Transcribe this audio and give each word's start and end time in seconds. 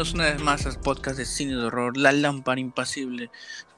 Una 0.00 0.30
vez 0.30 0.40
más 0.40 0.64
al 0.64 0.80
podcast 0.80 1.18
de 1.18 1.26
cine 1.26 1.54
de 1.56 1.66
horror, 1.66 1.94
La 1.94 2.10
Lámpara 2.10 2.58
Impasible. 2.58 3.30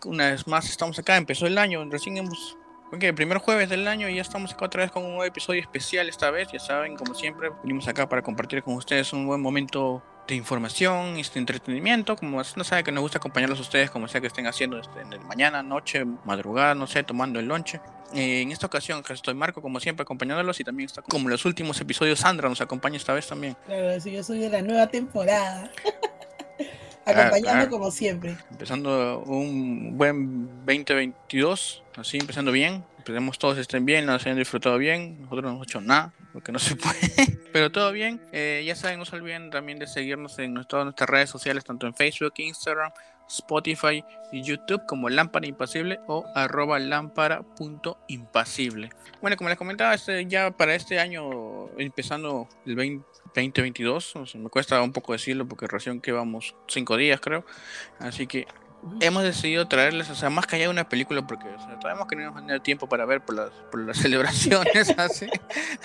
Una 0.05 0.31
vez 0.31 0.47
más 0.47 0.71
estamos 0.71 0.97
acá, 1.01 1.17
empezó 1.17 1.49
el 1.49 1.59
año, 1.59 1.85
recién 1.91 2.17
hemos... 2.17 2.57
Ok, 2.93 3.03
el 3.03 3.15
primer 3.15 3.39
jueves 3.39 3.69
del 3.69 3.89
año 3.89 4.09
y 4.09 4.15
ya 4.15 4.23
estamos 4.23 4.53
acá 4.53 4.67
otra 4.67 4.83
vez 4.83 4.93
con 4.93 5.03
un 5.03 5.09
nuevo 5.09 5.25
episodio 5.25 5.61
especial 5.61 6.09
esta 6.09 6.31
vez, 6.31 6.47
ya 6.53 6.61
saben, 6.61 6.95
como 6.95 7.17
siempre, 7.17 7.51
venimos 7.65 7.89
acá 7.89 8.09
para 8.09 8.23
compartir 8.23 8.63
con 8.63 8.75
ustedes 8.75 9.13
un 9.13 9.27
buen 9.27 9.41
momento 9.41 10.01
de 10.27 10.35
información, 10.35 11.17
este 11.17 11.39
entretenimiento, 11.39 12.17
como 12.17 12.43
no 12.57 12.65
sabe 12.65 12.85
que 12.85 12.93
nos 12.93 13.03
gusta 13.03 13.19
acompañarlos 13.19 13.59
a 13.59 13.63
ustedes, 13.63 13.91
como 13.91 14.09
sea 14.09 14.21
que 14.21 14.29
estén 14.29 14.47
haciendo 14.47 14.79
este, 14.79 15.01
en 15.01 15.13
el 15.13 15.21
mañana, 15.21 15.63
noche, 15.63 16.05
madrugada, 16.25 16.75
no 16.75 16.87
sé, 16.87 17.03
tomando 17.03 17.41
el 17.41 17.47
lonche. 17.47 17.81
Eh, 18.15 18.43
en 18.43 18.53
esta 18.53 18.67
ocasión 18.67 19.03
estoy 19.09 19.35
Marco, 19.35 19.63
como 19.63 19.81
siempre, 19.81 20.03
acompañándolos 20.03 20.61
y 20.61 20.65
también 20.65 20.87
está 20.87 21.03
como 21.03 21.29
los 21.29 21.45
últimos 21.45 21.81
episodios, 21.81 22.21
Sandra 22.21 22.49
nos 22.49 22.61
acompaña 22.61 22.97
esta 22.97 23.13
vez 23.13 23.27
también. 23.27 23.57
Claro, 23.67 24.01
sí, 24.01 24.13
yo 24.13 24.23
soy 24.23 24.39
de 24.39 24.51
la 24.51 24.63
nueva 24.63 24.87
temporada. 24.87 25.71
Acompañando 27.05 27.69
como 27.69 27.91
siempre. 27.91 28.37
Empezando 28.51 29.25
un 29.27 29.97
buen 29.99 30.47
2022, 30.65 31.83
así 31.97 32.19
empezando 32.19 32.53
bien. 32.53 32.85
Esperemos 33.03 33.37
todos 33.37 33.59
estén 33.59 33.85
bien, 33.85 34.07
nos 34.07 34.25
hayan 34.25 34.39
disfrutado 34.39 34.79
bien. 34.79 35.23
Nosotros 35.23 35.43
no 35.43 35.51
hemos 35.51 35.67
hecho 35.67 35.81
nada, 35.81 36.15
porque 36.33 36.53
no 36.53 36.61
se 36.61 36.77
puede. 36.83 37.37
Pero 37.53 37.73
todo 37.73 37.91
bien. 37.91 38.21
Eh, 38.31 38.63
ya 38.65 38.77
saben, 38.77 39.01
no 39.01 39.05
se 39.05 39.17
olviden 39.17 39.51
también 39.51 39.81
de 39.81 39.89
seguirnos 39.89 40.39
en 40.39 40.55
todas 40.67 40.85
nuestras 40.85 41.11
redes 41.11 41.29
sociales, 41.29 41.65
tanto 41.65 41.89
en 41.89 41.97
Facebook, 41.97 42.35
Instagram, 42.37 42.93
Spotify 43.29 44.05
y 44.31 44.45
YouTube 44.45 44.87
como 44.87 45.09
Lámpara 45.09 45.49
Impasible 45.49 45.99
o 46.07 46.25
arroba 46.37 46.79
lámpara.impasible. 46.79 48.91
Bueno, 49.21 49.37
como 49.37 49.49
les 49.49 49.59
comentaba, 49.59 49.95
este, 49.95 50.25
ya 50.27 50.53
para 50.53 50.77
este 50.77 51.01
año, 51.01 51.77
empezando 51.79 52.49
el 52.65 52.77
2022, 52.77 54.15
me 54.37 54.49
cuesta 54.49 54.81
un 54.81 54.93
poco 54.93 55.13
decirlo 55.13 55.49
porque 55.49 55.67
recién 55.67 56.01
que 56.01 56.13
vamos 56.13 56.55
cinco 56.69 56.97
días 56.97 57.21
creo, 57.21 57.45
así 57.99 58.29
que 58.29 58.47
hemos 59.01 59.23
decidido 59.23 59.67
traerles, 59.69 60.11
o 60.11 60.15
sea, 60.15 60.31
más 60.31 60.47
que 60.47 60.57
allá 60.57 60.71
una 60.71 60.89
película, 60.89 61.27
porque 61.27 61.49
o 61.49 61.59
sea, 61.59 61.81
sabemos 61.81 62.09
que 62.09 62.17
no 62.17 62.25
vamos 62.25 62.43
a 62.43 62.47
tener 62.47 62.61
tiempo 62.61 62.89
para 62.89 63.05
ver 63.05 63.21
por 63.21 63.37
las, 63.37 63.51
por 63.71 63.81
las 63.81 63.97
celebraciones, 64.03 64.95
así. 64.99 65.27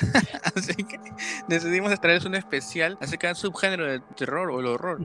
así 0.55 0.75
que 0.83 0.99
decidimos 1.47 1.99
traerles 1.99 2.25
un 2.25 2.35
especial 2.35 2.97
acerca 3.01 3.27
del 3.27 3.35
subgénero 3.35 3.85
del 3.85 4.01
terror 4.01 4.49
o 4.49 4.59
el 4.59 4.67
horror. 4.67 4.99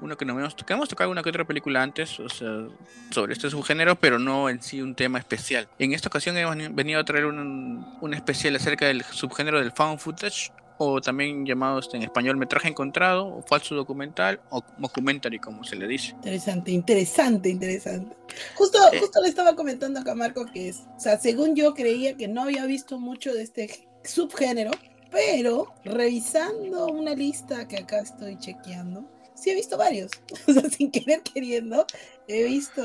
Uno 0.00 0.16
que 0.16 0.24
no 0.24 0.38
hemos 0.38 0.56
tocado, 0.56 0.78
hemos 0.78 0.88
tocado 0.88 1.10
una 1.10 1.22
que 1.22 1.30
otra 1.30 1.44
película 1.44 1.82
antes, 1.82 2.18
o 2.20 2.28
sea, 2.28 2.66
sobre 3.10 3.32
este 3.32 3.50
subgénero, 3.50 3.96
pero 3.96 4.18
no 4.18 4.48
en 4.48 4.62
sí 4.62 4.80
un 4.80 4.94
tema 4.94 5.18
especial. 5.18 5.68
En 5.78 5.92
esta 5.92 6.08
ocasión 6.08 6.36
hemos 6.36 6.56
venido 6.74 7.00
a 7.00 7.04
traer 7.04 7.26
un, 7.26 7.86
un 8.00 8.14
especial 8.14 8.56
acerca 8.56 8.86
del 8.86 9.02
subgénero 9.04 9.60
del 9.60 9.72
found 9.72 9.98
footage 9.98 10.50
o 10.78 11.00
también 11.00 11.46
llamados 11.46 11.88
en 11.94 12.02
español 12.02 12.36
metraje 12.36 12.68
encontrado, 12.68 13.26
o 13.26 13.42
falso 13.42 13.74
documental, 13.74 14.40
o 14.50 14.62
documentary, 14.78 15.38
como 15.38 15.64
se 15.64 15.76
le 15.76 15.86
dice. 15.86 16.12
Interesante, 16.12 16.70
interesante, 16.70 17.48
interesante. 17.48 18.16
Justo, 18.54 18.78
eh. 18.92 19.00
justo 19.00 19.22
le 19.22 19.28
estaba 19.28 19.54
comentando 19.54 20.00
acá 20.00 20.12
a 20.12 20.14
Marco 20.14 20.46
que 20.46 20.68
es, 20.68 20.82
o 20.96 21.00
sea, 21.00 21.18
según 21.18 21.54
yo 21.54 21.74
creía 21.74 22.16
que 22.16 22.28
no 22.28 22.42
había 22.42 22.66
visto 22.66 22.98
mucho 22.98 23.32
de 23.32 23.42
este 23.42 23.88
subgénero, 24.04 24.72
pero 25.10 25.74
revisando 25.84 26.86
una 26.86 27.14
lista 27.14 27.66
que 27.66 27.78
acá 27.78 28.00
estoy 28.00 28.38
chequeando, 28.38 29.08
sí 29.34 29.50
he 29.50 29.54
visto 29.54 29.76
varios, 29.78 30.10
o 30.48 30.52
sea, 30.52 30.68
sin 30.68 30.90
querer 30.90 31.22
queriendo, 31.22 31.86
he 32.28 32.44
visto 32.44 32.82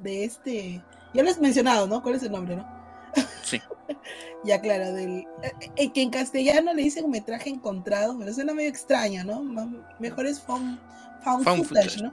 de 0.00 0.24
este, 0.24 0.82
ya 1.12 1.22
lo 1.22 1.30
has 1.30 1.40
mencionado, 1.40 1.86
¿no? 1.86 2.02
¿Cuál 2.02 2.16
es 2.16 2.22
el 2.22 2.32
nombre, 2.32 2.56
no? 2.56 2.83
Sí. 3.42 3.60
ya, 4.44 4.60
claro, 4.60 4.92
del, 4.92 5.26
eh, 5.42 5.52
eh, 5.76 5.92
que 5.92 6.02
en 6.02 6.10
castellano 6.10 6.74
le 6.74 6.82
dicen 6.82 7.10
metraje 7.10 7.50
encontrado, 7.50 8.16
pero 8.18 8.32
suena 8.32 8.54
medio 8.54 8.70
extraño, 8.70 9.24
¿no? 9.24 9.42
Mejor 9.98 10.26
es 10.26 10.40
found, 10.40 10.78
footage, 11.22 12.02
¿no? 12.02 12.12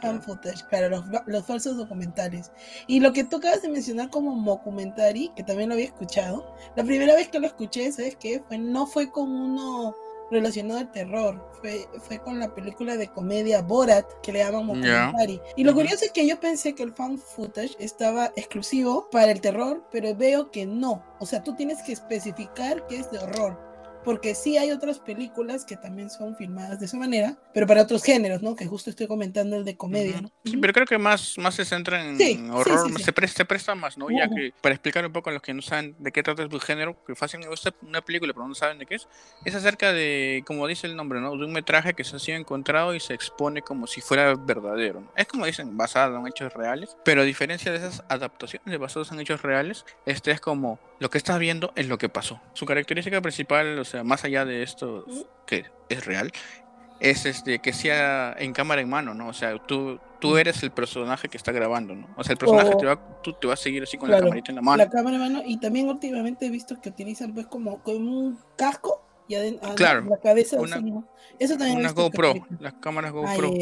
Found 0.00 0.22
footage, 0.22 0.64
claro, 0.68 1.04
los, 1.26 1.46
falsos 1.46 1.76
documentales. 1.76 2.52
Y 2.86 3.00
lo 3.00 3.12
que 3.12 3.24
tú 3.24 3.36
acabas 3.36 3.62
de 3.62 3.68
mencionar 3.68 4.10
como 4.10 4.34
mockumentary, 4.34 5.30
que 5.36 5.42
también 5.42 5.68
lo 5.68 5.74
había 5.74 5.86
escuchado, 5.86 6.54
la 6.76 6.84
primera 6.84 7.14
vez 7.14 7.28
que 7.28 7.40
lo 7.40 7.46
escuché, 7.46 7.90
¿sabes 7.92 8.16
qué? 8.16 8.42
Fue, 8.46 8.58
no 8.58 8.86
fue 8.86 9.10
con 9.10 9.30
uno 9.30 9.94
relacionado 10.30 10.80
al 10.80 10.92
terror. 10.92 11.48
Fue, 11.60 11.88
fue 12.00 12.18
con 12.18 12.38
la 12.38 12.54
película 12.54 12.96
de 12.96 13.08
comedia 13.08 13.62
Borat, 13.62 14.06
que 14.22 14.32
le 14.32 14.40
llaman 14.40 14.66
Mockumentary. 14.66 15.40
Y 15.56 15.64
lo 15.64 15.74
curioso 15.74 16.04
es 16.04 16.12
que 16.12 16.26
yo 16.26 16.38
pensé 16.38 16.74
que 16.74 16.82
el 16.82 16.92
fan 16.92 17.18
footage 17.18 17.76
estaba 17.78 18.32
exclusivo 18.36 19.08
para 19.10 19.32
el 19.32 19.40
terror, 19.40 19.84
pero 19.90 20.14
veo 20.14 20.50
que 20.50 20.66
no. 20.66 21.02
O 21.18 21.26
sea, 21.26 21.42
tú 21.42 21.54
tienes 21.54 21.82
que 21.82 21.92
especificar 21.92 22.86
que 22.86 22.98
es 22.98 23.10
de 23.10 23.18
horror 23.18 23.67
porque 24.04 24.34
sí 24.34 24.56
hay 24.56 24.70
otras 24.70 24.98
películas 24.98 25.64
que 25.64 25.76
también 25.76 26.10
son 26.10 26.36
filmadas 26.36 26.80
de 26.80 26.86
esa 26.86 26.96
manera, 26.96 27.36
pero 27.52 27.66
para 27.66 27.82
otros 27.82 28.02
géneros, 28.02 28.42
¿no? 28.42 28.54
Que 28.56 28.66
justo 28.66 28.90
estoy 28.90 29.06
comentando 29.06 29.56
el 29.56 29.64
de 29.64 29.76
comedia, 29.76 30.20
¿no? 30.20 30.30
Sí, 30.44 30.56
pero 30.56 30.72
creo 30.72 30.86
que 30.86 30.98
más, 30.98 31.36
más 31.38 31.54
se 31.54 31.64
centra 31.64 32.04
en 32.04 32.50
horror, 32.50 32.90
se, 33.00 33.12
presta, 33.12 33.38
se, 33.38 33.44
presta, 33.44 33.74
más, 33.74 33.98
¿no? 33.98 34.10
Ya 34.10 34.28
que 34.28 34.52
para 34.60 34.74
explicar 34.74 35.04
un 35.06 35.12
poco 35.12 35.30
a 35.30 35.32
los 35.32 35.42
que 35.42 35.54
no 35.54 35.62
saben 35.62 35.94
de 35.98 36.12
qué 36.12 36.22
trata 36.22 36.42
el 36.42 36.60
género, 36.60 36.96
que 37.06 37.14
fácil 37.14 37.40
me 37.40 37.48
gusta 37.48 37.74
una 37.82 38.00
película 38.00 38.32
pero 38.32 38.46
no 38.46 38.54
saben 38.54 38.78
de 38.78 38.86
qué 38.86 38.96
es, 38.96 39.08
es 39.44 39.54
acerca 39.54 39.92
de, 39.92 40.42
como 40.46 40.66
dice 40.66 40.86
el 40.86 40.96
nombre, 40.96 41.20
¿no? 41.20 41.36
De 41.36 41.44
un 41.44 41.52
metraje 41.52 41.94
que 41.94 42.04
se 42.04 42.16
ha 42.16 42.18
sido 42.18 42.38
encontrado 42.38 42.94
y 42.94 43.00
se 43.00 43.14
expone 43.14 43.62
como 43.62 43.86
si 43.86 44.00
fuera 44.00 44.34
verdadero, 44.34 45.00
¿no? 45.00 45.12
Es 45.16 45.26
como 45.26 45.46
dicen, 45.46 45.76
basado 45.76 46.18
en 46.18 46.26
hechos 46.26 46.52
reales, 46.52 46.96
pero 47.04 47.22
a 47.22 47.24
diferencia 47.24 47.72
de 47.72 47.78
esas 47.78 48.04
adaptaciones 48.08 48.78
basadas 48.78 49.12
en 49.12 49.20
hechos 49.20 49.42
reales, 49.42 49.84
este 50.06 50.30
es 50.30 50.40
como 50.40 50.78
lo 50.98 51.10
que 51.10 51.18
estás 51.18 51.38
viendo 51.38 51.72
es 51.76 51.88
lo 51.88 51.98
que 51.98 52.08
pasó. 52.08 52.40
Su 52.54 52.66
característica 52.66 53.20
principal, 53.20 53.78
o 53.78 53.84
sea, 53.84 53.97
más 54.04 54.24
allá 54.24 54.44
de 54.44 54.62
esto 54.62 55.04
que 55.46 55.66
es 55.88 56.04
real, 56.04 56.32
es 57.00 57.26
este 57.26 57.60
que 57.60 57.72
sea 57.72 58.34
en 58.38 58.52
cámara 58.52 58.80
en 58.80 58.88
mano, 58.88 59.14
¿no? 59.14 59.28
O 59.28 59.32
sea, 59.32 59.56
tú, 59.66 59.98
tú 60.20 60.36
eres 60.36 60.62
el 60.62 60.70
personaje 60.70 61.28
que 61.28 61.36
está 61.36 61.52
grabando, 61.52 61.94
¿no? 61.94 62.08
O 62.16 62.24
sea, 62.24 62.32
el 62.32 62.38
personaje 62.38 62.74
te 62.76 62.86
va, 62.86 63.20
tú 63.22 63.32
te 63.34 63.46
va 63.46 63.54
a 63.54 63.56
seguir 63.56 63.82
así 63.82 63.96
con 63.96 64.10
la 64.10 64.18
camarita 64.18 64.50
en 64.50 64.56
la 64.56 64.62
mano. 64.62 64.78
La 64.78 64.90
cámara 64.90 65.16
en 65.16 65.22
mano, 65.22 65.42
y 65.44 65.58
también 65.58 65.88
últimamente 65.88 66.46
he 66.46 66.50
visto 66.50 66.80
que 66.80 66.88
utilizan 66.88 67.32
pues 67.32 67.46
como, 67.46 67.82
con 67.82 67.96
un 68.06 68.38
casco 68.56 69.02
y 69.28 69.34
adentro 69.34 69.74
claro, 69.74 70.04
la 70.08 70.16
cabeza 70.16 70.58
una, 70.58 70.76
Eso 71.38 71.56
también 71.56 71.78
una 71.78 71.92
GoPro, 71.92 72.34
las 72.60 72.74
cámaras 72.74 73.12
GoPro. 73.12 73.52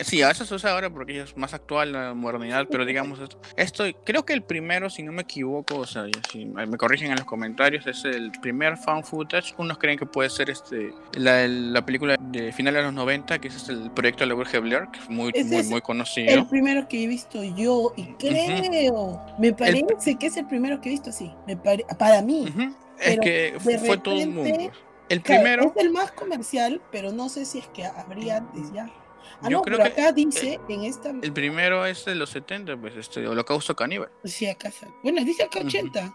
Sí, 0.00 0.22
a 0.22 0.28
veces 0.28 0.48
se 0.48 0.54
usa 0.54 0.72
ahora 0.72 0.90
porque 0.90 1.20
es 1.20 1.36
más 1.36 1.54
actual 1.54 1.92
la 1.92 2.14
modernidad, 2.14 2.66
pero 2.70 2.84
digamos 2.84 3.20
esto, 3.20 3.38
esto, 3.56 3.84
creo 4.04 4.24
que 4.24 4.32
el 4.32 4.42
primero, 4.42 4.90
si 4.90 5.02
no 5.02 5.12
me 5.12 5.22
equivoco, 5.22 5.78
o 5.78 5.86
sea, 5.86 6.06
si 6.30 6.46
me 6.46 6.76
corrigen 6.76 7.10
en 7.10 7.16
los 7.16 7.24
comentarios, 7.24 7.86
es 7.86 8.04
el 8.04 8.32
primer 8.40 8.76
fan 8.76 9.04
footage. 9.04 9.54
Unos 9.58 9.78
creen 9.78 9.98
que 9.98 10.06
puede 10.06 10.30
ser 10.30 10.50
este 10.50 10.92
la, 11.14 11.46
la 11.46 11.84
película 11.84 12.16
de 12.18 12.52
finales 12.52 12.80
de 12.80 12.84
los 12.84 12.94
90, 12.94 13.38
que 13.38 13.48
es 13.48 13.68
el 13.68 13.90
proyecto 13.90 14.24
de 14.24 14.26
la 14.26 14.34
Virgen 14.34 14.62
Blair, 14.62 14.88
que 14.92 14.98
es 14.98 15.08
muy, 15.08 15.32
muy, 15.44 15.62
muy 15.64 15.80
conocido. 15.80 16.32
El 16.32 16.46
primero 16.46 16.88
que 16.88 17.04
he 17.04 17.06
visto 17.06 17.42
yo, 17.42 17.92
y 17.96 18.04
creo, 18.14 19.20
me 19.38 19.52
parece 19.52 20.16
que 20.16 20.26
es 20.26 20.36
el 20.36 20.46
primero 20.46 20.80
que 20.80 20.88
he 20.88 20.92
visto 20.92 21.10
así, 21.10 21.32
me 21.46 21.56
para 21.56 22.22
mí. 22.22 22.52
Es 22.98 23.18
que 23.20 23.54
fue 23.60 23.98
todo 23.98 24.16
un 24.16 24.34
mundo. 24.34 24.72
El 25.08 25.20
primero. 25.20 25.72
Es 25.76 25.84
el 25.84 25.90
más 25.90 26.10
comercial, 26.12 26.80
pero 26.90 27.12
no 27.12 27.28
sé 27.28 27.44
si 27.44 27.58
es 27.58 27.66
que 27.68 27.84
habría 27.84 28.38
antes 28.38 28.72
ya. 28.72 28.90
Ah, 29.40 29.50
no, 29.50 29.62
pero 29.62 29.82
acá 29.82 30.12
dice 30.12 30.60
en 30.68 30.84
esta. 30.84 31.10
El 31.10 31.32
primero 31.32 31.84
es 31.86 32.04
de 32.04 32.14
los 32.14 32.30
70, 32.30 32.76
pues, 32.76 32.96
este, 32.96 33.26
Holocausto 33.26 33.74
Caníbal. 33.76 34.10
Sí, 34.24 34.46
acá 34.46 34.72
Bueno, 35.02 35.24
dice 35.24 35.44
acá 35.44 35.60
80. 35.60 36.14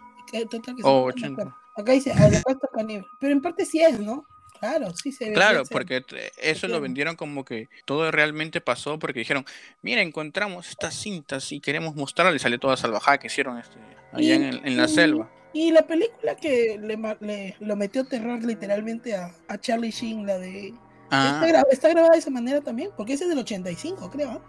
Total 0.50 0.76
que 0.76 0.82
oh, 0.84 1.04
80. 1.04 1.56
Acá 1.76 1.92
dice 1.92 2.12
Holocausto 2.12 2.70
Caníbal. 2.74 3.06
Pero 3.20 3.34
en 3.34 3.42
parte 3.42 3.66
sí 3.66 3.82
es, 3.82 4.00
¿no? 4.00 4.26
Claro, 4.60 4.94
sí 4.94 5.12
se 5.12 5.30
ve. 5.30 5.34
Claro, 5.34 5.64
porque 5.70 6.04
eso 6.38 6.68
lo 6.68 6.82
vendieron 6.82 7.16
como 7.16 7.46
que 7.46 7.70
todo 7.86 8.12
realmente 8.12 8.60
pasó 8.60 9.00
porque 9.00 9.20
dijeron, 9.20 9.46
mira, 9.82 10.02
encontramos 10.02 10.70
estas 10.70 10.96
cintas 10.96 11.52
y 11.52 11.62
queremos 11.62 11.96
mostrarle 11.96 12.36
y 12.36 12.40
salió 12.40 12.60
toda 12.60 12.76
salvajada 12.76 13.20
que 13.20 13.28
hicieron 13.28 13.58
este, 13.58 13.78
allá 14.12 14.36
en, 14.36 14.78
la 14.78 14.88
selva. 14.88 15.32
Y 15.54 15.72
la 15.72 15.88
película 15.88 16.36
que 16.36 16.78
le, 16.78 16.98
le, 17.22 17.56
lo 17.60 17.76
metió 17.76 18.06
terror 18.06 18.44
literalmente 18.44 19.16
a, 19.16 19.34
a 19.48 19.58
Charlie 19.58 19.92
Sheen, 19.92 20.26
la 20.26 20.38
de 20.38 20.74
Ah. 21.12 21.42
¿Está, 21.72 21.90
grabada 21.90 22.14
de 22.14 22.20
esa 22.20 22.30
manera 22.30 22.62
también? 22.62 22.92
Porque 22.96 23.14
ese 23.14 23.24
es 23.24 23.30
del 23.30 23.40
85, 23.40 24.10
creo. 24.12 24.44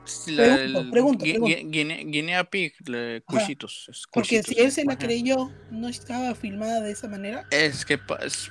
pregunto, 0.90 1.24
Guinea, 1.24 2.44
Pig, 2.44 2.74
Cuchitos. 3.24 4.08
Porque 4.12 4.42
si 4.42 4.58
él 4.58 4.70
se 4.70 4.84
la 4.84 4.96
creyó, 4.96 5.50
¿no 5.70 5.88
estaba 5.88 6.34
filmada 6.34 6.80
de 6.80 6.92
esa 6.92 7.08
manera? 7.08 7.46
Es 7.50 7.84
que 7.84 7.98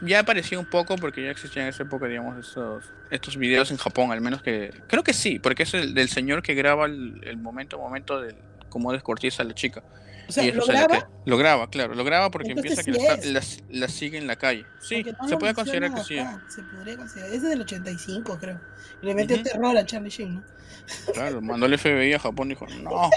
ya 0.02 0.20
apareció 0.20 0.60
un 0.60 0.70
poco 0.70 0.96
porque 0.96 1.24
ya 1.24 1.32
existían 1.32 1.66
en 1.66 1.70
esa 1.70 1.84
época, 1.84 2.08
digamos, 2.08 2.46
estos, 2.46 2.86
estos 3.12 3.38
videos 3.38 3.72
en 3.72 3.78
Japón, 3.78 4.12
al 4.12 4.22
menos 4.22 4.42
que... 4.42 4.74
Creo 4.88 5.04
que 5.04 5.14
sí, 5.14 5.40
porque 5.40 5.64
es 5.64 5.74
el 5.74 5.94
del 5.94 6.10
señor 6.10 6.42
que 6.42 6.54
graba 6.54 6.86
el, 6.86 7.38
momento 7.38 7.78
momento 7.78 8.22
de 8.22 8.36
cómo 8.70 8.92
descortiza 8.92 9.44
a 9.44 9.46
la 9.46 9.54
chica. 9.54 9.84
O 10.28 10.32
sea, 10.32 10.44
¿lo 10.54 10.66
graba? 10.66 11.10
lo 11.26 11.38
graba, 11.38 11.70
claro, 11.72 11.96
lo 11.96 12.04
graba 12.04 12.30
porque 12.30 12.52
empieza 12.52 12.84
que 12.84 12.92
la, 12.92 13.88
sigue 13.88 14.20
en 14.20 14.28
la 14.28 14.36
calle. 14.36 14.64
Sí, 14.80 15.04
se 15.28 15.38
puede 15.38 15.56
considerar 15.56 15.94
que 15.94 16.04
sí. 16.04 16.18
Se 16.50 16.62
podría 16.62 16.98
considerar. 16.98 17.34
Es 17.34 17.42
del 17.42 17.62
85, 17.62 18.38
creo. 18.40 18.62
le 19.02 19.16
metió 19.16 19.42
terror 19.42 19.76
a 19.76 19.86
Charlie 19.86 20.10
Sheen, 20.10 20.36
¿no? 20.36 20.44
Claro, 21.14 21.42
mandó 21.42 21.66
el 21.66 21.78
FBI 21.78 22.14
a 22.14 22.20
Japón 22.20 22.48
y 22.48 22.50
dijo, 22.52 22.68
no, 22.84 23.10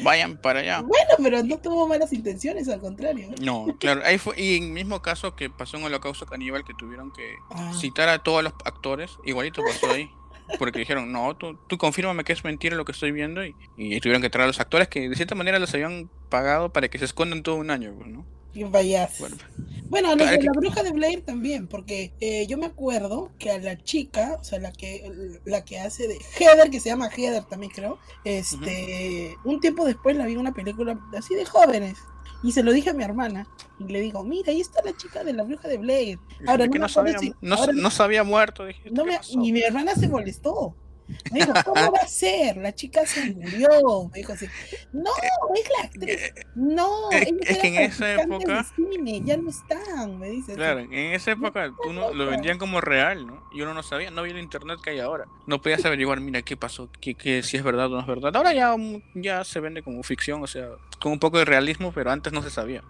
vayan 0.00 0.36
para 0.36 0.60
allá. 0.60 0.80
Bueno, 0.80 1.14
pero 1.22 1.42
no 1.42 1.58
tuvo 1.58 1.88
malas 1.88 2.12
intenciones, 2.12 2.68
al 2.68 2.80
contrario. 2.80 3.30
No, 3.40 3.66
claro, 3.78 4.02
ahí 4.04 4.18
fue, 4.18 4.40
y 4.40 4.56
en 4.56 4.64
el 4.64 4.70
mismo 4.70 5.02
caso 5.02 5.34
que 5.36 5.50
pasó 5.50 5.76
en 5.76 5.84
Holocausto 5.84 6.26
Caníbal, 6.26 6.64
que 6.64 6.74
tuvieron 6.74 7.12
que 7.12 7.34
ah. 7.50 7.72
citar 7.80 8.08
a 8.08 8.18
todos 8.18 8.42
los 8.42 8.52
actores, 8.64 9.10
igualito 9.24 9.62
pasó 9.64 9.92
ahí. 9.92 10.08
Porque 10.58 10.78
dijeron, 10.78 11.12
no, 11.12 11.36
tú, 11.36 11.58
tú 11.68 11.78
confírmame 11.78 12.24
que 12.24 12.32
es 12.32 12.44
mentira 12.44 12.76
lo 12.76 12.84
que 12.84 12.92
estoy 12.92 13.12
viendo 13.12 13.44
y, 13.44 13.54
y 13.76 14.00
tuvieron 14.00 14.22
que 14.22 14.30
traer 14.30 14.44
a 14.44 14.46
los 14.48 14.60
actores 14.60 14.88
que 14.88 15.08
de 15.08 15.16
cierta 15.16 15.34
manera 15.34 15.58
les 15.58 15.72
habían 15.74 16.10
pagado 16.28 16.72
para 16.72 16.88
que 16.88 16.98
se 16.98 17.04
escondan 17.04 17.42
todo 17.42 17.56
un 17.56 17.70
año, 17.70 17.94
pues, 17.96 18.08
¿no? 18.08 18.26
Y. 18.54 18.62
Bueno, 18.62 19.36
bueno 19.88 20.14
los 20.14 20.44
la 20.44 20.52
bruja 20.52 20.82
de 20.84 20.92
Blair 20.92 21.22
también, 21.22 21.66
porque 21.66 22.12
eh, 22.20 22.46
yo 22.46 22.56
me 22.56 22.66
acuerdo 22.66 23.32
que 23.38 23.50
a 23.50 23.58
la 23.58 23.82
chica, 23.82 24.36
o 24.40 24.44
sea, 24.44 24.60
la 24.60 24.70
que 24.70 25.10
la 25.44 25.64
que 25.64 25.80
hace 25.80 26.06
de 26.06 26.18
Heather, 26.38 26.70
que 26.70 26.78
se 26.78 26.88
llama 26.88 27.10
Heather 27.10 27.44
también 27.44 27.72
creo, 27.74 27.98
este, 28.24 29.36
un 29.44 29.60
tiempo 29.60 29.84
después 29.84 30.16
la 30.16 30.26
vi 30.26 30.34
en 30.34 30.38
una 30.38 30.54
película 30.54 30.98
así 31.16 31.34
de 31.34 31.44
jóvenes. 31.44 31.98
Y 32.44 32.52
se 32.52 32.62
lo 32.62 32.72
dije 32.72 32.90
a 32.90 32.92
mi 32.92 33.02
hermana. 33.02 33.46
Y 33.80 33.84
le 33.84 34.00
digo, 34.00 34.22
mira, 34.22 34.52
ahí 34.52 34.60
está 34.60 34.82
la 34.84 34.94
chica 34.94 35.24
de 35.24 35.32
la 35.32 35.42
bruja 35.44 35.66
de 35.66 35.78
Blair. 35.78 36.18
Ahora, 36.46 36.66
no, 36.66 36.78
no, 36.78 36.88
sabía, 36.88 37.16
no, 37.40 37.90
se 37.90 38.02
había 38.02 38.22
muerto. 38.22 38.66
Dije, 38.66 38.90
no 38.90 39.06
me, 39.06 39.18
y 39.30 39.50
mi 39.50 39.62
hermana 39.62 39.94
se 39.94 40.08
molestó. 40.08 40.76
Me 41.32 41.40
dijo, 41.40 41.52
¿cómo 41.64 41.92
va 41.92 41.98
a 42.02 42.08
ser? 42.08 42.56
La 42.56 42.74
chica 42.74 43.04
se 43.06 43.32
murió. 43.32 44.08
Me 44.12 44.18
dijo 44.18 44.32
así, 44.32 44.46
no, 44.92 45.10
es 45.54 45.68
la 45.78 45.84
actriz. 45.84 46.34
No, 46.54 47.10
es, 47.10 47.58
que 47.58 47.68
en 47.68 47.74
esa 47.76 48.22
época. 48.22 48.64
Cine, 48.74 49.20
ya 49.24 49.36
no 49.36 49.50
están, 49.50 50.18
me 50.18 50.30
dice. 50.30 50.54
Claro, 50.54 50.80
en 50.80 50.92
esa 50.92 51.32
época 51.32 51.72
uno 51.88 52.12
lo 52.14 52.26
vendían 52.26 52.58
como 52.58 52.80
real, 52.80 53.26
¿no? 53.26 53.48
Y 53.52 53.62
uno 53.62 53.74
no 53.74 53.82
sabía, 53.82 54.10
no 54.10 54.20
había 54.20 54.32
el 54.34 54.40
internet 54.40 54.78
que 54.82 54.90
hay 54.90 55.00
ahora. 55.00 55.26
No 55.46 55.60
podías 55.60 55.84
averiguar, 55.84 56.20
mira, 56.20 56.42
qué 56.42 56.56
pasó, 56.56 56.88
qué, 57.00 57.14
qué, 57.14 57.42
si 57.42 57.56
es 57.56 57.62
verdad 57.62 57.86
o 57.86 57.96
no 57.96 58.00
es 58.00 58.06
verdad. 58.06 58.34
Ahora 58.36 58.52
ya, 58.52 58.74
ya 59.14 59.44
se 59.44 59.60
vende 59.60 59.82
como 59.82 60.02
ficción, 60.02 60.42
o 60.42 60.46
sea, 60.46 60.68
con 61.00 61.12
un 61.12 61.18
poco 61.18 61.38
de 61.38 61.44
realismo, 61.44 61.92
pero 61.92 62.10
antes 62.10 62.32
no 62.32 62.42
se 62.42 62.50
sabía. 62.50 62.82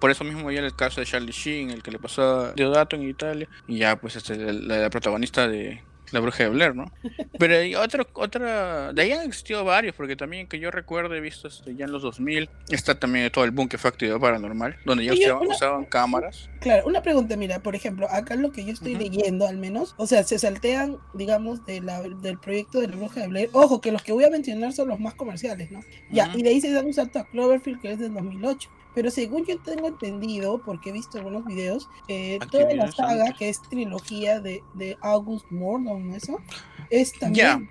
Por 0.00 0.10
eso 0.10 0.24
mismo 0.24 0.50
ya 0.50 0.60
el 0.60 0.74
caso 0.74 1.00
de 1.00 1.06
Charlie 1.06 1.32
Sheen, 1.32 1.70
el 1.70 1.82
que 1.82 1.90
le 1.90 1.98
pasó 1.98 2.22
a 2.22 2.52
Deodato 2.52 2.96
en 2.96 3.02
Italia, 3.02 3.48
y 3.68 3.78
ya 3.78 3.96
pues 3.96 4.16
este, 4.16 4.36
la 4.36 4.88
protagonista 4.88 5.46
de, 5.46 5.82
la 6.12 6.20
bruja 6.20 6.44
de 6.44 6.50
Blair, 6.50 6.74
¿no? 6.74 6.90
Pero 7.38 7.56
hay 7.56 7.74
otro, 7.74 8.06
otra. 8.14 8.92
De 8.92 9.02
ahí 9.02 9.12
han 9.12 9.26
existido 9.26 9.64
varios, 9.64 9.94
porque 9.94 10.16
también 10.16 10.46
que 10.46 10.58
yo 10.58 10.70
recuerdo, 10.70 11.14
he 11.14 11.20
visto 11.20 11.48
este, 11.48 11.74
ya 11.74 11.84
en 11.84 11.92
los 11.92 12.02
2000, 12.02 12.48
está 12.68 12.98
también 12.98 13.30
todo 13.30 13.44
el 13.44 13.50
boom 13.50 13.68
que 13.68 13.78
fue 13.78 13.90
actividad 13.90 14.18
paranormal, 14.18 14.76
donde 14.84 15.04
ya 15.04 15.12
usaban, 15.40 15.84
cámaras. 15.84 16.48
Claro, 16.60 16.86
una 16.86 17.02
pregunta, 17.02 17.36
mira, 17.36 17.60
por 17.60 17.74
ejemplo, 17.74 18.08
acá 18.10 18.36
lo 18.36 18.52
que 18.52 18.64
yo 18.64 18.72
estoy 18.72 18.94
leyendo 18.94 19.46
al 19.46 19.56
menos, 19.56 19.94
o 19.96 20.06
sea, 20.06 20.22
se 20.24 20.38
saltean, 20.38 20.98
digamos, 21.14 21.64
de 21.66 21.80
la, 21.80 22.02
del 22.02 22.38
proyecto 22.38 22.80
de 22.80 22.88
la 22.88 22.96
bruja 22.96 23.20
de 23.20 23.28
Blair. 23.28 23.50
Ojo, 23.52 23.80
que 23.80 23.92
los 23.92 24.02
que 24.02 24.12
voy 24.12 24.24
a 24.24 24.30
mencionar 24.30 24.72
son 24.72 24.88
los 24.88 25.00
más 25.00 25.14
comerciales, 25.14 25.70
¿no? 25.70 25.80
Ya, 26.10 26.30
y 26.34 26.42
de 26.42 26.50
ahí 26.50 26.60
se 26.60 26.72
dan 26.72 26.86
un 26.86 26.94
salto 26.94 27.18
a 27.18 27.24
Cloverfield, 27.24 27.80
que 27.80 27.92
es 27.92 27.98
del 27.98 28.14
2008. 28.14 28.68
Pero 28.94 29.10
según 29.10 29.44
yo 29.46 29.58
tengo 29.60 29.88
entendido, 29.88 30.60
porque 30.64 30.90
he 30.90 30.92
visto 30.92 31.18
algunos 31.18 31.44
videos, 31.44 31.88
eh, 32.08 32.38
toda 32.50 32.74
la 32.74 32.90
saga, 32.90 33.32
que 33.38 33.48
es 33.48 33.62
trilogía 33.62 34.40
de, 34.40 34.62
de 34.74 34.96
August 35.00 35.46
Mordon, 35.50 36.12
eso, 36.12 36.38
es 36.90 37.12
también... 37.12 37.70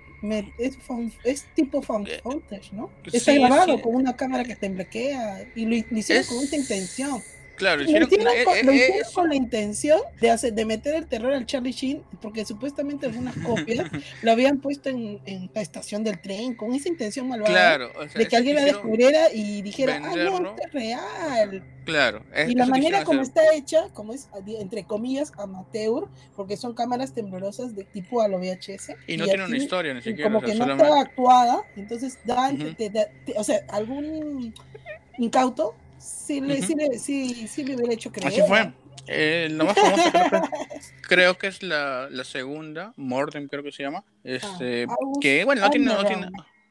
es, 0.58 0.78
es, 1.24 1.46
tipo 1.54 1.82
fan 1.82 2.06
eh, 2.06 2.20
footage, 2.22 2.72
¿no? 2.72 2.90
Está 3.10 3.34
grabado 3.34 3.80
con 3.80 3.94
una 3.94 4.16
cámara 4.16 4.44
que 4.44 4.56
temblequea 4.56 5.50
y 5.54 5.64
lo, 5.66 5.74
hicieron 5.76 6.24
con 6.26 6.44
esa 6.44 6.56
intención. 6.56 7.22
Claro, 7.60 7.76
lo 7.76 7.84
hicieron, 7.84 8.08
con, 8.08 8.20
eh, 8.74 9.02
con, 9.12 9.28
la 9.28 9.34
intención 9.34 10.00
de, 10.18 10.30
hacer, 10.30 10.54
de 10.54 10.64
meter 10.64 10.94
el 10.94 11.06
terror 11.06 11.34
al 11.34 11.44
Charlie 11.44 11.72
Sheen, 11.72 12.02
porque 12.22 12.46
supuestamente 12.46 13.04
algunas 13.04 13.36
copias 13.36 13.86
lo 14.22 14.32
habían 14.32 14.60
puesto 14.60 14.88
en, 14.88 15.20
en, 15.26 15.50
la 15.52 15.60
estación 15.60 16.02
del 16.02 16.18
tren, 16.22 16.54
con 16.54 16.72
esa 16.72 16.88
intención 16.88 17.28
malvada 17.28 17.90
de 18.14 18.26
que 18.26 18.34
alguien 18.34 18.56
la 18.56 18.64
descubriera 18.64 19.30
y 19.30 19.60
dijera, 19.60 20.00
ah, 20.02 20.16
no, 20.16 20.36
esto 20.36 20.54
es 20.66 20.72
real. 20.72 21.62
Claro. 21.84 22.24
y 22.48 22.54
la 22.54 22.64
manera 22.64 23.04
como 23.04 23.20
está 23.20 23.42
hecha, 23.54 23.90
como 23.92 24.14
es, 24.14 24.30
entre 24.46 24.84
comillas, 24.84 25.30
amateur, 25.36 26.08
porque 26.34 26.56
son 26.56 26.72
cámaras 26.72 27.12
temblorosas 27.12 27.76
de 27.76 27.84
tipo 27.84 28.22
a 28.22 28.28
lo 28.28 28.38
VHS. 28.38 28.94
Y 29.06 29.18
no 29.18 29.26
tiene 29.26 29.44
una 29.44 29.56
historia, 29.56 29.92
ni 29.92 30.00
siquiera. 30.00 30.30
Como 30.30 30.40
que 30.40 30.54
no 30.54 30.72
estaba 30.72 30.98
actuada, 30.98 31.60
entonces 31.76 32.18
da, 32.24 32.54
o 33.36 33.44
sea, 33.44 33.60
algún 33.68 34.54
incauto 35.18 35.74
sí, 36.00 36.40
le, 36.40 36.62
sí, 36.62 36.74
sí, 36.98 37.48
sí, 37.48 37.64
me 37.64 37.76
hubiera 37.76 37.94
hecho 37.94 38.10
creer. 38.10 38.28
Así 38.28 38.42
fue. 38.48 38.72
Eh, 39.06 39.48
lo 39.50 39.64
más 39.64 39.74
famoso 39.74 40.02
creo, 41.02 41.36
que 41.36 41.48
es 41.48 41.62
la, 41.62 42.08
la 42.10 42.24
segunda, 42.24 42.92
Morden 42.96 43.48
creo 43.48 43.62
que 43.62 43.72
se 43.72 43.82
llama. 43.82 44.04
Este, 44.22 44.86
ah, 44.88 44.94
que 45.20 45.44
bueno, 45.44 45.62
no 45.62 45.70
tiene, 45.70 45.86
no 45.86 46.04
tiene 46.04 46.28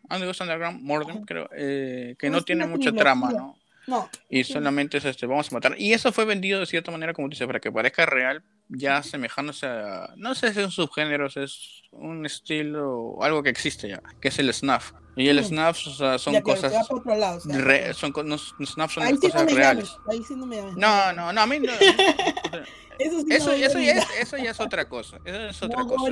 Underground, 0.10 0.82
Morden, 0.82 1.24
creo, 1.26 1.50
eh, 1.56 2.16
que 2.18 2.30
no 2.30 2.42
tiene 2.42 2.66
mucha 2.66 2.92
trama, 2.92 3.32
¿no? 3.32 3.58
No. 3.88 4.10
Y 4.30 4.44
solamente 4.44 4.98
es 4.98 5.06
este, 5.06 5.26
vamos 5.26 5.52
a 5.52 5.56
matar. 5.56 5.76
Y 5.78 5.94
eso 5.94 6.12
fue 6.12 6.26
vendido 6.26 6.60
de 6.60 6.66
cierta 6.66 6.92
manera, 6.92 7.14
como 7.14 7.28
dice, 7.28 7.48
para 7.48 7.60
que 7.60 7.72
parezca 7.72 8.06
real, 8.06 8.44
ya 8.70 9.04
semejándose 9.04 9.68
a. 9.68 10.14
No 10.16 10.36
sé 10.36 10.54
si 10.54 10.60
es 10.60 10.66
un 10.66 10.72
subgénero, 10.72 11.28
es 11.28 11.84
un 11.92 12.26
estilo, 12.26 13.18
algo 13.22 13.44
que 13.44 13.50
existe 13.50 13.90
ya, 13.90 14.02
que 14.22 14.30
es 14.30 14.40
el 14.40 14.54
snuff. 14.54 14.94
Y 15.16 15.28
el 15.28 15.44
snuff 15.44 15.88
o 15.88 15.92
sea, 15.92 16.18
son 16.18 16.40
cosas. 16.42 16.72
Lado, 17.06 17.42
re, 17.46 17.94
son, 17.94 18.14
no, 18.26 18.38
snuff 18.38 18.94
son 18.94 19.18
cosas 19.18 19.52
reales. 19.54 19.90
Ahí 20.10 20.22
sí 20.26 20.36
no, 20.36 20.46
me 20.46 20.62
no, 20.62 21.14
no, 21.14 21.34
no, 21.34 21.42
a 21.42 21.46
mí 21.46 21.60
no. 21.60 21.74
eso, 23.00 23.22
sí 23.22 23.28
eso, 23.30 23.52
eso, 23.52 23.80
ya 23.80 23.94
es, 23.94 24.06
eso 24.22 24.38
ya 24.38 24.52
es 24.52 24.60
otra 24.60 24.88
cosa. 24.88 25.18
Eso 25.26 25.50
es 25.50 25.64
otra 25.64 25.84
cosa 25.84 26.12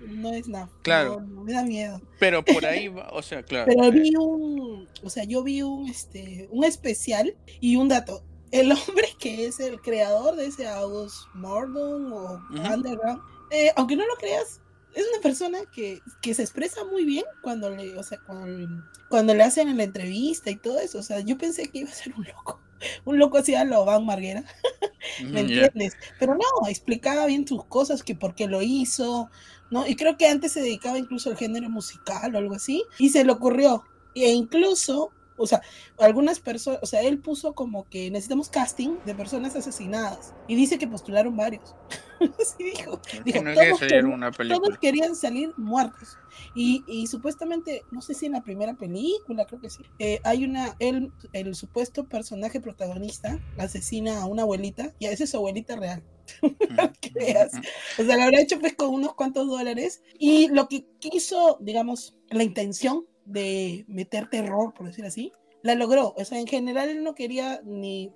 no 0.00 0.32
es 0.32 0.48
nada. 0.48 0.68
Claro. 0.82 1.20
me 1.20 1.52
da 1.52 1.62
miedo. 1.62 2.00
Pero 2.18 2.44
por 2.44 2.64
ahí 2.64 2.88
va, 2.88 3.08
o 3.12 3.22
sea, 3.22 3.42
claro. 3.44 3.66
Pero 3.66 3.90
vi 3.90 4.14
un, 4.16 4.88
o 5.02 5.10
sea, 5.10 5.24
yo 5.24 5.42
vi 5.42 5.62
un, 5.62 5.88
este, 5.88 6.48
un 6.50 6.64
especial 6.64 7.34
y 7.60 7.76
un 7.76 7.88
dato. 7.88 8.22
El 8.50 8.72
hombre 8.72 9.08
que 9.18 9.46
es 9.46 9.60
el 9.60 9.80
creador 9.80 10.36
de 10.36 10.46
ese 10.46 10.68
August 10.68 11.26
Mordon 11.34 12.12
o 12.12 12.40
Underground, 12.50 13.20
eh, 13.50 13.72
aunque 13.76 13.96
no 13.96 14.06
lo 14.06 14.14
creas, 14.16 14.60
es 14.94 15.06
una 15.12 15.20
persona 15.20 15.58
que, 15.72 16.00
que, 16.22 16.32
se 16.32 16.42
expresa 16.42 16.84
muy 16.84 17.04
bien 17.04 17.24
cuando 17.42 17.68
le, 17.70 17.96
o 17.98 18.02
sea, 18.02 18.18
cuando, 18.26 18.82
cuando, 19.10 19.34
le 19.34 19.42
hacen 19.42 19.76
la 19.76 19.82
entrevista 19.82 20.50
y 20.50 20.56
todo 20.56 20.78
eso. 20.78 20.98
O 20.98 21.02
sea, 21.02 21.20
yo 21.20 21.36
pensé 21.36 21.68
que 21.68 21.80
iba 21.80 21.90
a 21.90 21.94
ser 21.94 22.14
un 22.16 22.24
loco. 22.24 22.60
Un 23.04 23.18
loco 23.18 23.38
así 23.38 23.54
a 23.54 23.64
lo 23.64 23.84
Van 23.84 24.04
Marguera. 24.04 24.44
¿Me 25.24 25.40
entiendes? 25.40 25.96
Pero 26.18 26.34
no, 26.34 26.68
explicaba 26.68 27.26
bien 27.26 27.46
sus 27.46 27.64
cosas, 27.64 28.02
que 28.02 28.14
por 28.14 28.34
qué 28.34 28.46
lo 28.48 28.62
hizo, 28.62 29.30
¿no? 29.70 29.86
Y 29.86 29.96
creo 29.96 30.16
que 30.16 30.28
antes 30.28 30.52
se 30.52 30.60
dedicaba 30.60 30.98
incluso 30.98 31.30
al 31.30 31.36
género 31.36 31.70
musical 31.70 32.34
o 32.34 32.38
algo 32.38 32.54
así, 32.54 32.84
y 32.98 33.10
se 33.10 33.24
le 33.24 33.32
ocurrió. 33.32 33.84
E 34.14 34.30
incluso, 34.30 35.10
o 35.36 35.46
sea, 35.46 35.60
algunas 35.98 36.40
personas, 36.40 36.80
o 36.82 36.86
sea, 36.86 37.02
él 37.02 37.18
puso 37.18 37.54
como 37.54 37.88
que 37.88 38.10
necesitamos 38.10 38.48
casting 38.48 38.96
de 39.04 39.14
personas 39.14 39.56
asesinadas, 39.56 40.34
y 40.48 40.56
dice 40.56 40.78
que 40.78 40.86
postularon 40.86 41.36
varios. 41.36 41.74
Así 42.40 42.64
dijo. 42.64 43.00
dijo 43.24 43.40
todos, 43.42 43.80
querían, 43.80 44.32
todos, 44.48 44.78
querían 44.78 45.14
salir 45.14 45.52
muertos. 45.56 46.16
Y, 46.54 46.82
y, 46.86 47.06
supuestamente, 47.06 47.82
no 47.90 48.00
sé 48.00 48.14
si 48.14 48.26
en 48.26 48.32
la 48.32 48.42
primera 48.42 48.74
película, 48.74 49.44
creo 49.46 49.60
que 49.60 49.70
sí, 49.70 49.82
eh, 49.98 50.20
hay 50.24 50.44
una, 50.44 50.76
él, 50.78 51.12
el 51.32 51.54
supuesto 51.54 52.08
personaje 52.08 52.60
protagonista 52.60 53.38
asesina 53.58 54.22
a 54.22 54.26
una 54.26 54.42
abuelita, 54.42 54.94
y 54.98 55.06
a 55.06 55.12
esa 55.12 55.24
es 55.24 55.30
su 55.30 55.36
abuelita 55.36 55.76
real. 55.76 56.02
O 57.98 58.04
sea, 58.04 58.16
lo 58.16 58.22
habrá 58.22 58.40
hecho 58.40 58.58
pues 58.58 58.74
con 58.74 58.88
unos 58.90 59.14
cuantos 59.14 59.46
dólares. 59.46 60.02
Y 60.18 60.48
lo 60.48 60.68
que 60.68 60.86
quiso, 60.98 61.58
digamos, 61.60 62.16
la 62.30 62.42
intención 62.42 63.06
de 63.26 63.84
meter 63.88 64.28
terror, 64.28 64.72
por 64.74 64.86
decir 64.86 65.04
así, 65.04 65.32
la 65.62 65.74
logró. 65.74 66.14
O 66.16 66.24
sea, 66.24 66.38
en 66.38 66.46
general 66.46 66.88
él 66.88 67.02
no 67.02 67.14
quería 67.14 67.60
ni 67.64 68.10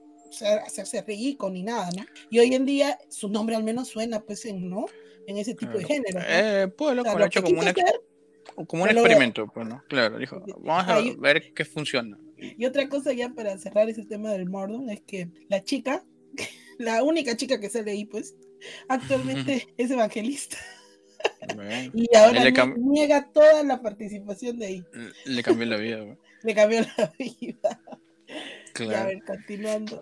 hacerse 0.64 1.02
rico 1.02 1.50
ni 1.50 1.62
nada, 1.62 1.90
¿no? 1.96 2.04
Y 2.30 2.38
hoy 2.38 2.54
en 2.54 2.64
día 2.64 2.98
su 3.08 3.28
nombre 3.28 3.56
al 3.56 3.64
menos 3.64 3.88
suena 3.88 4.20
pues 4.20 4.44
en, 4.46 4.70
¿no? 4.70 4.86
En 5.26 5.36
ese 5.36 5.54
tipo 5.54 5.76
de 5.76 5.84
género. 5.84 6.20
Eh, 6.26 6.68
pues 6.76 6.96
lo, 6.96 7.04
ha 7.04 7.26
hecho 7.26 7.42
como, 7.42 7.60
un, 7.60 8.66
como 8.66 8.84
un 8.84 8.88
experimento, 8.88 9.46
pues, 9.48 9.66
¿no? 9.66 9.82
Claro, 9.88 10.18
dijo, 10.18 10.42
vamos 10.60 10.88
a 10.88 11.00
ver 11.18 11.52
qué 11.52 11.64
funciona. 11.64 12.18
Y 12.36 12.64
otra 12.64 12.88
cosa 12.88 13.12
ya 13.12 13.28
para 13.30 13.58
cerrar 13.58 13.88
ese 13.90 14.04
tema 14.04 14.32
del 14.32 14.48
Mordon 14.48 14.88
es 14.88 15.02
que 15.02 15.28
la 15.48 15.62
chica 15.62 16.04
la 16.78 17.02
única 17.02 17.36
chica 17.36 17.60
que 17.60 17.68
sale 17.68 17.92
ahí, 17.92 18.04
pues, 18.04 18.36
actualmente 18.88 19.66
es 19.76 19.90
evangelista. 19.90 20.56
Y 21.94 22.16
ahora 22.16 22.74
niega 22.76 23.28
toda 23.32 23.62
la 23.64 23.80
participación 23.80 24.58
de 24.58 24.66
ahí. 24.66 24.84
Le 25.24 25.42
cambió 25.42 25.66
la 25.66 25.76
vida. 25.76 26.16
Le 26.42 26.54
cambió 26.54 26.80
la 26.96 27.12
vida. 27.18 27.80
Claro. 28.72 28.92
Y 28.92 28.94
a 28.94 29.04
ver, 29.04 29.24
continuando. 29.24 30.00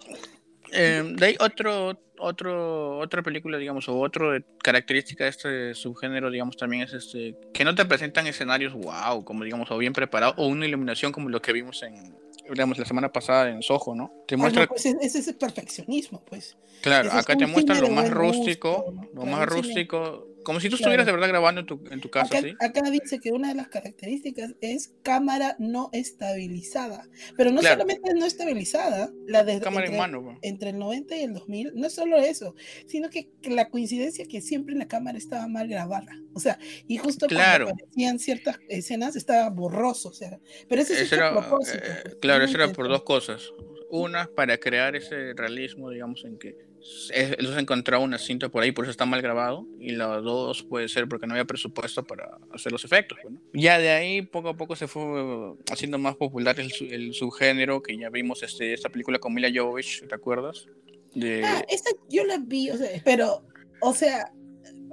Eh, 0.73 1.03
de 1.17 1.27
ahí 1.27 1.37
otro, 1.41 1.99
otro, 2.19 2.99
otra 2.99 3.23
película, 3.23 3.59
digamos, 3.59 3.89
o 3.89 3.99
otra 3.99 4.43
característica 4.63 5.25
de 5.25 5.31
este 5.31 5.75
subgénero, 5.75 6.31
digamos, 6.31 6.57
también 6.57 6.83
es 6.83 6.93
este, 6.93 7.37
que 7.53 7.65
no 7.65 7.75
te 7.75 7.85
presentan 7.85 8.27
escenarios 8.27 8.75
wow, 8.75 9.25
como 9.25 9.45
digamos, 9.45 9.71
o 9.71 9.79
bien 9.79 9.93
preparados, 9.93 10.35
o 10.39 10.47
una 10.47 10.67
iluminación 10.67 11.13
como 11.13 11.29
lo 11.29 11.41
que 11.41 11.53
vimos 11.53 11.83
en, 11.83 12.15
digamos, 12.51 12.79
la 12.79 12.85
semana 12.85 13.11
pasada 13.11 13.51
en 13.51 13.63
Soho, 13.63 13.95
¿no? 13.95 14.13
Te 14.27 14.35
ah, 14.35 14.39
muestra... 14.39 14.67
pues 14.67 14.85
ese 14.87 15.19
es 15.19 15.29
el 15.29 15.37
perfeccionismo, 15.37 16.23
pues. 16.25 16.57
Claro, 16.83 17.11
acá 17.13 17.37
te 17.37 17.47
muestran 17.47 17.81
lo 17.81 17.89
más 17.89 18.11
rústico, 18.11 18.95
lo 19.15 19.27
más 19.27 19.47
rústico, 19.49 20.28
como 20.49 20.61
si 20.61 20.71
tú 20.71 20.77
estuvieras 20.77 21.05
de 21.05 21.13
verdad 21.13 21.29
grabando 21.29 21.61
en 21.61 21.67
tu, 21.67 21.79
en 21.91 22.01
tu 22.01 22.09
casa. 22.09 22.39
Acá, 22.39 22.49
acá, 22.59 22.91
dice 22.91 23.21
que 23.21 23.33
una 23.33 23.49
de 23.49 23.55
las 23.55 23.69
características 23.69 24.55
es 24.63 24.95
cámara 25.03 25.57
no 25.59 25.91
estabilizada. 25.93 27.07
Pero 27.37 27.53
no 27.53 27.61
solamente 27.61 28.15
no 28.15 28.25
estabilizada, 28.25 29.13
la 29.27 29.45
de 29.45 29.61
cámara 29.61 29.89
entre, 29.89 29.95
en 29.95 30.01
mano. 30.01 30.39
entre 30.41 30.71
el 30.71 30.79
90 30.79 31.17
y 31.19 31.23
el 31.25 31.35
2000, 31.35 31.73
no 31.75 31.87
es 31.87 31.93
solo 31.93 32.17
eso, 32.17 32.55
sino 32.87 33.11
que 33.11 33.29
la 33.43 33.69
coincidencia 33.69 34.25
que 34.25 34.41
siempre 34.41 34.75
la 34.75 34.89
cámara 34.89 35.19
estaba 35.19 35.47
mal 35.49 35.69
grabada. 35.69 36.19
O 36.33 36.41
sea, 36.41 36.59
y 36.87 36.97
justo 36.97 37.27
claro. 37.27 37.67
cuando 37.67 37.83
aparecían 37.85 38.19
ciertas 38.19 38.59
escenas 38.71 39.17
estaba 39.17 39.51
borroso. 39.51 40.09
O 40.09 40.15
sea, 40.15 40.41
pero 40.67 40.81
ese 40.81 41.03
es 41.03 41.13
era, 41.13 41.31
propósito. 41.31 41.85
Eh, 41.85 42.01
pues, 42.05 42.15
claro, 42.23 42.45
eso 42.45 42.57
era 42.57 42.73
por 42.73 42.89
dos 42.89 43.03
cosas. 43.03 43.53
Una, 43.91 44.31
para 44.35 44.57
crear 44.57 44.97
ese 44.97 45.35
realismo, 45.35 45.91
digamos, 45.91 46.25
en 46.25 46.39
que 46.39 46.68
ellos 47.13 47.57
encontrado 47.57 48.03
una 48.03 48.19
cinta 48.19 48.49
por 48.49 48.63
ahí, 48.63 48.73
por 48.73 48.85
eso 48.85 48.91
está 48.91 49.07
mal 49.07 49.23
grabado. 49.23 49.67
Y 49.79 49.91
la 49.91 50.07
dos 50.19 50.63
puede 50.63 50.89
ser 50.89 51.09
porque 51.09 51.27
no 51.27 51.35
había 51.35 51.45
presupuesto 51.45 52.05
para 52.05 52.39
hacer 52.53 52.73
los 52.73 52.85
efectos. 52.85 53.19
Pues, 53.23 53.35
¿no? 53.35 53.41
Ya 53.53 53.79
de 53.79 53.91
ahí, 53.91 54.23
poco 54.23 54.51
a 54.51 54.57
poco, 54.57 54.77
se 54.77 54.89
fue 54.89 55.55
haciendo 55.71 55.99
más 55.99 56.17
popular 56.17 56.59
el, 56.61 56.73
el 56.91 57.15
subgénero, 57.15 57.83
que 57.83 57.97
ya 57.97 58.11
vimos 58.11 58.43
este, 58.43 58.73
esta 58.73 58.89
película 58.89 59.19
con 59.19 59.35
Mila 59.35 59.51
Jovovich, 59.55 60.07
¿te 60.07 60.15
acuerdas? 60.15 60.67
De... 61.15 61.45
Ah, 61.45 61.65
esta 61.69 61.91
yo 62.09 62.25
la 62.25 62.39
vi, 62.39 62.71
o 62.71 62.77
sea, 62.77 62.89
pero, 63.05 63.43
o 63.81 63.95
sea, 63.95 64.31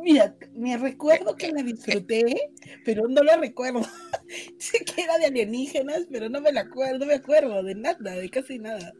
Mira, 0.01 0.35
me 0.53 0.77
recuerdo 0.77 1.35
que 1.35 1.51
la 1.51 1.63
disfruté, 1.63 2.51
pero 2.83 3.07
no 3.07 3.23
la 3.23 3.37
recuerdo. 3.37 3.81
sé 4.59 4.83
que 4.85 5.01
era 5.01 5.17
de 5.17 5.25
alienígenas, 5.25 6.05
pero 6.11 6.29
no 6.29 6.41
me 6.41 6.51
la 6.51 6.61
acuerdo, 6.61 6.99
no 6.99 7.05
me 7.05 7.15
acuerdo 7.15 7.63
de 7.63 7.75
nada, 7.75 8.11
de 8.11 8.29
casi 8.29 8.59
nada. 8.59 8.93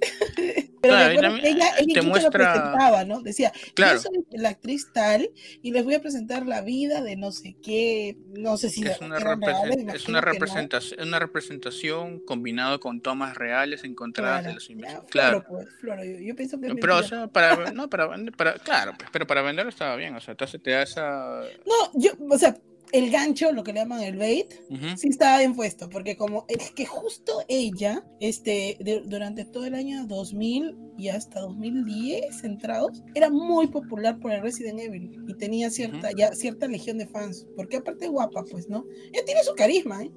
Pero 0.80 0.94
claro, 0.94 1.36
ella, 1.42 1.70
ella 1.78 1.94
te 1.94 2.02
muestra... 2.02 2.28
lo 2.28 2.30
presentaba, 2.30 3.04
¿no? 3.04 3.20
Decía, 3.20 3.52
claro. 3.74 3.96
yo 3.96 4.02
soy 4.02 4.24
la 4.30 4.50
actriz 4.50 4.92
tal 4.92 5.30
y 5.60 5.72
les 5.72 5.84
voy 5.84 5.94
a 5.94 6.00
presentar 6.00 6.46
la 6.46 6.60
vida 6.60 7.02
de 7.02 7.16
no 7.16 7.32
sé 7.32 7.56
qué, 7.62 8.16
no 8.36 8.56
sé 8.56 8.70
si 8.70 8.86
es 8.86 9.00
una, 9.00 9.18
represent 9.18 9.90
es 9.94 10.08
una 10.08 10.20
representación, 10.20 11.00
no. 11.00 11.06
una 11.06 11.18
representación 11.18 12.20
combinado 12.20 12.78
con 12.78 13.00
tomas 13.00 13.36
reales 13.36 13.82
encontradas 13.82 14.40
claro, 14.40 14.48
de 14.48 14.54
los 14.54 14.70
imágenes. 14.70 15.04
Claro, 15.10 15.44
pues, 15.48 15.68
Floro, 15.80 16.04
yo, 16.04 16.18
yo, 16.18 16.36
pienso 16.36 16.60
que 16.60 16.74
pero 16.76 16.98
o 16.98 17.02
sea, 17.02 17.26
para, 17.26 17.72
no, 17.72 17.90
para, 17.90 18.08
para, 18.36 18.54
claro, 18.54 18.92
pues, 18.96 19.10
pero 19.12 19.26
para 19.26 19.42
venderlo 19.42 19.70
estaba 19.70 19.96
bien, 19.96 20.14
o 20.14 20.20
sea, 20.20 20.32
entonces 20.32 20.62
te 20.62 20.70
da 20.70 20.82
esa 20.82 21.40
No, 21.66 22.00
yo, 22.00 22.12
o 22.30 22.38
sea, 22.38 22.56
el 22.92 23.10
gancho, 23.10 23.52
lo 23.52 23.62
que 23.62 23.72
le 23.72 23.80
llaman 23.80 24.02
el 24.02 24.16
bait, 24.16 24.52
uh 24.70 24.74
-huh. 24.74 24.96
sí 24.96 25.08
estaba 25.08 25.38
bien 25.38 25.54
puesto, 25.54 25.88
porque 25.88 26.16
como 26.16 26.44
es 26.48 26.70
que 26.70 26.86
justo 26.86 27.44
ella, 27.48 28.04
este, 28.20 28.76
de, 28.80 29.02
durante 29.04 29.44
todo 29.44 29.64
el 29.66 29.74
año 29.74 30.06
2000 30.06 30.87
y 30.98 31.08
hasta 31.08 31.40
2010 31.40 32.44
entrados, 32.44 33.02
era 33.14 33.30
muy 33.30 33.68
popular 33.68 34.18
por 34.18 34.32
el 34.32 34.42
Resident 34.42 34.80
Evil 34.80 35.24
y 35.28 35.34
tenía 35.34 35.70
cierta, 35.70 36.08
uh 36.08 36.10
-huh. 36.10 36.18
ya, 36.18 36.34
cierta 36.34 36.66
legión 36.66 36.98
de 36.98 37.06
fans, 37.06 37.46
porque 37.54 37.76
aparte 37.76 38.08
guapa, 38.08 38.44
pues, 38.50 38.68
¿no? 38.68 38.84
Ella 39.12 39.24
tiene 39.24 39.44
su 39.44 39.54
carisma, 39.54 40.02
¿eh? 40.02 40.10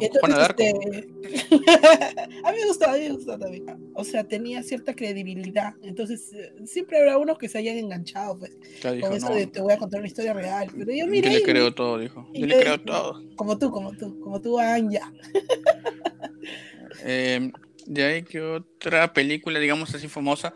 Entonces, 0.00 0.38
este... 0.50 0.70
a 2.44 2.52
mí 2.52 2.58
me 2.58 2.66
gustaba, 2.66 2.94
a 2.94 2.96
mí 2.96 3.04
me 3.04 3.14
gustaba 3.14 3.38
también. 3.38 3.64
O 3.94 4.04
sea, 4.04 4.24
tenía 4.24 4.62
cierta 4.62 4.94
credibilidad. 4.94 5.74
Entonces, 5.82 6.30
siempre 6.64 6.98
habrá 6.98 7.18
unos 7.18 7.38
que 7.38 7.48
se 7.48 7.58
hayan 7.58 7.78
enganchado, 7.78 8.38
pues, 8.38 8.56
dijo, 8.94 9.08
con 9.08 9.16
eso 9.16 9.30
no. 9.30 9.34
de 9.34 9.46
te 9.46 9.60
voy 9.60 9.72
a 9.72 9.78
contar 9.78 10.00
una 10.00 10.06
historia 10.06 10.32
real. 10.32 10.70
Pero 10.76 10.92
yo, 10.92 11.06
mira, 11.06 11.30
yo 11.30 11.38
le 11.38 11.44
creo 11.44 11.74
todo, 11.74 11.98
dijo. 11.98 12.28
Yo, 12.34 12.40
yo 12.40 12.46
le 12.46 12.60
creo 12.60 12.80
todo. 12.80 13.22
Como 13.36 13.58
tú, 13.58 13.70
como 13.70 13.92
tú, 13.92 14.20
como 14.20 14.40
tú, 14.40 14.58
Anja. 14.58 15.12
eh, 17.04 17.50
de 17.90 18.04
ahí 18.04 18.22
que 18.22 18.40
otra 18.40 19.12
película, 19.12 19.58
digamos 19.58 19.92
así 19.92 20.06
famosa, 20.06 20.54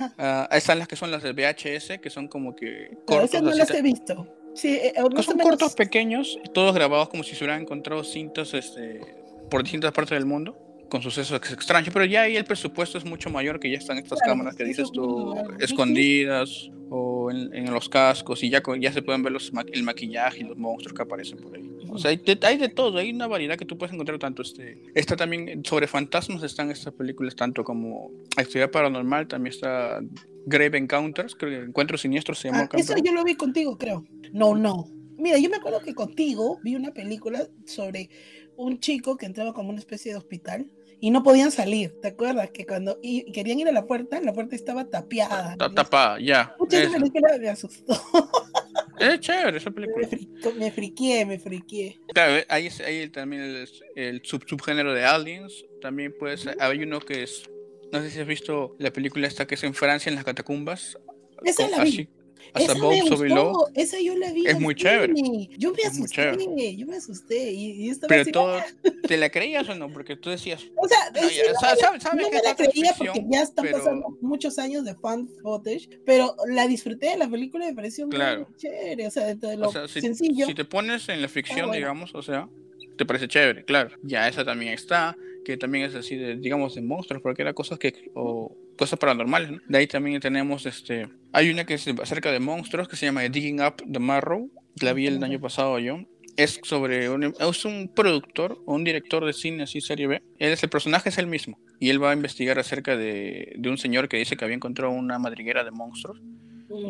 uh, 0.00 0.54
están 0.54 0.80
las 0.80 0.88
que 0.88 0.96
son 0.96 1.12
las 1.12 1.22
de 1.22 1.32
VHS, 1.32 2.00
que 2.00 2.10
son 2.10 2.26
como 2.26 2.56
que 2.56 2.90
cortos. 3.06 3.30
Esas 3.30 3.42
no 3.42 3.52
las 3.52 3.70
he 3.70 3.82
visto. 3.82 4.26
Sí, 4.54 4.68
eh, 4.68 4.92
no 4.96 5.22
son 5.22 5.36
menos... 5.36 5.50
cortos 5.50 5.74
pequeños, 5.74 6.38
todos 6.52 6.74
grabados 6.74 7.08
como 7.08 7.22
si 7.22 7.36
se 7.36 7.44
hubieran 7.44 7.62
encontrado 7.62 8.02
cintas 8.02 8.52
este, 8.52 9.00
por 9.48 9.62
distintas 9.62 9.92
partes 9.92 10.18
del 10.18 10.26
mundo, 10.26 10.58
con 10.90 11.00
sucesos 11.02 11.40
extraños, 11.52 11.90
pero 11.92 12.04
ya 12.04 12.22
ahí 12.22 12.36
el 12.36 12.44
presupuesto 12.44 12.98
es 12.98 13.04
mucho 13.04 13.30
mayor, 13.30 13.60
que 13.60 13.70
ya 13.70 13.78
están 13.78 13.96
estas 13.98 14.18
claro, 14.18 14.32
cámaras 14.32 14.56
que 14.56 14.64
dices 14.64 14.90
tú, 14.92 15.36
escondidas 15.60 16.68
o 16.90 17.30
en, 17.30 17.54
en, 17.54 17.72
los 17.72 17.88
cascos, 17.88 18.42
y 18.42 18.50
ya, 18.50 18.60
ya 18.80 18.92
se 18.92 19.02
pueden 19.02 19.22
ver 19.22 19.32
los, 19.32 19.52
el 19.72 19.84
maquillaje 19.84 20.40
y 20.40 20.44
los 20.44 20.56
monstruos 20.58 20.94
que 20.94 21.02
aparecen 21.02 21.38
por 21.38 21.56
ahí. 21.56 21.70
O 21.92 21.98
sea, 21.98 22.10
hay 22.10 22.16
de, 22.16 22.38
hay 22.42 22.56
de 22.56 22.68
todo, 22.68 22.98
hay 22.98 23.10
una 23.10 23.26
variedad 23.26 23.56
que 23.56 23.64
tú 23.64 23.76
puedes 23.76 23.92
encontrar 23.92 24.18
tanto. 24.18 24.42
Este, 24.42 24.82
está 24.94 25.16
también 25.16 25.64
sobre 25.64 25.86
fantasmas, 25.86 26.42
están 26.42 26.70
estas 26.70 26.94
películas, 26.94 27.36
tanto 27.36 27.64
como 27.64 28.10
Actividad 28.36 28.70
Paranormal, 28.70 29.28
también 29.28 29.54
está 29.54 30.00
Grave 30.46 30.78
Encounters, 30.78 31.34
creo 31.34 31.50
que 31.50 31.66
Encuentros 31.66 32.00
Siniestros 32.00 32.38
se 32.38 32.48
llama. 32.48 32.68
Ah, 32.72 32.76
eso 32.76 32.94
yo 33.02 33.12
lo 33.12 33.24
vi 33.24 33.34
contigo, 33.34 33.76
creo. 33.76 34.04
No, 34.32 34.54
no. 34.54 34.86
Mira, 35.16 35.38
yo 35.38 35.50
me 35.50 35.56
acuerdo 35.56 35.80
que 35.80 35.94
contigo 35.94 36.58
vi 36.62 36.74
una 36.74 36.92
película 36.92 37.46
sobre 37.64 38.10
un 38.56 38.80
chico 38.80 39.16
que 39.16 39.26
entraba 39.26 39.52
como 39.52 39.70
una 39.70 39.78
especie 39.78 40.12
de 40.12 40.18
hospital 40.18 40.70
y 41.00 41.10
no 41.10 41.22
podían 41.22 41.50
salir. 41.50 42.00
¿Te 42.00 42.08
acuerdas? 42.08 42.50
Que 42.50 42.66
cuando 42.66 42.98
y 43.02 43.30
querían 43.32 43.60
ir 43.60 43.68
a 43.68 43.72
la 43.72 43.86
puerta, 43.86 44.20
la 44.20 44.32
puerta 44.32 44.54
estaba 44.54 44.84
tapiada. 44.84 45.52
Está 45.52 45.72
tapada, 45.72 46.20
ya. 46.20 46.54
Mucha 46.58 46.90
película 46.90 47.38
me 47.38 47.48
asustó. 47.48 47.92
Es 48.98 49.20
chévere 49.20 49.58
esa 49.58 49.70
película. 49.70 50.08
Me, 50.56 50.70
friqué, 50.70 51.24
me 51.24 51.38
friqué. 51.38 51.98
Claro, 52.14 52.44
hay, 52.48 52.68
hay 52.84 53.08
también 53.08 53.42
el, 53.42 53.68
el 53.96 54.22
sub, 54.24 54.44
subgénero 54.46 54.94
de 54.94 55.04
Aliens. 55.04 55.64
También 55.80 56.14
pues 56.18 56.46
hay 56.58 56.82
uno 56.82 57.00
que 57.00 57.22
es. 57.24 57.48
No 57.92 58.00
sé 58.00 58.10
si 58.10 58.20
has 58.20 58.26
visto 58.26 58.76
la 58.78 58.92
película 58.92 59.26
esta 59.26 59.46
que 59.46 59.56
es 59.56 59.64
en 59.64 59.74
Francia, 59.74 60.08
en 60.10 60.16
las 60.16 60.24
catacumbas. 60.24 60.98
Esa 61.44 61.68
la 61.68 61.84
vi. 61.84 62.08
Hasta 62.52 62.74
me 62.74 63.00
gustó, 63.02 63.68
esa 63.74 64.00
yo 64.00 64.16
la 64.16 64.32
vi. 64.32 64.46
Es 64.46 64.58
muy 64.60 64.74
chévere. 64.74 65.14
Yo 65.58 65.72
me 65.72 65.82
asusté, 65.84 66.76
yo 66.76 66.86
me 66.86 66.96
asusté. 66.96 67.50
Y, 67.52 67.90
y 67.90 67.94
Pero 68.08 68.30
todo, 68.30 68.58
¿te 69.08 69.16
la 69.16 69.30
creías 69.30 69.68
o 69.68 69.74
no? 69.74 69.92
Porque 69.92 70.16
tú 70.16 70.30
decías. 70.30 70.64
O 70.76 70.86
sea, 70.86 70.98
no, 71.14 71.28
sí, 71.28 71.36
ya, 71.36 71.52
no, 71.52 71.60
sabes, 71.60 71.80
sabes, 71.80 72.02
sabes 72.02 72.22
no 72.22 72.30
que 72.30 72.36
me 72.36 72.42
la 72.42 72.54
creía 72.54 72.94
porque 72.96 73.24
ya 73.30 73.42
están 73.42 73.64
pero... 73.64 73.78
pasando 73.78 74.18
muchos 74.20 74.58
años 74.58 74.84
de 74.84 74.94
fan 74.94 75.28
footage, 75.42 75.88
pero 76.04 76.34
la 76.46 76.66
disfruté 76.66 77.10
de 77.10 77.16
la 77.16 77.28
película 77.28 77.66
me 77.66 77.74
pareció 77.74 78.08
claro. 78.08 78.46
muy 78.48 78.56
chévere. 78.56 79.06
O 79.06 79.10
sea, 79.10 79.26
dentro 79.26 79.48
de 79.48 79.56
lo 79.56 79.68
o 79.68 79.72
sea, 79.72 79.88
si, 79.88 80.00
sencillo. 80.00 80.46
Si 80.46 80.54
te 80.54 80.64
pones 80.64 81.08
en 81.08 81.22
la 81.22 81.28
ficción, 81.28 81.60
ah, 81.60 81.66
bueno. 81.66 81.76
digamos, 81.76 82.14
o 82.14 82.22
sea, 82.22 82.48
te 82.96 83.06
parece 83.06 83.28
chévere, 83.28 83.64
claro. 83.64 83.90
Ya 84.02 84.28
esa 84.28 84.44
también 84.44 84.72
está, 84.72 85.16
que 85.44 85.56
también 85.56 85.86
es 85.86 85.94
así 85.94 86.16
de, 86.16 86.36
digamos, 86.36 86.74
de 86.74 86.82
monstruos, 86.82 87.22
porque 87.22 87.42
era 87.42 87.52
cosas 87.52 87.78
que. 87.78 88.10
O, 88.14 88.56
cosas 88.76 88.98
paranormales, 88.98 89.50
¿no? 89.50 89.58
De 89.68 89.78
ahí 89.78 89.86
también 89.86 90.20
tenemos 90.20 90.66
este. 90.66 91.08
Hay 91.32 91.50
una 91.50 91.64
que 91.64 91.74
es 91.74 91.86
acerca 92.02 92.30
de 92.30 92.40
monstruos 92.40 92.88
que 92.88 92.96
se 92.96 93.06
llama 93.06 93.22
Digging 93.22 93.60
Up 93.60 93.82
the 93.90 93.98
Marrow. 93.98 94.50
La 94.80 94.92
vi 94.92 95.06
el 95.06 95.22
año 95.22 95.40
pasado 95.40 95.78
yo. 95.78 96.00
Es 96.36 96.60
sobre 96.62 97.10
un, 97.10 97.34
es 97.38 97.64
un 97.64 97.90
productor 97.94 98.62
o 98.64 98.74
un 98.74 98.84
director 98.84 99.24
de 99.24 99.34
cine 99.34 99.64
así 99.64 99.80
serie 99.80 100.06
B. 100.06 100.22
Él 100.38 100.52
es 100.52 100.62
el 100.62 100.70
personaje 100.70 101.10
es 101.10 101.18
el 101.18 101.26
mismo 101.26 101.58
y 101.78 101.90
él 101.90 102.02
va 102.02 102.10
a 102.10 102.14
investigar 102.14 102.58
acerca 102.58 102.96
de, 102.96 103.52
de 103.56 103.68
un 103.68 103.76
señor 103.76 104.08
que 104.08 104.16
dice 104.16 104.36
que 104.36 104.44
había 104.44 104.56
encontrado 104.56 104.92
una 104.92 105.18
madriguera 105.18 105.62
de 105.62 105.72
monstruos. 105.72 106.20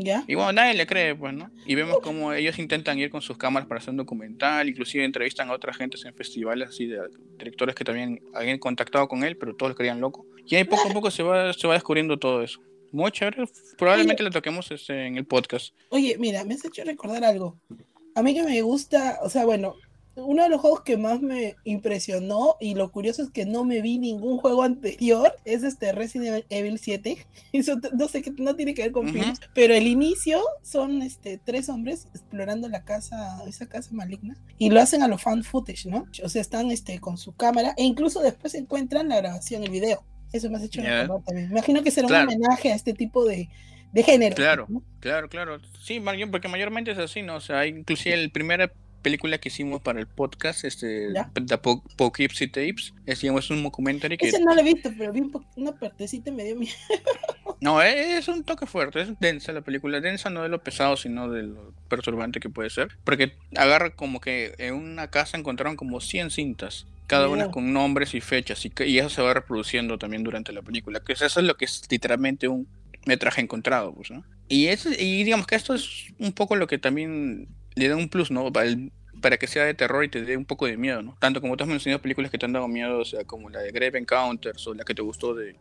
¿Ya? 0.00 0.24
Y 0.28 0.34
bueno, 0.34 0.52
nadie 0.52 0.74
le 0.74 0.86
cree, 0.86 1.14
pues, 1.14 1.34
¿no? 1.34 1.50
Y 1.66 1.74
vemos 1.74 1.98
como 2.00 2.32
ellos 2.32 2.58
intentan 2.58 2.98
ir 2.98 3.10
con 3.10 3.20
sus 3.20 3.36
cámaras 3.36 3.68
para 3.68 3.80
hacer 3.80 3.90
un 3.90 3.96
documental, 3.96 4.68
inclusive 4.68 5.04
entrevistan 5.04 5.48
a 5.48 5.52
otras 5.52 5.76
gentes 5.76 6.04
en 6.04 6.14
festivales 6.14 6.68
así 6.68 6.86
de 6.86 7.00
directores 7.38 7.74
que 7.74 7.84
también 7.84 8.20
habían 8.34 8.58
contactado 8.58 9.08
con 9.08 9.24
él, 9.24 9.36
pero 9.36 9.56
todos 9.56 9.70
lo 9.70 9.76
creían 9.76 10.00
loco. 10.00 10.26
Y 10.46 10.56
ahí 10.56 10.64
poco 10.64 10.88
a 10.88 10.92
poco 10.92 11.10
se 11.10 11.22
va, 11.22 11.52
se 11.52 11.66
va 11.66 11.74
descubriendo 11.74 12.18
todo 12.18 12.42
eso. 12.42 12.60
Muy 12.90 13.10
chévere, 13.10 13.44
probablemente 13.78 14.22
lo 14.22 14.30
toquemos 14.30 14.70
este, 14.70 15.06
en 15.06 15.16
el 15.16 15.24
podcast. 15.24 15.74
Oye, 15.88 16.16
mira, 16.18 16.44
me 16.44 16.54
has 16.54 16.64
hecho 16.64 16.84
recordar 16.84 17.24
algo. 17.24 17.58
A 18.14 18.22
mí 18.22 18.34
que 18.34 18.42
me 18.42 18.60
gusta, 18.60 19.18
o 19.22 19.30
sea, 19.30 19.46
bueno, 19.46 19.76
uno 20.14 20.42
de 20.42 20.50
los 20.50 20.60
juegos 20.60 20.82
que 20.82 20.96
más 20.96 21.20
me 21.22 21.56
impresionó 21.64 22.56
y 22.60 22.74
lo 22.74 22.92
curioso 22.92 23.22
es 23.22 23.30
que 23.30 23.46
no 23.46 23.64
me 23.64 23.80
vi 23.80 23.98
ningún 23.98 24.38
juego 24.38 24.62
anterior 24.62 25.34
es 25.44 25.62
este 25.62 25.92
Resident 25.92 26.44
Evil 26.50 26.78
7 26.78 27.26
eso 27.52 27.78
no 27.96 28.08
sé 28.08 28.22
qué 28.22 28.30
no 28.36 28.54
tiene 28.54 28.74
que 28.74 28.82
ver 28.82 28.92
con 28.92 29.08
uh 29.08 29.12
-huh. 29.12 29.38
pero 29.54 29.74
el 29.74 29.86
inicio 29.86 30.40
son 30.62 31.02
este 31.02 31.38
tres 31.38 31.68
hombres 31.68 32.08
explorando 32.14 32.68
la 32.68 32.84
casa 32.84 33.42
esa 33.46 33.66
casa 33.66 33.90
maligna 33.92 34.36
y 34.58 34.70
lo 34.70 34.80
hacen 34.80 35.02
a 35.02 35.08
lo 35.08 35.18
fan 35.18 35.42
footage 35.44 35.88
no 35.88 36.06
o 36.22 36.28
sea 36.28 36.42
están 36.42 36.70
este 36.70 36.98
con 36.98 37.16
su 37.16 37.32
cámara 37.34 37.74
e 37.76 37.84
incluso 37.84 38.20
después 38.20 38.54
encuentran 38.54 39.08
la 39.08 39.16
grabación 39.16 39.64
el 39.64 39.70
video 39.70 40.04
eso 40.32 40.50
me 40.50 40.56
has 40.56 40.64
hecho 40.64 40.80
yeah. 40.80 41.06
también 41.26 41.50
imagino 41.50 41.82
que 41.82 41.90
será 41.90 42.08
claro. 42.08 42.28
un 42.28 42.34
homenaje 42.34 42.72
a 42.72 42.74
este 42.74 42.94
tipo 42.94 43.24
de 43.24 43.48
de 43.92 44.02
género. 44.02 44.34
Claro, 44.34 44.66
¿no? 44.68 44.82
claro, 45.00 45.28
claro. 45.28 45.60
Sí, 45.80 46.02
porque 46.30 46.48
mayormente 46.48 46.90
es 46.90 46.98
así, 46.98 47.22
¿no? 47.22 47.36
O 47.36 47.40
sea, 47.40 47.66
inclusive 47.66 48.14
el 48.14 48.30
primer 48.30 48.72
película 49.02 49.38
que 49.38 49.48
hicimos 49.48 49.82
para 49.82 50.00
el 50.00 50.06
podcast, 50.06 50.64
este, 50.64 51.08
The 51.34 51.58
Poughkeepsie 51.58 52.46
Tapes, 52.46 52.94
es, 53.04 53.50
un 53.50 53.62
documentary 53.62 54.16
que... 54.16 54.28
Ese 54.28 54.40
no 54.40 54.54
lo 54.54 54.60
he 54.60 54.64
visto, 54.64 54.90
pero 54.96 55.12
vi 55.12 55.20
un 55.20 55.46
una 55.56 55.72
partecita 55.72 56.30
y 56.30 56.32
me 56.32 56.44
dio 56.44 56.56
miedo. 56.56 56.74
no, 57.60 57.82
es 57.82 58.28
un 58.28 58.44
toque 58.44 58.66
fuerte, 58.66 59.02
es 59.02 59.18
densa 59.18 59.52
la 59.52 59.60
película, 59.60 60.00
densa 60.00 60.30
no 60.30 60.42
de 60.42 60.48
lo 60.48 60.62
pesado, 60.62 60.96
sino 60.96 61.28
de 61.28 61.42
lo 61.42 61.74
perturbante 61.88 62.38
que 62.38 62.48
puede 62.48 62.70
ser, 62.70 62.96
porque 63.04 63.32
agarra 63.56 63.90
como 63.90 64.20
que 64.20 64.54
en 64.58 64.74
una 64.74 65.10
casa 65.10 65.36
encontraron 65.36 65.76
como 65.76 66.00
100 66.00 66.30
cintas, 66.30 66.86
cada 67.12 67.28
una 67.28 67.50
con 67.50 67.74
nombres 67.74 68.14
y 68.14 68.22
fechas, 68.22 68.64
y, 68.64 68.72
y 68.86 68.98
eso 68.98 69.10
se 69.10 69.20
va 69.20 69.34
reproduciendo 69.34 69.98
también 69.98 70.24
durante 70.24 70.50
la 70.50 70.62
película, 70.62 71.00
que 71.00 71.12
eso 71.12 71.26
es 71.26 71.36
lo 71.36 71.58
que 71.58 71.66
es 71.66 71.82
literalmente 71.90 72.48
un 72.48 72.66
metraje 73.04 73.42
encontrado, 73.42 73.92
pues, 73.92 74.10
¿no? 74.10 74.24
Y, 74.48 74.68
eso, 74.68 74.88
y 74.90 75.22
digamos 75.22 75.46
que 75.46 75.54
esto 75.54 75.74
es 75.74 76.06
un 76.18 76.32
poco 76.32 76.56
lo 76.56 76.66
que 76.66 76.78
también 76.78 77.48
le 77.74 77.88
da 77.88 77.96
un 77.96 78.08
plus, 78.08 78.30
¿no? 78.30 78.50
Para, 78.50 78.70
para 79.20 79.36
que 79.36 79.46
sea 79.46 79.66
de 79.66 79.74
terror 79.74 80.02
y 80.04 80.08
te 80.08 80.22
dé 80.22 80.38
un 80.38 80.46
poco 80.46 80.64
de 80.64 80.78
miedo, 80.78 81.02
¿no? 81.02 81.14
Tanto 81.20 81.42
como 81.42 81.54
tú 81.54 81.64
has 81.64 81.68
mencionado 81.68 82.00
películas 82.00 82.30
que 82.30 82.38
te 82.38 82.46
han 82.46 82.54
dado 82.54 82.66
miedo, 82.66 83.00
o 83.00 83.04
sea, 83.04 83.24
como 83.24 83.50
la 83.50 83.60
de 83.60 83.72
Grave 83.72 83.98
Encounters 83.98 84.66
o 84.66 84.72
la 84.72 84.84
que 84.84 84.94
te 84.94 85.02
gustó 85.02 85.34
de, 85.34 85.56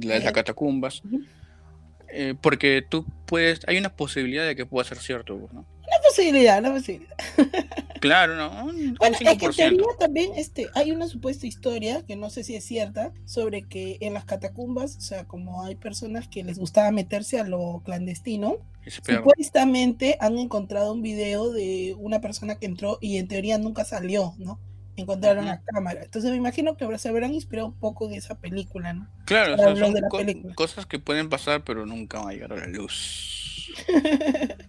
las 0.00 0.32
catacumbas. 0.32 1.02
Eh, 2.08 2.36
porque 2.40 2.84
tú 2.88 3.04
puedes, 3.26 3.62
hay 3.66 3.78
una 3.78 3.88
posibilidad 3.96 4.46
de 4.46 4.54
que 4.54 4.64
pueda 4.64 4.84
ser 4.84 4.98
cierto, 4.98 5.48
¿no? 5.52 5.66
Una 5.94 6.08
posibilidad, 6.08 6.58
una 6.58 6.72
posibilidad. 6.72 7.16
Claro, 8.00 8.36
no. 8.36 8.50
bueno, 8.98 9.16
es 9.18 9.38
que 9.38 9.48
teoría 9.48 9.80
también 9.98 10.32
este, 10.36 10.68
hay 10.74 10.92
una 10.92 11.08
supuesta 11.08 11.46
historia, 11.46 12.04
que 12.04 12.16
no 12.16 12.28
sé 12.28 12.44
si 12.44 12.54
es 12.54 12.62
cierta, 12.62 13.14
sobre 13.24 13.62
que 13.62 13.96
en 14.02 14.12
las 14.12 14.26
catacumbas, 14.26 14.98
o 14.98 15.00
sea, 15.00 15.24
como 15.24 15.64
hay 15.64 15.74
personas 15.74 16.28
que 16.28 16.44
les 16.44 16.58
gustaba 16.58 16.90
meterse 16.90 17.40
a 17.40 17.44
lo 17.44 17.80
clandestino, 17.82 18.58
supuestamente 18.86 20.18
han 20.20 20.36
encontrado 20.36 20.92
un 20.92 21.00
video 21.00 21.50
de 21.50 21.96
una 21.98 22.20
persona 22.20 22.56
que 22.56 22.66
entró 22.66 22.98
y 23.00 23.16
en 23.16 23.26
teoría 23.26 23.56
nunca 23.56 23.86
salió, 23.86 24.34
¿no? 24.36 24.60
encontraron 24.96 25.46
la 25.46 25.60
cámara. 25.62 26.02
Entonces 26.02 26.30
me 26.30 26.36
imagino 26.36 26.76
que 26.76 26.98
se 26.98 27.08
habrán 27.08 27.34
inspirado 27.34 27.68
un 27.68 27.78
poco 27.78 28.06
en 28.06 28.14
esa 28.14 28.36
película, 28.36 28.92
¿no? 28.92 29.08
Claro, 29.24 29.56
son 29.76 29.94
cosas 30.54 30.86
que 30.86 30.98
pueden 30.98 31.28
pasar, 31.28 31.64
pero 31.64 31.86
nunca 31.86 32.18
van 32.18 32.28
a 32.28 32.32
llegar 32.32 32.52
a 32.52 32.56
la 32.56 32.66
luz. 32.66 33.72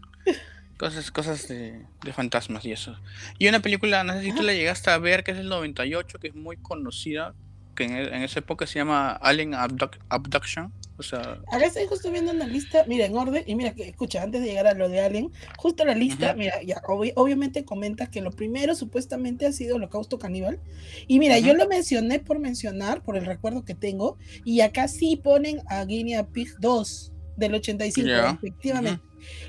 cosas 0.77 1.12
cosas 1.12 1.48
de, 1.48 1.86
fantasmas 2.13 2.65
y 2.65 2.72
eso. 2.72 2.98
Y 3.38 3.48
una 3.48 3.62
película, 3.62 4.03
no 4.03 4.13
sé 4.13 4.24
si 4.24 4.34
tú 4.34 4.44
la 4.44 4.53
llegaste 4.53 4.89
a 4.91 4.98
ver, 4.98 5.24
que 5.24 5.32
es 5.32 5.38
el 5.38 5.50
98, 5.50 6.20
que 6.20 6.27
es 6.27 6.36
muy 6.36 6.58
conocida, 6.58 7.34
que 7.75 7.86
en, 7.86 7.96
en 7.96 8.24
esa 8.24 8.39
época 8.39 8.67
se 8.67 8.79
llama 8.79 9.12
Alien 9.12 9.53
Abduction. 9.53 10.72
O 10.98 11.03
sea. 11.03 11.41
Acá 11.51 11.65
estoy 11.65 11.86
justo 11.88 12.10
viendo 12.10 12.32
una 12.32 12.48
lista, 12.48 12.86
mira, 12.88 13.05
en 13.05 13.15
orden, 13.15 13.44
y 13.46 13.55
mira 13.55 13.74
que, 13.74 13.89
escucha, 13.89 14.24
antes 14.24 14.41
de 14.41 14.48
llegar 14.48 14.67
a 14.67 14.74
lo 14.74 14.88
de 14.88 15.01
Alien, 15.01 15.32
justo 15.58 15.84
la 15.84 15.94
lista, 15.94 16.34
mira, 16.36 16.62
ya, 16.63 16.82
obviamente 16.86 17.65
comenta 17.65 18.10
que 18.10 18.22
lo 18.22 18.32
primero 18.32 18.75
supuestamente 18.75 19.46
ha 19.46 19.51
sido 19.51 19.75
Holocausto 19.75 20.17
Caníbal. 20.17 20.60
Y 21.08 21.20
mira, 21.20 21.38
yo 21.39 21.53
lo 21.53 21.67
mencioné 21.67 22.20
por 22.20 22.39
mencionar, 22.39 23.03
por 23.03 23.17
el 23.17 23.25
recuerdo 23.25 23.65
que 23.65 23.75
tengo, 23.75 24.17
y 24.46 24.62
acá 24.62 24.88
sí 24.88 25.17
ponen 25.17 25.62
a 25.67 25.84
Guinea 25.84 26.27
Pig 26.27 26.55
2 26.60 27.12
del 27.36 27.55
85, 27.55 28.10
efectivamente. 28.38 29.03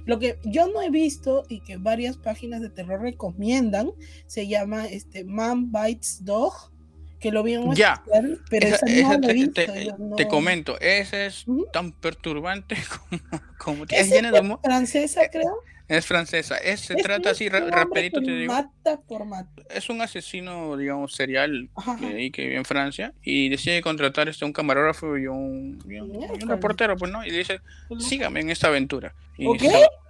Lo 0.05 0.19
que 0.19 0.39
yo 0.45 0.69
no 0.69 0.83
he 0.83 0.91
visto 0.91 1.45
y 1.49 1.61
que 1.61 1.77
varias 1.77 2.17
páginas 2.17 2.61
de 2.61 2.71
terror 2.71 3.01
recomiendan 3.01 3.91
se 4.27 4.47
llama 4.47 4.87
este 4.87 5.25
Man 5.25 5.73
Bites 5.73 6.25
Dog 6.25 6.73
que 7.19 7.33
lo 7.33 7.43
vi 7.43 7.57
ya. 7.75 8.03
pero 8.51 8.69
te, 10.17 10.29
comento, 10.29 10.79
ese 10.81 11.27
es 11.27 11.47
tan 11.73 11.93
perturbante 11.93 12.77
como, 13.09 13.23
como 13.59 13.85
es, 13.89 14.13
francesa, 14.63 15.29
creo. 15.31 15.63
Es 15.89 16.05
francesa, 16.05 16.57
es, 16.57 16.81
se 16.81 16.97
trata 16.97 17.31
así, 17.31 17.49
rapidito 17.49 18.21
te 18.21 18.31
digo. 18.33 18.53
Mata 18.53 19.01
por 19.07 19.25
mata. 19.25 19.63
Es 19.71 19.89
un 19.89 20.03
asesino, 20.03 20.77
digamos, 20.77 21.15
serial 21.15 21.69
que, 22.01 22.33
que 22.33 22.43
vive 22.43 22.57
en 22.57 22.65
Francia 22.65 23.13
y 23.23 23.49
decide 23.49 23.83
contratar 23.83 24.29
este, 24.29 24.45
un 24.45 24.53
camarógrafo 24.53 25.17
y 25.17 25.29
un, 25.29 25.79
reportero, 26.47 26.97
pues, 26.97 27.13
¿no? 27.13 27.25
Y 27.25 27.31
dice, 27.31 27.61
sígame 28.01 28.41
en 28.41 28.51
esta 28.51 28.67
aventura. 28.67 29.15
Y 29.39 29.47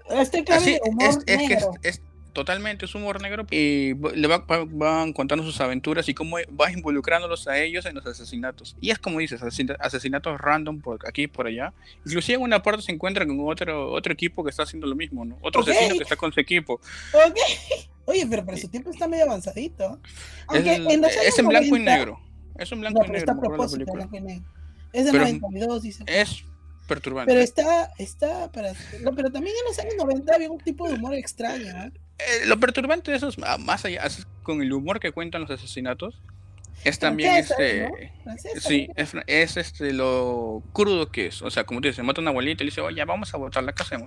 Este 0.09 0.45
así, 0.53 0.79
es, 1.01 1.19
es, 1.27 1.49
que 1.49 1.59
es, 1.83 2.01
totalmente, 2.37 2.85
es 2.85 2.95
humor 2.95 3.23
negro 3.23 3.47
y 3.51 3.95
le 3.95 4.29
van 4.29 5.15
contando 5.15 5.43
sus 5.43 5.59
aventuras 5.63 6.07
y 6.11 6.13
cómo 6.13 6.37
va 6.61 6.71
involucrándolos 6.71 7.49
a 7.49 7.59
ellos 7.59 7.87
en 7.87 7.95
los 7.95 8.05
asesinatos. 8.07 8.77
Y 8.79 8.91
es 8.91 8.99
como 8.99 9.21
dices, 9.21 9.41
asesinatos 9.43 10.39
random 10.39 10.83
por 10.83 10.99
aquí 11.09 11.23
y 11.23 11.27
por 11.29 11.47
allá. 11.47 11.73
Inclusive 12.05 12.37
en 12.37 12.43
una 12.43 12.63
parte 12.63 12.83
se 12.83 12.93
encuentran 12.93 13.27
con 13.27 13.41
otro, 13.49 13.91
otro 13.91 14.13
equipo 14.13 14.45
que 14.45 14.51
está 14.51 14.65
haciendo 14.65 14.87
lo 14.87 14.95
mismo, 14.95 15.25
¿no? 15.25 15.39
Otro 15.41 15.63
asesino 15.63 15.95
que 15.95 16.03
está 16.03 16.17
con 16.17 16.31
su 16.31 16.39
equipo. 16.39 16.79
Oye, 18.05 18.27
pero 18.29 18.45
para 18.45 18.59
su 18.59 18.69
tiempo 18.69 18.91
está 18.91 19.09
medio 19.09 19.25
avanzadito. 19.25 19.99
es, 20.53 21.39
en, 21.39 21.49
blanco 21.49 21.75
y 21.75 21.81
negro. 21.81 22.21
Es 22.59 22.71
en 22.71 22.81
blanco 22.81 23.03
y 23.07 23.09
negro. 23.09 24.45
Es 24.93 25.07
de 25.07 25.13
92, 25.13 25.83
dice. 25.83 26.05
Es 26.07 26.45
perturbante. 26.87 27.33
Pero 27.33 27.43
está, 27.43 27.91
está 27.97 28.53
para... 28.53 28.75
No, 29.01 29.15
pero 29.15 29.33
también 29.33 29.57
en 29.59 29.65
los 29.69 29.79
años 29.79 29.95
90 29.97 30.35
había 30.35 30.51
un 30.51 30.59
tipo 30.59 30.87
de 30.87 30.97
humor 30.97 31.15
extraño, 31.15 31.75
¿eh? 31.83 31.93
Eh, 32.19 32.47
lo 32.47 32.59
perturbante 32.59 33.11
de 33.11 33.17
eso 33.19 33.29
es, 33.29 33.37
ah, 33.43 33.59
más 33.59 33.85
allá, 33.85 34.03
con 34.43 34.63
el 34.63 34.73
humor 34.73 35.01
que 35.01 35.13
cuentan 35.13 35.43
los 35.43 35.51
asesinatos, 35.51 36.21
es 36.85 36.99
también 36.99 37.35
este. 37.37 38.13
Sí, 38.61 38.89
es, 38.95 39.57
este 39.57 39.93
lo 39.93 40.63
crudo 40.73 41.11
que 41.11 41.27
es. 41.27 41.43
O 41.43 41.51
sea, 41.51 41.65
como 41.65 41.81
te 41.81 41.89
dice, 41.89 42.03
mata 42.03 42.21
a 42.21 42.23
una 42.23 42.31
abuelita 42.31 42.63
y 42.63 42.67
le 42.67 42.71
dice, 42.71 42.81
oye, 42.81 43.05
vamos 43.05 43.35
a 43.35 43.39
botar 43.39 43.65
la 43.65 43.73
casa. 43.73 43.99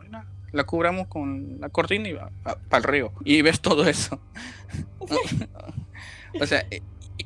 La 0.51 0.63
cubramos 0.63 1.07
con 1.07 1.59
la 1.59 1.69
cortina 1.69 2.07
y 2.07 2.13
va 2.13 2.31
para 2.69 2.77
el 2.77 2.83
río. 2.83 3.13
Y 3.25 3.41
ves 3.41 3.59
todo 3.59 3.87
eso. 3.87 4.21
o 6.39 6.45
sea, 6.45 6.65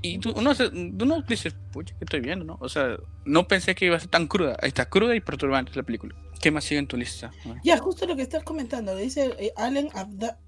y 0.01 0.17
tú 0.17 0.33
no, 0.41 0.55
tú 0.55 1.05
no 1.05 1.21
dices, 1.21 1.55
pucha, 1.71 1.93
¿qué 1.99 2.05
estoy 2.05 2.21
viendo? 2.21 2.45
¿no? 2.45 2.57
O 2.59 2.69
sea, 2.69 2.97
no 3.25 3.47
pensé 3.47 3.75
que 3.75 3.85
iba 3.85 3.97
a 3.97 3.99
ser 3.99 4.09
tan 4.09 4.27
cruda. 4.27 4.57
Ahí 4.61 4.69
está, 4.69 4.89
cruda 4.89 5.15
y 5.15 5.19
perturbante 5.19 5.71
la 5.75 5.83
película. 5.83 6.15
¿Qué 6.43 6.51
más 6.51 6.65
sigue 6.65 6.79
en 6.79 6.87
tu 6.87 6.97
lista? 6.97 7.31
Ya, 7.63 7.77
justo 7.77 8.05
lo 8.05 8.17
que 8.17 8.21
estás 8.21 8.43
comentando, 8.43 8.93
dice 8.97 9.33
eh, 9.39 9.53
Allen 9.55 9.87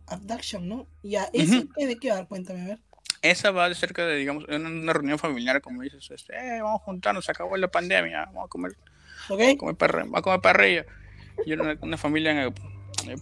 Abduction, 0.07 0.67
¿no? 0.67 0.87
Ya, 1.03 1.29
¿eso 1.31 1.63
de 1.77 1.95
qué 1.95 2.11
va? 2.11 2.25
Cuéntame, 2.25 2.63
a 2.63 2.65
ver. 2.65 2.79
Esa 3.21 3.51
va 3.51 3.69
de 3.69 3.75
cerca 3.75 4.05
de, 4.05 4.17
digamos, 4.17 4.43
una 4.43 4.91
reunión 4.91 5.17
familiar, 5.17 5.61
como 5.61 5.83
dices, 5.83 6.11
este, 6.11 6.35
eh, 6.35 6.61
vamos 6.61 6.81
a 6.81 6.83
juntarnos, 6.83 7.29
acabó 7.29 7.55
la 7.55 7.71
pandemia, 7.71 8.25
vamos 8.25 8.43
a 8.43 8.47
comer, 8.49 8.75
okay. 9.29 9.53
a 9.53 9.57
comer, 9.57 9.77
vamos 9.79 10.19
a 10.19 10.21
comer 10.21 10.41
parrilla. 10.41 10.85
Y 11.45 11.53
una, 11.53 11.77
una 11.79 11.95
familia 11.95 12.43
en, 12.43 12.53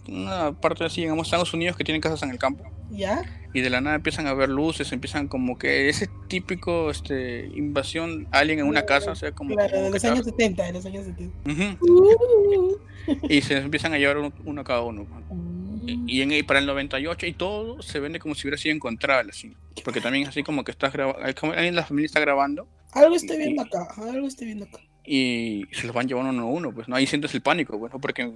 una 0.08 0.52
parte 0.52 0.84
así 0.84 1.04
en 1.04 1.18
Estados 1.18 1.52
Unidos 1.54 1.76
que 1.76 1.84
tienen 1.84 2.00
casas 2.00 2.22
en 2.22 2.30
el 2.30 2.38
campo. 2.38 2.64
¿Ya? 2.90 3.22
Y 3.52 3.60
de 3.60 3.70
la 3.70 3.80
nada 3.80 3.96
empiezan 3.96 4.26
a 4.26 4.34
ver 4.34 4.48
luces, 4.48 4.92
empiezan 4.92 5.28
como 5.28 5.56
que 5.58 5.88
ese 5.88 6.08
típico 6.28 6.90
este, 6.90 7.46
invasión 7.54 8.26
alien 8.32 8.58
en 8.58 8.66
una 8.66 8.84
casa, 8.84 9.12
o 9.12 9.14
sea, 9.14 9.32
como. 9.32 9.54
Claro, 9.54 9.80
de 9.80 9.90
los 9.90 10.04
años 10.04 10.24
70, 10.24 10.64
de 10.64 10.72
los 10.72 10.86
años 10.86 11.04
70. 11.06 11.78
Y 13.28 13.42
se 13.42 13.58
empiezan 13.58 13.92
a 13.94 13.98
llevar 13.98 14.18
uno, 14.18 14.60
a 14.60 14.64
cada 14.64 14.82
uno. 14.82 15.06
Y, 15.86 16.22
en, 16.22 16.46
para 16.46 16.58
el 16.58 16.66
98 16.66 17.26
y 17.26 17.32
todo 17.34 17.82
se 17.82 18.00
vende 18.00 18.18
como 18.18 18.34
si 18.34 18.46
hubiera 18.46 18.56
sido 18.56 18.74
encontrado 18.74 19.28
así. 19.28 19.54
Porque 19.84 20.00
también 20.00 20.26
así 20.26 20.42
como 20.42 20.64
que 20.64 20.70
estás 20.70 20.92
grabando, 20.92 21.20
la 21.22 21.84
familia 21.84 22.06
está 22.06 22.20
grabando. 22.20 22.66
Algo 22.92 23.14
estoy 23.14 23.36
viendo 23.38 23.62
acá, 23.62 23.86
algo 23.96 24.26
estoy 24.26 24.46
viendo 24.46 24.64
acá. 24.64 24.78
Y 25.04 25.64
se 25.72 25.86
los 25.86 25.94
van 25.94 26.08
llevando 26.08 26.30
uno 26.30 26.42
a 26.42 26.46
uno, 26.46 26.72
pues, 26.72 26.88
¿no? 26.88 26.96
Ahí 26.96 27.06
sientes 27.06 27.34
el 27.34 27.42
pánico, 27.42 27.76
bueno, 27.76 28.00
porque 28.00 28.32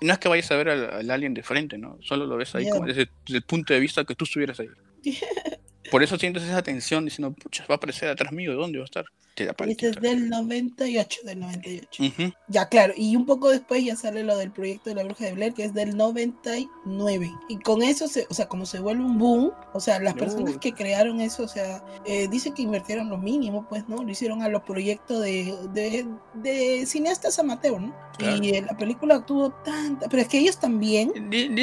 no 0.00 0.12
es 0.12 0.18
que 0.18 0.28
vayas 0.28 0.50
a 0.50 0.56
ver 0.56 0.68
al, 0.70 1.10
alien 1.10 1.34
de 1.34 1.42
frente, 1.42 1.78
¿no? 1.78 1.98
Solo 2.02 2.26
lo 2.26 2.36
ves 2.36 2.54
ahí 2.54 2.68
como 2.70 2.86
desde, 2.86 3.08
el 3.26 3.42
punto 3.42 3.74
de 3.74 3.80
vista 3.80 4.04
que 4.04 4.14
tú 4.14 4.24
estuvieras 4.24 4.60
ahí. 4.60 4.68
Por 5.90 6.02
eso 6.02 6.16
sientes 6.18 6.42
esa 6.44 6.62
tensión 6.62 7.04
diciendo, 7.04 7.34
pucha, 7.34 7.64
va 7.68 7.74
a 7.74 7.76
aparecer 7.76 8.08
atrás 8.08 8.32
mío, 8.32 8.54
¿dónde 8.54 8.78
va 8.78 8.84
a 8.84 8.86
estar? 8.86 9.04
Este 9.36 9.88
es 9.88 9.96
del 9.96 10.28
98, 10.28 11.20
del 11.24 11.40
98. 11.40 12.02
Ya, 12.48 12.68
claro, 12.68 12.92
y 12.96 13.16
un 13.16 13.26
poco 13.26 13.48
después 13.48 13.84
ya 13.84 13.96
sale 13.96 14.22
lo 14.22 14.36
del 14.36 14.50
proyecto 14.50 14.90
de 14.90 14.96
la 14.96 15.04
bruja 15.04 15.24
de 15.24 15.32
Blair, 15.32 15.54
que 15.54 15.64
es 15.64 15.74
del 15.74 15.96
99. 15.96 17.32
Y 17.48 17.58
con 17.58 17.82
eso, 17.82 18.08
se, 18.08 18.26
o 18.28 18.34
sea, 18.34 18.48
como 18.48 18.66
se 18.66 18.80
vuelve 18.80 19.04
un 19.04 19.18
boom, 19.18 19.52
o 19.72 19.80
sea, 19.80 20.00
las 20.00 20.14
personas 20.14 20.58
que 20.58 20.72
crearon 20.72 21.20
eso, 21.20 21.44
o 21.44 21.48
sea, 21.48 21.82
eh, 22.04 22.28
dicen 22.28 22.54
que 22.54 22.62
invirtieron 22.62 23.08
lo 23.08 23.18
mínimo, 23.18 23.66
pues, 23.68 23.88
¿no? 23.88 24.02
Lo 24.02 24.10
hicieron 24.10 24.42
a 24.42 24.48
los 24.48 24.62
proyectos 24.62 25.22
de, 25.22 25.56
de, 25.72 26.06
de 26.34 26.86
cineastas 26.86 27.38
amateur, 27.38 27.80
¿no? 27.80 27.94
Y 28.20 28.60
la 28.60 28.76
película 28.76 29.24
tuvo 29.24 29.50
tanta, 29.64 30.08
pero 30.08 30.22
es 30.22 30.28
que 30.28 30.38
ellos 30.38 30.58
también, 30.60 31.12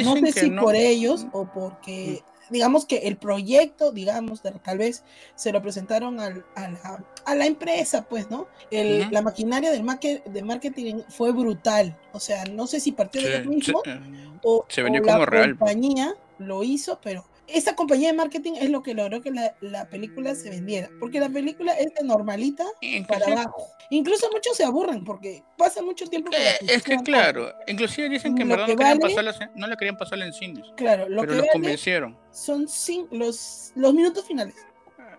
no 0.02 0.16
sé 0.16 0.32
si 0.32 0.50
por 0.50 0.74
ellos 0.74 1.26
o 1.32 1.46
porque 1.46 2.24
digamos 2.50 2.86
que 2.86 3.08
el 3.08 3.16
proyecto, 3.16 3.92
digamos, 3.92 4.42
de, 4.42 4.52
tal 4.52 4.78
vez 4.78 5.04
se 5.34 5.52
lo 5.52 5.62
presentaron 5.62 6.20
al, 6.20 6.44
a, 6.54 6.68
la, 6.68 7.04
a, 7.24 7.34
la, 7.34 7.46
empresa, 7.46 8.06
pues, 8.08 8.30
¿no? 8.30 8.48
El, 8.70 9.10
La 9.10 9.22
maquinaria 9.22 9.70
del 9.70 9.84
de 10.26 10.42
marketing 10.42 11.02
fue 11.08 11.32
brutal. 11.32 11.96
O 12.12 12.20
sea, 12.20 12.44
no 12.44 12.66
sé 12.66 12.80
si 12.80 12.92
partió 12.92 13.22
de 13.22 13.42
lo 13.42 13.50
mismo 13.50 13.82
eh, 13.84 14.00
o, 14.42 14.64
se 14.68 14.82
vendió 14.82 15.02
como 15.02 15.24
la 15.24 15.46
compañía 15.46 16.14
lo 16.38 16.62
hizo, 16.62 17.00
pero 17.02 17.24
esa 17.48 17.74
compañía 17.74 18.08
de 18.08 18.14
marketing 18.14 18.52
es 18.60 18.70
lo 18.70 18.82
que 18.82 18.94
logró 18.94 19.22
que 19.22 19.30
la, 19.30 19.54
la, 19.60 19.88
película 19.88 20.34
se 20.34 20.50
vendiera, 20.50 20.90
porque 21.00 21.18
la 21.20 21.28
película 21.28 21.72
es 21.72 21.94
de 21.94 22.04
normalita 22.04 22.64
para 23.06 23.26
abajo. 23.26 23.66
Incluso 23.90 24.28
muchos 24.30 24.56
se 24.56 24.64
aburren 24.64 25.04
porque 25.04 25.42
pasa 25.56 25.82
mucho 25.82 26.06
tiempo. 26.06 26.30
Eh, 26.32 26.58
es 26.68 26.82
que 26.82 26.96
claro, 26.98 27.52
inclusive 27.66 28.08
dicen 28.08 28.34
que 28.34 28.42
en 28.42 28.48
verdad 28.48 28.68
no, 28.68 28.76
querían 28.76 28.98
pasarla, 28.98 29.52
no 29.54 29.66
la 29.66 29.76
querían 29.76 29.96
pasar 29.96 30.18
en 30.20 30.32
cines. 30.32 30.64
Claro, 30.76 31.08
lo 31.08 31.22
pero 31.22 31.32
que 31.32 31.38
los 31.38 31.46
convencieron. 31.52 32.16
Son 32.30 32.68
sin, 32.68 33.08
los, 33.10 33.72
los 33.74 33.94
minutos 33.94 34.26
finales. 34.26 34.54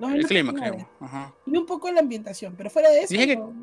el 0.02 0.26
clima, 0.28 0.54
creo. 0.54 0.88
Y 1.48 1.58
un 1.58 1.66
poco 1.66 1.92
la 1.92 2.02
ambientación, 2.02 2.56
pero 2.56 2.70
fuera 2.70 2.90
de 2.90 3.02
eso. 3.02 3.54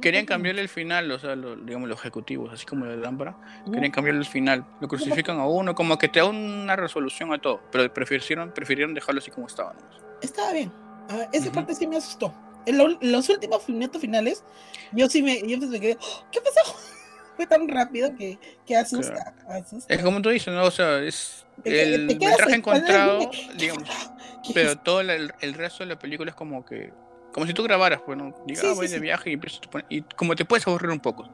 Querían 0.00 0.26
cambiarle 0.26 0.62
el 0.62 0.68
final, 0.68 1.10
o 1.10 1.18
sea, 1.18 1.36
digamos, 1.36 1.88
los 1.88 1.98
ejecutivos, 1.98 2.52
así 2.52 2.66
como 2.66 2.84
la 2.84 2.96
lámpara, 2.96 3.36
querían 3.72 3.90
cambiarle 3.90 4.20
el 4.20 4.26
final. 4.26 4.64
Lo 4.80 4.88
crucifican 4.88 5.38
a 5.38 5.46
uno, 5.46 5.74
como 5.74 5.96
que 5.98 6.08
te 6.08 6.20
da 6.20 6.26
una 6.26 6.76
resolución 6.76 7.32
a 7.32 7.38
todo, 7.38 7.60
pero 7.70 7.92
prefirieron, 7.92 8.52
prefirieron 8.52 8.94
dejarlo 8.94 9.20
así 9.20 9.30
como 9.30 9.46
estaba. 9.46 9.74
Estaba 10.20 10.52
bien. 10.52 10.72
Ah, 11.08 11.28
esa 11.32 11.52
parte 11.52 11.74
sí 11.74 11.86
me 11.86 11.96
asustó. 11.96 12.34
En 12.66 12.78
los 12.78 13.28
últimos 13.28 13.68
minutos 13.68 14.00
finales, 14.00 14.42
yo 14.92 15.08
sí 15.08 15.22
me, 15.22 15.46
yo 15.46 15.58
me 15.58 15.80
quedé, 15.80 15.98
¡Oh! 16.00 16.24
¿qué 16.30 16.40
pasó? 16.40 16.76
fue 17.36 17.46
tan 17.46 17.68
rápido 17.68 18.14
que, 18.16 18.38
que 18.66 18.76
asusta, 18.76 19.34
Es 19.88 20.02
como 20.02 20.22
tú 20.22 20.30
dices, 20.30 20.52
¿no? 20.52 20.64
O 20.64 20.70
sea, 20.70 21.02
es 21.02 21.44
el 21.64 22.06
metraje 22.06 22.54
encontrado, 22.54 23.30
digamos, 23.58 23.88
pero 24.52 24.76
todo 24.78 25.00
el, 25.00 25.32
el, 25.40 25.54
resto 25.54 25.84
de 25.84 25.90
la 25.90 25.98
película 25.98 26.30
es 26.30 26.36
como 26.36 26.64
que, 26.64 26.92
como 27.34 27.46
si 27.46 27.52
tú 27.52 27.64
grabaras, 27.64 28.00
pues, 28.06 28.16
¿no? 28.16 28.32
Digas, 28.46 28.64
ah, 28.64 28.72
voy 28.74 28.86
de 28.88 29.00
viaje 29.00 29.32
y, 29.32 29.38
y 29.88 30.02
como 30.02 30.34
te 30.34 30.46
puedes 30.46 30.66
aburrir 30.66 30.90
un 30.90 31.00
poco 31.00 31.28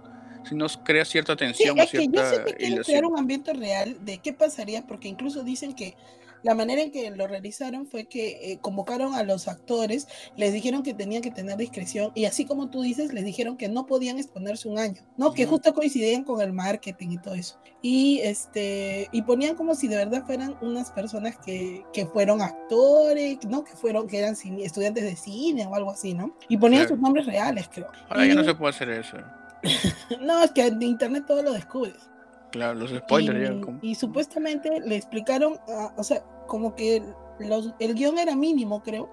si 0.48 0.54
no 0.54 0.66
crea 0.84 1.04
cierta 1.04 1.36
tensión 1.36 1.78
es 1.78 1.90
que 1.90 2.08
yo 2.08 2.24
sé 2.24 2.44
que 2.44 2.54
quieren 2.54 2.82
crear 2.82 3.04
un 3.04 3.18
ambiente 3.18 3.52
real 3.52 3.96
de 4.04 4.18
qué 4.18 4.32
pasaría, 4.32 4.86
porque 4.86 5.08
incluso 5.08 5.42
dicen 5.42 5.74
que 5.74 5.96
la 6.42 6.54
manera 6.54 6.82
en 6.82 6.90
que 6.90 7.10
lo 7.10 7.26
realizaron 7.26 7.86
fue 7.86 8.06
que 8.06 8.52
eh, 8.52 8.58
convocaron 8.60 9.14
a 9.14 9.22
los 9.22 9.48
actores, 9.48 10.08
les 10.36 10.52
dijeron 10.52 10.82
que 10.82 10.94
tenían 10.94 11.22
que 11.22 11.30
tener 11.30 11.56
discreción 11.56 12.12
y 12.14 12.24
así 12.24 12.44
como 12.44 12.70
tú 12.70 12.82
dices, 12.82 13.12
les 13.12 13.24
dijeron 13.24 13.56
que 13.56 13.68
no 13.68 13.86
podían 13.86 14.18
exponerse 14.18 14.68
un 14.68 14.78
año, 14.78 15.02
¿no? 15.16 15.32
Que 15.32 15.46
justo 15.46 15.74
coincidían 15.74 16.24
con 16.24 16.40
el 16.40 16.52
marketing 16.52 17.10
y 17.10 17.18
todo 17.18 17.34
eso. 17.34 17.58
Y 17.82 18.20
este 18.22 19.08
y 19.12 19.22
ponían 19.22 19.56
como 19.56 19.74
si 19.74 19.88
de 19.88 19.96
verdad 19.96 20.24
fueran 20.24 20.56
unas 20.60 20.90
personas 20.90 21.36
que, 21.38 21.84
que 21.92 22.06
fueron 22.06 22.42
actores, 22.42 23.38
¿no? 23.48 23.64
Que 23.64 23.72
fueron 23.72 24.06
que 24.06 24.18
eran 24.18 24.36
estudiantes 24.60 25.04
de 25.04 25.16
cine 25.16 25.66
o 25.66 25.74
algo 25.74 25.90
así, 25.90 26.14
¿no? 26.14 26.36
Y 26.48 26.56
ponían 26.56 26.88
sus 26.88 26.98
nombres 26.98 27.26
reales, 27.26 27.68
creo. 27.72 27.88
Ahora 28.08 28.26
ya 28.26 28.34
no 28.34 28.44
se 28.44 28.54
puede 28.54 28.70
hacer 28.70 28.90
eso. 28.90 29.18
no, 30.20 30.42
es 30.42 30.50
que 30.52 30.66
en 30.66 30.82
internet 30.82 31.24
todo 31.26 31.42
lo 31.42 31.52
descubres. 31.52 32.09
Claro, 32.50 32.74
los 32.74 32.90
spoilers. 32.90 33.66
Y, 33.82 33.94
supuestamente 33.94 34.80
le 34.80 34.96
explicaron, 34.96 35.58
ah, 35.68 35.92
o 35.96 36.02
sea, 36.02 36.22
como 36.46 36.74
que 36.74 37.02
los, 37.38 37.74
el 37.78 37.94
guion 37.94 38.18
era 38.18 38.34
mínimo, 38.34 38.82
creo, 38.82 39.08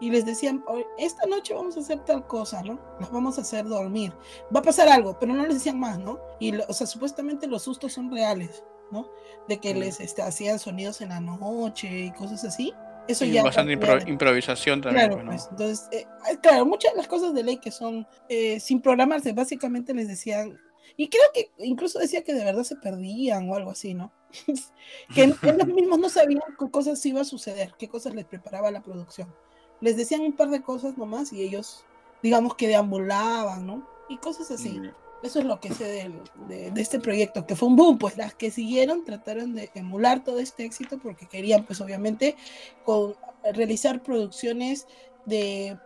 y 0.00 0.10
les 0.10 0.24
decían, 0.24 0.64
esta 0.98 1.26
noche 1.26 1.54
vamos 1.54 1.76
a 1.76 1.80
hacer 1.80 2.00
tal 2.00 2.26
cosa, 2.26 2.62
¿no? 2.62 2.80
Las 2.98 3.10
vamos 3.10 3.36
a 3.38 3.42
hacer 3.42 3.66
dormir. 3.66 4.12
Va 4.54 4.60
a 4.60 4.62
pasar 4.62 4.88
algo, 4.88 5.18
pero 5.18 5.34
no 5.34 5.44
les 5.44 5.54
decían 5.54 5.78
más, 5.78 5.98
¿no? 5.98 6.18
Y, 6.38 6.56
o 6.56 6.72
sea, 6.72 6.86
supuestamente 6.86 7.46
los 7.46 7.62
sustos 7.62 7.92
son 7.92 8.10
reales, 8.10 8.64
¿no? 8.90 9.10
De 9.46 9.58
que 9.58 9.74
les 9.74 10.00
este, 10.00 10.22
hacían 10.22 10.58
sonidos 10.58 11.02
en 11.02 11.10
la 11.10 11.20
noche 11.20 12.06
y 12.06 12.12
cosas 12.12 12.44
así. 12.44 12.72
Eso 13.08 13.26
ya. 13.26 13.42
Bastante 13.42 13.72
improvisación 14.06 14.80
también. 14.80 15.08
Claro, 15.08 15.26
pues, 15.26 15.48
entonces, 15.50 15.88
eh, 15.92 16.06
claro, 16.40 16.64
muchas 16.64 16.92
de 16.92 16.98
las 16.98 17.08
cosas 17.08 17.34
de 17.34 17.42
ley 17.42 17.58
que 17.58 17.70
son 17.70 18.06
eh, 18.28 18.58
sin 18.58 18.80
programarse, 18.80 19.32
básicamente 19.32 19.92
les 19.92 20.08
decían 20.08 20.58
y 21.00 21.08
creo 21.08 21.24
que 21.32 21.50
incluso 21.64 21.98
decía 21.98 22.22
que 22.22 22.34
de 22.34 22.44
verdad 22.44 22.62
se 22.62 22.76
perdían 22.76 23.48
o 23.48 23.54
algo 23.54 23.70
así, 23.70 23.94
¿no? 23.94 24.12
que 25.14 25.22
ellos 25.42 25.66
mismos 25.66 25.98
no 25.98 26.10
sabían 26.10 26.42
qué 26.58 26.70
cosas 26.70 27.06
iba 27.06 27.22
a 27.22 27.24
suceder, 27.24 27.72
qué 27.78 27.88
cosas 27.88 28.14
les 28.14 28.26
preparaba 28.26 28.70
la 28.70 28.82
producción. 28.82 29.34
Les 29.80 29.96
decían 29.96 30.20
un 30.20 30.34
par 30.34 30.50
de 30.50 30.60
cosas 30.60 30.98
nomás 30.98 31.32
y 31.32 31.40
ellos, 31.40 31.86
digamos 32.22 32.54
que 32.54 32.68
deambulaban, 32.68 33.66
¿no? 33.66 33.88
Y 34.10 34.18
cosas 34.18 34.50
así. 34.50 34.78
Mm. 34.78 34.90
Eso 35.22 35.38
es 35.38 35.46
lo 35.46 35.58
que 35.58 35.72
sé 35.72 36.12
de, 36.48 36.70
de, 36.70 36.80
este 36.82 37.00
proyecto, 37.00 37.46
que 37.46 37.56
fue 37.56 37.68
un 37.68 37.76
boom, 37.76 37.96
pues 37.96 38.18
las 38.18 38.34
que 38.34 38.50
siguieron 38.50 39.02
trataron 39.02 39.54
de 39.54 39.70
emular 39.74 40.22
todo 40.22 40.38
este 40.38 40.66
éxito 40.66 40.98
porque 40.98 41.26
querían, 41.26 41.64
pues 41.64 41.80
obviamente, 41.80 42.36
con, 42.84 43.16
realizar 43.54 44.02
producciones 44.02 44.86
de, 45.24 45.78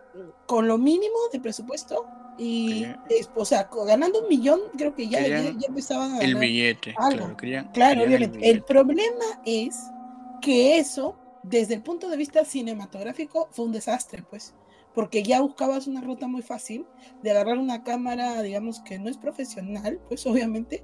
con 0.45 0.67
lo 0.67 0.77
mínimo 0.77 1.15
de 1.31 1.39
presupuesto 1.39 2.05
y, 2.37 2.85
o 3.33 3.45
sea, 3.45 3.69
ganando 3.85 4.21
un 4.21 4.27
millón, 4.27 4.59
creo 4.77 4.93
que 4.93 5.07
ya, 5.07 5.25
ya, 5.25 5.39
empezaban 5.67 6.11
a 6.11 6.13
ganar 6.15 6.23
El 6.23 6.35
billete, 6.35 6.93
claro, 6.93 7.35
claro 7.73 8.03
obviamente. 8.03 8.49
El, 8.49 8.61
problema 8.63 9.25
es 9.45 9.89
que 10.41 10.77
eso, 10.77 11.17
desde 11.43 11.75
el 11.75 11.81
punto 11.81 12.09
de 12.09 12.17
vista 12.17 12.43
cinematográfico, 12.43 13.47
fue 13.51 13.65
un 13.65 13.71
desastre, 13.71 14.23
pues. 14.29 14.53
Porque 14.93 15.23
ya 15.23 15.41
buscabas 15.41 15.87
una 15.87 15.99
ruta 15.99 16.27
muy 16.27 16.41
fácil 16.41 16.85
de 17.21 17.31
agarrar 17.31 17.57
una 17.57 17.83
cámara, 17.83 18.41
digamos 18.41 18.79
que 18.79 18.97
no 18.97 19.09
es 19.09 19.17
profesional, 19.17 19.99
pues 20.07 20.25
obviamente, 20.25 20.83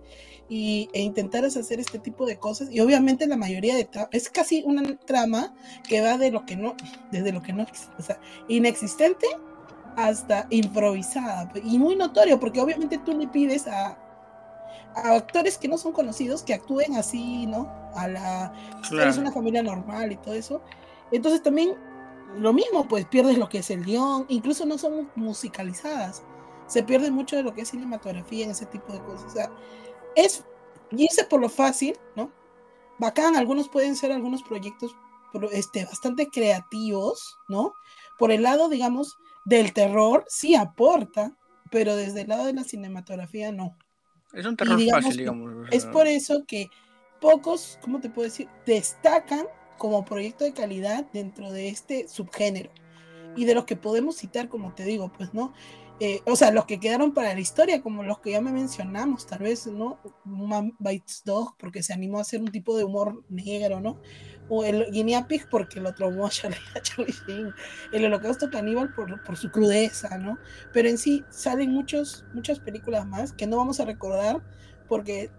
y, 0.50 0.90
e 0.92 1.02
intentaras 1.02 1.56
hacer 1.56 1.80
este 1.80 1.98
tipo 1.98 2.26
de 2.26 2.38
cosas. 2.38 2.70
Y 2.72 2.82
obviamente 2.82 3.26
la 3.28 3.38
mayoría 3.38 3.74
de 3.76 3.90
es 4.12 4.30
casi 4.30 4.64
una 4.66 4.98
trama 4.98 5.54
que 5.88 6.02
va 6.02 6.18
de 6.18 6.30
lo 6.32 6.46
que 6.46 6.58
no, 6.58 6.76
desde 7.12 7.32
lo 7.32 7.42
que 7.42 7.54
no, 7.54 7.66
o 7.98 8.02
sea, 8.02 8.20
inexistente 8.50 9.28
hasta 9.96 10.48
improvisada 10.50 11.52
y 11.64 11.78
muy 11.78 11.96
notorio, 11.96 12.40
porque 12.40 12.62
obviamente 12.62 12.98
tú 12.98 13.18
le 13.18 13.28
pides 13.28 13.68
a, 13.68 13.98
actores 14.94 15.58
que 15.58 15.68
no 15.68 15.78
son 15.78 15.94
conocidos 15.94 16.44
que 16.44 16.54
actúen 16.54 16.96
así, 16.96 17.46
¿no? 17.46 17.72
A 17.96 18.08
la. 18.08 18.54
es 18.82 19.18
una 19.18 19.32
familia 19.32 19.64
normal 19.64 20.12
y 20.12 20.18
todo 20.18 20.34
eso. 20.34 20.62
Entonces 21.12 21.42
también 21.42 21.76
lo 22.38 22.54
mismo, 22.54 22.88
pues 22.88 23.06
pierdes 23.06 23.38
lo 23.38 23.50
que 23.50 23.60
es 23.60 23.70
el 23.70 23.84
guion, 23.86 24.26
incluso 24.30 24.66
no 24.66 24.78
son 24.78 25.10
musicalizadas. 25.16 26.24
Se 26.68 26.84
pierde 26.84 27.12
mucho 27.12 27.36
de 27.36 27.44
lo 27.44 27.54
que 27.54 27.62
es 27.62 27.70
cinematografía 27.70 28.46
en 28.46 28.52
ese 28.52 28.66
tipo 28.66 28.94
de 28.94 29.00
cosas. 29.00 29.26
O 29.26 29.36
sea, 29.36 29.52
es 30.16 30.46
irse 30.92 31.26
por 31.26 31.42
lo 31.42 31.50
fácil, 31.50 31.98
¿no? 32.16 32.32
Bacán, 33.00 33.36
algunos 33.36 33.68
pueden 33.68 33.96
ser 33.96 34.12
algunos 34.12 34.44
proyectos 34.44 34.96
este, 35.52 35.86
bastante 35.86 36.30
creativos, 36.30 37.38
¿no? 37.48 37.74
Por 38.18 38.32
el 38.32 38.44
lado, 38.44 38.70
digamos, 38.70 39.18
del 39.46 39.74
terror 39.74 40.26
sí 40.28 40.56
aporta, 40.56 41.36
pero 41.70 41.96
desde 41.96 42.22
el 42.22 42.30
lado 42.30 42.46
de 42.46 42.54
la 42.54 42.64
cinematografía 42.64 43.52
no. 43.52 43.78
Es 44.34 44.46
un 44.46 44.56
terror 44.56 44.80
fácil, 44.90 45.18
digamos. 45.18 45.68
Es 45.72 45.86
por 45.86 46.08
eso 46.08 46.46
que 46.46 46.70
pocos, 47.20 47.78
¿cómo 47.82 48.00
te 48.00 48.10
puedo 48.10 48.28
decir? 48.28 48.48
Destacan 48.66 49.46
como 49.78 50.06
proyecto 50.06 50.44
de 50.44 50.54
calidad 50.54 51.08
dentro 51.12 51.52
de 51.52 51.70
este 51.70 52.08
subgénero. 52.08 52.72
Y 53.36 53.46
de 53.46 53.56
los 53.56 53.66
que 53.66 53.78
podemos 53.78 54.18
citar, 54.18 54.50
como 54.50 54.74
te 54.74 54.84
digo, 54.84 55.12
pues 55.12 55.34
no. 55.34 55.54
Eh, 56.00 56.22
o 56.26 56.36
sea, 56.36 56.52
los 56.52 56.66
que 56.66 56.80
quedaron 56.80 57.14
para 57.14 57.34
la 57.34 57.40
historia, 57.40 57.82
como 57.82 58.02
los 58.02 58.20
que 58.20 58.32
ya 58.32 58.42
me 58.42 58.52
mencionamos, 58.52 59.28
tal 59.28 59.40
vez, 59.40 59.68
¿no? 59.68 60.00
Man 60.26 60.74
Bites 60.80 61.22
Dog, 61.24 61.56
porque 61.58 61.84
se 61.84 61.94
animó 61.94 62.18
a 62.18 62.22
hacer 62.22 62.40
un 62.42 62.52
tipo 62.52 62.76
de 62.76 62.84
humor 62.84 63.24
negro, 63.30 63.80
¿no? 63.80 64.00
o 64.54 64.66
el 64.66 64.92
Guinea 64.92 65.28
Pig 65.28 65.48
porque 65.50 65.80
lo 65.80 65.94
traumó 65.94 66.26
a 66.26 66.30
Charlie, 66.30 66.58
el 67.94 68.06
Holocausto 68.06 68.50
Caníbal 68.50 68.94
por, 68.94 69.24
por, 69.24 69.38
su 69.38 69.50
crudeza, 69.50 70.18
¿no? 70.18 70.38
Pero 70.74 70.90
en 70.90 70.98
sí 70.98 71.24
salen 71.30 71.72
muchos, 71.72 72.26
muchas 72.34 72.60
películas 72.60 73.08
más 73.08 73.32
que 73.32 73.48
no 73.48 73.56
vamos 73.56 73.80
a 73.80 73.86
recordar 73.86 74.42
porque 74.90 75.32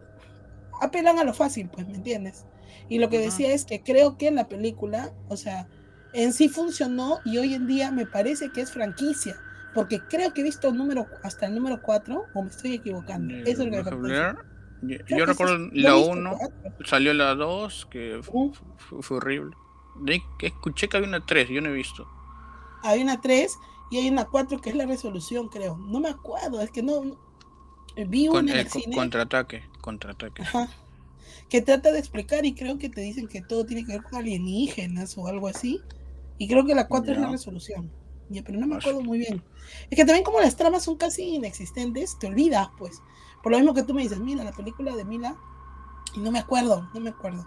apelan 0.80 1.18
a 1.18 1.24
lo 1.24 1.34
fácil, 1.34 1.68
pues, 1.68 1.86
¿me 1.86 1.96
entiendes? 1.96 2.46
Y 2.88 3.00
lo 3.00 3.10
que 3.10 3.18
decía 3.18 3.52
es 3.52 3.66
que 3.66 3.82
creo 3.82 4.16
que 4.16 4.28
en 4.28 4.36
la 4.36 4.48
película, 4.48 5.12
o 5.28 5.36
sea, 5.36 5.68
en 6.14 6.32
sí 6.32 6.48
funcionó 6.48 7.20
y 7.26 7.36
hoy 7.36 7.52
en 7.52 7.66
día 7.66 7.90
me 7.90 8.06
parece 8.06 8.50
que 8.50 8.62
es 8.62 8.72
franquicia, 8.72 9.36
porque 9.74 10.00
creo 10.00 10.32
que 10.32 10.40
he 10.42 10.44
visto 10.44 10.68
el 10.68 10.76
número, 10.76 11.06
hasta 11.22 11.46
el 11.46 11.54
número 11.54 11.80
4, 11.82 12.24
o 12.34 12.42
me 12.42 12.50
estoy 12.50 12.74
equivocando. 12.74 13.34
Eso 13.34 13.62
es 13.62 13.70
lo 13.70 13.84
que 13.84 13.96
me 13.96 14.34
yo, 14.82 15.26
recuerdo 15.26 15.68
la 15.72 15.96
1, 15.96 16.38
salió 16.84 17.14
la 17.14 17.34
2, 17.34 17.86
que 17.86 18.20
fue, 18.22 19.16
horrible. 19.16 19.54
escuché 20.40 20.88
que 20.88 20.96
había 20.96 21.08
una 21.08 21.24
3, 21.24 21.48
yo 21.48 21.60
no 21.60 21.70
he 21.70 21.72
visto. 21.72 22.06
Hay 22.82 23.00
una 23.00 23.20
3 23.20 23.56
y 23.92 23.98
hay 23.98 24.08
una 24.08 24.24
4 24.24 24.60
que 24.60 24.70
es 24.70 24.76
la 24.76 24.86
resolución, 24.86 25.48
creo. 25.48 25.76
No 25.76 26.00
me 26.00 26.08
acuerdo, 26.08 26.60
es 26.60 26.70
que 26.70 26.82
no. 26.82 27.16
Vi 28.08 28.26
una 28.26 28.52
en 28.52 28.58
el 28.58 28.68
cine. 28.68 28.96
Contraataque, 28.96 29.62
contraataque. 29.80 30.42
Ajá. 30.42 30.68
Que 31.48 31.60
trata 31.62 31.92
de 31.92 31.98
explicar 31.98 32.44
y 32.44 32.54
creo 32.54 32.78
que 32.78 32.88
te 32.88 33.02
dicen 33.02 33.28
que 33.28 33.42
todo 33.42 33.64
tiene 33.64 33.84
que 33.84 33.92
ver 33.92 34.02
con 34.02 34.16
alienígenas 34.16 35.16
o 35.16 35.28
algo 35.28 35.46
así. 35.46 35.80
Y 36.38 36.48
creo 36.48 36.64
que 36.66 36.74
la 36.74 36.88
4 36.88 37.12
es 37.12 37.20
la 37.20 37.30
resolución. 37.30 37.88
Ya, 38.28 38.42
pero 38.44 38.58
no 38.58 38.66
me 38.66 38.76
acuerdo 38.76 39.00
muy 39.02 39.18
bien. 39.18 39.42
Es 39.90 39.96
que 39.96 40.04
también 40.04 40.24
como 40.24 40.40
las 40.40 40.56
tramas 40.56 40.84
son 40.84 40.96
casi 40.96 41.22
inexistentes, 41.34 42.18
te 42.18 42.26
olvidas, 42.26 42.68
pues. 42.78 43.02
Por 43.42 43.52
lo 43.52 43.58
mismo 43.58 43.74
que 43.74 43.82
tú 43.82 43.94
me 43.94 44.02
dices, 44.02 44.18
mira, 44.20 44.44
la 44.44 44.52
película 44.52 44.94
de 44.94 45.04
Mila, 45.04 45.36
y 46.14 46.20
no 46.20 46.30
me 46.30 46.38
acuerdo, 46.38 46.88
no 46.94 47.00
me 47.00 47.10
acuerdo. 47.10 47.46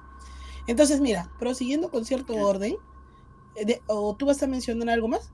Entonces, 0.67 0.99
mira, 0.99 1.31
prosiguiendo 1.39 1.89
con 1.89 2.05
cierto 2.05 2.33
orden, 2.33 2.75
eh, 3.55 3.79
¿o 3.87 4.15
tú 4.15 4.25
vas 4.25 4.41
a 4.43 4.47
mencionar 4.47 4.89
algo 4.89 5.07
más? 5.07 5.31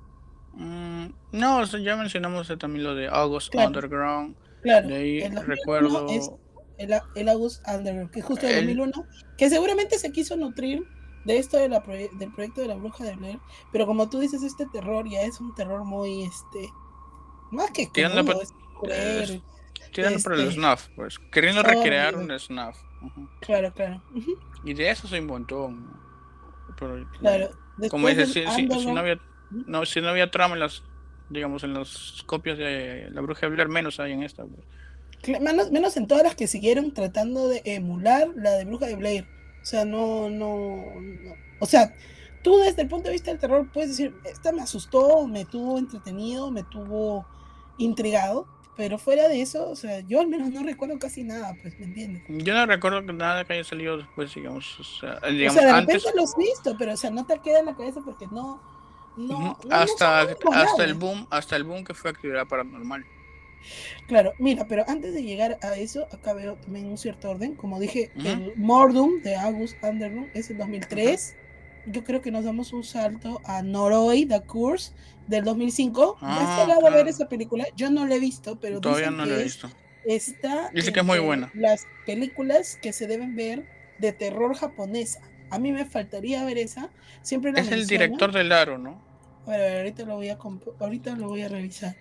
Mm, 0.54 1.08
no, 1.32 1.64
ya 1.64 1.96
mencionamos 1.96 2.52
también 2.60 2.84
lo 2.84 2.96
de 2.96 3.08
August 3.08 3.54
Underground. 3.56 4.36
Claro, 4.62 4.88
de 4.88 4.96
ahí 4.96 5.30
recuerdo. 5.30 6.08
el, 6.78 7.30
August 7.30 7.68
Underground, 7.68 8.12
que 8.12 8.20
es 8.20 8.26
justo 8.26 8.46
de 8.46 8.56
2001, 8.56 8.92
que 9.38 9.50
seguramente 9.50 9.98
se 9.98 10.12
quiso 10.12 10.36
nutrir 10.36 10.84
de 11.26 11.38
esto 11.38 11.58
de 11.58 11.70
la 11.70 11.80
del 11.80 12.32
proyecto 12.32 12.62
de 12.62 12.68
la 12.68 12.76
bruja 12.76 13.04
de 13.04 13.16
Blair, 13.16 13.40
pero 13.72 13.86
como 13.86 14.10
tú 14.10 14.20
dices, 14.20 14.44
este 14.44 14.66
terror 14.68 15.08
ya 15.10 15.22
es 15.22 15.40
un 15.40 15.54
terror 15.56 15.84
muy, 15.84 16.24
este, 16.24 16.70
más 17.52 17.72
que 17.72 17.88
Tirando 17.88 18.26
por 18.26 18.38
el 18.92 20.48
este, 20.48 20.52
snuff, 20.52 20.88
pues. 20.96 21.20
Queriendo 21.32 21.64
recrear 21.64 22.16
un 22.16 22.38
snuff. 22.40 22.78
Claro, 23.42 23.74
claro. 23.74 24.02
Y 24.64 24.74
de 24.74 24.90
eso 24.90 25.08
soy 25.08 25.20
un 25.20 25.28
montón. 25.28 25.94
claro. 27.20 27.52
Como 27.90 28.08
dices, 28.08 28.32
si, 28.32 28.66
no 28.66 29.00
había, 29.00 29.20
no, 29.50 29.86
si 29.86 30.02
no 30.02 30.10
había 30.10 30.30
trama 30.30 30.54
en 30.54 30.60
las, 30.60 30.84
digamos, 31.30 31.64
en 31.64 31.74
las 31.74 32.24
copias 32.26 32.58
de 32.58 33.10
La 33.12 33.22
Bruja 33.22 33.42
de 33.42 33.50
Blair, 33.50 33.70
menos 33.70 34.00
hay 34.00 34.12
en 34.12 34.24
esta. 34.24 34.46
Pues. 34.46 35.40
Menos, 35.42 35.72
menos 35.72 35.98
en 35.98 36.08
todas 36.08 36.24
las 36.24 36.36
que 36.36 36.48
siguieron 36.48 36.94
tratando 36.94 37.48
de 37.48 37.62
emular 37.66 38.30
la 38.36 38.52
de 38.52 38.66
Bruja 38.66 38.88
de 38.88 38.96
Blair. 38.96 39.28
O 39.62 39.66
sea, 39.66 39.86
no, 39.86 40.30
no, 40.30 40.96
no. 41.00 41.36
O 41.60 41.66
sea, 41.66 41.94
tú 42.42 42.58
desde 42.58 42.82
el 42.82 42.88
punto 42.88 43.08
de 43.08 43.14
vista 43.14 43.32
del 43.32 43.40
terror 43.40 43.70
puedes 43.72 43.92
decir, 43.92 44.16
esta 44.26 44.52
me 44.52 44.62
asustó, 44.62 45.28
me 45.28 45.46
tuvo 45.46 45.78
entretenido, 45.78 46.50
me 46.52 46.64
tuvo 46.64 47.26
intrigado 47.78 48.48
Pero 48.76 48.98
fuera 48.98 49.28
de 49.28 49.42
eso, 49.42 49.70
o 49.70 49.76
sea, 49.76 50.00
yo 50.02 50.20
al 50.22 50.28
menos 50.28 50.50
no 50.50 50.64
recuerdo 50.64 50.98
casi 50.98 51.24
nada, 51.24 51.56
pues, 51.62 51.78
¿me 51.80 51.86
entiendes? 51.86 52.24
Yo 52.28 52.54
no 52.54 52.66
recuerdo 52.66 53.02
nada 53.02 53.44
que 53.46 53.54
haya 53.54 53.64
salido 53.64 53.98
después, 53.98 54.34
digamos. 54.34 54.80
O 54.80 54.84
sea, 54.84 55.20
digamos, 55.30 55.58
o 55.58 55.60
sea 55.60 55.68
de 55.68 55.80
antes, 55.80 55.96
repente 55.98 56.18
lo 56.18 56.24
has 56.24 56.36
visto, 56.38 56.76
pero 56.78 56.94
o 56.94 56.98
sea, 56.98 57.12
no 57.12 57.26
te 57.26 57.38
queda 57.40 57.60
en 57.60 57.66
la 57.68 57.76
cabeza 57.76 58.02
porque 58.04 58.28
no. 58.28 58.62
no, 59.18 59.38
ujú, 59.38 59.68
no 59.68 59.76
hasta, 59.76 60.22
hasta 60.22 60.84
el 60.84 60.96
boom, 60.96 61.28
hasta 61.30 61.56
el 61.56 61.64
boom 61.64 61.84
que 61.84 61.94
fue 61.94 62.12
actividad 62.12 62.48
paranormal. 62.48 63.06
Claro, 64.08 64.34
mira, 64.40 64.68
pero 64.68 64.84
antes 64.88 65.14
de 65.14 65.24
llegar 65.24 65.58
a 65.62 65.76
eso, 65.76 66.08
acá 66.12 66.34
veo 66.34 66.56
también 66.58 66.88
un 66.88 66.98
cierto 66.98 67.30
orden. 67.30 67.56
Como 67.56 67.80
dije, 67.80 68.12
Ujú. 68.16 68.28
el 68.28 68.54
Mordum 68.56 69.22
de 69.22 69.36
August 69.36 69.82
Underground 69.84 70.30
es 70.34 70.50
el 70.50 70.58
2003. 70.58 71.38
Yo 71.86 72.04
creo 72.04 72.22
que 72.22 72.32
nos 72.32 72.46
damos 72.46 72.74
un 72.74 72.84
salto 72.84 73.42
a 73.44 73.64
Noroi, 73.64 74.26
The 74.28 74.42
Curse, 74.42 74.94
del 75.28 75.44
2005. 75.44 76.18
¿Ya 76.22 76.28
has 76.28 76.50
Ah, 76.50 76.56
llegado 76.66 76.82
a 76.82 76.90
ver 76.92 76.92
claro. 76.92 77.10
esa 77.10 77.28
película? 77.28 77.66
Yo 77.76 77.90
no 77.90 78.06
la 78.06 78.16
he 78.16 78.20
visto, 78.20 78.60
pero 78.60 78.80
Todavía 78.80 79.08
dicen 79.08 79.18
no 79.18 79.26
lo 79.26 79.40
he 79.40 79.44
visto. 79.44 79.70
está 80.06 80.70
Dice 80.74 80.92
que 80.94 81.00
es 81.00 81.06
muy 81.06 81.20
buena. 81.20 81.52
las 81.54 81.86
películas 82.06 82.78
que 82.82 82.94
se 82.94 83.08
deben 83.08 83.36
ver 83.36 83.66
de 83.98 84.14
terror 84.14 84.56
japonesa. 84.56 85.22
A 85.50 85.60
mí 85.60 85.72
me 85.72 85.86
faltaría 85.86 86.46
ver 86.46 86.58
esa. 86.58 86.92
Siempre 87.24 87.52
la 87.52 87.60
Es 87.62 87.72
el 87.72 87.88
director 87.88 88.32
del 88.32 88.52
Aro, 88.52 88.78
¿no? 88.78 89.02
A 89.46 89.52
ver, 89.52 89.62
a 89.62 89.64
ver, 89.66 89.78
ahorita 89.80 90.04
lo 90.06 90.16
voy 90.16 90.30
a 90.30 90.38
ahorita 90.80 91.16
lo 91.16 91.28
voy 91.28 91.42
a 91.42 91.48
revisar. 91.50 91.96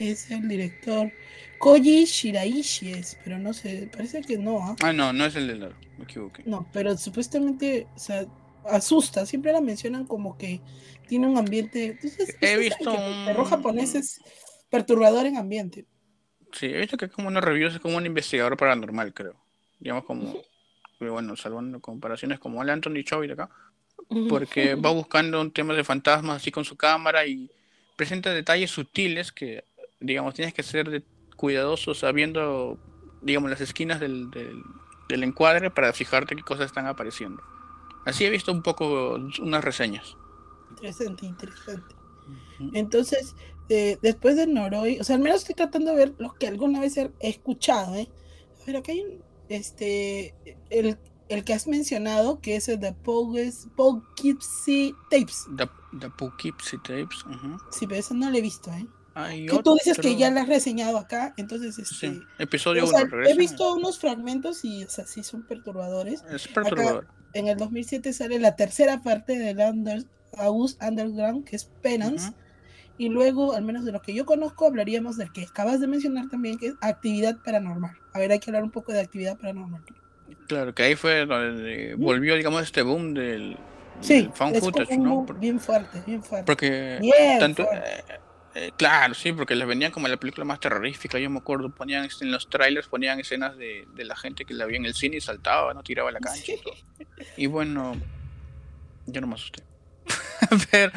Es 0.00 0.30
el 0.30 0.48
director 0.48 1.12
Koji 1.58 2.04
Shiraishi 2.06 2.92
es, 2.92 3.18
pero 3.22 3.38
no 3.38 3.52
sé, 3.52 3.88
parece 3.92 4.22
que 4.22 4.38
no, 4.38 4.58
¿ah? 4.64 4.76
Ah, 4.82 4.92
no, 4.94 5.12
no 5.12 5.26
es 5.26 5.36
el 5.36 5.46
del 5.46 5.62
Aro, 5.62 5.76
me 5.98 6.04
equivoqué. 6.04 6.42
No, 6.46 6.66
pero 6.72 6.96
supuestamente, 6.96 7.86
o 7.94 7.98
sea, 7.98 8.24
asusta, 8.64 9.26
siempre 9.26 9.52
la 9.52 9.60
mencionan 9.60 10.06
como 10.06 10.38
que 10.38 10.60
tiene 11.06 11.26
un 11.26 11.36
ambiente. 11.36 11.84
Entonces, 11.86 12.34
He 12.40 12.56
visto 12.56 12.90
el 13.26 13.36
un- 13.36 13.44
japonés 13.44 13.94
es 13.94 14.20
perturbador 14.70 15.26
en 15.26 15.36
ambiente. 15.36 15.84
Sí, 16.52 16.66
he 16.66 16.78
visto 16.78 16.96
que 16.96 17.04
es 17.04 17.12
como 17.12 17.28
una 17.28 17.40
review, 17.42 17.68
es 17.68 17.78
como 17.78 17.96
un 17.98 18.06
investigador 18.06 18.56
paranormal, 18.56 19.12
creo. 19.12 19.36
Digamos 19.78 20.04
como, 20.04 20.34
pero 20.98 21.12
bueno, 21.12 21.36
salvando 21.36 21.80
comparaciones 21.80 22.38
como 22.38 22.62
el 22.62 22.70
Anthony 22.70 23.04
Chow 23.04 23.20
de 23.22 23.32
acá, 23.34 23.50
porque 24.28 24.74
va 24.74 24.90
buscando 24.90 25.40
un 25.40 25.52
tema 25.52 25.74
de 25.74 25.84
fantasmas 25.84 26.36
así 26.36 26.50
con 26.50 26.64
su 26.64 26.76
cámara 26.76 27.26
y 27.26 27.50
presenta 27.96 28.32
detalles 28.32 28.70
sutiles 28.70 29.30
que, 29.32 29.64
digamos, 30.00 30.34
tienes 30.34 30.54
que 30.54 30.62
ser 30.62 30.90
de- 30.90 31.04
cuidadoso 31.36 31.94
sabiendo, 31.94 32.78
digamos, 33.22 33.50
las 33.50 33.60
esquinas 33.60 34.00
del, 34.00 34.30
del, 34.30 34.62
del 35.08 35.24
encuadre 35.24 35.70
para 35.70 35.92
fijarte 35.92 36.36
qué 36.36 36.42
cosas 36.42 36.66
están 36.66 36.86
apareciendo. 36.86 37.42
Así 38.04 38.24
he 38.24 38.30
visto 38.30 38.52
un 38.52 38.62
poco 38.62 39.16
unas 39.40 39.64
reseñas. 39.64 40.16
Interesante, 40.70 41.26
interesante. 41.26 41.94
Entonces, 42.72 43.34
eh, 43.68 43.98
después 44.02 44.36
de 44.36 44.46
Noroi, 44.46 45.00
o 45.00 45.04
sea, 45.04 45.16
al 45.16 45.22
menos 45.22 45.40
estoy 45.40 45.54
tratando 45.54 45.90
de 45.90 45.96
ver 45.96 46.14
lo 46.18 46.34
que 46.34 46.46
alguna 46.46 46.80
vez 46.80 46.96
he 46.96 47.10
escuchado, 47.20 47.94
¿eh? 47.94 48.08
Ver, 48.66 48.76
acá 48.76 48.92
hay 48.92 49.00
un, 49.00 49.22
este, 49.48 50.34
el, 50.70 50.98
el 51.28 51.44
que 51.44 51.54
has 51.54 51.66
mencionado, 51.66 52.40
que 52.40 52.56
es 52.56 52.68
el 52.68 52.80
de 52.80 52.92
Poughkeepsie 52.92 54.94
Tapes. 55.10 55.46
The, 55.56 55.68
the 55.98 56.10
Poughkeepsie 56.10 56.78
Tapes. 56.78 57.24
Sí, 57.70 57.86
pero 57.86 58.00
ese 58.00 58.14
no 58.14 58.30
lo 58.30 58.36
he 58.36 58.42
visto, 58.42 58.70
¿eh? 58.72 58.86
Hay 59.24 59.46
Que 59.46 59.58
tú 59.62 59.74
dices 59.74 59.98
que 59.98 60.16
ya 60.16 60.30
lo 60.30 60.40
has 60.40 60.48
reseñado 60.48 60.98
acá, 60.98 61.34
entonces, 61.36 61.78
este, 61.78 61.94
Sí, 61.94 62.22
episodio 62.38 62.84
o 62.84 62.86
sea, 62.86 63.04
1. 63.04 63.26
he 63.26 63.34
visto 63.36 63.74
unos 63.74 63.98
fragmentos 63.98 64.64
y, 64.64 64.84
o 64.84 64.88
sea, 64.90 65.06
sí 65.06 65.22
son 65.22 65.42
perturbadores. 65.42 66.24
Es 66.30 66.48
perturbador. 66.48 67.06
En 67.32 67.46
el 67.48 67.56
2007 67.56 68.12
sale 68.12 68.38
la 68.38 68.56
tercera 68.56 69.02
parte 69.02 69.38
del 69.38 69.58
Under, 69.58 70.04
August 70.36 70.82
Underground, 70.82 71.44
que 71.44 71.56
es 71.56 71.64
Penance. 71.82 72.28
Ujú. 72.30 72.36
Y 72.98 73.08
luego, 73.08 73.54
al 73.54 73.62
menos 73.64 73.84
de 73.84 73.92
lo 73.92 74.02
que 74.02 74.12
yo 74.12 74.26
conozco, 74.26 74.66
hablaríamos 74.66 75.16
del 75.16 75.32
que 75.32 75.44
acabas 75.44 75.80
de 75.80 75.86
mencionar 75.86 76.28
también, 76.28 76.58
que 76.58 76.66
es 76.68 76.74
actividad 76.80 77.38
paranormal. 77.42 77.96
A 78.12 78.18
ver, 78.18 78.32
hay 78.32 78.38
que 78.40 78.50
hablar 78.50 78.62
un 78.62 78.70
poco 78.70 78.92
de 78.92 79.00
actividad 79.00 79.38
paranormal. 79.38 79.82
Claro, 80.46 80.74
que 80.74 80.82
ahí 80.82 80.96
fue 80.96 81.24
donde 81.24 81.94
volvió, 81.96 82.34
digamos, 82.36 82.62
este 82.62 82.82
boom 82.82 83.14
del, 83.14 83.56
Sí, 84.00 84.28
del 84.38 84.54
es 84.54 84.60
footage, 84.60 84.98
¿no? 84.98 85.24
bien 85.38 85.60
fuerte, 85.60 86.02
bien 86.06 86.22
fuerte. 86.22 86.44
Porque 86.46 86.98
Bien 87.00 87.38
tanto, 87.38 87.64
fuerte. 87.64 87.88
eh, 88.08 88.20
eh, 88.54 88.72
claro, 88.76 89.14
sí, 89.14 89.32
porque 89.32 89.54
les 89.54 89.66
vendían 89.66 89.92
como 89.92 90.08
la 90.08 90.16
película 90.16 90.44
más 90.44 90.60
terrorífica, 90.60 91.18
yo 91.18 91.30
me 91.30 91.38
acuerdo, 91.38 91.74
ponían 91.74 92.08
en 92.20 92.30
los 92.32 92.48
trailers, 92.48 92.88
ponían 92.88 93.20
escenas 93.20 93.56
de, 93.56 93.86
de 93.94 94.04
la 94.04 94.16
gente 94.16 94.44
que 94.44 94.54
la 94.54 94.66
veía 94.66 94.78
en 94.78 94.86
el 94.86 94.94
cine 94.94 95.16
y 95.16 95.20
saltaba, 95.20 95.72
no 95.74 95.82
tiraba 95.82 96.10
la 96.10 96.20
cancha. 96.20 96.42
Sí. 96.44 96.58
y. 97.36 97.44
Y 97.44 97.46
bueno, 97.46 97.96
yo 99.06 99.20
no 99.20 99.26
me 99.26 99.34
asusté. 99.34 99.62
Pero, 100.70 100.92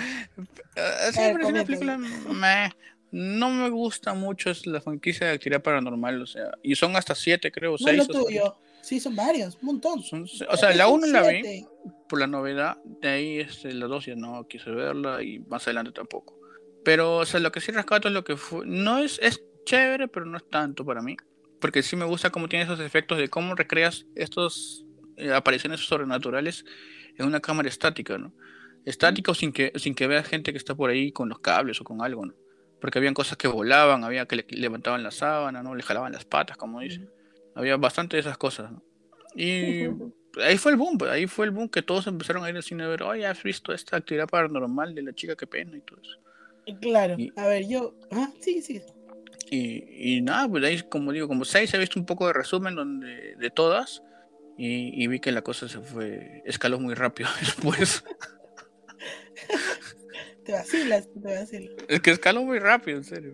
eh, 0.75 1.11
sí, 1.11 1.19
A 1.19 1.23
ver, 1.23 1.33
pero 1.33 1.39
es 1.47 1.53
una 1.53 1.65
película, 1.65 1.97
meh, 2.29 2.71
no 3.11 3.49
me 3.49 3.69
gusta 3.69 4.13
mucho 4.15 4.49
es 4.49 4.65
la 4.65 4.81
franquicia 4.81 5.27
de 5.27 5.33
actividad 5.33 5.61
paranormal, 5.61 6.21
o 6.21 6.25
sea, 6.25 6.51
y 6.63 6.75
son 6.75 6.95
hasta 6.95 7.13
siete, 7.13 7.51
creo, 7.51 7.73
No 7.73 7.77
seis. 7.77 7.97
lo 7.97 8.03
o 8.19 8.25
tuyo. 8.25 8.57
Sí, 8.81 8.99
son 8.99 9.15
varios, 9.15 9.55
un 9.61 9.65
montón. 9.67 10.01
Son- 10.01 10.27
o 10.49 10.57
sea, 10.57 10.73
la 10.73 10.87
1 10.87 11.07
la 11.07 11.21
vi 11.27 11.65
por 12.09 12.19
la 12.19 12.27
novedad, 12.27 12.77
de 12.83 13.07
ahí 13.07 13.39
este, 13.39 13.73
la 13.73 13.85
2 13.85 14.07
ya 14.07 14.15
no 14.15 14.47
quise 14.47 14.71
verla 14.71 15.21
y 15.23 15.39
más 15.39 15.63
adelante 15.67 15.91
tampoco. 15.91 16.39
Pero, 16.83 17.17
o 17.17 17.25
sea, 17.25 17.39
lo 17.39 17.51
que 17.51 17.61
sí 17.61 17.71
rescato 17.71 18.07
es 18.07 18.13
lo 18.13 18.23
que 18.23 18.37
fue. 18.37 18.65
No 18.65 18.99
es, 18.99 19.19
es 19.21 19.43
chévere, 19.65 20.07
pero 20.07 20.25
no 20.25 20.37
es 20.37 20.49
tanto 20.49 20.85
para 20.85 21.01
mí. 21.01 21.17
Porque 21.59 21.81
sí 21.81 21.95
me 21.95 22.05
gusta 22.05 22.29
cómo 22.29 22.49
tiene 22.49 22.65
esos 22.65 22.79
efectos 22.79 23.17
de 23.17 23.29
cómo 23.29 23.55
recreas 23.55 24.05
estos 24.15 24.85
eh, 25.17 25.31
apariciones 25.31 25.79
sobrenaturales 25.81 26.65
en 27.17 27.25
una 27.25 27.39
cámara 27.39 27.69
estática, 27.69 28.17
¿no? 28.17 28.33
Estática 28.85 29.31
o 29.31 29.35
sin 29.35 29.53
que, 29.53 29.71
sin 29.75 29.95
que 29.95 30.07
veas 30.07 30.27
gente 30.27 30.51
que 30.51 30.57
está 30.57 30.75
por 30.75 30.89
ahí 30.89 31.11
con 31.11 31.29
los 31.29 31.39
cables 31.39 31.79
o 31.79 31.83
con 31.83 32.01
algo, 32.01 32.25
¿no? 32.25 32.33
Porque 32.81 32.99
habían 32.99 33.13
cosas 33.13 33.37
que 33.37 33.47
volaban, 33.47 34.03
había 34.03 34.25
que 34.25 34.35
le 34.35 34.45
levantaban 34.49 35.03
la 35.03 35.11
sábana, 35.11 35.63
¿no? 35.63 35.73
Le 35.73 35.83
jalaban 35.83 36.11
las 36.11 36.25
patas, 36.25 36.57
como 36.57 36.81
dicen. 36.81 37.09
Había 37.55 37.77
bastante 37.77 38.17
de 38.17 38.21
esas 38.21 38.37
cosas, 38.37 38.71
¿no? 38.71 38.83
Y 39.35 39.85
ahí 40.41 40.57
fue 40.57 40.71
el 40.71 40.77
boom, 40.77 40.97
pues, 40.97 41.11
ahí 41.11 41.27
fue 41.27 41.45
el 41.45 41.51
boom 41.51 41.69
que 41.69 41.81
todos 41.81 42.07
empezaron 42.07 42.43
a 42.43 42.49
ir 42.49 42.55
al 42.55 42.63
cine 42.63 42.83
a 42.83 42.87
ver, 42.87 43.03
oye, 43.03 43.25
¿has 43.25 43.41
visto 43.41 43.73
esta 43.73 43.97
actividad 43.97 44.27
paranormal 44.27 44.93
de 44.93 45.01
la 45.01 45.13
chica 45.13 45.35
que 45.35 45.47
pena 45.47 45.77
y 45.77 45.81
todo 45.81 46.01
eso? 46.01 46.22
Claro. 46.81 47.15
Y- 47.17 47.31
A 47.35 47.47
ver, 47.47 47.67
yo. 47.67 47.95
Ah, 48.11 48.31
sí, 48.39 48.61
sí. 48.61 48.81
Y, 49.49 50.17
y 50.17 50.21
nada, 50.21 50.47
pues 50.47 50.63
ahí, 50.63 50.81
como 50.89 51.11
digo, 51.11 51.27
como 51.27 51.45
seis 51.45 51.73
he 51.73 51.77
visto 51.77 51.99
un 51.99 52.05
poco 52.05 52.27
de 52.27 52.33
resumen 52.33 52.75
donde, 52.75 53.35
de 53.35 53.49
todas 53.51 54.01
y, 54.57 55.03
y 55.03 55.07
vi 55.07 55.19
que 55.19 55.31
la 55.31 55.41
cosa 55.41 55.67
se 55.67 55.79
fue, 55.79 56.41
escaló 56.45 56.79
muy 56.79 56.93
rápido 56.95 57.29
después. 57.39 58.03
Te 60.45 60.51
vacilas, 60.51 61.07
te 61.13 61.19
vacilas. 61.35 61.71
es 61.87 62.01
que 62.01 62.11
escaló 62.11 62.43
muy 62.43 62.59
rápido, 62.59 62.97
en 62.97 63.03
serio. 63.03 63.33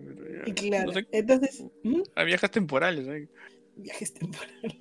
claro. 0.54 0.86
no 0.86 0.92
sé, 0.92 1.06
Entonces, 1.10 1.64
¿mm? 1.82 2.02
a 2.14 2.24
viajes 2.24 2.50
temporales, 2.50 3.06
¿eh? 3.08 3.28
Viajes 3.80 4.12
temporales. 4.14 4.74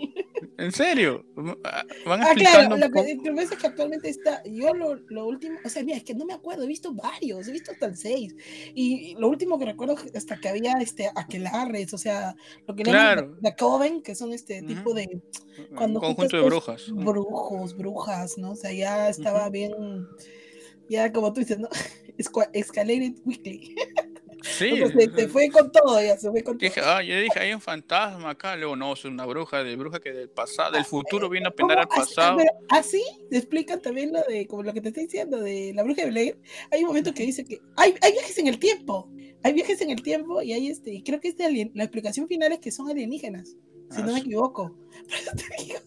En 0.58 0.72
serio, 0.74 1.26
ah, 1.64 1.86
van 2.06 2.22
Ah, 2.22 2.34
claro, 2.36 2.76
lo 2.76 2.92
que, 2.92 3.16
lo 3.16 3.24
que 3.24 3.32
pasa 3.32 3.54
es 3.54 3.60
que 3.62 3.68
actualmente 3.68 4.10
está, 4.10 4.44
yo 4.44 4.74
lo, 4.74 4.96
lo 5.08 5.26
último, 5.26 5.58
o 5.64 5.70
sea, 5.70 5.84
mira, 5.84 5.98
es 5.98 6.04
que 6.04 6.14
no 6.14 6.26
me 6.26 6.34
acuerdo, 6.34 6.64
he 6.64 6.68
visto 6.68 6.94
varios, 6.94 7.48
he 7.48 7.52
visto 7.54 7.72
hasta 7.72 7.86
el 7.86 7.96
6, 7.96 8.36
y 8.76 9.16
lo 9.16 9.30
último 9.30 9.58
que 9.58 9.66
recuerdo 9.66 9.96
hasta 10.14 10.38
que 10.38 10.50
había 10.50 10.74
este 10.82 11.10
aquelarres, 11.16 11.94
o 11.94 11.98
sea, 11.98 12.36
lo 12.68 12.76
que 12.76 12.84
le 12.84 12.92
Claro. 12.92 13.38
de 13.40 13.56
Coven, 13.56 14.02
que 14.02 14.16
son 14.16 14.34
este 14.34 14.62
tipo 14.64 14.94
de 14.94 15.22
un 15.70 15.76
cuando 15.78 16.02
conjunto 16.02 16.36
de 16.38 16.44
brujas. 16.44 16.92
brujos, 16.92 17.78
brujas, 17.78 18.38
¿no? 18.38 18.52
O 18.52 18.56
sea, 18.56 18.74
ya 18.74 19.08
estaba 19.10 19.50
bien, 19.50 19.74
ya 20.90 21.12
como 21.14 21.32
tú 21.32 21.40
dices, 21.40 21.60
¿no? 21.60 21.70
Escalated 22.54 23.14
Weekly. 23.26 23.76
Sí, 24.58 24.72
se, 25.16 25.28
fue 25.28 25.50
con 25.50 25.72
todo, 25.72 26.02
ya 26.02 26.18
se 26.18 26.30
fue 26.30 26.44
con 26.44 26.58
todo. 26.58 26.70
Ah, 26.84 27.02
yo 27.04 27.20
dije, 27.20 27.40
hay 27.40 27.54
un 27.54 27.62
fantasma 27.62 28.32
acá. 28.32 28.56
Luego, 28.56 28.76
no, 28.76 28.94
es 28.94 29.06
una 29.06 29.26
bruja, 29.26 29.64
de 29.64 29.76
bruja 29.76 30.00
que 30.00 30.12
del 30.12 30.30
pasado, 30.30 30.72
del 30.74 30.86
futuro 30.86 31.30
viene 31.30 31.48
a 31.48 31.52
penar 31.52 31.80
al. 31.80 31.88
Así- 31.90 32.16
pasado. 32.16 32.38
pero 32.38 32.50
así 32.70 33.02
te 33.30 33.38
explican 33.38 33.82
también 33.82 34.12
lo 34.14 34.22
de, 34.24 34.48
como 34.48 34.64
lo 34.64 34.74
que 34.74 34.82
te 34.82 34.90
estoy 34.90 35.04
diciendo, 35.04 35.40
de 35.40 35.72
la 35.74 35.84
bruja 35.84 36.04
de 36.04 36.10
Blair. 36.10 36.40
Hay 36.72 36.82
un 36.82 36.88
momento 36.88 37.14
que 37.14 37.24
dice 37.24 37.46
que 37.46 37.60
hay, 37.78 37.94
hay 38.02 38.12
viajes 38.14 38.38
en 38.38 38.48
el 38.48 38.60
tiempo. 38.60 39.10
Hay 39.44 39.54
viajes 39.54 39.80
en 39.82 39.90
el 39.92 40.02
tiempo 40.02 40.42
y 40.42 40.52
hay 40.54 40.68
este, 40.68 40.92
y 40.94 41.02
creo 41.04 41.22
que 41.22 41.30
este 41.30 41.46
alien- 41.46 41.72
la 41.74 41.84
explicación 41.86 42.28
final 42.28 42.52
es 42.52 42.60
que 42.60 42.72
son 42.72 42.90
alienígenas, 42.90 43.50
si 43.50 43.56
Ah, 43.92 44.00
no 44.02 44.08
me 44.08 44.16
sí. 44.16 44.20
equivoco. 44.22 44.76
Por 45.04 45.14
eso 45.14 45.32
te 45.36 45.64
digo. 45.64 45.80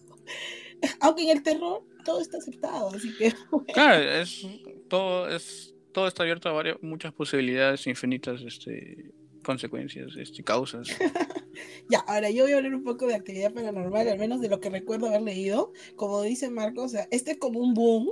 Aunque 0.99 1.23
en 1.23 1.29
el 1.37 1.43
terror 1.43 1.83
todo 2.03 2.19
está 2.19 2.37
aceptado, 2.37 2.89
así 2.95 3.15
que 3.17 3.31
Claro, 3.73 4.01
es 4.21 4.45
todo, 4.89 5.29
es, 5.29 5.72
todo 5.93 6.07
está 6.07 6.23
abierto 6.23 6.49
a 6.49 6.53
varias, 6.53 6.77
muchas 6.81 7.13
posibilidades 7.13 7.87
infinitas, 7.87 8.41
este, 8.41 9.13
consecuencias, 9.43 10.15
este, 10.17 10.43
causas. 10.43 10.89
Ya, 11.89 11.99
ahora 11.99 12.29
yo 12.31 12.43
voy 12.43 12.53
a 12.53 12.57
hablar 12.57 12.73
un 12.73 12.83
poco 12.83 13.05
de 13.07 13.13
actividad 13.13 13.53
paranormal, 13.53 14.07
al 14.07 14.17
menos 14.17 14.41
de 14.41 14.49
lo 14.49 14.59
que 14.59 14.69
recuerdo 14.69 15.07
haber 15.07 15.21
leído. 15.21 15.71
Como 15.95 16.21
dice 16.21 16.49
Marcos, 16.49 16.85
o 16.85 16.89
sea, 16.89 17.07
este 17.11 17.31
es 17.31 17.37
como 17.37 17.59
un 17.59 17.73
boom, 17.73 18.09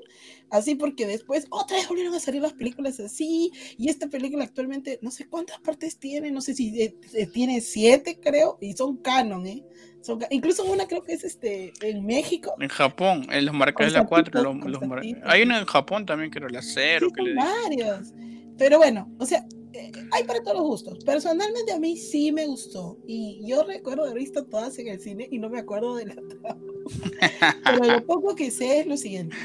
así 0.50 0.76
porque 0.76 1.08
después 1.08 1.48
otra 1.50 1.78
vez 1.78 1.88
volvieron 1.88 2.14
a 2.14 2.20
salir 2.20 2.42
las 2.42 2.54
películas 2.54 3.00
así, 3.00 3.52
y 3.78 3.90
esta 3.90 4.10
película 4.10 4.44
actualmente 4.44 5.00
no 5.02 5.10
sé 5.10 5.28
cuántas 5.28 5.60
partes 5.62 5.98
tiene, 5.98 6.32
no 6.32 6.42
sé 6.42 6.54
si 6.54 6.82
eh, 6.82 6.96
eh, 7.14 7.28
tiene 7.28 7.62
siete, 7.62 8.20
creo, 8.22 8.58
y 8.62 8.74
son 8.74 8.98
canon, 8.98 9.48
¿eh? 9.48 9.64
Son 10.02 10.20
incluso 10.32 10.64
una 10.66 10.88
creo 10.88 11.04
que 11.04 11.14
es 11.14 11.24
este 11.24 11.72
en 11.82 12.06
México. 12.06 12.54
En 12.60 12.70
Japón, 12.70 13.28
en 13.32 13.46
los 13.46 13.54
marcas 13.56 13.92
de 13.94 14.00
la 14.00 14.06
4, 14.06 14.32
Constantito, 14.44 14.68
los, 14.70 14.80
los 14.82 14.90
mar- 14.90 15.02
hay 15.26 15.42
una 15.44 15.60
en 15.60 15.66
Japón 15.66 16.06
también, 16.06 16.32
creo, 16.32 16.50
la 16.50 16.62
Sí, 16.62 16.72
0, 16.76 17.08
que 17.16 17.22
son 17.22 17.26
le 17.26 17.34
dije. 17.36 17.46
varios. 17.64 18.14
Pero 18.58 18.78
bueno, 18.78 19.10
o 19.20 19.26
sea, 19.26 19.46
eh, 19.74 19.92
hay 20.12 20.24
para 20.26 20.42
todos 20.44 20.58
los 20.58 20.66
gustos. 20.68 21.04
Personalmente 21.06 21.72
a 21.72 21.80
mí 21.80 21.98
sí 21.98 22.32
me 22.32 22.46
gustó. 22.48 22.98
Y 23.08 23.42
yo 23.46 23.64
recuerdo 23.64 24.04
haber 24.04 24.18
visto 24.18 24.46
todas 24.46 24.78
en 24.80 24.88
el 24.88 25.00
cine 25.00 25.28
y 25.32 25.40
no 25.40 25.50
me 25.50 25.60
acuerdo 25.60 25.96
de 25.96 26.08
la. 26.08 26.16
Pero 27.64 27.86
lo 27.86 28.06
poco 28.06 28.36
que 28.36 28.52
sé 28.52 28.80
es 28.82 28.88
lo 28.88 28.98
siguiente. 28.98 29.36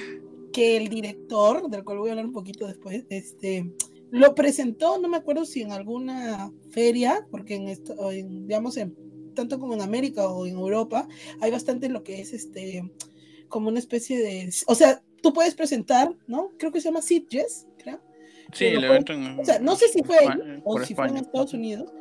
Que 0.53 0.77
el 0.79 0.89
director, 0.89 1.69
del 1.71 1.85
cual 1.85 1.99
voy 1.99 2.09
a 2.09 2.13
hablar 2.13 2.27
un 2.27 2.33
poquito 2.33 2.67
después, 2.67 3.05
este, 3.11 3.71
lo 4.11 4.35
presentó, 4.35 4.99
no 4.99 5.09
me 5.09 5.19
acuerdo 5.19 5.45
si 5.45 5.63
en 5.63 5.73
alguna 5.73 6.51
feria, 6.71 7.27
porque 7.31 7.57
en 7.57 7.69
esto, 7.69 7.95
digamos, 8.11 8.77
en, 8.79 8.97
tanto 9.37 9.61
como 9.61 9.75
en 9.75 9.83
América 9.83 10.27
o 10.27 10.45
en 10.47 10.55
Europa, 10.55 11.07
hay 11.41 11.53
bastante 11.53 11.89
lo 11.89 12.03
que 12.03 12.21
es 12.21 12.33
este, 12.33 12.91
como 13.49 13.69
una 13.69 13.79
especie 13.79 14.19
de, 14.19 14.51
o 14.67 14.75
sea, 14.75 15.03
tú 15.23 15.33
puedes 15.33 15.55
presentar, 15.55 16.13
¿no? 16.27 16.51
Creo 16.59 16.73
que 16.73 16.81
se 16.81 16.89
llama 16.89 17.03
Sitges, 17.03 17.69
creo. 17.79 18.01
Sí, 18.53 18.67
el 18.67 18.85
evento 18.85 19.13
O 19.39 19.45
sea, 19.45 19.59
no 19.61 19.77
sé 19.77 19.89
si 19.89 20.03
fue 20.03 20.19
ahí 20.19 20.61
o 20.65 20.81
si 20.81 20.95
fue 20.95 21.07
en 21.09 21.19
Estados 21.19 21.55
Unidos, 21.55 21.93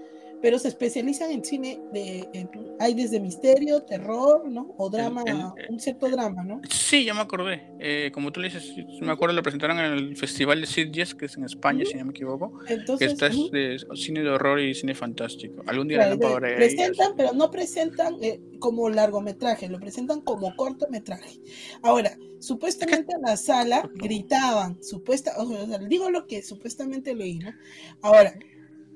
pero 0.41 0.59
se 0.59 0.67
especializan 0.67 1.31
en 1.31 1.43
cine 1.43 1.79
de 1.91 2.27
hay 2.79 2.93
desde 2.93 3.19
misterio, 3.19 3.83
terror, 3.83 4.47
¿no? 4.49 4.73
O 4.77 4.89
drama, 4.89 5.23
un 5.69 5.79
cierto 5.79 6.09
drama, 6.09 6.43
¿no? 6.43 6.61
Sí, 6.69 7.05
ya 7.05 7.13
me 7.13 7.21
acordé. 7.21 7.63
Eh, 7.79 8.11
como 8.13 8.31
tú 8.31 8.39
le 8.39 8.49
dices, 8.49 8.73
me 9.01 9.11
acuerdo 9.11 9.35
lo 9.35 9.43
presentaron 9.43 9.79
en 9.79 9.93
el 9.93 10.17
Festival 10.17 10.61
de 10.61 10.67
Sitges, 10.67 11.15
que 11.15 11.25
es 11.25 11.37
en 11.37 11.45
España, 11.45 11.85
si 11.85 11.95
no 11.95 12.05
me 12.05 12.11
equivoco. 12.11 12.59
Entonces, 12.67 13.17
que 13.17 13.25
es 13.25 13.51
de 13.51 13.77
cine 13.95 14.21
de 14.21 14.29
horror 14.29 14.59
y 14.59 14.73
cine 14.73 14.93
fantástico. 14.95 15.63
Algún 15.67 15.87
día 15.87 16.09
lo 16.09 16.19
Presentan, 16.39 17.13
pero 17.15 17.33
no 17.33 17.51
presentan 17.51 18.15
eh, 18.21 18.41
como 18.59 18.89
largometraje, 18.89 19.69
lo 19.69 19.79
presentan 19.79 20.21
como 20.21 20.55
cortometraje. 20.55 21.39
Ahora, 21.81 22.17
supuestamente 22.39 23.15
en 23.15 23.21
la 23.21 23.37
sala 23.37 23.89
gritaban, 23.95 24.81
supuesta, 24.83 25.33
o 25.37 25.67
sea, 25.67 25.77
digo 25.79 26.09
lo 26.09 26.27
que 26.27 26.41
supuestamente 26.41 27.15
leí, 27.15 27.39
¿no? 27.39 27.51
Ahora, 28.01 28.33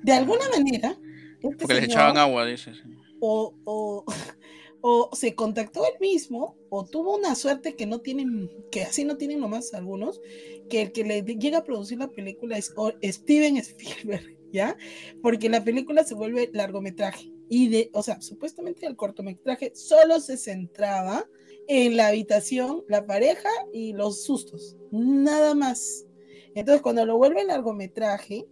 de 0.03 0.13
alguna 0.13 0.47
manera 0.49 0.97
este 1.41 1.57
Porque 1.57 1.73
les 1.73 1.83
echaban 1.85 2.17
agua, 2.17 2.45
dices. 2.45 2.77
O, 3.19 3.53
o, 3.63 4.05
o, 4.81 5.09
se 5.13 5.35
contactó 5.35 5.85
él 5.85 5.99
mismo, 5.99 6.57
o 6.69 6.85
tuvo 6.85 7.15
una 7.17 7.35
suerte 7.35 7.75
que 7.75 7.85
no 7.85 7.99
tienen, 7.99 8.49
que 8.71 8.83
así 8.83 9.03
no 9.03 9.17
tienen 9.17 9.39
nomás 9.39 9.73
algunos, 9.73 10.21
que 10.69 10.83
el 10.83 10.91
que 10.91 11.03
le 11.03 11.21
llega 11.21 11.59
a 11.59 11.63
producir 11.63 11.97
la 11.99 12.09
película 12.09 12.57
es 12.57 12.73
Steven 13.15 13.57
Spielberg, 13.57 14.37
¿ya? 14.51 14.77
Porque 15.21 15.49
la 15.49 15.63
película 15.63 16.03
se 16.03 16.15
vuelve 16.15 16.49
largometraje. 16.53 17.31
Y 17.51 17.67
de, 17.69 17.89
o 17.93 18.03
sea, 18.03 18.21
supuestamente 18.21 18.85
el 18.85 18.95
cortometraje 18.95 19.71
solo 19.73 20.19
se 20.19 20.37
centraba 20.37 21.25
en 21.67 21.97
la 21.97 22.07
habitación, 22.07 22.83
la 22.87 23.05
pareja 23.05 23.49
y 23.73 23.93
los 23.93 24.23
sustos, 24.23 24.77
nada 24.91 25.55
más. 25.55 26.05
Entonces, 26.53 26.81
cuando 26.81 27.05
lo 27.05 27.17
vuelve 27.17 27.43
largometraje, 27.43 28.45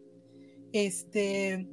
este, 0.71 1.67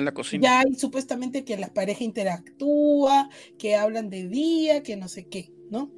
la 0.00 0.12
cocina. 0.12 0.42
Ya 0.42 0.60
hay 0.60 0.74
supuestamente 0.74 1.44
que 1.44 1.56
la 1.56 1.72
pareja 1.72 2.04
interactúa, 2.04 3.30
que 3.58 3.76
hablan 3.76 4.10
de 4.10 4.28
día, 4.28 4.82
que 4.82 4.96
no 4.96 5.08
sé 5.08 5.26
qué, 5.26 5.52
¿no? 5.70 5.90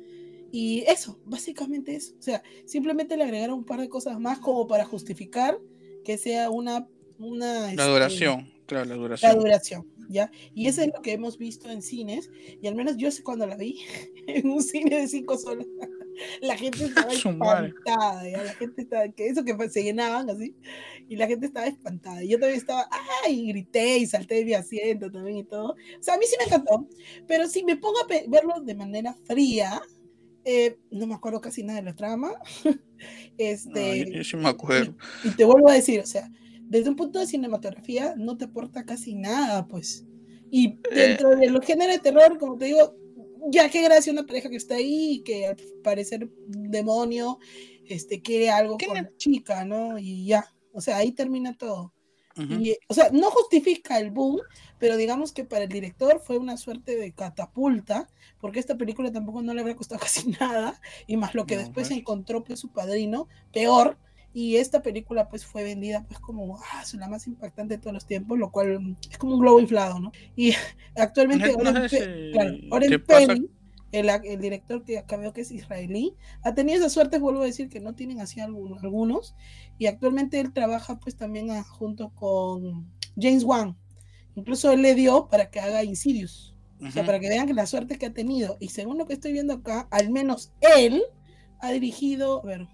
Y 0.50 0.84
eso, 0.86 1.18
básicamente 1.24 1.94
eso. 1.96 2.14
O 2.18 2.22
sea, 2.22 2.42
simplemente 2.66 3.16
le 3.16 3.24
agregaron 3.24 3.58
un 3.58 3.64
par 3.64 3.80
de 3.80 3.88
cosas 3.88 4.20
más 4.20 4.38
como 4.38 4.66
para 4.66 4.84
justificar 4.84 5.58
que 6.04 6.18
sea 6.18 6.50
una... 6.50 6.86
una 7.18 7.60
la 7.60 7.70
este, 7.70 7.84
duración, 7.84 8.52
claro, 8.66 8.84
la 8.84 8.94
duración. 8.96 9.32
La 9.32 9.38
duración, 9.38 9.91
¿ya? 10.12 10.30
Y 10.54 10.66
eso 10.66 10.82
es 10.82 10.88
lo 10.94 11.02
que 11.02 11.12
hemos 11.12 11.38
visto 11.38 11.70
en 11.70 11.82
cines, 11.82 12.30
y 12.60 12.66
al 12.66 12.74
menos 12.74 12.96
yo 12.96 13.10
sé 13.10 13.22
cuando 13.22 13.46
la 13.46 13.56
vi, 13.56 13.80
en 14.26 14.50
un 14.50 14.62
cine 14.62 15.00
de 15.00 15.08
cinco 15.08 15.38
soles. 15.38 15.66
la 16.40 16.56
gente 16.56 16.84
estaba 16.84 17.12
espantada, 17.12 18.22
la 18.24 18.54
gente 18.54 18.82
estaba, 18.82 19.08
que 19.08 19.26
eso 19.28 19.44
que 19.44 19.56
se 19.70 19.82
llenaban 19.82 20.28
así, 20.30 20.54
y 21.08 21.16
la 21.16 21.26
gente 21.26 21.46
estaba 21.46 21.66
espantada. 21.66 22.22
Y 22.22 22.28
yo 22.28 22.38
también 22.38 22.58
estaba, 22.58 22.88
ay, 23.24 23.48
grité 23.48 23.98
y 23.98 24.06
salté 24.06 24.36
de 24.36 24.44
mi 24.44 24.54
asiento 24.54 25.10
también 25.10 25.38
y 25.38 25.44
todo. 25.44 25.72
O 25.72 26.02
sea, 26.02 26.14
a 26.14 26.18
mí 26.18 26.24
sí 26.26 26.36
me 26.38 26.44
encantó, 26.44 26.86
pero 27.26 27.48
si 27.48 27.64
me 27.64 27.76
pongo 27.76 27.98
a 28.00 28.06
verlo 28.28 28.60
de 28.60 28.74
manera 28.74 29.14
fría, 29.24 29.82
eh, 30.44 30.78
no 30.90 31.06
me 31.06 31.14
acuerdo 31.14 31.40
casi 31.40 31.62
nada 31.62 31.80
de 31.80 31.86
la 31.86 31.94
trama. 31.94 32.32
este, 33.38 34.24
sí 34.24 34.36
me 34.36 34.48
acuerdo. 34.48 34.94
Y, 35.24 35.30
te 35.30 35.44
vuelvo 35.44 35.68
a 35.68 35.74
decir, 35.74 36.00
o 36.00 36.06
sea, 36.06 36.30
desde 36.72 36.88
un 36.88 36.96
punto 36.96 37.18
de 37.18 37.26
cinematografía 37.26 38.14
no 38.16 38.38
te 38.38 38.46
aporta 38.46 38.86
casi 38.86 39.14
nada, 39.14 39.66
pues. 39.66 40.06
Y 40.50 40.68
eh. 40.68 40.80
dentro 40.90 41.28
de 41.28 41.36
del 41.36 41.62
género 41.62 41.92
de 41.92 41.98
terror, 41.98 42.38
como 42.38 42.56
te 42.56 42.64
digo, 42.64 42.96
ya 43.50 43.68
qué 43.68 43.82
gracia 43.82 44.10
una 44.10 44.24
pareja 44.24 44.48
que 44.48 44.56
está 44.56 44.76
ahí 44.76 45.16
y 45.16 45.22
que 45.22 45.48
al 45.48 45.56
parecer 45.84 46.30
demonio 46.46 47.38
este, 47.86 48.22
quiere 48.22 48.48
algo 48.48 48.78
con 48.78 48.94
la 48.94 49.10
chica, 49.18 49.66
¿no? 49.66 49.98
Y 49.98 50.24
ya, 50.24 50.46
o 50.72 50.80
sea, 50.80 50.96
ahí 50.96 51.12
termina 51.12 51.54
todo. 51.58 51.92
y, 52.38 52.74
o 52.88 52.94
sea, 52.94 53.10
no 53.12 53.30
justifica 53.30 54.00
el 54.00 54.10
boom, 54.10 54.40
pero 54.78 54.96
digamos 54.96 55.32
que 55.32 55.44
para 55.44 55.64
el 55.64 55.68
director 55.68 56.22
fue 56.24 56.38
una 56.38 56.56
suerte 56.56 56.96
de 56.96 57.12
catapulta, 57.12 58.08
porque 58.40 58.60
esta 58.60 58.78
película 58.78 59.12
tampoco 59.12 59.42
no 59.42 59.52
le 59.52 59.60
habría 59.60 59.76
costado 59.76 60.00
casi 60.00 60.30
nada, 60.40 60.80
y 61.06 61.18
más 61.18 61.34
lo 61.34 61.44
que 61.44 61.58
después 61.58 61.88
pues. 61.88 61.98
encontró 61.98 62.42
pues 62.42 62.60
su 62.60 62.72
padrino, 62.72 63.28
peor, 63.52 63.98
y 64.34 64.56
esta 64.56 64.82
película 64.82 65.28
pues 65.28 65.44
fue 65.44 65.62
vendida 65.62 66.04
pues 66.06 66.18
como 66.18 66.58
ah, 66.58 66.82
la 66.94 67.08
más 67.08 67.26
impactante 67.26 67.76
de 67.76 67.80
todos 67.80 67.94
los 67.94 68.06
tiempos, 68.06 68.38
lo 68.38 68.50
cual 68.50 68.96
es 69.10 69.18
como 69.18 69.34
un 69.34 69.40
globo 69.40 69.60
inflado, 69.60 70.00
¿no? 70.00 70.12
Y 70.36 70.54
actualmente 70.96 71.54
Oren, 72.70 73.04
Penny, 73.04 73.50
el, 73.92 74.08
el, 74.08 74.40
director 74.40 74.84
que 74.84 74.98
acá 74.98 75.16
veo 75.18 75.32
que 75.32 75.42
es 75.42 75.50
israelí, 75.50 76.16
ha 76.42 76.54
tenido 76.54 76.78
esa 76.78 76.88
suerte, 76.88 77.18
vuelvo 77.18 77.42
a 77.42 77.46
decir 77.46 77.68
que 77.68 77.80
no 77.80 77.94
tienen 77.94 78.20
así 78.20 78.40
algunos, 78.40 78.82
algunos 78.82 79.34
y 79.78 79.86
actualmente 79.86 80.40
él 80.40 80.52
trabaja 80.52 80.98
pues 80.98 81.16
también 81.16 81.50
junto 81.64 82.08
con 82.10 82.90
James 83.18 83.44
Wan, 83.44 83.76
incluso 84.34 84.72
él 84.72 84.80
le 84.80 84.94
dio 84.94 85.28
para 85.28 85.50
que 85.50 85.60
haga 85.60 85.84
Insidious, 85.84 86.56
o 86.80 86.90
sea, 86.90 87.06
para 87.06 87.20
que 87.20 87.28
vean 87.28 87.46
que 87.46 87.54
la 87.54 87.66
suerte 87.66 87.98
que 87.98 88.06
ha 88.06 88.12
tenido, 88.12 88.56
y 88.58 88.68
según 88.68 88.98
lo 88.98 89.06
que 89.06 89.12
estoy 89.12 89.32
viendo 89.32 89.52
acá, 89.52 89.86
al 89.90 90.10
menos 90.10 90.52
él 90.76 91.02
ha 91.60 91.70
dirigido, 91.70 92.42
a 92.42 92.46
ver, 92.46 92.68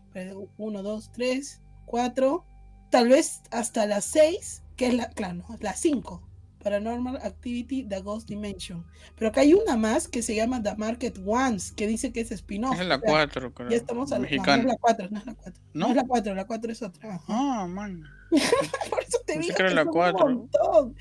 uno, 0.56 0.82
dos, 0.82 1.10
tres, 1.12 1.60
cuatro, 1.86 2.44
tal 2.90 3.08
vez 3.08 3.42
hasta 3.50 3.86
las 3.86 4.04
seis, 4.04 4.62
que 4.76 4.88
es 4.88 4.94
la, 4.94 5.10
claro, 5.10 5.44
la 5.60 5.74
cinco, 5.74 6.28
Paranormal 6.62 7.16
Activity 7.16 7.84
The 7.84 8.00
Ghost 8.00 8.28
Dimension. 8.28 8.84
Pero 9.16 9.30
acá 9.30 9.42
hay 9.42 9.54
una 9.54 9.76
más 9.76 10.08
que 10.08 10.22
se 10.22 10.34
llama 10.34 10.62
The 10.62 10.74
Market 10.76 11.18
Ones, 11.24 11.72
que 11.72 11.86
dice 11.86 12.12
que 12.12 12.20
es 12.20 12.30
spin-off. 12.32 12.78
Es 12.80 12.86
la 12.86 12.98
4, 12.98 13.54
creo. 13.54 13.70
Ya 13.70 13.76
estamos 13.76 14.12
a 14.12 14.18
no, 14.18 14.22
no, 14.22 14.28
es 14.28 14.64
la 14.64 14.76
4, 14.76 15.08
no 15.10 15.18
es 15.18 15.26
la 15.26 15.34
4. 15.34 15.62
¿No? 15.72 15.86
no 15.86 15.90
es 15.90 15.96
la 15.96 16.04
4, 16.04 16.34
la 16.34 16.46
4 16.46 16.72
es 16.72 16.82
otra. 16.82 17.20
Ah, 17.28 17.66
man. 17.68 18.02
Por 18.90 19.02
eso 19.02 19.18
te 19.24 19.38
digo. 19.38 19.54
que 19.54 19.62
la 19.70 19.86
4. 19.86 20.26
Un 20.26 20.34
montón. 20.34 20.96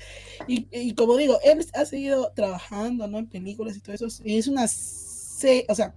Y, 0.46 0.68
y, 0.70 0.94
como 0.94 1.16
digo, 1.16 1.38
él 1.44 1.64
ha 1.74 1.84
seguido 1.84 2.32
trabajando 2.34 3.08
¿no? 3.08 3.18
en 3.18 3.26
películas 3.26 3.76
y 3.76 3.80
todo 3.80 3.94
eso. 3.94 4.06
Y 4.24 4.38
es 4.38 4.46
una. 4.46 4.64
O 4.64 5.74
sea, 5.74 5.94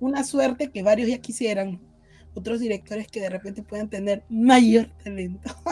una 0.00 0.24
suerte 0.24 0.70
que 0.70 0.82
varios 0.82 1.08
ya 1.08 1.18
quisieran, 1.18 1.80
otros 2.38 2.60
directores 2.60 3.08
que 3.08 3.20
de 3.20 3.30
repente 3.30 3.62
puedan 3.62 3.88
tener 3.88 4.24
mayor 4.28 4.86
talento. 5.02 5.48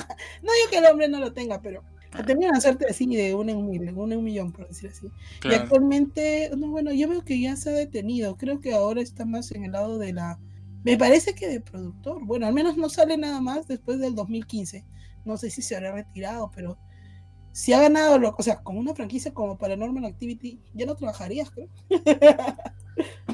no 0.43 0.53
digo 0.53 0.71
que 0.71 0.79
el 0.79 0.87
hombre 0.87 1.09
no 1.09 1.19
lo 1.21 1.33
tenga, 1.33 1.61
pero 1.61 1.83
tenía 2.25 2.49
una 2.49 2.61
suerte 2.61 2.87
así 2.89 3.07
de 3.07 3.35
una 3.35 3.53
en 3.53 3.67
mil, 3.67 3.83
una 3.95 4.15
en 4.15 4.19
un 4.19 4.25
millón, 4.25 4.53
por 4.53 4.69
decir 4.69 4.91
así. 4.91 5.09
Y 5.45 5.55
actualmente, 5.55 6.51
no, 6.57 6.69
bueno, 6.69 6.93
yo 6.93 7.09
veo 7.09 7.25
que 7.25 7.41
ya 7.41 7.57
se 7.57 7.71
ha 7.71 7.73
detenido. 7.73 8.37
Creo 8.37 8.61
que 8.61 8.73
ahora 8.73 9.01
está 9.01 9.25
más 9.25 9.53
en 9.53 9.65
el 9.65 9.73
lado 9.73 9.99
de 9.99 10.13
la. 10.13 10.39
Me 10.85 10.97
parece 10.97 11.35
que 11.35 11.49
de 11.49 11.61
productor. 11.61 12.25
Bueno, 12.25 12.47
al 12.47 12.55
menos 12.55 12.77
no 12.77 12.89
sale 12.89 13.17
nada 13.17 13.41
más 13.41 13.67
después 13.67 13.99
del 13.99 14.15
2015. 14.15 14.85
No 15.25 15.37
sé 15.37 15.51
si 15.51 15.61
se 15.63 15.77
habrá 15.77 15.93
retirado, 15.93 16.51
pero 16.55 16.79
si 17.53 17.73
ha 17.73 17.81
ganado, 17.81 18.19
lo, 18.19 18.35
o 18.37 18.43
sea, 18.43 18.63
con 18.63 18.77
una 18.77 18.95
franquicia 18.95 19.33
como 19.33 19.59
Paranormal 19.59 20.05
Activity, 20.05 20.61
ya 20.75 20.87
no 20.87 20.95
trabajarías, 20.95 21.51
creo. 21.51 21.69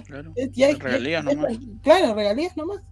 Claro, 0.05 0.33
regalías 0.79 1.25
nomás. 1.25 1.59
Claro, 1.83 2.15
regalías 2.15 2.57
nomás. 2.57 2.83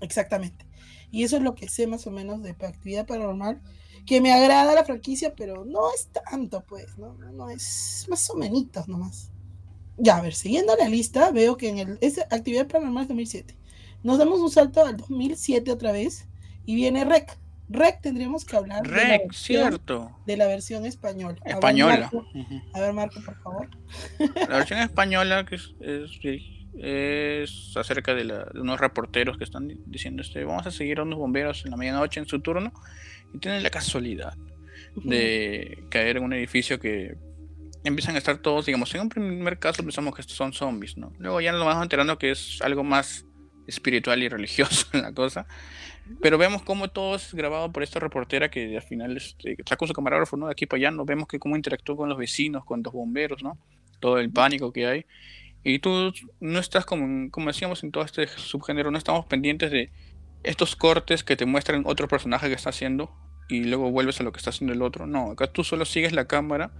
Exactamente. 0.00 0.66
Y 1.10 1.24
eso 1.24 1.36
es 1.36 1.42
lo 1.42 1.54
que 1.54 1.68
sé 1.68 1.86
más 1.86 2.06
o 2.06 2.10
menos 2.10 2.42
de 2.42 2.50
actividad 2.50 3.06
paranormal, 3.06 3.60
que 4.06 4.20
me 4.20 4.32
agrada 4.32 4.74
la 4.74 4.84
franquicia, 4.84 5.34
pero 5.34 5.64
no 5.64 5.92
es 5.94 6.08
tanto, 6.08 6.64
pues, 6.64 6.96
¿no? 6.98 7.14
No, 7.14 7.50
es 7.50 8.06
más 8.08 8.28
o 8.30 8.36
menos 8.36 8.88
nomás. 8.88 9.30
Ya, 9.98 10.16
a 10.16 10.22
ver, 10.22 10.34
siguiendo 10.34 10.74
la 10.76 10.88
lista, 10.88 11.30
veo 11.30 11.56
que 11.56 11.68
en 11.68 11.78
el 11.78 11.98
es 12.00 12.18
actividad 12.18 12.66
paranormal 12.66 13.06
2007. 13.06 13.56
Nos 14.02 14.18
damos 14.18 14.40
un 14.40 14.50
salto 14.50 14.84
al 14.84 14.96
2007 14.96 15.70
otra 15.70 15.92
vez 15.92 16.26
y 16.64 16.74
viene 16.74 17.04
REC. 17.04 17.38
REC 17.68 18.00
tendríamos 18.00 18.44
que 18.44 18.56
hablar 18.56 18.82
de, 18.82 18.90
la 18.90 19.18
versión, 19.18 19.62
cierto. 19.62 20.10
de 20.26 20.36
la 20.36 20.46
versión 20.46 20.86
española. 20.86 21.38
Española. 21.44 22.10
A 22.72 22.80
ver, 22.80 22.92
Marco, 22.94 23.20
por 23.24 23.40
favor. 23.42 23.68
La 24.18 24.56
versión 24.56 24.80
española 24.80 25.44
que 25.44 25.56
es, 25.56 25.74
es, 25.80 26.10
acerca 27.76 28.14
de, 28.14 28.44
unos 28.54 28.80
reporteros 28.80 29.36
que 29.36 29.44
están 29.44 29.68
diciendo 29.86 30.22
este, 30.22 30.44
vamos 30.44 30.66
a 30.66 30.70
seguir 30.70 31.00
a 31.00 31.02
unos 31.02 31.18
bomberos 31.18 31.64
en 31.64 31.72
la 31.72 31.76
medianoche 31.76 32.20
en 32.20 32.26
su 32.26 32.40
turno 32.40 32.72
y 33.34 33.38
tienen 33.38 33.62
la 33.62 33.70
casualidad 33.70 34.36
de 34.94 35.84
caer 35.90 36.16
en 36.16 36.24
un 36.24 36.32
edificio 36.32 36.78
que 36.78 37.16
empiezan 37.84 38.14
a 38.14 38.18
estar 38.18 38.38
todos, 38.38 38.66
digamos, 38.66 38.94
en 38.94 39.02
un 39.02 39.08
primer 39.08 39.58
caso 39.58 39.82
pensamos 39.82 40.14
que 40.14 40.20
estos 40.20 40.36
son 40.36 40.52
zombies, 40.52 40.96
¿no? 40.96 41.12
Luego 41.18 41.40
ya 41.40 41.52
nos 41.52 41.64
vamos 41.64 41.82
enterando 41.82 42.18
que 42.18 42.30
es 42.30 42.60
algo 42.62 42.84
más 42.84 43.24
espiritual 43.66 44.22
y 44.22 44.28
religioso 44.28 44.86
en 44.92 45.02
la 45.02 45.12
cosa. 45.12 45.46
Pero 46.20 46.38
vemos 46.38 46.62
cómo 46.62 46.88
todo 46.88 47.14
es 47.14 47.32
grabado 47.32 47.70
por 47.70 47.82
esta 47.82 48.00
reportera 48.00 48.50
que 48.50 48.76
al 48.76 48.82
final 48.82 49.16
este, 49.16 49.54
está 49.56 49.76
con 49.76 49.86
su 49.86 49.94
camarógrafo, 49.94 50.36
¿no? 50.36 50.46
De 50.46 50.52
aquí 50.52 50.66
para 50.66 50.78
allá, 50.78 50.90
¿no? 50.90 51.04
Vemos 51.04 51.28
que 51.28 51.38
cómo 51.38 51.56
interactúa 51.56 51.96
con 51.96 52.08
los 52.08 52.18
vecinos, 52.18 52.64
con 52.64 52.82
los 52.82 52.92
bomberos, 52.92 53.42
¿no? 53.42 53.58
Todo 54.00 54.18
el 54.18 54.30
pánico 54.30 54.72
que 54.72 54.86
hay. 54.86 55.06
Y 55.62 55.78
tú 55.80 56.12
no 56.40 56.58
estás, 56.58 56.86
como, 56.86 57.30
como 57.30 57.48
decíamos 57.48 57.82
en 57.84 57.92
todo 57.92 58.04
este 58.04 58.26
subgénero, 58.26 58.90
no 58.90 58.98
estamos 58.98 59.26
pendientes 59.26 59.70
de 59.70 59.90
estos 60.42 60.74
cortes 60.74 61.22
que 61.22 61.36
te 61.36 61.44
muestran 61.44 61.82
otro 61.86 62.08
personaje 62.08 62.48
que 62.48 62.54
está 62.54 62.70
haciendo 62.70 63.10
y 63.48 63.64
luego 63.64 63.90
vuelves 63.90 64.20
a 64.20 64.22
lo 64.22 64.32
que 64.32 64.38
está 64.38 64.50
haciendo 64.50 64.72
el 64.72 64.80
otro. 64.80 65.06
No, 65.06 65.32
acá 65.32 65.48
tú 65.48 65.64
solo 65.64 65.84
sigues 65.84 66.12
la 66.12 66.26
cámara 66.26 66.70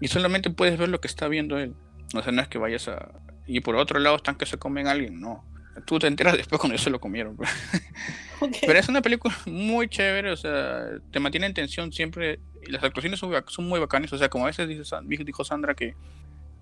y 0.00 0.08
solamente 0.08 0.50
puedes 0.50 0.78
ver 0.78 0.88
lo 0.88 1.00
que 1.00 1.06
está 1.06 1.28
viendo 1.28 1.58
él. 1.58 1.74
O 2.14 2.22
sea, 2.22 2.32
no 2.32 2.42
es 2.42 2.48
que 2.48 2.58
vayas 2.58 2.88
a... 2.88 3.12
Y 3.46 3.60
por 3.60 3.76
otro 3.76 3.98
lado 4.00 4.16
están 4.16 4.36
que 4.36 4.46
se 4.46 4.58
comen 4.58 4.88
a 4.88 4.92
alguien, 4.92 5.20
no. 5.20 5.44
Tú 5.84 5.98
te 5.98 6.06
enteras 6.08 6.36
después 6.36 6.60
cuando 6.60 6.74
ellos 6.74 6.84
se 6.84 6.90
lo 6.90 7.00
comieron. 7.00 7.36
Pero 8.66 8.78
es 8.78 8.88
una 8.88 9.00
película 9.00 9.36
muy 9.46 9.88
chévere, 9.88 10.32
o 10.32 10.36
sea, 10.36 10.86
te 11.12 11.20
mantiene 11.20 11.46
en 11.46 11.54
tensión 11.54 11.92
siempre. 11.92 12.40
Y 12.66 12.72
las 12.72 12.82
actuaciones 12.82 13.20
son, 13.20 13.32
son 13.46 13.68
muy 13.68 13.78
bacanas, 13.78 14.12
o 14.12 14.18
sea, 14.18 14.28
como 14.28 14.44
a 14.44 14.48
veces 14.48 14.68
dijo 14.68 15.44
Sandra 15.44 15.74
que 15.74 15.94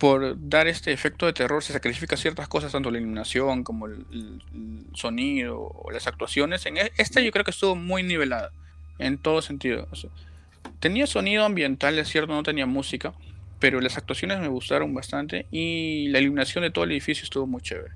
por 0.02 0.34
dar 0.48 0.66
este 0.66 0.90
efecto 0.90 1.26
de 1.26 1.32
terror 1.32 1.62
se 1.62 1.72
sacrifica 1.72 2.16
ciertas 2.16 2.48
cosas, 2.48 2.72
tanto 2.72 2.90
la 2.90 2.98
iluminación 2.98 3.62
como 3.62 3.86
el, 3.86 4.04
sonido 4.94 5.60
o 5.60 5.92
las 5.92 6.08
actuaciones. 6.08 6.66
En 6.66 6.76
e, 6.76 6.90
esta 6.98 7.20
yo 7.20 7.30
creo 7.30 7.44
que 7.44 7.52
estuvo 7.52 7.76
muy 7.76 8.02
nivelada, 8.02 8.50
en 8.98 9.16
todo 9.16 9.42
sentido. 9.42 9.86
tenía 10.80 11.06
sonido 11.06 11.44
ambiental, 11.44 11.96
es 12.00 12.08
cierto, 12.08 12.32
no 12.32 12.42
tenía 12.42 12.66
música, 12.66 13.14
pero 13.60 13.80
las 13.80 13.96
actuaciones 13.96 14.40
me 14.40 14.48
gustaron 14.48 14.92
bastante 14.92 15.46
y 15.52 16.08
la 16.08 16.18
iluminación 16.18 16.64
de 16.64 16.72
todo 16.72 16.82
el 16.82 16.90
edificio 16.90 17.22
estuvo 17.22 17.46
muy 17.46 17.62
chévere. 17.62 17.94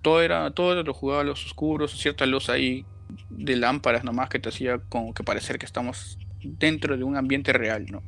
Todo 0.00 0.22
era, 0.22 0.50
todo 0.52 0.82
lo 0.82 0.94
jugaba 0.94 1.20
a 1.20 1.24
los 1.24 1.44
oscuros, 1.44 1.92
cierta 1.92 2.24
luz 2.24 2.48
ahí 2.48 2.86
de 3.28 3.56
lámparas 3.56 4.02
nomás 4.02 4.30
que 4.30 4.38
te 4.38 4.48
hacía 4.48 4.78
como 4.88 5.12
que 5.12 5.22
parecer 5.22 5.58
que 5.58 5.66
estamos 5.66 6.18
dentro 6.40 6.96
de 6.96 7.04
un 7.04 7.18
ambiente 7.18 7.52
real, 7.52 7.84
¿no? 7.90 8.02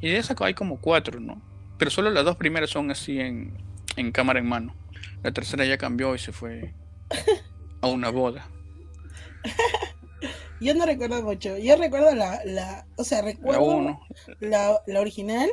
Y 0.00 0.10
de 0.10 0.18
esa 0.18 0.36
hay 0.38 0.54
como 0.54 0.80
cuatro, 0.80 1.18
¿no? 1.18 1.42
Pero 1.78 1.90
solo 1.90 2.10
las 2.10 2.24
dos 2.24 2.36
primeras 2.36 2.70
son 2.70 2.90
así 2.90 3.20
en, 3.20 3.56
cámara 4.12 4.40
en 4.40 4.46
mano. 4.46 4.74
La 5.22 5.32
tercera 5.32 5.64
ya 5.64 5.78
cambió 5.78 6.14
y 6.14 6.18
se 6.18 6.32
fue 6.32 6.74
a 7.80 7.86
una 7.86 8.10
boda. 8.10 8.48
Yo 10.60 10.74
no 10.74 10.86
recuerdo 10.86 11.22
mucho. 11.22 11.56
Yo 11.56 11.76
recuerdo 11.76 12.14
la, 12.14 12.40
la 12.44 12.86
o 12.96 13.04
sea, 13.04 13.22
recuerdo 13.22 13.96
la, 14.40 14.80
la, 14.86 15.00
original 15.00 15.48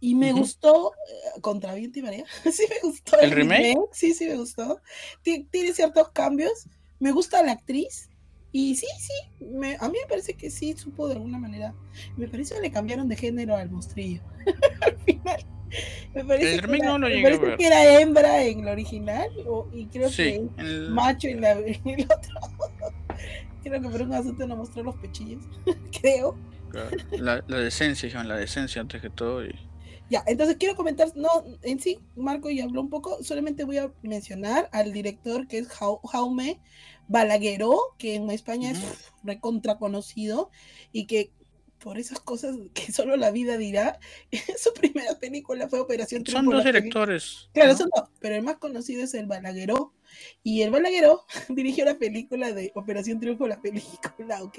y 0.00 0.14
me 0.14 0.32
gustó 0.32 0.92
eh, 0.92 1.40
contra 1.40 1.74
Viento 1.74 2.00
y 2.00 2.02
María. 2.02 2.24
sí 2.52 2.64
me 2.68 2.88
gustó. 2.88 3.18
¿El, 3.20 3.30
remake? 3.30 3.76
Sí, 3.92 4.14
sí 4.14 4.26
me 4.26 4.36
gustó. 4.36 4.80
Tiene 5.22 5.72
ciertos 5.72 6.08
cambios. 6.10 6.66
Me 6.98 7.12
gusta 7.12 7.42
la 7.42 7.52
actriz. 7.52 8.08
Y 8.50 8.76
sí, 8.76 8.86
sí, 8.98 9.12
a 9.78 9.88
mí 9.88 9.98
me 10.02 10.08
parece 10.08 10.32
que 10.34 10.50
sí 10.50 10.74
supo 10.74 11.06
de 11.06 11.14
alguna 11.14 11.38
manera. 11.38 11.74
Me 12.16 12.28
parece 12.28 12.54
que 12.54 12.62
le 12.62 12.72
cambiaron 12.72 13.06
de 13.06 13.14
género 13.14 13.54
al 13.54 13.70
monstrillo. 13.70 14.22
al 14.80 14.98
final. 15.00 15.57
Me 16.14 16.24
parece, 16.24 16.60
que 16.60 16.76
era, 16.76 16.98
me 16.98 17.22
parece 17.22 17.56
que 17.56 17.66
era 17.66 18.00
hembra 18.00 18.44
en 18.44 18.64
la 18.64 18.72
original 18.72 19.30
y 19.72 19.86
creo 19.86 20.10
que 20.10 20.48
macho 20.88 21.28
en, 21.28 21.44
el 21.44 22.04
otro. 22.04 22.40
creo 23.62 23.82
que 23.82 23.88
por 23.88 24.02
un 24.02 24.14
asunto 24.14 24.46
no 24.46 24.56
mostró 24.56 24.82
los 24.82 24.96
pechillos, 24.96 25.44
creo. 26.00 26.36
La, 27.12 27.42
la 27.46 27.58
decencia, 27.58 28.22
la 28.24 28.36
decencia 28.36 28.80
antes 28.80 29.00
que 29.00 29.10
todo. 29.10 29.42
Ya, 30.10 30.24
entonces 30.26 30.56
quiero 30.58 30.74
comentar, 30.74 31.08
no, 31.16 31.28
en 31.62 31.80
sí, 31.80 31.98
Marco 32.16 32.48
ya 32.48 32.64
habló 32.64 32.80
un 32.80 32.88
poco, 32.88 33.22
solamente 33.22 33.64
voy 33.64 33.76
a 33.76 33.92
mencionar 34.02 34.70
al 34.72 34.92
director 34.92 35.46
que 35.46 35.58
es 35.58 35.68
Jaume 35.68 36.60
Balagueró, 37.08 37.78
que 37.98 38.14
en 38.14 38.30
España 38.30 38.70
es 38.70 39.12
recontra 39.22 39.78
conocido 39.78 40.50
y 40.92 41.06
que 41.06 41.30
por 41.82 41.98
esas 41.98 42.20
cosas 42.20 42.56
que 42.74 42.92
solo 42.92 43.16
la 43.16 43.30
vida 43.30 43.56
dirá, 43.56 43.98
su 44.58 44.72
primera 44.72 45.18
película 45.18 45.68
fue 45.68 45.80
Operación 45.80 46.24
Triunfo. 46.24 46.44
Son 46.44 46.54
dos 46.54 46.64
directores. 46.64 47.48
Claro, 47.52 47.76
son 47.76 47.90
dos, 47.94 48.08
pero 48.20 48.34
el 48.36 48.42
más 48.42 48.56
conocido 48.56 49.04
es 49.04 49.14
el 49.14 49.26
Balagueró. 49.26 49.92
Y 50.42 50.62
el 50.62 50.70
Balagueró 50.70 51.24
dirigió 51.48 51.84
la 51.84 51.98
película 51.98 52.52
de 52.52 52.72
Operación 52.74 53.20
Triunfo, 53.20 53.46
la 53.46 53.60
película, 53.60 54.42
ok. 54.42 54.58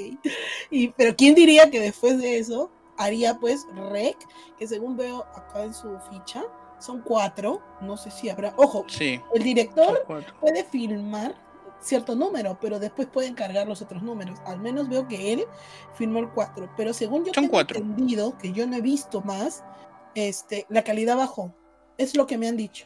Y, 0.70 0.90
pero 0.90 1.16
¿quién 1.16 1.36
diría 1.36 1.70
que 1.70 1.80
después 1.80 2.20
de 2.20 2.40
eso 2.40 2.72
haría 2.98 3.40
pues 3.40 3.66
Rec, 3.92 4.18
que 4.58 4.68
según 4.68 4.98
veo 4.98 5.26
acá 5.36 5.64
en 5.64 5.74
su 5.74 5.98
ficha, 6.12 6.44
son 6.80 7.02
cuatro, 7.02 7.62
no 7.82 7.98
sé 7.98 8.12
si 8.12 8.30
habrá, 8.30 8.54
ojo, 8.58 8.86
sí, 8.88 9.20
el 9.34 9.44
director 9.44 10.06
puede 10.40 10.64
filmar 10.64 11.36
cierto 11.82 12.16
número, 12.16 12.58
pero 12.62 12.80
después 12.80 13.08
pueden 13.08 13.34
cargar 13.34 13.68
los 13.68 13.82
otros 13.82 14.04
números. 14.04 14.40
Al 14.46 14.60
menos 14.60 14.90
veo 14.90 15.08
que 15.08 15.34
él 15.34 15.46
firmó 15.96 16.20
el 16.20 16.30
4, 16.30 16.74
pero 16.76 16.94
según 16.94 17.26
yo 17.26 17.32
tengo 17.32 17.60
entendido, 17.60 18.38
que 18.38 18.52
yo 18.52 18.68
no 18.68 18.76
he 18.76 18.82
visto 18.82 19.22
más, 19.22 19.64
este, 20.16 20.66
la 20.70 20.84
calidad 20.84 21.18
bajó. 21.18 21.54
Es 21.98 22.16
lo 22.16 22.28
que 22.28 22.38
me 22.38 22.48
han 22.48 22.58
dicho. 22.58 22.86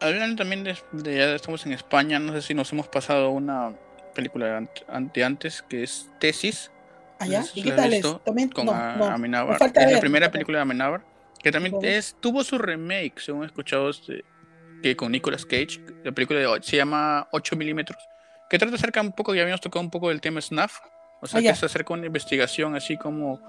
Hablando 0.00 0.36
también 0.36 0.64
de, 0.64 0.74
ya 1.16 1.34
estamos 1.34 1.66
en 1.66 1.72
España, 1.72 2.18
no 2.18 2.32
sé 2.32 2.42
si 2.42 2.54
nos 2.54 2.72
hemos 2.72 2.88
pasado 2.88 3.30
una 3.30 3.74
película 4.14 4.64
ante 4.88 5.24
antes 5.24 5.62
que 5.62 5.82
es 5.82 6.08
Tesis. 6.20 6.70
¿Allá? 7.18 7.44
¿Y 7.54 7.62
qué 7.64 7.72
tal 7.72 7.92
es? 7.92 8.06
También 8.24 8.48
con 8.48 8.68
Amenábar. 8.68 9.58
Es 9.60 9.92
la 9.92 10.00
primera 10.00 10.30
película 10.30 10.58
de 10.58 10.62
Amenábar, 10.62 11.04
que 11.42 11.50
también 11.50 11.76
es, 11.82 12.16
tuvo 12.20 12.44
su 12.44 12.58
remake, 12.58 13.18
según 13.18 13.42
he 13.42 13.46
escuchado, 13.46 13.90
este, 13.90 14.24
que 14.82 14.94
con 14.94 15.10
Nicolas 15.10 15.44
Cage, 15.44 15.80
la 16.04 16.12
película 16.12 16.38
de, 16.38 16.62
se 16.62 16.76
llama 16.76 17.26
8 17.32 17.56
milímetros 17.56 17.98
que 18.48 18.58
trata 18.58 18.76
acerca 18.76 19.00
un 19.00 19.12
poco, 19.12 19.34
ya 19.34 19.42
habíamos 19.42 19.60
tocado 19.60 19.84
un 19.84 19.90
poco 19.90 20.08
del 20.08 20.20
tema 20.20 20.40
SNAF, 20.40 20.78
o 21.20 21.26
sea, 21.26 21.40
ah, 21.40 21.42
que 21.42 21.54
se 21.54 21.66
acerca 21.66 21.94
una 21.94 22.06
investigación 22.06 22.74
así 22.74 22.96
como 22.96 23.40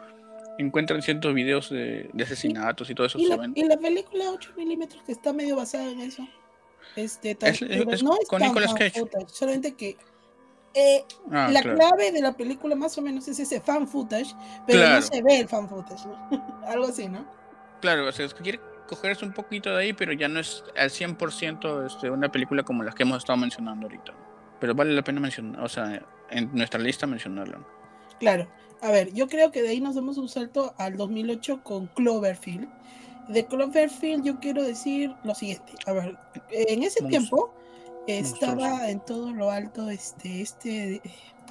encuentran 0.58 1.02
ciertos 1.02 1.34
videos 1.34 1.70
de, 1.70 2.10
asesinatos 2.22 2.90
y 2.90 2.96
todo 2.96 3.08
eso. 3.08 3.18
¿Y 3.18 3.28
la, 3.28 3.50
y 3.56 3.64
la 3.64 3.78
película 3.78 4.26
8 4.32 4.54
milímetros 4.58 5.02
que 5.04 5.14
está 5.14 5.32
medio 5.32 5.56
basada 5.56 5.90
en 5.90 6.02
eso. 6.02 6.28
Este, 6.96 7.38
no 8.04 8.18
es 8.18 8.28
con 8.28 8.42
Nicolas 8.42 8.74
Cage. 8.74 9.06
solamente 9.28 9.74
que 9.76 9.96
eh, 10.74 11.06
ah, 11.32 11.50
la 11.52 11.62
clave 11.62 12.12
de 12.12 12.22
la 12.22 12.36
película 12.36 12.76
más 12.76 12.98
o 12.98 13.02
menos 13.02 13.28
es 13.28 13.40
ese 13.40 13.62
fan 13.62 13.88
footage, 13.88 14.36
pero 14.68 14.90
no 14.90 15.02
se 15.02 15.22
ve 15.22 15.40
el 15.40 15.48
fan 15.48 15.70
footage, 15.70 16.04
Algo 16.68 16.88
así, 16.88 17.08
¿no? 17.08 17.26
Claro, 17.80 18.08
o 18.08 18.12
sea, 18.12 18.26
es 18.26 18.34
que 18.34 18.44
quiere 18.44 18.60
cogerse 18.88 19.24
un 19.24 19.34
poquito 19.34 19.74
de 19.74 19.84
ahí, 19.84 19.94
pero 19.94 20.12
ya 20.14 20.28
no 20.28 20.40
es 20.40 20.64
al 20.76 20.90
100% 20.90 21.86
este, 21.86 22.10
una 22.10 22.30
película 22.30 22.64
como 22.64 22.84
las 22.84 22.96
que 22.96 23.04
hemos 23.04 23.20
estado 23.20 23.38
mencionando 23.38 23.86
ahorita 23.86 24.14
pero 24.60 24.76
vale 24.76 24.94
la 24.94 25.04
pena 25.04 25.20
mencionar, 25.20 25.64
o 25.64 25.70
sea, 25.70 26.02
en 26.30 26.54
nuestra 26.54 26.80
lista 26.80 27.08
mencionarlo. 27.08 27.66
Claro, 28.20 28.48
a 28.82 28.92
ver, 28.92 29.14
yo 29.14 29.28
creo 29.28 29.52
que 29.52 29.62
de 29.62 29.70
ahí 29.70 29.82
nos 29.82 29.96
damos 29.96 30.18
un 30.18 30.30
salto 30.30 30.74
al 30.78 30.98
2008 30.98 31.64
con 31.64 31.88
Cloverfield. 31.88 32.68
De 33.28 33.46
Cloverfield 33.46 34.24
yo 34.24 34.40
quiero 34.40 34.64
decir 34.64 35.14
lo 35.24 35.36
siguiente, 35.36 35.74
a 35.86 35.94
ver, 35.94 36.18
en 36.52 36.84
ese 36.84 37.04
tiempo 37.06 37.54
estaba 38.08 38.90
en 38.90 39.00
todo 39.02 39.32
lo 39.32 39.52
alto 39.52 39.90
este, 39.90 40.42
este, 40.42 41.02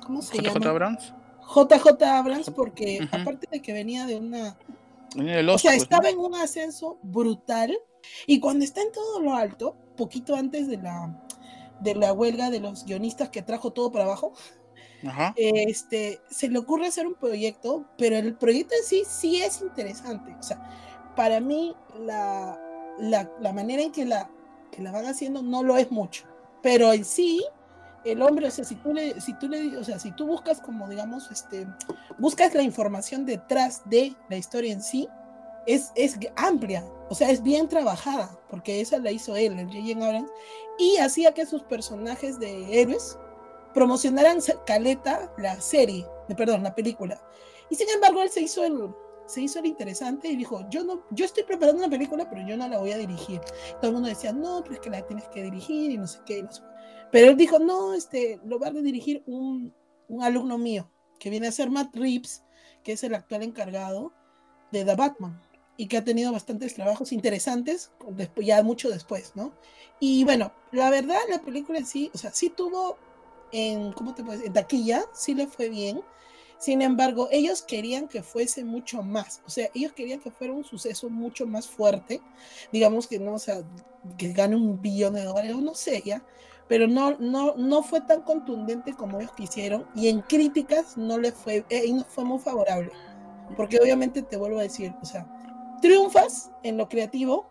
¿cómo 0.05 0.23
se 0.23 0.43
llama? 0.43 0.59
JJ 0.59 0.67
Abrams. 0.67 1.15
JJ 1.55 2.03
Abrams 2.03 2.51
porque 2.51 3.09
aparte 3.13 3.47
de 3.51 3.63
que 3.63 3.73
venía 3.73 4.07
de 4.07 4.17
una... 4.17 4.57
o 5.15 5.59
sea, 5.59 5.71
pues, 5.71 5.83
estaba 5.83 6.09
en 6.09 6.19
un 6.19 6.35
ascenso 6.35 6.99
brutal 7.03 7.79
y 8.27 8.41
cuando 8.41 8.65
está 8.65 8.83
en 8.83 8.93
todo 8.93 9.21
lo 9.21 9.35
alto, 9.35 9.77
poquito 9.97 10.35
antes 10.35 10.67
de 10.69 10.79
la 10.79 11.17
de 11.81 11.95
la 11.95 12.13
huelga 12.13 12.51
de 12.51 12.61
los 12.61 12.85
guionistas 12.85 13.29
que 13.29 13.43
trajo 13.43 13.73
todo 13.73 13.93
para 13.93 14.05
abajo. 14.05 14.33
Este, 15.37 16.21
se 16.29 16.49
le 16.49 16.59
ocurre 16.59 16.87
hacer 16.89 17.07
un 17.07 17.15
proyecto, 17.15 17.85
pero 17.97 18.17
el 18.17 18.35
proyecto 18.35 18.75
en 18.75 18.85
sí 18.85 19.03
sí 19.07 19.41
es 19.43 19.61
interesante. 19.61 20.35
O 20.39 20.43
sea, 20.43 20.61
para 21.15 21.41
mí 21.41 21.75
la, 22.01 22.59
la, 22.99 23.53
manera 23.53 23.83
en 23.83 23.93
que 23.93 24.05
la, 24.05 24.31
que 24.73 24.83
la 24.83 24.91
van 24.91 25.07
haciendo 25.07 25.43
no 25.43 25.63
lo 25.63 25.77
es 25.77 25.91
mucho, 25.91 26.25
pero 26.63 26.93
en 26.93 27.05
sí 27.05 27.45
el 28.05 28.23
hombre, 28.23 28.49
o 28.49 28.51
sea, 28.51 28.65
si 28.65 28.77
tú 28.77 28.93
le, 28.93 29.21
si 29.21 29.35
tú 29.35 29.49
le, 29.49 29.77
o 29.77 29.85
sea, 29.85 29.99
si 29.99 30.13
tú 30.13 30.27
buscas 30.27 30.61
como 30.61 30.89
digamos, 30.89 31.31
este, 31.31 31.67
buscas 32.19 32.55
la 32.55 32.63
información 32.63 33.27
detrás 33.27 33.83
de 33.85 34.15
la 34.29 34.37
historia 34.37 34.73
en 34.73 34.83
sí, 34.83 35.09
es, 35.69 35.93
es 35.97 36.19
amplia, 36.37 36.83
o 37.11 37.15
sea, 37.15 37.31
es 37.31 37.43
bien 37.43 37.69
trabajada, 37.69 38.41
porque 38.49 38.81
esa 38.81 38.99
la 38.99 39.13
hizo 39.13 39.37
él, 39.37 39.59
el 39.59 39.67
J.J. 39.67 40.05
Abrams, 40.05 40.31
y 40.79 40.97
hacía 40.97 41.35
que 41.35 41.45
sus 41.45 41.63
personajes 41.63 42.41
de 42.41 42.81
héroes 42.81 43.19
promocionaran 43.75 44.39
caleta 44.65 45.31
la 45.37 45.61
serie, 45.61 46.07
perdón, 46.39 46.63
la 46.63 46.75
película. 46.75 47.23
Y 47.69 47.75
sin 47.75 47.89
embargo, 47.91 48.23
él 48.23 48.31
se 48.31 48.41
hizo 48.41 48.65
el, 48.65 48.95
se 49.27 49.43
hizo 49.43 49.59
el 49.59 49.67
interesante 49.67 50.29
y 50.29 50.37
dijo, 50.37 50.65
yo 50.71 50.85
no, 50.85 51.05
yo 51.11 51.27
estoy 51.27 51.43
preparando 51.43 51.81
una 51.81 51.91
película, 51.91 52.29
pero 52.31 52.47
yo 52.47 52.57
no 52.57 52.67
la 52.67 52.79
voy 52.79 52.93
a 52.93 52.99
dirigir. 52.99 53.43
Todo 53.81 53.89
el 53.89 53.93
mundo 53.93 54.09
decía, 54.09 54.33
no, 54.33 54.63
pero 54.63 54.77
es 54.77 54.81
que 54.81 54.89
la 54.89 55.03
tienes 55.03 55.29
que 55.29 55.43
dirigir 55.43 55.91
y 55.91 55.99
no 55.99 56.07
sé 56.07 56.21
qué. 56.25 56.47
Pero 57.13 57.31
él 57.31 57.37
dijo, 57.37 57.59
no, 57.59 57.93
este, 57.93 58.41
lo 58.47 58.59
va 58.59 58.69
a 58.69 58.71
dirigir 58.71 59.23
un, 59.27 59.75
un 60.09 60.23
alumno 60.23 60.57
mío, 60.57 60.91
que 61.21 61.29
viene 61.29 61.49
a 61.49 61.53
ser 61.53 61.69
Matt 61.69 61.95
Reeves, 61.95 62.43
que 62.83 62.93
es 62.93 63.05
el 63.05 63.15
actual 63.15 63.43
encargado 63.43 64.15
de 64.73 64.87
The 64.87 64.95
Batman 64.95 65.39
y 65.79 65.87
que 65.87 65.97
ha 65.97 66.05
tenido 66.05 66.33
bastantes 66.33 66.75
trabajos 66.75 67.13
interesantes, 67.13 67.93
después, 68.11 68.47
ya 68.47 68.63
mucho 68.65 68.91
después, 68.91 69.33
¿no? 69.37 69.53
Y 70.01 70.25
bueno, 70.25 70.53
la 70.73 70.91
verdad, 70.91 71.21
la 71.31 71.41
película 71.41 71.83
sí, 71.85 72.11
o 72.13 72.19
sea, 72.19 72.33
sí 72.33 72.51
tuvo 72.51 72.99
en, 73.53 73.93
¿cómo 73.93 74.13
te 74.13 74.25
puedes? 74.25 74.45
En 74.45 74.53
taquilla, 74.53 75.05
sí 75.15 75.35
le 75.35 75.47
fue 75.47 75.69
bien. 75.69 76.03
Sin 76.59 76.83
embargo, 76.83 77.29
ellos 77.31 77.63
querían 77.63 78.09
que 78.09 78.25
fuese 78.25 78.65
mucho 78.65 79.03
más, 79.05 79.41
o 79.47 79.51
sea, 79.51 79.71
ellos 79.73 79.93
querían 79.93 80.19
que 80.19 80.33
fuera 80.33 80.53
un 80.53 80.65
suceso 80.65 81.09
mucho 81.09 81.47
más 81.47 81.69
fuerte, 81.69 82.21
digamos 82.73 83.07
que 83.07 83.21
no, 83.21 83.35
o 83.35 83.39
sea, 83.39 83.63
que 84.17 84.33
gane 84.33 84.57
un 84.57 84.83
billón 84.83 85.15
de 85.15 85.23
dólares, 85.23 85.57
no 85.59 85.77
sé, 85.77 86.03
ya, 86.05 86.25
pero 86.67 86.89
no, 86.89 87.17
no, 87.21 87.55
no 87.55 87.85
fue 87.85 88.01
tan 88.01 88.23
contundente 88.23 88.93
como 88.95 89.21
ellos 89.21 89.31
quisieron 89.37 89.87
y 89.95 90.09
en 90.09 90.21
críticas 90.23 90.97
no 90.97 91.17
le 91.19 91.31
fue, 91.31 91.65
eh, 91.71 91.93
no 91.93 92.03
fue 92.03 92.25
muy 92.25 92.41
favorable, 92.41 92.91
porque 93.57 93.79
obviamente 93.81 94.23
te 94.23 94.37
vuelvo 94.37 94.59
a 94.59 94.63
decir, 94.63 94.93
o 95.01 95.05
sea, 95.05 95.33
triunfas 95.81 96.51
en 96.63 96.77
lo 96.77 96.89
creativo, 96.89 97.47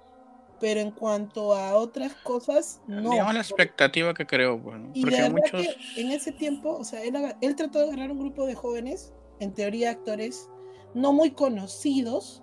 pero 0.59 0.80
en 0.80 0.91
cuanto 0.91 1.53
a 1.55 1.75
otras 1.75 2.13
cosas, 2.15 2.82
no. 2.88 3.11
Digamos 3.11 3.34
la 3.34 3.41
expectativa 3.41 4.13
que 4.13 4.25
creo, 4.25 4.57
bueno, 4.57 4.89
y 4.93 5.01
porque 5.01 5.30
muchos... 5.30 5.61
que 5.61 6.01
en 6.01 6.11
ese 6.11 6.32
tiempo, 6.32 6.78
o 6.78 6.84
sea, 6.84 7.03
él, 7.03 7.15
él 7.41 7.55
trató 7.55 7.80
de 7.80 7.86
agarrar 7.86 8.11
un 8.11 8.19
grupo 8.19 8.45
de 8.45 8.55
jóvenes, 8.55 9.13
en 9.39 9.53
teoría 9.53 9.91
actores 9.91 10.49
no 10.93 11.13
muy 11.13 11.32
conocidos, 11.32 12.41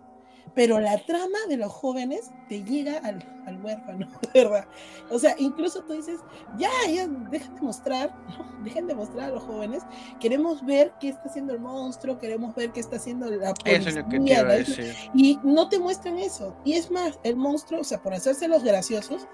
pero 0.55 0.81
la 0.81 0.99
trama 1.05 1.39
de 1.49 1.57
los 1.57 1.73
jóvenes 1.73 2.31
te 2.49 2.63
llega 2.63 2.99
al, 2.99 3.19
al 3.47 3.61
huérfano, 3.63 4.09
¿verdad? 4.35 4.67
O 5.11 5.19
sea, 5.19 5.35
incluso 5.39 5.83
tú 5.83 5.93
dices, 5.93 6.21
ya, 6.59 6.71
ya, 6.89 7.07
dejen 7.07 7.55
de 7.55 7.61
mostrar, 7.61 8.15
dejen 8.63 8.87
de 8.87 8.95
mostrar 8.95 9.31
a 9.31 9.35
los 9.35 9.43
jóvenes, 9.43 9.83
queremos 10.21 10.65
ver 10.65 10.93
qué 11.01 11.09
está 11.11 11.29
haciendo 11.29 11.53
el 11.53 11.61
monstruo, 11.61 12.19
queremos 12.19 12.55
ver 12.55 12.73
qué 12.73 12.81
está 12.81 12.97
haciendo 12.97 13.29
la 13.31 13.55
policía, 13.55 13.79
eso 13.79 13.89
es 13.91 13.97
lo 13.97 14.09
que 14.09 14.21
te 14.21 14.45
decir. 14.45 14.95
y 15.15 15.39
no 15.43 15.69
te 15.69 15.79
muestran 15.79 16.19
eso. 16.19 16.57
Y 16.65 16.75
es 16.75 16.91
más, 16.91 17.19
el 17.23 17.37
monstruo, 17.37 17.81
o 17.81 17.85
sea, 17.85 18.03
por 18.03 18.15
hacerse 18.15 18.49
los 18.49 18.63
graciosos, 18.63 19.27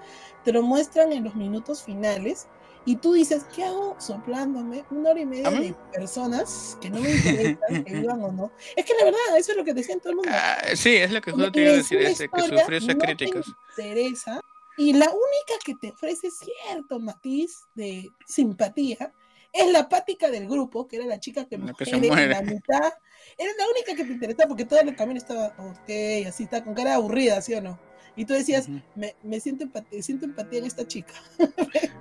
te 0.43 0.51
lo 0.51 0.61
muestran 0.61 1.11
en 1.11 1.23
los 1.23 1.35
minutos 1.35 1.83
finales, 1.83 2.47
y 2.83 2.95
tú 2.95 3.13
dices, 3.13 3.45
¿qué 3.55 3.63
hago 3.63 3.95
soplándome 3.99 4.83
una 4.89 5.11
hora 5.11 5.19
y 5.19 5.25
media 5.25 5.51
de 5.51 5.75
personas 5.93 6.77
que 6.81 6.89
no 6.89 6.99
me 6.99 7.11
interesan, 7.11 7.83
que 7.83 7.93
vivan 7.93 8.23
o 8.23 8.31
no? 8.31 8.51
Es 8.75 8.85
que 8.85 8.93
la 8.95 9.05
verdad, 9.05 9.19
eso 9.37 9.51
es 9.51 9.57
lo 9.57 9.63
que 9.63 9.73
decían 9.75 9.99
todo 9.99 10.09
el 10.09 10.15
mundo. 10.15 10.31
Ah, 10.33 10.57
sí, 10.73 10.95
es 10.95 11.11
lo 11.11 11.21
que 11.21 11.31
yo 11.31 11.51
te 11.51 11.61
iba 11.61 11.71
a 11.73 11.75
decir, 11.75 11.99
que 11.99 12.41
sufrió 12.41 12.77
esas 12.77 12.95
no 12.95 12.97
críticas. 12.97 13.45
Te 13.75 13.93
interesa, 14.01 14.41
y 14.77 14.93
la 14.93 15.05
única 15.05 15.53
que 15.63 15.75
te 15.75 15.91
ofrece 15.91 16.29
cierto 16.31 16.99
matiz 16.99 17.61
de 17.75 18.09
simpatía 18.25 19.13
es 19.53 19.71
la 19.71 19.89
pática 19.89 20.29
del 20.29 20.47
grupo, 20.47 20.87
que 20.87 20.95
era 20.95 21.05
la 21.05 21.19
chica 21.19 21.45
que, 21.45 21.57
que 21.57 21.89
en 21.89 22.29
la 22.29 22.41
mitad. 22.41 22.93
Era 23.37 23.51
la 23.57 23.67
única 23.69 23.95
que 23.95 24.05
te 24.05 24.13
interesaba 24.13 24.47
porque 24.47 24.65
todo 24.65 24.79
el 24.79 24.95
camino 24.95 25.17
estaba, 25.17 25.47
ok, 25.57 26.27
así 26.27 26.43
está, 26.43 26.63
con 26.63 26.73
cara 26.73 26.95
aburrida, 26.95 27.41
¿sí 27.41 27.53
o 27.53 27.61
no? 27.61 27.79
Y 28.15 28.25
tú 28.25 28.33
decías, 28.33 28.67
me, 28.95 29.15
me, 29.23 29.39
siento, 29.39 29.63
empatía, 29.63 30.01
siento 30.03 30.25
empatía 30.25 30.59
en 30.59 30.65
esta 30.65 30.87
chica. 30.87 31.13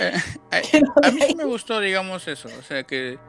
Eh, 0.00 0.12
eh, 0.50 0.82
a 1.04 1.10
mí 1.12 1.20
me 1.36 1.44
gustó, 1.44 1.78
digamos, 1.78 2.26
eso. 2.26 2.48
O 2.58 2.62
sea, 2.62 2.82
que, 2.82 3.20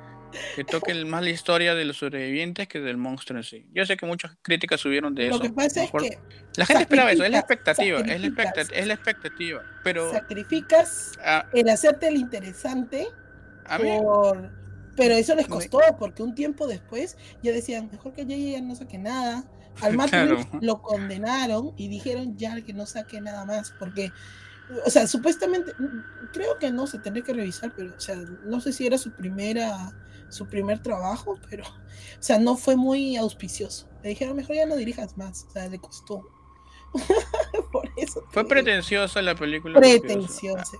que 0.56 0.64
toque 0.64 0.94
más 1.06 1.24
la 1.24 1.30
historia 1.30 1.76
de 1.76 1.86
los 1.86 1.98
sobrevivientes 1.98 2.68
que 2.68 2.80
del 2.80 2.98
monstruo 2.98 3.38
en 3.38 3.44
sí. 3.44 3.68
Yo 3.74 3.86
sé 3.86 3.98
que 3.98 4.06
muchas 4.06 4.38
críticas 4.42 4.82
subieron 4.82 5.16
de 5.16 5.28
eso. 5.28 5.38
Lo 5.38 5.42
que 5.42 5.50
pasa 5.52 5.84
es 5.84 5.92
que. 5.92 6.20
La 6.58 6.66
gente 6.66 6.84
esperaba 6.84 7.12
eso, 7.12 7.24
es 7.24 7.32
la 7.32 7.40
expectativa. 7.40 8.00
Es 8.00 8.22
la 8.22 8.28
expectativa, 8.28 8.80
es 8.80 8.88
la 8.88 8.94
expectativa 8.94 9.64
pero. 9.86 10.12
Sacrificas 10.12 11.18
el 11.54 11.70
hacerte 11.70 12.08
el 12.08 12.18
interesante. 12.18 13.08
por, 13.78 14.52
pero 14.96 15.14
eso 15.14 15.36
les 15.36 15.48
costó, 15.48 15.80
porque 16.00 16.24
un 16.24 16.36
tiempo 16.36 16.68
después 16.68 17.18
ya 17.44 17.52
decían, 17.52 17.90
mejor 17.92 18.14
que 18.14 18.26
ya, 18.26 18.36
ya 18.36 18.62
no 18.62 18.76
saque 18.76 18.98
nada 18.98 19.46
al 19.82 19.96
Matt 19.96 20.14
lo 20.62 20.82
condenaron 20.82 21.74
y 21.76 21.88
dijeron 21.90 22.38
ya 22.38 22.60
que 22.62 22.74
no 22.74 22.86
saque 22.86 23.20
nada 23.20 23.46
más, 23.46 23.74
porque, 23.78 24.12
o 24.86 24.90
sea, 24.90 25.06
supuestamente, 25.06 25.74
creo 26.32 26.58
que 26.60 26.72
no 26.72 26.88
se 26.88 27.00
tendría 27.00 27.26
que 27.26 27.34
revisar, 27.34 27.74
pero, 27.76 27.94
o 27.96 28.00
sea, 28.00 28.16
no 28.46 28.62
sé 28.62 28.72
si 28.72 28.88
era 28.88 28.98
su 28.98 29.12
primera, 29.12 29.92
su 30.30 30.48
primer 30.48 30.82
trabajo, 30.82 31.40
pero, 31.50 31.64
o 31.64 32.22
sea, 32.24 32.40
no 32.40 32.58
fue 32.58 32.76
muy 32.76 33.18
auspicioso. 33.18 33.88
Le 34.04 34.10
dijeron, 34.10 34.36
mejor 34.36 34.56
ya 34.56 34.66
no 34.66 34.76
dirijas 34.76 35.18
más, 35.18 35.46
o 35.50 35.52
sea, 35.52 35.68
le 35.68 35.80
costó. 35.80 36.30
Por 37.72 37.90
eso. 37.98 38.24
Fue 38.30 38.48
pretenciosa 38.48 39.22
la 39.22 39.36
película. 39.36 39.80
Pretenciosa. 39.80 40.78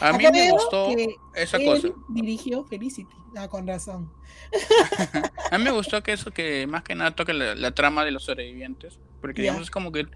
A, 0.00 0.12
mí 0.12 0.24
me 0.30 0.50
gustó 0.50 0.88
esa 1.34 1.58
cosa. 1.58 1.88
Dirigió 2.08 2.64
Felicity, 2.64 3.14
ah, 3.36 3.48
con 3.48 3.66
razón. 3.66 4.12
a 5.50 5.58
mí 5.58 5.64
me 5.64 5.70
gustó 5.70 6.02
que 6.02 6.12
eso, 6.12 6.30
que 6.30 6.66
más 6.66 6.82
que 6.82 6.94
nada 6.94 7.14
toque 7.14 7.32
la, 7.32 7.70
trama 7.72 8.04
de 8.04 8.10
los 8.10 8.24
sobrevivientes. 8.24 8.98
Porque 9.20 9.42
digamos, 9.42 9.62
es 9.62 9.70
como 9.70 9.90
que. 9.90 10.06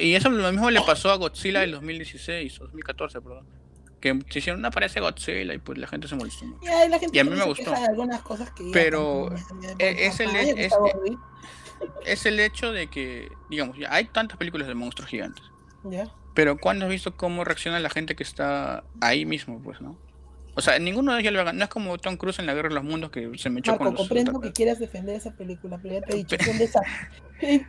Y 0.00 0.14
eso 0.14 0.30
lo 0.30 0.50
mismo 0.50 0.70
le 0.70 0.80
pasó 0.82 1.10
a 1.10 1.16
Godzilla 1.16 1.62
en 1.62 1.72
2016, 1.72 2.58
2014, 2.58 3.20
perdón. 3.20 3.46
Que 4.00 4.18
se 4.30 4.38
hicieron 4.38 4.60
una 4.60 4.70
parece 4.70 5.00
Godzilla 5.00 5.54
y 5.54 5.58
pues 5.58 5.78
la 5.78 5.86
gente 5.86 6.06
se 6.06 6.16
molestó 6.16 6.44
mucho. 6.44 6.60
y 7.12 7.18
a 7.18 7.24
mí 7.24 7.30
me 7.30 7.44
gustó. 7.44 7.74
Algunas 7.74 8.20
cosas 8.22 8.50
que 8.50 8.70
pero 8.72 9.30
es, 9.78 10.20
el, 10.20 10.36
es, 10.36 10.72
es 12.04 12.26
el 12.26 12.40
hecho 12.40 12.72
de 12.72 12.88
que, 12.88 13.30
digamos, 13.50 13.78
ya 13.78 13.92
hay 13.92 14.06
tantas 14.06 14.38
películas 14.38 14.68
de 14.68 14.74
monstruos 14.74 15.10
gigantes. 15.10 15.44
Pero 16.34 16.58
¿cuándo 16.58 16.84
has 16.84 16.90
visto 16.90 17.16
cómo 17.16 17.44
reacciona 17.44 17.80
la 17.80 17.90
gente 17.90 18.14
que 18.16 18.22
está 18.22 18.84
ahí 19.00 19.24
mismo, 19.24 19.60
pues, 19.62 19.80
no? 19.80 19.96
O 20.56 20.62
sea, 20.62 20.78
ninguno 20.78 21.14
de 21.14 21.20
ellos 21.20 21.34
lo 21.34 21.40
haga. 21.40 21.52
No 21.52 21.64
es 21.64 21.70
como 21.70 21.98
Tom 21.98 22.16
Cruise 22.16 22.38
en 22.38 22.46
la 22.46 22.54
Guerra 22.54 22.70
de 22.70 22.76
los 22.76 22.84
Mundos 22.84 23.10
que 23.10 23.30
se 23.36 23.50
me 23.50 23.60
echó 23.60 23.72
Marco, 23.72 23.84
con 23.84 23.92
los 23.92 24.00
comprendo 24.00 24.40
que 24.40 24.52
quieras 24.52 24.78
defender 24.78 25.14
esa 25.14 25.36
película, 25.36 25.78
pero 25.82 25.96
ya 25.96 26.00
te 26.00 26.14
he 26.14 26.16
dicho, 26.16 26.36
esa... 26.60 26.80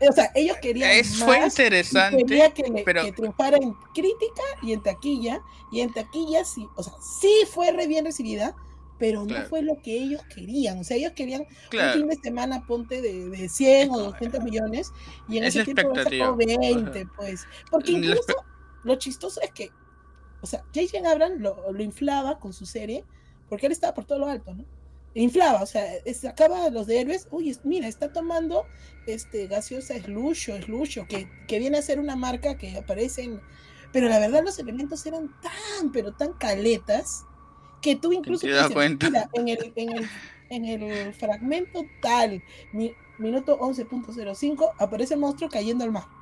o 0.10 0.12
sea, 0.14 0.32
ellos 0.34 0.56
querían 0.62 0.92
es, 0.92 1.22
Fue 1.22 1.38
interesante, 1.38 2.24
quería 2.24 2.54
que, 2.54 2.64
pero... 2.86 3.04
que 3.04 3.12
triunfara 3.12 3.58
en 3.58 3.74
crítica 3.94 4.42
y 4.64 4.72
en 4.72 4.82
taquilla, 4.82 5.42
y 5.72 5.82
en 5.82 5.94
taquilla 5.94 6.46
sí, 6.46 6.66
o 6.76 6.84
sea, 6.84 6.94
sí 7.02 7.44
fue 7.52 7.74
re 7.74 7.88
bien 7.88 8.06
recibida, 8.06 8.56
pero 9.00 9.26
no 9.26 9.36
fue 9.44 9.62
lo 9.62 9.82
que 9.82 9.94
ellos 9.94 10.22
querían. 10.34 10.80
O 10.80 10.84
sea, 10.84 10.98
ellos 10.98 11.12
querían 11.14 11.42
un 11.42 11.94
fin 11.94 12.08
de 12.08 12.16
semana, 12.16 12.66
ponte 12.66 13.02
de, 13.02 13.30
de 13.30 13.50
100 13.50 13.92
o 13.92 14.00
200 14.00 14.44
millones, 14.44 14.92
y 15.28 15.38
en 15.38 15.44
ese 15.44 15.64
tiempo 15.64 15.94
sacó 15.96 16.36
20, 16.36 17.06
pues. 17.16 17.46
Porque 17.70 17.92
incluso 17.92 18.34
lo 18.84 18.96
chistoso 18.96 19.42
es 19.42 19.52
que, 19.52 19.72
o 20.42 20.48
sea, 20.48 20.64
Jason 20.74 21.06
Abrams 21.06 21.40
lo, 21.42 21.72
lo, 21.72 21.84
inflaba 21.84 22.40
con 22.40 22.54
su 22.54 22.66
serie, 22.66 23.04
porque 23.50 23.66
él 23.66 23.72
estaba 23.72 23.94
por 23.94 24.06
todo 24.06 24.20
lo 24.20 24.28
alto, 24.28 24.54
¿no? 24.54 24.66
Inflaba, 25.14 25.64
o 25.64 25.66
sea, 25.66 25.84
sacaba 26.14 26.70
los 26.70 26.86
de 26.86 27.02
héroes, 27.02 27.28
uy, 27.32 27.58
mira, 27.64 27.88
está 27.88 28.14
tomando 28.14 28.66
este 29.08 29.48
gaseosa 29.48 29.96
es 29.96 30.08
Lucho, 30.08 30.56
es 30.56 30.68
Lucho, 30.68 31.08
que, 31.08 31.28
que 31.48 31.58
viene 31.58 31.78
a 31.78 31.82
ser 31.82 32.00
una 32.00 32.16
marca 32.16 32.58
que 32.58 32.78
aparece 32.78 33.24
en... 33.24 33.42
Pero 33.92 34.10
la 34.10 34.20
verdad 34.20 34.44
los 34.44 34.60
elementos 34.60 35.04
eran 35.06 35.32
tan, 35.42 35.92
pero 35.92 36.14
tan 36.14 36.34
caletas, 36.34 37.26
que 37.82 37.96
tú 37.96 38.12
incluso 38.12 38.46
te 38.46 38.74
cuenta. 38.74 39.08
en, 39.34 39.48
el, 39.48 39.74
en, 39.76 39.98
el, 39.98 40.10
en 40.50 40.66
el 40.66 41.14
fragmento 41.14 41.86
tal, 42.02 42.44
minuto 43.18 43.58
11.05, 43.60 44.74
aparece 44.78 45.16
el 45.16 45.20
monstruo 45.20 45.50
cayendo 45.50 45.84
al 45.84 45.92
mar. 45.92 46.17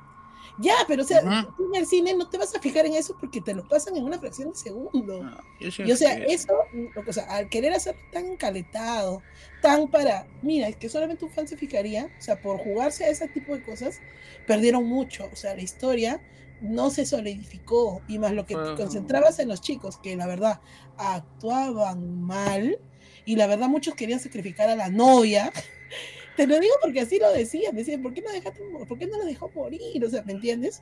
Ya, 0.60 0.76
pero 0.88 1.03
o 1.03 1.06
sea, 1.06 1.22
tú 1.58 1.68
en 1.74 1.82
el 1.82 1.86
cine 1.86 2.14
no 2.14 2.30
te 2.30 2.38
vas 2.38 2.56
a 2.56 2.60
fijar 2.60 2.86
en 2.86 2.93
eso 2.93 3.16
porque 3.20 3.41
te 3.41 3.53
lo 3.53 3.68
pasan 3.68 3.97
en 3.97 4.03
una 4.03 4.20
fracción 4.20 4.51
de 4.51 4.56
segundo. 4.56 5.22
Ah, 5.24 5.43
y 5.60 5.91
o 5.91 5.97
sea, 5.97 6.14
eso, 6.14 6.53
o 7.06 7.14
sea, 7.14 7.26
al 7.26 7.49
querer 7.49 7.74
hacer 7.74 7.95
tan 8.12 8.38
caletado, 8.38 9.22
tan 9.62 9.89
para, 9.89 10.28
mira, 10.41 10.68
es 10.68 10.78
que 10.78 10.88
solamente 10.88 11.26
un 11.26 11.32
fan 11.32 11.47
se 11.47 11.58
fijaría, 11.58 12.10
o 12.18 12.22
sea, 12.22 12.41
por 12.41 12.58
jugarse 12.58 13.06
a 13.06 13.10
ese 13.10 13.28
tipo 13.28 13.56
de 13.56 13.64
cosas, 13.64 13.99
perdieron 14.47 14.86
mucho. 14.86 15.30
O 15.32 15.36
sea, 15.36 15.56
la 15.56 15.62
historia 15.62 16.22
no 16.62 16.89
se 16.89 17.06
solidificó 17.06 18.01
y 18.08 18.20
más 18.20 18.32
lo 18.32 18.45
que 18.45 18.56
te 18.56 18.76
concentrabas 18.76 19.39
en 19.39 19.49
los 19.49 19.62
chicos, 19.62 19.97
que 19.97 20.16
la 20.16 20.28
verdad 20.28 20.62
actuaban 20.97 22.22
mal 22.22 22.80
y 23.26 23.36
la 23.36 23.47
verdad 23.47 23.68
muchos 23.68 23.95
querían 23.95 24.20
sacrificar 24.20 24.70
a 24.70 24.76
la 24.76 24.89
novia. 24.89 25.51
Te 26.36 26.48
lo 26.48 26.60
digo 26.60 26.74
porque 26.82 27.02
así 27.02 27.18
lo 27.20 27.32
decían, 27.32 27.76
decían, 27.76 28.02
¿por 28.02 28.14
qué 28.14 28.22
no 28.22 28.32
dejaste, 28.32 28.62
por 28.88 28.98
qué 28.98 29.08
no 29.08 29.18
lo 29.18 29.26
dejó 29.26 29.50
morir? 29.56 30.04
O 30.04 30.10
sea, 30.10 30.22
¿me 30.24 30.34
entiendes? 30.34 30.82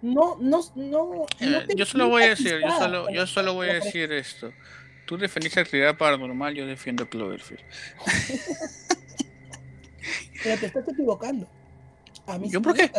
No, 0.00 0.36
no, 0.40 0.60
no. 0.74 1.26
Eh, 1.40 1.66
yo 1.76 1.84
solo 1.84 2.08
voy 2.08 2.22
a 2.22 2.28
decir, 2.30 2.60
yo 2.62 2.70
solo, 2.78 3.10
yo 3.10 3.26
solo 3.26 3.54
voy 3.54 3.68
a 3.68 3.74
decir 3.74 4.10
esto. 4.12 4.52
Tú 5.06 5.16
defendiste 5.18 5.60
actividad 5.60 5.96
paranormal, 5.96 6.54
yo 6.54 6.66
defiendo 6.66 7.08
Cloverfield. 7.08 7.62
Pero 10.42 10.60
te 10.60 10.66
estás 10.66 10.88
equivocando. 10.88 11.46
A 12.26 12.38
mí 12.38 12.50
¿Yo 12.50 12.60
por 12.60 12.74
qué? 12.74 12.90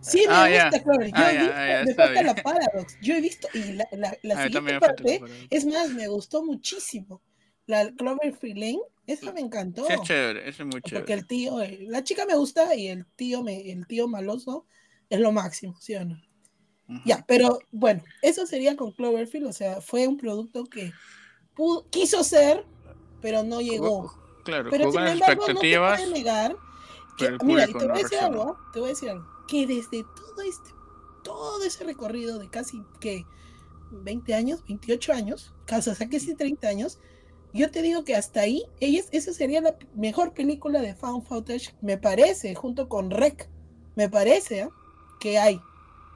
Sí, 0.00 0.24
me 0.26 0.34
ah, 0.34 0.70
gusta, 0.70 0.82
claro. 0.82 1.04
Yo 1.04 1.12
ah, 1.14 1.32
he 1.32 1.84
visto, 1.84 1.86
me 1.86 1.94
falta 1.94 2.22
la 2.22 2.34
Paradox. 2.34 2.98
Yo 3.00 3.14
he 3.14 3.20
visto, 3.20 3.48
y 3.54 3.72
la, 3.72 3.88
la, 3.92 4.16
la 4.22 4.44
siguiente 4.44 4.80
parte, 4.80 5.20
es 5.50 5.66
más, 5.66 5.90
me 5.90 6.08
gustó 6.08 6.44
muchísimo. 6.44 7.20
La 7.66 7.90
Cloverfield 7.92 8.58
Lane, 8.58 8.80
esa 9.12 9.32
me 9.32 9.40
encantó. 9.40 9.86
Sí, 9.86 9.92
es 9.92 10.00
chévere, 10.02 10.48
es 10.48 10.58
muy 10.60 10.80
chévere. 10.82 11.00
Porque 11.00 11.12
el 11.12 11.26
tío, 11.26 11.58
la 11.88 12.04
chica 12.04 12.26
me 12.26 12.36
gusta 12.36 12.74
y 12.74 12.88
el 12.88 13.06
tío, 13.16 13.42
me, 13.42 13.70
el 13.70 13.86
tío 13.86 14.08
maloso 14.08 14.66
es 15.08 15.20
lo 15.20 15.32
máximo, 15.32 15.76
¿sí 15.80 15.94
o 15.94 16.04
no? 16.04 16.20
Ya, 17.04 17.24
pero 17.28 17.60
bueno, 17.70 18.02
eso 18.20 18.46
sería 18.46 18.74
con 18.74 18.90
Cloverfield, 18.90 19.46
o 19.46 19.52
sea, 19.52 19.80
fue 19.80 20.08
un 20.08 20.16
producto 20.16 20.64
que 20.64 20.92
quiso 21.90 22.24
ser, 22.24 22.64
pero 23.20 23.44
no 23.44 23.60
llegó. 23.60 24.12
Claro, 24.44 24.70
pero 24.70 24.90
sin 24.90 25.06
embargo, 25.06 25.44
no 25.46 25.60
te 25.60 25.78
puede 25.78 26.10
negar 26.10 26.56
que, 27.16 27.36
mira, 27.44 27.66
te 27.66 27.72
voy 27.74 27.90
a 27.90 28.02
decir 28.02 28.18
algo, 28.18 28.58
te 28.72 28.80
voy 28.80 28.88
a 28.88 28.92
decir 28.92 29.10
algo 29.10 29.26
que 29.46 29.66
desde 29.66 30.04
todo 30.16 30.42
este, 30.42 30.70
todo 31.22 31.64
ese 31.64 31.84
recorrido 31.84 32.38
de 32.38 32.48
casi 32.48 32.82
que 33.00 33.24
20 33.90 34.34
años, 34.34 34.64
28 34.66 35.12
años, 35.12 35.52
que 35.66 36.20
sí 36.20 36.34
30 36.34 36.68
años, 36.68 36.98
yo 37.52 37.70
te 37.70 37.82
digo 37.82 38.04
que 38.04 38.14
hasta 38.14 38.40
ahí, 38.40 38.64
ella, 38.80 39.02
esa 39.12 39.32
sería 39.32 39.60
la 39.60 39.76
mejor 39.94 40.32
película 40.32 40.80
de 40.80 40.94
found 40.94 41.24
footage, 41.26 41.74
me 41.80 41.98
parece, 41.98 42.54
junto 42.54 42.88
con 42.88 43.10
Rec, 43.10 43.48
me 43.96 44.08
parece, 44.08 44.60
¿eh? 44.60 44.68
que 45.18 45.38
hay. 45.38 45.60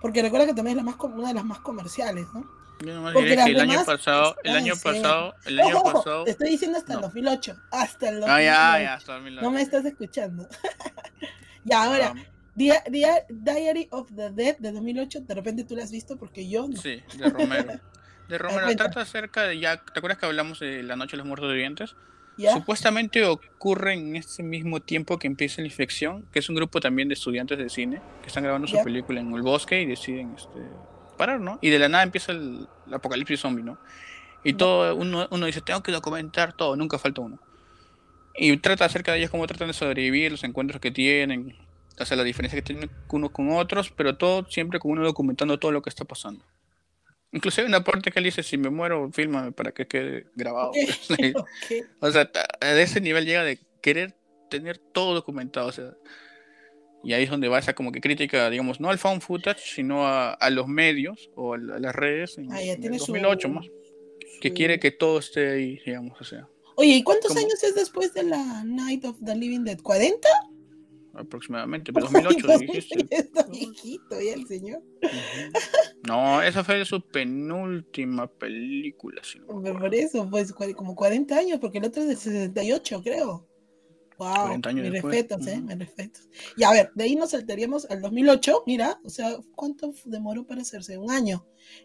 Porque 0.01 0.23
recuerda 0.23 0.47
que 0.47 0.55
también 0.55 0.79
es 0.79 0.85
la 0.85 0.91
más, 0.91 1.01
una 1.01 1.29
de 1.29 1.35
las 1.35 1.45
más 1.45 1.61
comerciales, 1.61 2.27
¿no? 2.35 2.45
Yo 2.85 2.95
nomás 2.95 3.15
diré 3.15 3.37
que 3.37 3.51
el 3.53 3.61
año 3.61 3.85
pasado, 3.85 4.37
el 4.43 4.57
año 4.57 4.75
pasado, 4.77 5.35
el 5.47 5.61
año 5.61 5.83
pasado. 5.83 6.25
Te 6.25 6.33
estoy 6.33 6.51
diciendo 6.51 6.79
hasta 6.79 6.95
el 6.95 7.01
2008, 7.01 7.57
hasta 7.71 8.09
el 8.09 8.21
2008. 8.21 8.33
Ah, 8.33 8.43
ya, 8.43 8.83
ya, 8.83 8.95
hasta 8.95 9.13
el 9.13 9.19
2008. 9.23 9.43
No 9.43 9.51
me 9.51 9.63
estás 9.63 9.85
escuchando. 9.85 10.49
y 11.65 11.73
ahora, 11.73 12.15
Diary 12.55 13.89
of 13.91 14.09
the 14.15 14.31
Dead 14.31 14.59
de 14.59 14.73
2008, 14.73 15.21
de 15.21 15.35
repente 15.35 15.65
tú 15.65 15.77
la 15.77 15.85
has 15.85 15.91
visto 15.91 16.19
porque 16.19 16.49
yo 16.49 16.69
no. 16.69 16.77
Sí, 16.77 17.03
de 17.17 17.31
Romero. 17.31 17.73
De 18.29 18.39
Romero 18.39 18.67
trata 18.77 19.03
acerca 19.03 19.43
de 19.43 19.59
ya, 19.59 19.77
¿te 19.77 19.99
acuerdas 19.99 20.19
que 20.19 20.27
hablamos 20.27 20.61
de 20.61 20.83
La 20.83 20.97
Noche 20.97 21.13
de 21.13 21.19
los 21.19 21.27
Muertos 21.27 21.51
Vivientes? 21.51 21.95
Supuestamente 22.53 23.25
ocurre 23.25 23.95
en 23.95 24.17
ese 24.17 24.43
mismo 24.43 24.81
tiempo 24.81 25.19
que 25.19 25.27
empieza 25.27 25.61
la 25.61 25.69
infección, 25.69 26.27
que 26.33 26.41
es 26.41 26.49
un 26.49 26.57
grupo 26.57 26.81
también 26.81 27.09
de 27.09 27.15
estudiantes 27.15 27.59
de 27.59 27.69
cine 27.69 28.01
que 28.23 28.29
están 28.29 28.43
grabando 28.43 28.67
su 28.67 28.83
película 28.83 29.21
en 29.21 29.33
el 29.33 29.43
bosque 29.43 29.83
y 29.83 29.87
deciden 29.87 30.35
este, 30.37 30.61
parar, 31.17 31.41
¿no? 31.41 31.59
Y 31.63 31.71
de 31.71 31.79
la 31.79 31.89
nada 31.89 32.03
empieza 32.03 32.33
el, 32.33 32.67
apocalipsis 32.93 33.41
zombie, 33.41 33.63
¿no? 33.63 33.79
Y 34.43 34.55
todo, 34.55 34.97
uno, 34.97 35.29
uno 35.31 35.47
dice, 35.47 35.61
tengo 35.61 35.83
que 35.83 35.93
documentar 35.93 36.53
todo, 36.53 36.77
nunca 36.77 36.99
falta 36.99 37.21
uno. 37.21 37.39
Y 38.35 38.57
trata 38.57 38.85
acerca 38.85 39.13
de 39.13 39.19
ellos 39.19 39.31
cómo 39.31 39.47
tratan 39.47 39.69
de 39.69 39.75
sobrevivir, 39.75 40.33
los 40.33 40.43
encuentros 40.43 40.81
que 40.81 40.91
tienen, 40.91 41.57
o 41.99 42.05
sea, 42.05 42.17
la 42.17 42.25
diferencia 42.25 42.59
que 42.59 42.63
tienen 42.63 42.91
unos 43.11 43.31
con 43.31 43.51
otros, 43.53 43.93
pero 43.97 44.17
todo 44.17 44.45
siempre 44.51 44.81
con 44.81 44.91
uno 44.91 45.05
documentando 45.05 45.59
todo 45.59 45.71
lo 45.71 45.83
que 45.83 45.91
está 45.91 46.05
pasando. 46.05 46.45
Incluso 47.35 47.61
hay 47.61 47.67
una 47.67 47.83
parte 47.83 48.13
que 48.13 48.21
él 48.21 48.27
dice, 48.27 48.45
si 48.45 48.57
me 48.57 48.71
muero, 48.71 49.11
fílmame 49.13 49.51
para 49.51 49.73
que 49.73 49.89
quede 49.89 50.27
grabado. 50.37 50.71
O 52.01 52.11
sea, 52.11 52.31
a 52.61 52.81
ese 52.81 53.01
nivel 53.01 53.27
llega 53.27 53.43
de 53.43 53.59
querer 53.83 54.15
tener 54.49 54.79
todo 54.79 55.15
documentado. 55.15 55.67
O 55.67 55.73
sea, 55.73 55.97
y 57.03 57.13
ahí 57.13 57.25
es 57.25 57.31
donde 57.31 57.49
va 57.49 57.59
esa 57.59 57.75
como 57.75 57.91
que 57.91 58.01
crítica, 58.01 58.49
digamos, 58.51 58.79
no 58.79 58.89
al 58.89 58.99
found 58.99 59.21
footage, 59.21 59.75
sino 59.75 60.07
a, 60.07 60.39
los 60.51 60.69
medios 60.69 61.29
o 61.35 61.55
a, 61.55 61.59
las 61.59 61.93
redes 61.93 62.39
en, 62.39 62.47
2008 62.49 63.49
más. 63.49 63.67
Que 64.41 64.53
quiere 64.53 64.79
que 64.79 64.93
todo 64.93 65.19
esté 65.19 65.51
ahí, 65.51 65.81
digamos, 65.85 66.21
o 66.21 66.25
sea. 66.25 66.49
Oye, 66.77 66.95
¿y 66.95 67.03
cuántos 67.03 67.37
años 67.37 67.63
es 67.65 67.75
después 67.75 68.15
de 68.15 68.23
la 68.23 68.63
Night 68.65 69.05
of 69.05 69.17
the 69.25 69.35
Living 69.35 69.65
Dead? 69.65 69.79
¿40? 69.79 70.19
Aproximadamente, 71.17 71.93
pero 71.93 72.07
2008 72.07 72.59
dijiste. 72.59 73.07
Está 73.11 73.45
viejito 73.45 74.21
ya 74.21 74.35
el 74.35 74.47
señor. 74.47 74.83
No, 76.07 76.43
esa 76.43 76.63
fue 76.63 76.85
su 76.85 77.01
penúltima 77.01 78.27
película. 78.27 79.23
Si 79.25 79.39
Por 79.41 79.95
eso, 79.95 80.29
pues 80.31 80.53
como 80.53 80.95
40 80.95 81.37
años, 81.37 81.59
porque 81.61 81.79
el 81.79 81.85
otro 81.85 82.03
es 82.03 82.09
de 82.09 82.17
68, 82.17 83.01
creo. 83.03 83.49
Wow, 84.17 84.61
mis 84.73 84.91
respetos, 84.91 85.47
eh, 85.47 85.61
mis 85.61 85.79
respetos. 85.79 86.29
Y 86.57 86.63
a 86.63 86.71
ver, 86.71 86.93
de 86.95 87.05
ahí 87.05 87.17
nos 87.17 87.31
saltaríamos 87.31 87.91
al 87.91 88.01
2008, 88.01 88.63
mira, 88.67 89.01
o 89.05 89.09
sea, 89.09 89.37
¿cuánto 89.57 89.93
demoró 90.05 90.47
para 90.47 90.63
hacerse? 90.63 90.97
Un 90.99 91.11
año. 91.11 91.45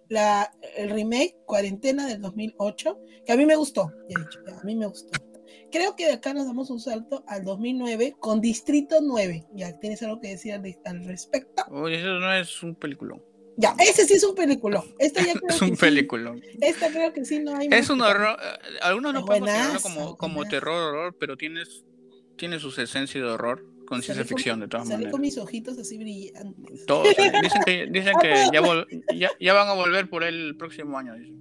La, 0.10 0.52
el 0.76 0.92
remake, 0.92 1.38
Cuarentena 1.46 2.06
del 2.06 2.22
2008, 2.22 3.00
que 3.26 3.32
a 3.32 3.38
mí 3.38 3.46
me 3.46 3.56
gustó, 3.56 3.92
he 4.10 4.20
dicho, 4.20 4.40
a 4.62 4.64
mí 4.64 4.76
me 4.76 4.86
gustó. 4.86 5.29
Creo 5.72 5.96
que 5.96 6.06
de 6.06 6.14
acá 6.14 6.34
nos 6.34 6.46
damos 6.46 6.70
un 6.70 6.80
salto 6.80 7.24
al 7.28 7.44
2009 7.44 8.16
con 8.20 8.42
Distrito 8.42 8.98
9. 9.02 9.48
Ya, 9.54 9.80
¿tienes 9.80 10.02
algo 10.04 10.20
que 10.20 10.30
decir 10.30 10.54
al, 10.54 11.06
respecto? 11.06 11.64
Oye, 11.72 12.00
eso 12.00 12.20
no 12.20 12.34
es 12.34 12.64
un 12.64 12.76
peliculón. 12.76 13.22
Ya, 13.58 13.76
ese 13.78 14.06
sí 14.06 14.14
es 14.14 14.24
un 14.24 14.36
peliculón. 14.36 14.84
Este 15.00 15.24
ya 15.24 15.34
es 15.50 15.62
un 15.62 15.76
peliculón. 15.76 16.42
Esta 16.62 16.90
creo 16.90 17.12
que 17.14 17.26
sí 17.26 17.40
no 17.40 17.56
hay. 17.56 17.68
Es 17.72 17.90
un 17.90 18.02
horror. 18.02 18.38
Eh, 18.42 18.78
algunos 18.82 19.14
no 19.14 19.26
pueden 19.26 19.44
considerarlo 19.44 19.82
como, 19.82 20.18
como 20.18 20.46
terror, 20.46 20.94
horror, 20.94 21.16
pero 21.20 21.36
tienes, 21.36 21.84
tiene 22.38 22.60
su 22.60 22.70
esencia 22.70 23.22
de 23.22 23.28
horror 23.28 23.66
con 23.90 24.04
ciencia 24.04 24.24
ficción, 24.24 24.60
de 24.60 24.68
todas 24.68 24.88
salí 24.88 24.98
maneras. 24.98 25.12
con 25.12 25.22
mis 25.22 25.38
ojitos 25.38 25.78
así 25.78 25.98
brillantes. 25.98 26.86
Todos. 26.86 27.08
Dicen 27.08 27.62
que, 27.66 27.88
dicen 27.92 28.14
que 28.22 28.46
ya, 29.18 29.30
ya, 29.40 29.54
van 29.54 29.68
a 29.68 29.74
volver 29.74 30.10
por 30.10 30.24
él 30.24 30.36
el 30.50 30.56
próximo 30.56 30.98
año. 30.98 31.16
Dicen. 31.16 31.39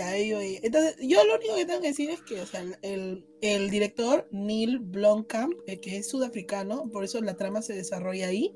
Entonces, 0.00 0.96
yo 1.00 1.24
lo 1.24 1.36
único 1.36 1.56
que 1.56 1.66
tengo 1.66 1.80
que 1.80 1.88
decir 1.88 2.10
es 2.10 2.22
que, 2.22 2.40
o 2.40 2.46
sea, 2.46 2.64
el, 2.82 3.24
el 3.40 3.70
director 3.70 4.28
Neil 4.30 4.78
Blomkamp, 4.78 5.54
eh, 5.66 5.80
que 5.80 5.98
es 5.98 6.08
sudafricano, 6.08 6.90
por 6.90 7.04
eso 7.04 7.20
la 7.20 7.36
trama 7.36 7.62
se 7.62 7.74
desarrolla 7.74 8.28
ahí, 8.28 8.54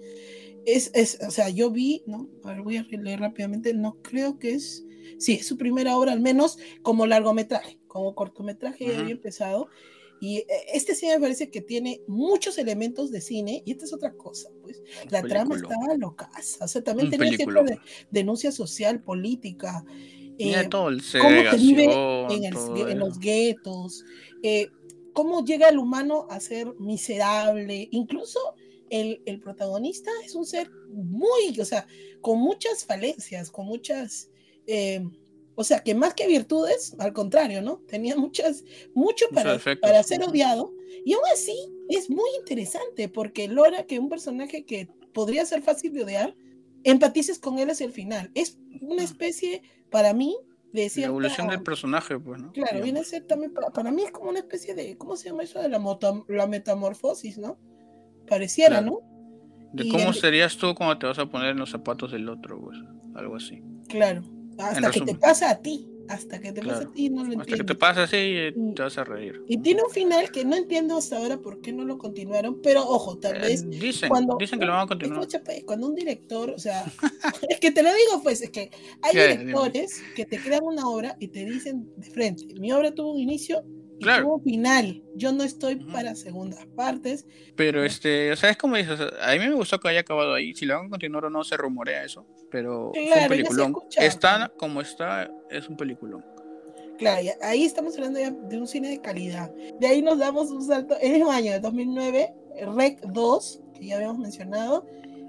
es, 0.67 0.91
es, 0.95 1.19
o 1.27 1.31
sea, 1.31 1.49
yo 1.49 1.71
vi, 1.71 2.03
¿no? 2.07 2.29
A 2.45 2.53
ver, 2.53 2.63
voy 2.63 2.77
a 2.77 2.83
leer 2.83 3.21
rápidamente, 3.21 3.73
no 3.75 4.03
creo 4.03 4.39
que 4.39 4.53
es, 4.53 4.85
sí, 5.19 5.35
es 5.35 5.47
su 5.47 5.57
primera 5.57 5.97
obra, 5.97 6.13
al 6.13 6.21
menos 6.21 6.59
como 6.83 7.07
largometraje, 7.07 7.79
como 7.87 8.15
cortometraje 8.15 8.87
ya 8.87 8.99
había 8.99 9.13
empezado. 9.13 9.69
Y 10.21 10.39
eh, 10.39 10.47
este 10.75 10.95
sí 10.95 11.07
me 11.07 11.21
parece 11.21 11.49
que 11.49 11.61
tiene 11.61 12.03
muchos 12.09 12.59
elementos 12.59 13.11
de 13.11 13.21
cine, 13.21 13.63
y 13.65 13.73
esta 13.73 13.85
es 13.85 13.93
otra 13.93 14.13
cosa, 14.13 14.51
pues. 14.63 14.83
La 15.11 15.23
trama 15.23 15.57
estaba 15.57 15.95
loca, 15.97 16.31
o 16.61 16.69
sea, 16.69 16.83
también 16.83 17.11
tenía 17.11 17.37
cierta 17.37 17.63
de, 17.63 17.79
denuncia 18.11 18.51
social, 18.51 19.01
política, 19.01 19.85
eh, 20.39 20.69
todo 20.71 20.89
el 20.89 21.03
cómo 21.03 21.57
vive 21.57 21.85
en, 22.91 22.99
los 22.99 23.19
guetos, 23.19 24.05
eh, 24.43 24.69
cómo 25.13 25.45
llega 25.45 25.69
el 25.69 25.79
humano 25.79 26.27
a 26.31 26.41
ser 26.41 26.73
miserable, 26.79 27.89
incluso 27.91 28.39
el, 28.91 29.21
el, 29.27 29.41
protagonista 29.41 30.11
es 30.25 30.35
un 30.35 30.47
ser 30.47 30.71
muy, 30.89 31.59
o 31.61 31.65
sea, 31.65 31.87
con 32.21 32.39
muchas 32.39 32.85
falencias, 32.85 33.51
con 33.51 33.67
muchas, 33.67 34.31
eh, 34.67 35.05
o 35.55 35.65
sea, 35.65 35.81
que 35.81 35.95
más 35.95 36.15
que 36.15 36.27
virtudes, 36.27 36.95
al 36.99 37.13
contrario, 37.13 37.61
¿no? 37.61 37.79
Tenía 37.89 38.17
muchas, 38.17 38.65
mucho 38.95 39.27
para, 39.35 39.59
para 39.81 40.03
ser 40.03 40.23
odiado, 40.23 40.73
y 41.05 41.15
aún 41.15 41.25
así 41.33 41.57
es 41.89 42.09
muy 42.09 42.29
interesante 42.39 43.09
porque 43.09 43.49
logra 43.49 43.85
que 43.85 43.99
un 43.99 44.09
personaje 44.09 44.65
que 44.65 44.89
podría 45.13 45.45
ser 45.47 45.63
fácil 45.63 45.93
de 45.93 46.05
odiar, 46.05 46.37
empatices 46.85 47.39
con 47.39 47.59
él 47.59 47.71
hacia 47.71 47.87
el 47.87 47.93
final. 47.93 48.31
Es 48.35 48.59
una 48.83 49.03
especie 49.03 49.63
para 49.91 50.13
mí, 50.13 50.37
de 50.73 50.91
La 50.97 51.07
evolución 51.07 51.49
del 51.49 51.63
personaje, 51.63 52.19
pues, 52.19 52.41
¿no? 52.41 52.53
Claro, 52.53 52.83
viene 52.83 53.01
a 53.01 53.05
ser 53.05 53.25
también, 53.25 53.55
para, 53.55 53.91
mí 53.91 54.03
es 54.03 54.11
como 54.11 54.31
una 54.31 54.41
especie 54.41 54.75
de, 54.75 54.99
¿cómo 54.99 55.17
se 55.17 55.31
llama 55.31 55.43
eso? 55.43 55.63
De 55.63 55.69
la, 55.69 55.81
la 56.29 56.47
metamorfosis, 56.47 57.39
¿no? 57.39 57.59
Pareciera, 58.29 58.83
¿no? 58.83 59.01
De 59.73 59.89
cómo 59.89 60.13
serías 60.13 60.57
tú 60.57 60.75
cuando 60.75 60.99
te 60.99 61.07
vas 61.07 61.19
a 61.19 61.27
poner 61.27 61.51
en 61.51 61.59
los 61.59 61.71
zapatos 61.71 62.13
del 62.13 62.29
otro, 62.29 62.61
pues, 62.61 62.79
algo 63.15 63.37
así. 63.37 63.63
Claro, 63.89 64.23
hasta 64.59 64.91
que 64.91 65.01
te 65.01 65.15
pasa 65.15 65.51
a 65.51 65.59
ti 65.59 65.89
hasta 66.09 66.41
que 66.41 66.53
te 66.53 66.63
pasa 66.63 66.83
a 66.83 66.93
ti 66.93 67.11
no 67.11 67.25
lo 67.25 67.41
Hasta 67.41 67.57
que 67.57 67.65
te 67.65 67.75
pasa 67.75 68.03
así 68.05 68.17
y 68.17 68.75
te 68.75 68.83
vas 68.83 68.99
a 68.99 69.05
reír. 69.05 69.43
Y 69.47 69.59
tiene 69.59 69.83
un 69.83 69.91
final 69.91 70.31
que 70.31 70.45
no 70.45 70.57
entiendo 70.57 70.97
hasta 70.97 71.19
ahora 71.19 71.39
por 71.39 71.61
qué 71.61 71.73
no 71.73 71.85
lo 71.85 71.99
continuaron, 71.99 72.61
pero 72.63 72.83
ojo, 72.83 73.19
tal 73.19 73.37
eh, 73.37 73.41
vez 73.41 73.69
dicen, 73.69 74.09
cuando, 74.09 74.37
dicen 74.39 74.59
que 74.59 74.67
lo 74.67 74.73
van 74.73 74.83
a 74.83 74.87
continuar. 74.89 75.21
Escucha, 75.21 75.43
pues, 75.45 75.65
cuando 75.65 75.87
un 75.87 75.95
director, 75.95 76.51
o 76.51 76.59
sea, 76.59 76.85
es 77.49 77.61
que 77.61 77.71
te 77.71 77.83
lo 77.83 77.91
digo 77.91 78.23
pues, 78.23 78.43
es 78.43 78.51
que 78.51 78.71
hay 79.03 79.13
directores 79.13 80.03
que 80.15 80.25
te 80.25 80.39
crean 80.39 80.65
una 80.65 80.89
obra 80.89 81.17
y 81.19 81.29
te 81.29 81.45
dicen 81.45 81.91
de 81.97 82.11
frente, 82.11 82.47
mi 82.59 82.73
obra 82.73 82.95
tuvo 82.95 83.13
un 83.13 83.21
inicio 83.21 83.65
un 84.01 84.43
final. 84.43 85.03
Yo 85.15 85.33
no 85.33 85.45
estoy 85.45 85.77
para 85.77 86.15
segundas 86.15 86.67
partes. 86.77 87.27
Pero 87.57 87.85
este, 87.85 88.33
o 88.33 88.37
sea, 88.37 88.51
es 88.51 88.57
como 88.57 88.77
dices, 88.77 89.01
a 89.21 89.33
mí 89.33 89.39
me 89.39 89.55
gustó 89.55 89.79
que 89.79 89.89
haya 89.89 90.01
acabado 90.01 90.35
ahí. 90.35 90.55
Si 90.55 90.67
lo 90.67 90.77
van 90.77 90.87
a 90.87 90.91
continuar 90.91 91.25
o 91.27 91.31
no, 91.31 91.45
se 91.45 91.57
rumorea 91.57 92.05
eso. 92.05 92.27
Pero 92.51 92.93
es 92.95 93.23
un 93.23 93.29
peliculón. 93.29 93.77
Está 93.97 94.53
como 94.57 94.81
está, 94.81 95.31
es 95.51 95.69
un 95.69 95.77
peliculón. 95.77 96.25
Claro, 96.99 97.29
ahí 97.43 97.65
estamos 97.65 97.95
hablando 97.97 98.19
ya 98.19 98.31
de 98.31 98.59
un 98.59 98.67
cine 98.67 98.91
de 98.91 99.01
calidad. 99.01 99.53
De 99.79 99.87
ahí 99.87 100.03
nos 100.03 100.19
damos 100.19 100.51
un 100.51 100.63
salto. 100.63 100.97
En 101.01 101.15
el 101.15 101.29
año 101.29 101.53
de 101.53 101.61
2009, 101.61 102.35
Rec 102.77 103.01
2, 103.03 103.63
que 103.79 103.87
ya 103.87 103.97
habíamos 103.97 104.19
mencionado. 104.19 104.87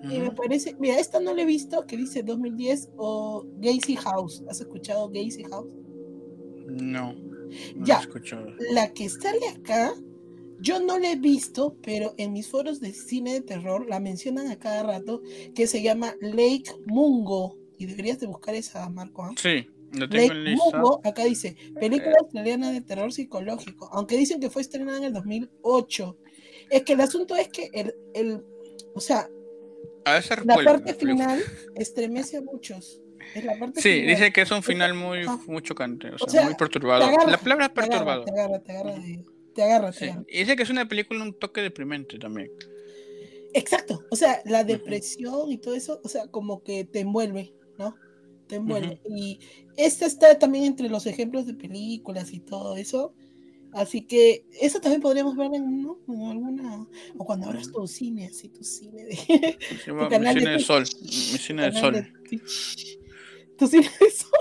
Y 0.09 0.17
me 0.19 0.31
parece, 0.31 0.75
mira, 0.79 0.97
esta 0.97 1.19
no 1.19 1.33
la 1.33 1.41
he 1.41 1.45
visto, 1.45 1.85
que 1.85 1.97
dice 1.97 2.23
2010 2.23 2.91
o 2.95 3.45
Gacy 3.57 3.97
House. 3.97 4.43
¿Has 4.49 4.61
escuchado 4.61 5.09
Gacy 5.09 5.43
House? 5.43 5.75
No 6.67 7.29
ya, 7.77 8.01
la 8.71 8.93
que 8.93 9.09
sale 9.09 9.47
acá, 9.49 9.93
yo 10.59 10.79
no 10.79 10.99
la 10.99 11.11
he 11.11 11.15
visto, 11.15 11.77
pero 11.81 12.13
en 12.17 12.33
mis 12.33 12.49
foros 12.49 12.79
de 12.79 12.93
cine 12.93 13.33
de 13.33 13.41
terror 13.41 13.87
la 13.87 13.99
mencionan 13.99 14.49
a 14.49 14.59
cada 14.59 14.83
rato, 14.83 15.21
que 15.55 15.67
se 15.67 15.81
llama 15.81 16.15
Lake 16.21 16.71
Mungo. 16.85 17.57
Y 17.77 17.85
deberías 17.85 18.19
de 18.19 18.27
buscar 18.27 18.55
esa, 18.55 18.89
Marco. 18.89 19.23
¿ah? 19.23 19.31
Sí, 19.37 19.67
Lake 19.93 20.55
Mungo, 20.55 20.99
acá 21.03 21.23
dice, 21.23 21.55
película 21.79 22.11
eh. 22.11 22.19
australiana 22.19 22.71
de 22.71 22.81
terror 22.81 23.11
psicológico, 23.11 23.89
aunque 23.93 24.17
dicen 24.17 24.39
que 24.39 24.49
fue 24.49 24.61
estrenada 24.61 24.97
en 24.97 25.05
el 25.05 25.13
2008. 25.13 26.17
Es 26.69 26.83
que 26.83 26.93
el 26.93 27.01
asunto 27.01 27.35
es 27.35 27.47
que 27.47 27.69
el, 27.73 27.95
el 28.13 28.43
o 28.93 28.99
sea, 28.99 29.29
la 30.45 30.55
parte 30.63 30.93
final 30.93 31.41
estremece 31.75 32.37
a 32.37 32.41
muchos 32.41 33.01
sí, 33.75 34.01
dice 34.01 34.31
que 34.31 34.41
es 34.41 34.51
un 34.51 34.63
final 34.63 34.93
muy, 34.93 35.25
muy 35.47 35.61
chocante, 35.61 36.09
o 36.09 36.29
sea, 36.29 36.43
muy 36.43 36.55
perturbado. 36.55 37.09
la 37.27 37.37
palabra 37.37 37.65
es 37.65 37.71
perturbado. 37.71 38.25
Te 38.25 38.31
agarra, 38.31 38.59
te 38.59 38.71
agarra, 38.71 38.95
te 39.53 39.63
agarra. 39.63 39.91
dice 40.27 40.55
que 40.55 40.63
es 40.63 40.69
una 40.69 40.87
película 40.87 41.23
un 41.23 41.33
toque 41.33 41.61
deprimente 41.61 42.17
también. 42.17 42.51
Exacto, 43.53 44.05
o 44.11 44.15
sea, 44.15 44.41
la 44.45 44.63
depresión 44.63 45.51
y 45.51 45.57
todo 45.57 45.73
eso, 45.73 46.01
o 46.03 46.09
sea, 46.09 46.27
como 46.27 46.63
que 46.63 46.85
te 46.85 46.99
envuelve, 46.99 47.53
¿no? 47.77 47.95
te 48.49 48.55
envuelve. 48.55 48.99
Y 49.05 49.39
esta 49.77 50.05
está 50.05 50.37
también 50.37 50.65
entre 50.65 50.89
los 50.89 51.05
ejemplos 51.05 51.45
de 51.45 51.53
películas 51.53 52.33
y 52.33 52.41
todo 52.41 52.75
eso. 52.75 53.13
Así 53.71 54.01
que 54.01 54.45
eso 54.59 54.81
también 54.81 54.99
podríamos 54.99 55.37
ver 55.37 55.53
en, 55.53 55.83
¿no? 55.83 55.99
en 56.07 56.21
alguna. 56.23 56.87
O 57.17 57.23
cuando 57.23 57.47
abras 57.47 57.71
tu 57.71 57.87
cine, 57.87 58.25
así 58.25 58.49
tu 58.49 58.63
cine 58.63 59.05
de. 59.05 59.57
tu 59.85 60.09
canal 60.09 60.35
mi 60.35 60.41
cine 60.41 60.53
de, 60.53 60.59
sol. 60.59 60.83
Mi 61.01 61.37
cine 61.37 61.71
de 61.71 61.79
sol. 61.79 62.13
tu 62.27 62.37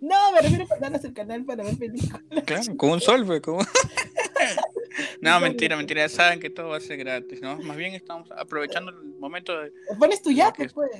No, 0.00 0.32
me 0.32 0.40
refiero 0.40 0.66
a 0.70 0.78
darles 0.78 1.04
el 1.04 1.12
canal 1.12 1.44
para 1.44 1.62
ver 1.62 1.76
películas. 1.76 2.22
Claro, 2.44 2.76
con 2.76 2.90
un 2.90 3.00
sol, 3.00 3.40
como. 3.42 3.60
no, 5.20 5.40
mentira, 5.40 5.76
mentira. 5.76 6.02
Ya 6.02 6.08
saben 6.08 6.40
que 6.40 6.50
todo 6.50 6.70
va 6.70 6.78
a 6.78 6.80
ser 6.80 6.96
gratis, 6.96 7.40
¿no? 7.42 7.58
Más 7.58 7.76
bien 7.76 7.94
estamos 7.94 8.30
aprovechando 8.32 8.90
el 8.90 9.18
momento 9.18 9.58
de. 9.60 9.72
Pones 9.98 10.22
tu 10.22 10.30
yape, 10.30 10.68
pues. 10.70 10.90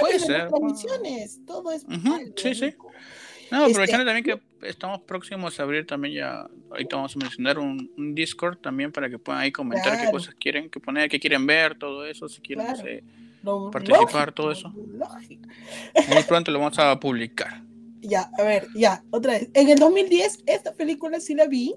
Puede 0.00 0.18
ser. 0.18 0.48
Transmisiones, 0.48 1.40
todo 1.46 1.70
es. 1.70 1.84
sí, 2.36 2.54
sí. 2.54 2.74
No, 3.50 3.64
aprovechando 3.64 4.10
este, 4.10 4.14
también 4.22 4.24
que 4.24 4.68
estamos 4.68 5.00
próximos 5.02 5.60
a 5.60 5.62
abrir 5.62 5.86
también 5.86 6.14
ya, 6.14 6.48
ahorita 6.70 6.96
vamos 6.96 7.14
a 7.14 7.18
mencionar 7.18 7.58
un, 7.58 7.92
un 7.96 8.14
Discord 8.14 8.58
también 8.58 8.90
para 8.90 9.08
que 9.08 9.18
puedan 9.18 9.42
ahí 9.42 9.52
comentar 9.52 10.04
qué 10.04 10.10
cosas 10.10 10.34
quieren, 10.34 10.68
que 10.68 10.80
poner, 10.80 11.08
qué 11.08 11.20
quieren 11.20 11.46
ver, 11.46 11.78
todo 11.78 12.04
eso, 12.04 12.28
si 12.28 12.40
quieren 12.40 12.66
participar, 13.72 14.32
todo 14.32 14.52
eso. 14.52 14.70
Muy 14.70 16.22
pronto 16.26 16.50
lo 16.50 16.58
vamos 16.58 16.78
a 16.78 16.98
publicar. 16.98 17.62
Ya, 18.02 18.30
a 18.38 18.42
ver, 18.44 18.68
ya, 18.76 19.02
otra 19.10 19.32
vez. 19.32 19.50
En 19.54 19.68
el 19.68 19.80
2010, 19.80 20.44
esta 20.46 20.74
película 20.74 21.18
sí 21.18 21.34
la 21.34 21.48
vi 21.48 21.74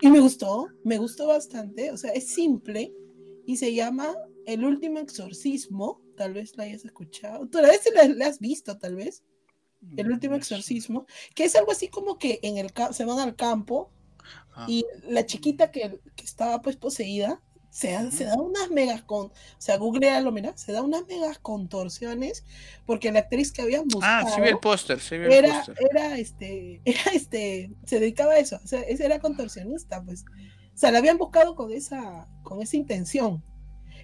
y 0.00 0.08
me 0.08 0.20
gustó, 0.20 0.68
me 0.84 0.96
gustó 0.96 1.26
bastante, 1.26 1.90
o 1.90 1.98
sea, 1.98 2.12
es 2.12 2.28
simple 2.32 2.94
y 3.44 3.56
se 3.58 3.74
llama 3.74 4.14
El 4.46 4.64
último 4.64 5.00
exorcismo, 5.00 6.00
tal 6.16 6.32
vez 6.32 6.56
la 6.56 6.64
hayas 6.64 6.84
escuchado, 6.86 7.46
tal 7.48 7.66
vez 7.66 7.82
la, 7.94 8.08
la 8.08 8.28
has 8.28 8.38
visto, 8.38 8.78
tal 8.78 8.96
vez. 8.96 9.22
El 9.96 10.10
último 10.10 10.34
exorcismo, 10.34 11.06
que 11.34 11.44
es 11.44 11.54
algo 11.54 11.72
así 11.72 11.88
como 11.88 12.18
que 12.18 12.40
en 12.42 12.56
el 12.56 12.72
se 12.92 13.04
van 13.04 13.18
al 13.18 13.36
campo 13.36 13.92
y 14.66 14.84
la 15.08 15.26
chiquita 15.26 15.70
que, 15.70 16.00
que, 16.16 16.24
estaba 16.24 16.62
pues 16.62 16.76
poseída 16.76 17.42
se, 17.76 18.10
se 18.10 18.24
da 18.24 18.36
unas 18.36 18.70
megas 18.70 19.02
con, 19.02 19.26
o 19.26 19.32
sea, 19.58 19.76
googlealo, 19.76 20.32
mira, 20.32 20.56
se 20.56 20.72
da 20.72 20.80
unas 20.80 21.06
megas 21.06 21.38
contorsiones 21.38 22.42
porque 22.86 23.12
la 23.12 23.18
actriz 23.18 23.52
que 23.52 23.60
habían 23.60 23.86
buscado. 23.86 24.26
Ah, 24.26 24.32
sí 24.34 24.40
vi 24.40 24.48
el 24.48 24.58
póster, 24.58 24.98
sí 24.98 25.18
vi 25.18 25.26
el 25.26 25.32
era, 25.32 25.62
era 25.78 26.16
este, 26.16 26.80
era 26.86 27.02
este, 27.12 27.70
se 27.84 28.00
dedicaba 28.00 28.32
a 28.32 28.38
eso, 28.38 28.58
o 28.64 28.66
sea, 28.66 28.80
ese 28.80 29.04
era 29.04 29.18
contorsionista, 29.18 30.02
pues. 30.02 30.24
O 30.74 30.78
sea, 30.78 30.90
la 30.90 31.00
habían 31.00 31.18
buscado 31.18 31.54
con 31.54 31.70
esa, 31.70 32.26
con 32.42 32.62
esa 32.62 32.78
intención. 32.78 33.44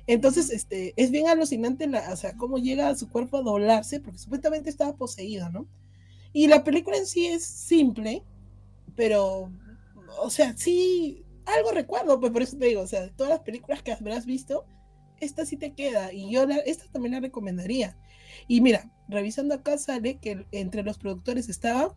Entonces, 0.07 0.51
este, 0.51 0.93
es 0.97 1.11
bien 1.11 1.29
alucinante, 1.29 1.87
la, 1.87 2.13
o 2.13 2.17
sea, 2.17 2.37
cómo 2.37 2.59
llega 2.59 2.91
a 2.91 2.95
su 2.95 3.09
cuerpo 3.09 3.39
a 3.39 3.43
doblarse, 3.43 4.01
porque 4.01 4.19
supuestamente 4.19 4.69
estaba 4.69 4.97
poseído, 4.97 5.49
¿no? 5.49 5.67
Y 6.35 6.47
la 6.47 6.63
película 6.63 6.99
en 6.99 7.07
sí 7.07 7.27
es 7.27 7.43
simple, 7.43 8.23
pero, 8.97 9.51
o 10.19 10.29
sea, 10.29 10.55
sí, 10.59 11.25
algo 11.47 11.71
recuerdo, 11.73 12.21
pues 12.21 12.33
por 12.33 12.43
eso 12.43 12.57
te 12.57 12.67
digo, 12.67 12.83
o 12.83 12.87
sea, 12.87 13.03
de 13.03 13.11
todas 13.11 13.31
las 13.31 13.41
películas 13.41 13.83
que 13.83 13.93
habrás 13.93 14.27
visto, 14.27 14.65
esta 15.21 15.47
sí 15.47 15.57
te 15.57 15.73
queda, 15.75 16.13
y 16.13 16.31
yo 16.31 16.47
esta 16.67 16.87
también 16.91 17.15
la 17.15 17.21
recomendaría. 17.21 17.97
Y 18.49 18.61
mira, 18.61 18.91
revisando 19.09 19.55
acá 19.55 19.79
sale 19.79 20.19
que 20.19 20.47
entre 20.53 20.83
los 20.83 20.99
productores 20.99 21.49
estaba 21.49 21.95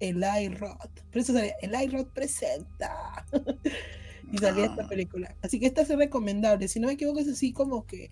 el 0.00 0.24
iRod, 0.42 0.90
por 1.10 1.18
eso 1.18 1.32
sale, 1.32 1.54
el 1.62 1.74
iRod 1.80 2.08
presenta. 2.08 3.26
y 4.32 4.38
salía 4.38 4.66
esta 4.66 4.84
ah. 4.84 4.88
película. 4.88 5.34
Así 5.42 5.58
que 5.58 5.66
esta 5.66 5.82
es 5.82 5.88
recomendable. 5.88 6.68
Si 6.68 6.80
no 6.80 6.88
me 6.88 6.94
equivoco, 6.94 7.18
es 7.18 7.28
así 7.28 7.52
como 7.52 7.86
que 7.86 8.10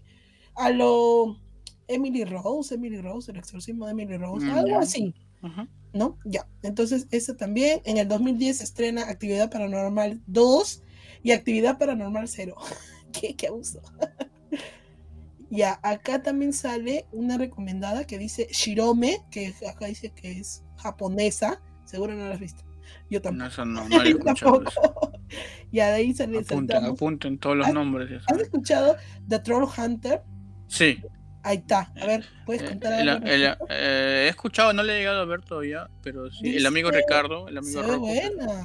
a 0.55 0.71
lo 0.71 1.37
Emily 1.89 2.25
Rose, 2.25 2.75
Emily 2.75 3.01
Rose, 3.01 3.31
el 3.31 3.39
exorcismo 3.39 3.87
de 3.87 3.93
Emily 3.93 4.17
Rose, 4.17 4.47
mm, 4.47 4.51
algo 4.51 4.79
así. 4.79 5.15
¿No? 5.93 6.19
Ya. 6.25 6.47
Entonces, 6.63 7.07
esta 7.11 7.37
también. 7.37 7.81
En 7.85 7.97
el 7.97 8.09
2010 8.09 8.59
se 8.59 8.65
estrena 8.65 9.09
Actividad 9.09 9.51
Paranormal 9.51 10.21
2 10.27 10.83
y 11.23 11.33
Actividad 11.33 11.79
Paranormal 11.79 12.29
0. 12.29 12.57
¿Qué, 13.13 13.35
qué 13.35 13.49
abuso. 13.49 13.81
ya, 15.51 15.81
acá 15.83 16.23
también 16.23 16.53
sale 16.53 17.07
una 17.13 17.39
recomendada 17.39 18.07
que 18.07 18.19
dice 18.19 18.49
Shirome, 18.51 19.25
que 19.31 19.55
acá 19.69 19.87
dice 19.87 20.11
que 20.11 20.33
es 20.33 20.65
japonesa. 20.77 21.63
Seguro 21.85 22.15
no 22.15 22.29
la 22.29 22.35
has 22.35 22.41
visto. 22.41 22.65
Yo 23.11 23.23
tampoco. 23.23 23.65
No, 23.65 23.89
no, 23.89 23.89
no, 23.89 24.63
Y 25.73 25.77
de 25.77 25.83
ahí 25.83 26.15
sale. 26.15 26.39
Apunten, 26.39 26.85
apunten 26.85 27.39
todos 27.39 27.57
los 27.57 27.73
nombres. 27.73 28.23
¿Has 28.27 28.39
escuchado 28.39 28.97
The 29.29 29.39
Troll 29.41 29.67
Hunter? 29.77 30.23
Sí. 30.69 31.03
Ahí 31.47 31.59
está. 31.59 31.93
A 32.03 32.07
ver, 32.07 32.25
¿puedes 32.45 32.63
eh, 32.63 32.67
contar 32.67 32.93
algo? 32.95 33.25
Eh, 33.25 34.25
he 34.27 34.29
escuchado, 34.29 34.73
no 34.73 34.83
le 34.83 34.97
he 34.97 34.99
llegado 34.99 35.21
a 35.21 35.25
ver 35.27 35.43
todavía, 35.43 35.89
pero 36.03 36.29
sí. 36.29 36.57
El 36.57 36.67
amigo 36.67 36.91
Ricardo, 36.91 37.47
el 37.47 37.59
amigo 37.59 37.83
Rocco, 37.83 38.09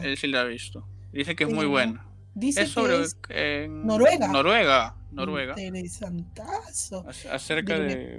él 0.02 0.18
sí 0.18 0.26
la 0.26 0.42
ha 0.42 0.46
visto. 0.46 0.88
Dice 1.14 1.36
que 1.36 1.44
es 1.44 1.52
muy 1.52 1.68
buena. 1.68 2.08
Dice 2.34 2.64
es 2.64 2.70
sobre 2.70 2.96
que 3.28 3.66
es 3.66 3.70
Noruega. 3.70 4.30
Noruega. 4.30 4.96
Noruega. 5.12 5.62
Interesantazo. 5.62 7.06
Acerca 7.32 7.78
de. 7.78 8.18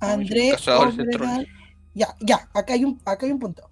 André. 0.00 0.56
Ya, 1.92 2.14
ya, 2.20 2.48
acá 2.54 2.72
hay 2.72 2.86
un, 2.86 3.02
acá 3.04 3.26
hay 3.26 3.32
un 3.32 3.38
punto. 3.38 3.68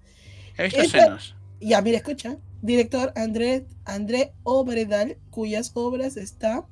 He 0.58 0.64
visto 0.64 0.82
escenas. 0.82 1.34
Ya, 1.58 1.80
mira, 1.80 1.96
escucha. 1.96 2.36
Director 2.60 3.14
André, 3.16 3.66
André 3.86 4.34
Obredal, 4.42 5.16
cuyas 5.30 5.70
obras 5.72 6.18
está 6.18 6.66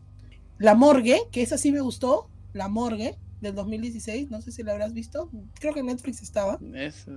La 0.58 0.74
Morgue, 0.74 1.22
que 1.32 1.40
esa 1.40 1.56
sí 1.56 1.72
me 1.72 1.80
gustó, 1.80 2.28
La 2.52 2.68
Morgue, 2.68 3.18
del 3.40 3.54
2016, 3.54 4.30
no 4.30 4.40
sé 4.40 4.52
si 4.52 4.62
la 4.62 4.72
habrás 4.72 4.92
visto, 4.92 5.30
creo 5.60 5.72
que 5.72 5.80
en 5.80 5.86
Netflix 5.86 6.22
estaba, 6.22 6.58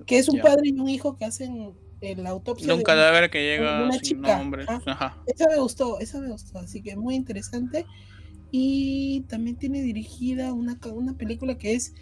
que 0.06 0.18
es 0.18 0.30
un 0.30 0.40
padre 0.40 0.70
y 0.70 0.80
un 0.80 0.88
hijo 0.88 1.18
que 1.18 1.26
hacen 1.26 1.74
la 2.02 2.30
autopsia 2.30 2.68
de 2.68 2.74
un 2.74 2.84
cadáver 2.84 3.30
que 3.30 3.42
llega 3.44 3.86
una 3.86 4.00
chica. 4.00 4.42
Esa 5.26 5.48
me 5.50 5.58
gustó, 5.58 6.00
esa 6.00 6.20
me 6.20 6.30
gustó, 6.30 6.60
así 6.60 6.82
que 6.82 6.96
muy 6.96 7.16
interesante. 7.16 7.86
Y 8.54 9.22
también 9.30 9.56
tiene 9.56 9.82
dirigida 9.82 10.52
una, 10.52 10.78
una 10.94 11.14
película 11.14 11.58
que 11.58 11.74
es 11.74 11.94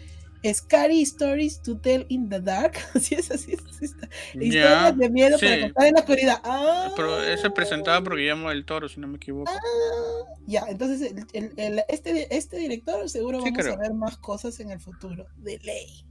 Scary 0.44 1.02
Stories 1.02 1.60
to 1.60 1.76
Tell 1.78 2.06
in 2.08 2.28
the 2.28 2.40
Dark. 2.40 2.78
Así 2.94 3.14
es, 3.14 3.30
así 3.30 3.52
es. 3.52 3.94
Historias 4.34 4.96
de 4.96 5.10
miedo 5.10 5.38
para 5.38 5.60
contar 5.60 5.86
en 5.86 5.94
la 5.94 6.00
oscuridad. 6.00 6.40
Ah, 6.44 6.92
Pero 6.96 7.22
ese 7.22 7.50
presentaba 7.50 8.02
por 8.02 8.16
Guillermo 8.16 8.48
del 8.48 8.64
Toro, 8.64 8.88
si 8.88 9.00
no 9.00 9.06
me 9.06 9.16
equivoco. 9.16 9.50
Ah, 9.50 10.34
ya, 10.46 10.64
entonces 10.68 11.12
el, 11.32 11.52
el, 11.56 11.82
este, 11.88 12.34
este 12.34 12.58
director 12.58 13.08
seguro 13.08 13.40
vamos 13.40 13.66
a 13.66 13.76
ver 13.76 13.94
más 13.94 14.16
cosas 14.16 14.58
en 14.60 14.70
el 14.70 14.80
futuro, 14.80 15.26
de 15.36 15.58
ley. 15.58 16.06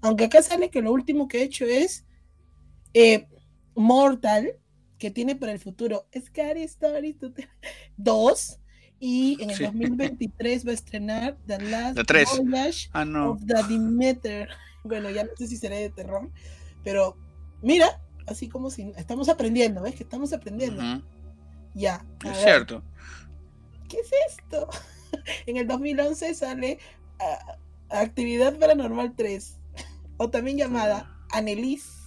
Aunque 0.00 0.24
acá 0.24 0.42
sale 0.42 0.70
que 0.70 0.82
lo 0.82 0.92
último 0.92 1.28
que 1.28 1.40
he 1.40 1.42
hecho 1.42 1.64
es 1.64 2.06
eh, 2.94 3.26
Mortal, 3.74 4.56
que 4.98 5.10
tiene 5.10 5.36
para 5.36 5.52
el 5.52 5.58
futuro 5.58 6.06
Scary 6.18 6.62
Stories 6.62 7.18
to 7.18 7.32
Tell 7.32 7.48
2 7.96 8.60
y 9.06 9.36
en 9.42 9.50
el 9.50 9.58
2023 9.58 10.66
va 10.66 10.70
a 10.70 10.74
estrenar 10.74 11.36
The 11.46 11.58
Last 11.60 11.98
Voyage 12.38 12.88
ah, 12.94 13.04
of 13.28 13.44
the 13.44 13.62
Demeter. 13.68 14.48
Bueno, 14.82 15.10
ya 15.10 15.24
no 15.24 15.30
sé 15.36 15.46
si 15.46 15.58
será 15.58 15.76
de 15.76 15.90
terror, 15.90 16.30
pero 16.82 17.14
mira, 17.60 18.00
así 18.26 18.48
como 18.48 18.70
si 18.70 18.94
estamos 18.96 19.28
aprendiendo, 19.28 19.82
¿ves? 19.82 19.94
Que 19.94 20.04
estamos 20.04 20.32
aprendiendo. 20.32 20.82
Ya. 21.74 22.02
Es 22.24 22.38
cierto. 22.38 22.82
¿Qué 23.90 23.98
es 23.98 24.10
esto? 24.30 24.70
en 25.46 25.58
el 25.58 25.66
2011 25.66 26.32
sale 26.32 26.78
ah, 27.20 27.58
Actividad 27.90 28.58
Paranormal 28.58 29.14
3, 29.14 29.58
o 30.16 30.30
también 30.30 30.56
llamada 30.56 31.14
Annelies 31.30 32.04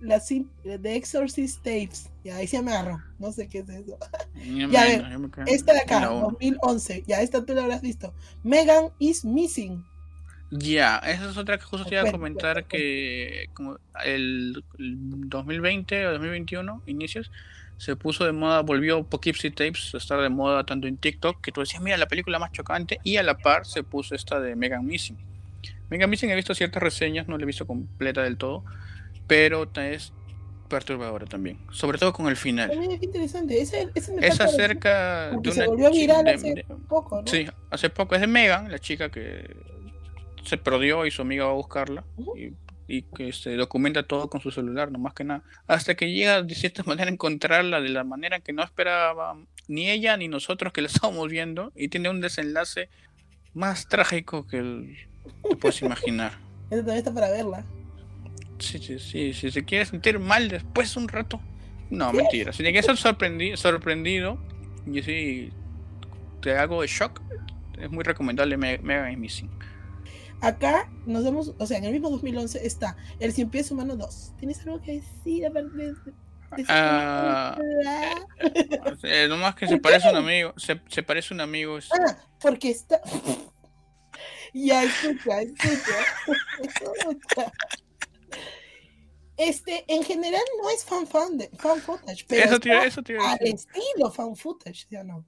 la 0.00 0.22
de 0.64 0.96
Exorcist 0.96 1.58
Tapes. 1.58 2.09
Ya, 2.24 2.36
ahí 2.36 2.46
se 2.46 2.62
me 2.62 2.72
agarró. 2.72 3.02
No 3.18 3.32
sé 3.32 3.48
qué 3.48 3.60
es 3.60 3.68
eso. 3.68 3.98
ya, 4.70 4.84
ver, 4.84 5.04
esta 5.46 5.72
de 5.72 5.80
acá, 5.80 6.06
2011. 6.06 7.04
Ya, 7.06 7.22
esta 7.22 7.44
tú 7.44 7.54
la 7.54 7.62
habrás 7.62 7.82
visto. 7.82 8.12
Megan 8.42 8.90
is 8.98 9.24
Missing. 9.24 9.84
Ya, 10.50 10.98
esa 10.98 11.30
es 11.30 11.36
otra 11.36 11.58
que 11.58 11.64
justo 11.64 11.86
te 11.86 11.94
iba 11.94 12.08
a 12.08 12.10
comentar 12.10 12.64
que 12.64 13.48
como 13.54 13.78
el 14.04 14.64
2020 14.78 16.08
o 16.08 16.12
2021, 16.12 16.82
inicios, 16.86 17.30
se 17.76 17.94
puso 17.94 18.24
de 18.24 18.32
moda, 18.32 18.60
volvió 18.60 19.04
Poughkeepsie 19.04 19.52
Tapes 19.52 19.94
a 19.94 19.98
estar 19.98 20.20
de 20.20 20.28
moda 20.28 20.66
tanto 20.66 20.88
en 20.88 20.96
TikTok, 20.96 21.40
que 21.40 21.52
tú 21.52 21.60
decías, 21.60 21.80
mira, 21.80 21.96
la 21.96 22.08
película 22.08 22.40
más 22.40 22.50
chocante, 22.50 22.98
y 23.04 23.16
a 23.16 23.22
la 23.22 23.38
par 23.38 23.64
se 23.64 23.84
puso 23.84 24.14
esta 24.14 24.40
de 24.40 24.56
Megan 24.56 24.84
Missing. 24.84 25.16
Megan 25.88 26.10
Missing 26.10 26.30
he 26.30 26.34
visto 26.34 26.54
ciertas 26.54 26.82
reseñas, 26.82 27.28
no 27.28 27.38
la 27.38 27.44
he 27.44 27.46
visto 27.46 27.66
completa 27.66 28.22
del 28.22 28.36
todo, 28.36 28.64
pero 29.28 29.70
es 29.76 30.12
perturbadora 30.70 31.26
también, 31.26 31.58
sobre 31.70 31.98
todo 31.98 32.14
con 32.14 32.28
el 32.28 32.36
final. 32.36 32.70
Es 32.70 33.02
interesante, 33.02 33.60
ese, 33.60 33.90
es 33.94 34.40
acerca 34.40 35.30
de 35.30 35.36
una... 35.36 35.52
Se 35.52 35.66
volvió 35.66 35.90
viral 35.90 36.26
hace 36.26 36.64
poco, 36.88 37.20
¿no? 37.20 37.26
Sí, 37.26 37.46
hace 37.68 37.90
poco, 37.90 38.14
es 38.14 38.22
de 38.22 38.26
Megan, 38.26 38.70
la 38.70 38.78
chica 38.78 39.10
que 39.10 39.54
se 40.44 40.56
perdió 40.56 41.04
y 41.04 41.10
su 41.10 41.22
amiga 41.22 41.44
va 41.44 41.50
a 41.50 41.54
buscarla. 41.54 42.04
y, 42.88 43.02
que 43.14 43.32
se 43.32 43.54
documenta 43.54 44.02
todo 44.02 44.28
con 44.28 44.40
su 44.40 44.50
celular, 44.50 44.90
no 44.90 44.98
más 44.98 45.14
que 45.14 45.22
nada. 45.22 45.44
Hasta 45.68 45.94
que 45.94 46.10
llega 46.10 46.42
de 46.42 46.54
cierta 46.54 46.82
manera 46.86 47.10
a 47.10 47.12
encontrarla 47.12 47.80
de 47.80 47.88
la 47.90 48.02
manera 48.02 48.40
que 48.40 48.52
no 48.52 48.64
esperaba 48.64 49.36
ni 49.68 49.88
ella 49.88 50.16
ni 50.16 50.26
nosotros 50.26 50.72
que 50.72 50.80
la 50.80 50.88
estábamos 50.88 51.28
viendo. 51.28 51.72
Y 51.76 51.88
tiene 51.88 52.08
un 52.08 52.20
desenlace 52.20 52.88
más 53.54 53.88
trágico 53.88 54.46
que 54.46 54.58
el, 54.58 54.96
te 55.48 55.56
puedes 55.56 55.82
imaginar. 55.82 56.32
Esa 56.70 56.78
también 56.78 56.98
está 56.98 57.14
para 57.14 57.30
verla. 57.30 57.64
Sí, 58.60 58.78
sí. 58.78 59.32
Si 59.32 59.50
se 59.50 59.64
quiere 59.64 59.86
sentir 59.86 60.18
mal 60.18 60.48
después 60.48 60.96
un 60.96 61.08
rato. 61.08 61.40
No, 61.90 62.12
mentira. 62.12 62.52
Si 62.52 62.62
tiene 62.62 62.72
que 62.72 62.82
ser 62.82 62.96
sorprendido, 62.96 63.56
sorprendido 63.56 64.38
y 64.86 65.02
si 65.02 65.52
te 66.40 66.56
hago 66.56 66.82
de 66.82 66.86
shock, 66.86 67.20
es 67.78 67.90
muy 67.90 68.04
recomendable 68.04 68.56
Mega 68.56 69.10
Missing. 69.16 69.50
Acá 70.40 70.88
nos 71.04 71.24
vemos, 71.24 71.54
o 71.58 71.66
sea, 71.66 71.78
en 71.78 71.84
el 71.84 71.92
mismo 71.92 72.08
2011 72.10 72.66
está 72.66 72.96
El 73.18 73.32
Cien 73.32 73.50
Pies 73.50 73.70
Humano 73.70 73.96
2. 73.96 74.34
¿Tienes 74.38 74.60
algo 74.66 74.80
que 74.80 75.00
decir 75.00 75.46
aparte 75.46 75.76
de, 75.76 75.94
Ah, 76.68 77.56
eh, 79.04 79.26
nomás 79.28 79.54
que 79.54 79.68
se 79.68 79.78
parece 79.78 80.10
un 80.10 80.16
amigo. 80.16 80.52
Se, 80.56 80.80
se 80.88 81.02
parece 81.02 81.32
un 81.32 81.40
amigo. 81.40 81.78
Ah, 81.92 82.16
porque 82.40 82.70
está. 82.70 83.00
ya, 84.54 84.82
escucha, 84.82 85.42
escucha. 85.42 87.52
Este, 89.36 89.84
en 89.88 90.02
general 90.04 90.42
no 90.62 90.68
es 90.68 90.84
fan 90.84 91.06
fan 91.06 91.38
de 91.38 91.48
fan 91.56 91.80
footage, 91.80 92.26
pero 92.28 92.44
eso 92.44 92.60
tiene, 92.60 92.84
eso 92.84 93.00
al 93.26 93.38
estilo 93.40 94.10
fan 94.10 94.36
footage, 94.36 94.86
ya 94.90 95.02
no. 95.02 95.24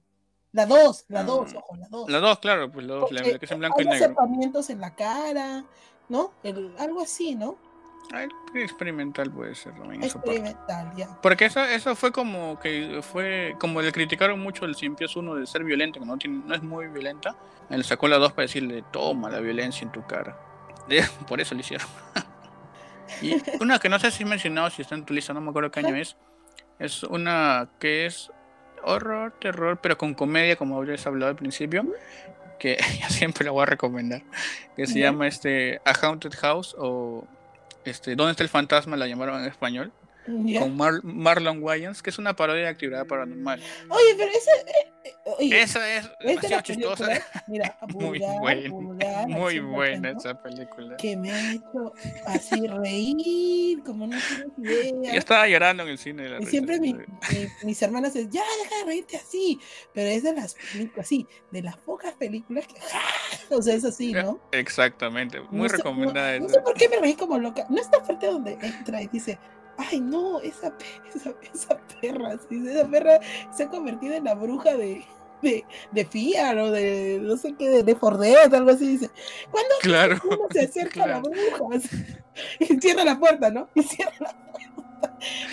La 0.51 0.67
2, 0.67 1.05
la 1.07 1.23
2, 1.23 1.53
ah, 1.55 1.57
ojo, 1.57 1.75
la 1.77 1.87
2. 1.89 2.09
La 2.11 2.19
2, 2.19 2.39
claro, 2.39 2.71
pues 2.71 2.85
la 2.85 2.93
2, 2.93 3.11
la 3.11 3.23
que 3.23 3.39
es 3.41 3.51
en 3.51 3.57
blanco 3.57 3.81
y 3.81 3.85
negro. 3.85 4.61
en 4.69 4.79
la 4.79 4.93
cara, 4.93 5.65
¿no? 6.09 6.31
El, 6.43 6.75
algo 6.77 7.01
así, 7.01 7.33
¿no? 7.33 7.57
experimental 8.53 9.31
puede 9.31 9.55
ser 9.55 9.73
también. 9.73 10.03
Experimental, 10.03 10.93
ya. 10.95 11.19
Porque 11.21 11.45
eso, 11.45 11.63
eso 11.63 11.95
fue 11.95 12.11
como 12.11 12.59
que 12.59 12.99
fue 13.01 13.55
como 13.59 13.81
le 13.81 13.91
criticaron 13.91 14.39
mucho 14.39 14.65
el 14.65 14.75
Cien 14.75 14.95
Pies 14.95 15.15
uno 15.15 15.33
de 15.35 15.47
ser 15.47 15.63
violento, 15.63 15.99
que 15.99 16.05
no, 16.05 16.17
tiene, 16.17 16.43
no 16.45 16.53
es 16.53 16.61
muy 16.61 16.87
violenta. 16.87 17.35
Él 17.71 17.83
sacó 17.83 18.07
la 18.07 18.19
2 18.19 18.33
para 18.33 18.43
decirle, 18.43 18.83
toma 18.91 19.31
la 19.31 19.39
violencia 19.39 19.85
en 19.85 19.91
tu 19.91 20.05
cara. 20.05 20.37
Por 21.27 21.41
eso 21.41 21.55
lo 21.55 21.61
hicieron. 21.61 21.87
Y 23.21 23.35
una 23.59 23.79
que 23.79 23.89
no 23.89 23.99
sé 23.99 24.11
si 24.11 24.23
he 24.23 24.25
mencionado, 24.25 24.69
si 24.69 24.81
está 24.81 24.95
en 24.95 25.05
tu 25.05 25.13
lista, 25.13 25.33
no 25.33 25.41
me 25.41 25.49
acuerdo 25.49 25.71
qué 25.71 25.79
año 25.79 25.95
es. 25.95 26.15
Es 26.79 27.03
una 27.03 27.69
que 27.79 28.05
es 28.05 28.31
horror, 28.83 29.33
terror, 29.39 29.79
pero 29.81 29.97
con 29.97 30.13
comedia, 30.13 30.55
como 30.55 30.77
habías 30.77 31.05
hablado 31.07 31.29
al 31.29 31.35
principio. 31.35 31.85
Que 32.59 32.77
ya 32.99 33.09
siempre 33.09 33.45
la 33.45 33.51
voy 33.51 33.63
a 33.63 33.67
recomendar. 33.67 34.23
Que 34.75 34.87
se 34.87 34.99
llama 34.99 35.27
este 35.27 35.81
A 35.85 35.93
Haunted 35.93 36.33
House 36.33 36.75
o 36.77 37.25
este, 37.85 38.15
¿Dónde 38.15 38.31
está 38.31 38.43
el 38.43 38.49
fantasma? 38.49 38.97
La 38.97 39.07
llamaron 39.07 39.41
en 39.41 39.49
español. 39.49 39.91
Con 40.25 40.77
Marlon 41.03 41.61
Wayans, 41.61 42.01
que 42.01 42.09
es 42.09 42.17
una 42.17 42.35
parodia 42.35 42.63
de 42.63 42.69
actividad 42.69 43.05
paranormal. 43.05 43.61
Oye, 43.89 44.15
pero 44.17 44.31
esa, 44.31 44.51
eh, 44.51 44.93
eh, 45.39 45.61
esa 45.61 45.97
es 45.97 46.09
demasiado 46.19 46.61
chistosa. 46.61 47.07
Mira, 47.47 47.77
muy 47.93 48.19
buena, 48.19 49.27
muy 49.27 49.59
buena 49.59 50.11
esa 50.11 50.41
película. 50.41 50.95
Que 50.97 51.17
me 51.17 51.31
ha 51.31 51.53
hecho 51.53 51.93
así 52.25 52.67
reír, 52.67 53.83
como 53.83 54.07
no 54.07 54.17
tienes 54.57 54.93
idea. 54.93 55.13
Yo 55.13 55.19
estaba 55.19 55.47
llorando 55.47 55.83
en 55.83 55.89
el 55.89 55.97
cine. 55.97 56.29
y 56.39 56.45
siempre 56.45 56.79
mis 57.63 57.81
hermanas 57.81 58.13
dicen, 58.13 58.31
ya 58.31 58.43
deja 58.63 58.77
de 58.77 58.85
reírte 58.85 59.17
así. 59.17 59.59
Pero 59.93 60.09
es 60.09 60.23
de 60.23 60.33
las 60.33 60.55
películas, 60.71 61.05
así, 61.05 61.27
de 61.51 61.61
las 61.61 61.77
pocas 61.77 62.13
películas 62.13 62.65
que. 62.67 62.75
o 63.53 63.61
sea, 63.61 63.75
es 63.75 63.83
así, 63.83 64.13
¿no? 64.13 64.39
Exactamente, 64.51 65.41
muy 65.51 65.67
recomendada. 65.67 66.39
No, 66.39 66.47
no, 66.47 66.49
sé 66.49 66.61
por 66.61 66.75
qué 66.75 66.87
me 66.87 66.97
reí 66.97 67.15
como 67.15 67.37
loca. 67.37 67.65
No 67.69 67.81
está 67.81 67.99
fuerte 68.03 68.27
donde 68.27 68.53
entra 68.61 69.01
y 69.01 69.07
dice 69.07 69.37
ay 69.77 69.99
no, 69.99 70.39
esa, 70.41 70.73
esa, 71.15 71.33
esa 71.53 71.79
perra, 72.01 72.33
esa 72.33 72.87
perra 72.87 73.19
se 73.55 73.63
ha 73.63 73.69
convertido 73.69 74.15
en 74.15 74.25
la 74.25 74.35
bruja 74.35 74.75
de, 74.75 75.03
de, 75.41 75.65
de 75.91 76.05
Fiat 76.05 76.57
o 76.57 76.71
de 76.71 77.19
no 77.21 77.37
sé 77.37 77.53
qué, 77.57 77.69
de, 77.69 77.83
de 77.83 77.95
Fordet, 77.95 78.53
algo 78.53 78.71
así, 78.71 78.87
dice. 78.87 79.09
Cuando 79.51 79.75
claro, 79.81 80.17
uno 80.25 80.47
se 80.51 80.61
acerca 80.65 81.03
a 81.03 81.07
la 81.07 81.19
bruja 81.19 81.87
y 82.59 82.65
cierra 82.79 83.03
la 83.03 83.19
puerta, 83.19 83.51
¿no? 83.51 83.69
Y 83.75 83.83
cierra 83.83 84.13
la 84.19 84.33
puerta. 84.33 84.73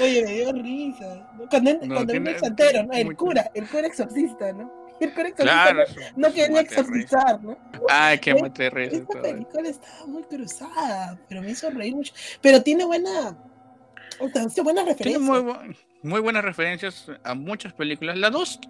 Oye, 0.00 0.24
me 0.24 0.32
dio 0.32 0.52
risa. 0.52 1.28
Cuando, 1.50 1.74
no, 1.74 1.94
cuando 1.94 2.12
el 2.12 2.38
santero, 2.38 2.84
¿no? 2.84 2.92
El 2.92 3.16
cura, 3.16 3.50
el 3.54 3.68
cura 3.68 3.86
exorcista, 3.86 4.52
¿no? 4.52 4.72
El 5.00 5.12
cura 5.12 5.28
exorcista 5.28 5.72
claro, 5.72 5.84
no, 6.16 6.28
no 6.28 6.34
quería 6.34 6.60
exorcizar, 6.60 7.42
¿no? 7.42 7.56
Ay, 7.88 8.18
qué 8.18 8.34
mate 8.34 8.70
risa. 8.70 8.96
Esta 8.96 9.22
película 9.22 9.68
estaba 9.68 10.06
muy 10.06 10.22
cruzada, 10.24 11.18
pero 11.28 11.42
me 11.42 11.50
hizo 11.50 11.70
reír 11.70 11.96
mucho. 11.96 12.12
Pero 12.40 12.62
tiene 12.62 12.84
buena 12.84 13.36
buenas 14.62 14.86
referencias. 14.86 15.22
Muy, 15.22 15.76
muy, 16.02 16.20
buenas 16.20 16.44
referencias 16.44 17.06
a 17.24 17.34
muchas 17.34 17.72
películas. 17.72 18.16
La 18.16 18.30
2 18.30 18.60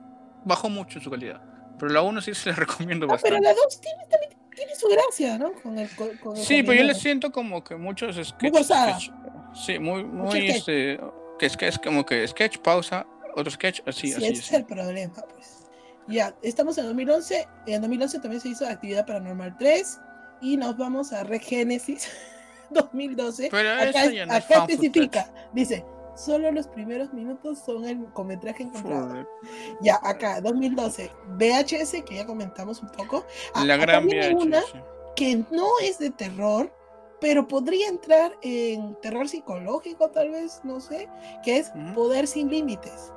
bajó 0.44 0.68
mucho 0.68 0.98
en 0.98 1.04
su 1.04 1.10
calidad, 1.10 1.40
pero 1.78 1.92
la 1.92 2.02
1 2.02 2.20
sí 2.20 2.34
se 2.34 2.50
la 2.50 2.56
recomiendo 2.56 3.06
no, 3.06 3.12
bastante. 3.12 3.38
Pero 3.38 3.54
la 3.54 3.54
2 3.54 3.80
tiene, 3.80 4.06
también 4.08 4.32
tiene 4.54 4.74
su 4.74 4.88
gracia, 4.88 5.38
¿no? 5.38 5.52
Con 5.62 5.78
el, 5.78 5.88
con 5.94 6.36
el 6.36 6.42
sí, 6.42 6.62
pero 6.62 6.74
yo 6.74 6.84
le 6.84 6.94
siento 6.94 7.30
como 7.32 7.64
que 7.64 7.76
muchos 7.76 8.16
sketches. 8.16 8.66
Sketch, 8.66 9.10
sí, 9.54 9.78
muy, 9.78 10.04
muy 10.04 10.50
este, 10.50 11.00
que 11.38 11.46
es, 11.46 11.56
que 11.56 11.68
es 11.68 11.78
como 11.78 12.04
que 12.04 12.26
sketch, 12.26 12.58
pausa, 12.58 13.06
otro 13.34 13.50
sketch, 13.50 13.80
así, 13.86 14.08
sí, 14.08 14.14
así. 14.14 14.26
Ese 14.26 14.40
es 14.40 14.52
el 14.52 14.64
problema, 14.64 15.14
pues. 15.34 15.60
Ya, 16.08 16.34
estamos 16.42 16.76
en 16.78 16.86
2011. 16.86 17.48
En 17.66 17.80
2011 17.82 18.18
también 18.18 18.40
se 18.40 18.48
hizo 18.48 18.66
Actividad 18.66 19.06
Paranormal 19.06 19.56
3 19.56 20.00
y 20.40 20.56
nos 20.56 20.76
vamos 20.76 21.12
a 21.12 21.22
Regénesis. 21.24 22.08
2012. 22.70 23.48
Pero 23.50 23.70
acá, 23.70 24.10
ya 24.10 24.26
no 24.26 24.34
acá 24.34 24.64
especifica, 24.66 25.32
dice, 25.52 25.84
solo 26.16 26.50
los 26.52 26.66
primeros 26.68 27.12
minutos 27.12 27.58
son 27.58 27.84
el 27.86 28.04
cometraje 28.12 28.64
encontrado. 28.64 29.26
Ya, 29.80 29.98
acá, 30.02 30.40
2012, 30.40 31.10
VHS, 31.38 32.02
que 32.04 32.16
ya 32.16 32.26
comentamos 32.26 32.82
un 32.82 32.90
poco. 32.90 33.24
Ah, 33.54 33.64
La 33.64 33.76
gran 33.76 34.06
VHS. 34.06 34.34
Una 34.34 34.62
que 35.16 35.44
no 35.50 35.68
es 35.82 35.98
de 35.98 36.10
terror, 36.10 36.72
pero 37.20 37.46
podría 37.46 37.88
entrar 37.88 38.32
en 38.42 38.94
terror 39.02 39.28
psicológico, 39.28 40.10
tal 40.10 40.30
vez, 40.30 40.60
no 40.64 40.80
sé, 40.80 41.08
que 41.44 41.58
es 41.58 41.70
Poder 41.94 42.26
sin 42.26 42.50
Límites. 42.50 43.12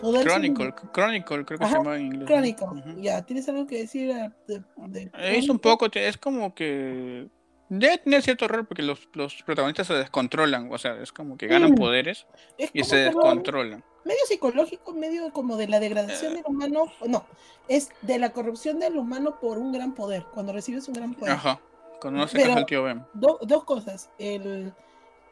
Poder 0.00 0.26
Chronicle, 0.26 0.74
sin... 0.78 0.90
Chronicle, 0.90 1.44
creo 1.44 1.58
que 1.58 1.66
se 1.66 1.72
llama 1.72 1.96
en 1.96 2.06
inglés. 2.06 2.26
Chronicle, 2.26 2.66
ya, 3.00 3.22
¿tienes 3.22 3.48
algo 3.48 3.66
que 3.66 3.78
decir? 3.78 4.12
De, 4.46 4.62
de 4.88 5.10
es 5.14 5.48
un 5.48 5.58
poco, 5.58 5.86
es 5.92 6.16
como 6.18 6.54
que 6.54 7.28
Debe 7.68 7.98
tener 7.98 8.22
cierto 8.22 8.44
error 8.44 8.66
porque 8.66 8.82
los, 8.82 9.08
los, 9.14 9.42
protagonistas 9.42 9.88
se 9.88 9.94
descontrolan, 9.94 10.72
o 10.72 10.78
sea, 10.78 11.00
es 11.02 11.12
como 11.12 11.36
que 11.36 11.48
ganan 11.48 11.72
mm. 11.72 11.76
poderes 11.76 12.26
y 12.72 12.84
se 12.84 12.96
descontrolan. 12.96 13.82
Medio 14.04 14.20
psicológico, 14.28 14.92
medio 14.92 15.32
como 15.32 15.56
de 15.56 15.66
la 15.66 15.80
degradación 15.80 16.34
del 16.34 16.44
humano, 16.46 16.92
no, 17.06 17.26
es 17.66 17.90
de 18.02 18.20
la 18.20 18.30
corrupción 18.30 18.78
del 18.78 18.96
humano 18.96 19.40
por 19.40 19.58
un 19.58 19.72
gran 19.72 19.94
poder, 19.94 20.24
cuando 20.32 20.52
recibes 20.52 20.86
un 20.86 20.94
gran 20.94 21.14
poder. 21.14 21.34
Ajá, 21.34 21.60
cuando 22.00 22.20
no 22.20 22.28
se 22.28 22.40
casa 22.40 22.60
el 22.60 22.66
tío 22.66 22.84
Ben. 22.84 23.04
dos 23.14 23.64
cosas, 23.64 24.10
el, 24.18 24.72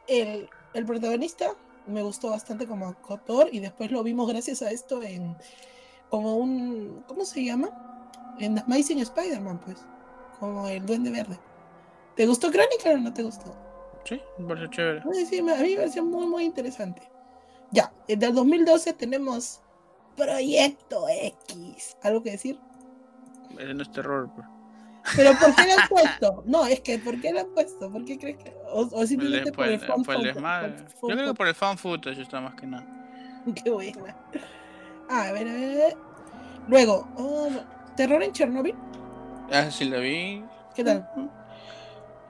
el, 0.09 0.49
el, 0.73 0.87
protagonista 0.87 1.53
me 1.87 2.03
gustó 2.03 2.31
bastante 2.31 2.67
como 2.67 2.89
actor 2.89 3.49
y 3.53 3.61
después 3.61 3.93
lo 3.93 4.03
vimos 4.03 4.29
gracias 4.29 4.61
a 4.63 4.73
esto 4.73 5.03
en 5.05 5.37
como 6.11 6.37
un, 6.37 7.05
¿cómo 7.07 7.25
se 7.25 7.45
llama? 7.45 7.71
En 8.39 8.59
Amazing 8.59 8.99
Spider-Man, 8.99 9.61
pues, 9.65 9.79
como 10.41 10.67
el 10.69 10.85
Duende 10.85 11.11
Verde. 11.11 11.39
¿Te 12.17 12.27
gustó 12.27 12.51
Chronicle 12.51 12.95
o 12.95 12.99
no 12.99 13.13
te 13.13 13.23
gustó? 13.23 13.57
Sí, 14.05 14.21
me 14.39 14.49
pareció 14.49 14.69
chévere. 14.69 15.03
Sí, 15.27 15.39
a 15.39 15.43
mí 15.43 15.53
me 15.53 15.77
pareció 15.77 16.05
muy, 16.05 16.27
muy 16.27 16.45
interesante. 16.45 17.03
Ya, 17.71 17.93
desde 18.07 18.27
el 18.27 18.35
2012 18.35 18.93
tenemos 18.93 19.61
Proyecto 20.17 21.07
X. 21.09 21.97
¿Algo 22.03 22.23
que 22.23 22.33
decir? 22.33 22.59
Ese 23.59 23.75
no 23.75 23.83
es 23.83 23.91
terror, 23.91 24.31
pues. 24.35 24.47
¿Pero 25.17 25.33
por 25.39 25.55
qué 25.55 25.67
lo 25.67 25.81
han 25.81 25.89
puesto? 25.89 26.43
No, 26.47 26.67
es 26.67 26.81
que 26.81 26.99
¿por 26.99 27.21
qué 27.21 27.33
lo 27.33 27.41
han 27.41 27.49
puesto? 27.49 27.91
¿Por 27.91 28.05
qué 28.05 28.19
crees 28.19 28.37
que.? 28.39 28.55
O, 28.73 29.07
simplemente 29.07 29.53
por, 29.53 29.67
el, 29.67 29.81
fan 29.81 30.03
por 30.03 30.17
el 30.17 30.35
Yo 30.35 30.41
creo 31.03 31.27
que 31.27 31.35
por 31.35 31.49
el 31.49 31.55
fan 31.55 31.77
footage 31.77 32.21
está 32.21 32.41
más 32.41 32.55
que 32.55 32.67
nada. 32.67 32.87
Qué 33.63 33.71
buena. 33.71 34.17
Ah, 35.09 35.29
a 35.29 35.33
ver, 35.33 35.49
a 35.49 35.53
ver. 35.53 35.97
Luego, 36.69 37.07
oh, 37.17 37.51
¿Terror 37.97 38.23
en 38.23 38.33
Chernobyl? 38.33 38.75
Ah, 39.53 39.71
sí, 39.71 39.85
la 39.85 39.99
vi. 39.99 40.43
¿Qué 40.75 40.83
tal? 40.83 41.09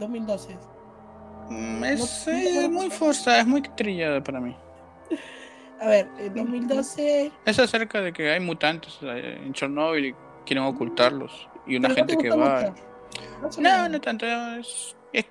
2012. 0.04 0.56
Mm, 1.50 1.84
es, 1.84 2.70
muy 2.70 2.90
forzada, 2.90 3.40
es 3.40 3.46
muy 3.46 3.62
trillada 3.62 4.22
para 4.22 4.40
mí. 4.40 4.56
A 5.80 5.88
ver, 5.88 6.08
en 6.18 6.34
2012. 6.34 7.32
Es 7.44 7.58
acerca 7.58 8.00
de 8.00 8.12
que 8.12 8.30
hay 8.30 8.40
mutantes 8.40 8.98
eh, 9.02 9.40
en 9.44 9.52
Chernobyl 9.52 10.06
y 10.06 10.14
quieren 10.46 10.64
ocultarlos. 10.64 11.48
Y 11.66 11.76
una 11.76 11.90
gente 11.90 12.16
que 12.16 12.30
va. 12.30 12.74
No, 13.58 13.88
no 13.88 14.00
tanto. 14.00 14.26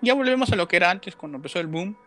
ya 0.01 0.13
volvemos 0.13 0.51
a 0.51 0.55
lo 0.55 0.67
que 0.67 0.78
era 0.78 0.89
antes, 0.89 1.15
cuando 1.15 1.38
empezó 1.38 1.59
el 1.59 1.67
boom. 1.67 1.97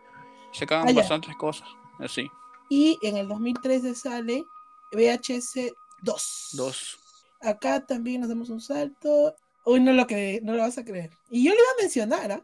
Se 0.51 0.63
acaban 0.63 0.87
ah, 0.89 0.93
bastantes 0.93 1.35
cosas. 1.35 1.67
Así. 1.99 2.29
Y 2.69 2.97
en 3.01 3.17
el 3.17 3.27
2013 3.27 3.95
sale 3.95 4.45
VHS 4.91 5.73
2. 6.01 6.49
2. 6.53 6.99
Acá 7.41 7.85
también 7.85 8.21
nos 8.21 8.29
damos 8.29 8.49
un 8.49 8.61
salto. 8.61 9.35
Uy, 9.65 9.79
no 9.81 9.91
lo, 9.93 10.07
que, 10.07 10.39
no 10.43 10.53
lo 10.53 10.59
vas 10.59 10.77
a 10.77 10.85
creer. 10.85 11.11
Y 11.29 11.43
yo 11.43 11.51
le 11.51 11.57
iba 11.57 11.69
a 11.77 11.81
mencionar, 11.81 12.31
¿ah? 12.31 12.41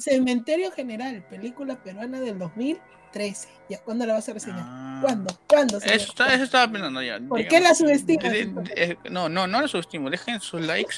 Cementerio 0.00 0.70
General, 0.70 1.24
película 1.28 1.76
peruana 1.82 2.20
del 2.20 2.38
2013. 2.38 3.48
¿Ya 3.68 3.78
cuándo 3.80 4.06
la 4.06 4.14
vas 4.14 4.28
a 4.28 4.32
reseñar? 4.32 4.62
Ah. 4.62 4.98
¿Cuándo? 5.02 5.36
¿Cuándo? 5.48 5.78
Eso, 5.78 5.88
está, 5.88 6.32
eso, 6.34 6.44
estaba 6.44 6.70
pensando 6.70 7.02
ya. 7.02 7.18
¿Por 7.20 7.46
qué 7.46 7.60
la 7.60 7.74
subestimas? 7.74 8.32
no, 9.10 9.28
no, 9.28 9.46
no 9.46 9.60
la 9.60 9.68
subestimo. 9.68 10.08
Dejen 10.10 10.40
sus 10.40 10.60
likes 10.60 10.96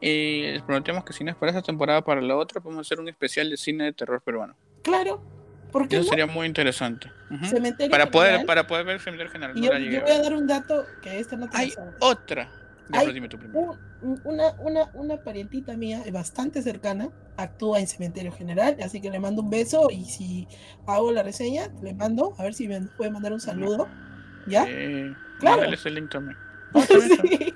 Y 0.00 0.58
prometemos 0.60 1.04
que 1.04 1.12
si 1.12 1.24
no 1.24 1.30
es 1.30 1.36
para 1.36 1.50
esta 1.50 1.62
temporada, 1.62 2.02
para 2.02 2.20
la 2.20 2.36
otra, 2.36 2.60
podemos 2.60 2.86
hacer 2.86 3.00
un 3.00 3.08
especial 3.08 3.50
de 3.50 3.56
cine 3.56 3.84
de 3.84 3.92
terror 3.92 4.20
peruano. 4.20 4.54
Claro. 4.82 5.22
Porque 5.72 5.96
Eso 5.96 6.10
sería 6.10 6.26
muy 6.26 6.46
interesante. 6.46 7.10
para, 7.90 8.08
poder, 8.08 8.46
para 8.46 8.64
poder 8.64 8.86
ver 8.86 8.94
el 8.94 9.00
Cementerio 9.00 9.32
General. 9.32 9.56
yo, 9.56 10.00
voy 10.02 10.10
a 10.12 10.22
dar 10.22 10.34
un 10.34 10.46
dato 10.46 10.86
que 11.02 11.18
esta 11.18 11.34
no 11.34 11.50
te 11.50 11.56
Hay 11.56 11.72
otra. 11.98 12.48
Hay 12.92 13.08
una, 14.24 14.52
una, 14.60 14.90
una 14.92 15.16
parientita 15.16 15.76
mía, 15.76 16.02
bastante 16.12 16.60
cercana, 16.62 17.08
actúa 17.36 17.80
en 17.80 17.86
Cementerio 17.86 18.32
General, 18.32 18.76
así 18.82 19.00
que 19.00 19.10
le 19.10 19.18
mando 19.18 19.42
un 19.42 19.50
beso 19.50 19.88
y 19.90 20.04
si 20.04 20.46
hago 20.86 21.10
la 21.10 21.22
reseña, 21.22 21.68
le 21.82 21.94
mando, 21.94 22.34
a 22.38 22.42
ver 22.42 22.54
si 22.54 22.68
me 22.68 22.80
puede 22.82 23.10
mandar 23.10 23.32
un 23.32 23.40
saludo. 23.40 23.88
¿Ya? 24.46 24.66
claro. 25.40 25.62
el 25.62 25.94
link 25.94 26.10
también. 26.10 26.36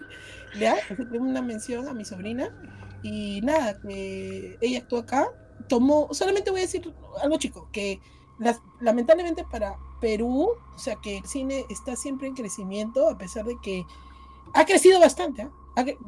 ¿Ya? 0.59 0.77
tengo 0.97 1.25
una 1.25 1.43
mención 1.43 1.87
a 1.89 1.93
mi 1.93 2.05
sobrina 2.05 2.51
y 3.03 3.41
nada, 3.43 3.79
que 3.81 4.57
ella 4.61 4.79
actúa 4.79 5.01
acá. 5.01 5.29
Tomó, 5.69 6.09
solamente 6.13 6.51
voy 6.51 6.61
a 6.61 6.63
decir 6.63 6.93
algo 7.23 7.37
chico, 7.37 7.69
que 7.73 8.01
lamentablemente 8.81 9.45
para 9.51 9.77
Perú, 10.01 10.51
o 10.75 10.79
sea 10.79 10.97
que 10.97 11.19
el 11.19 11.25
cine 11.25 11.67
está 11.69 11.97
siempre 11.97 12.29
en 12.29 12.35
crecimiento, 12.35 13.09
a 13.09 13.19
pesar 13.19 13.45
de 13.45 13.57
que 13.63 13.85
ha 14.55 14.65
crecido 14.65 15.01
bastante, 15.01 15.43
¿eh? 15.43 15.49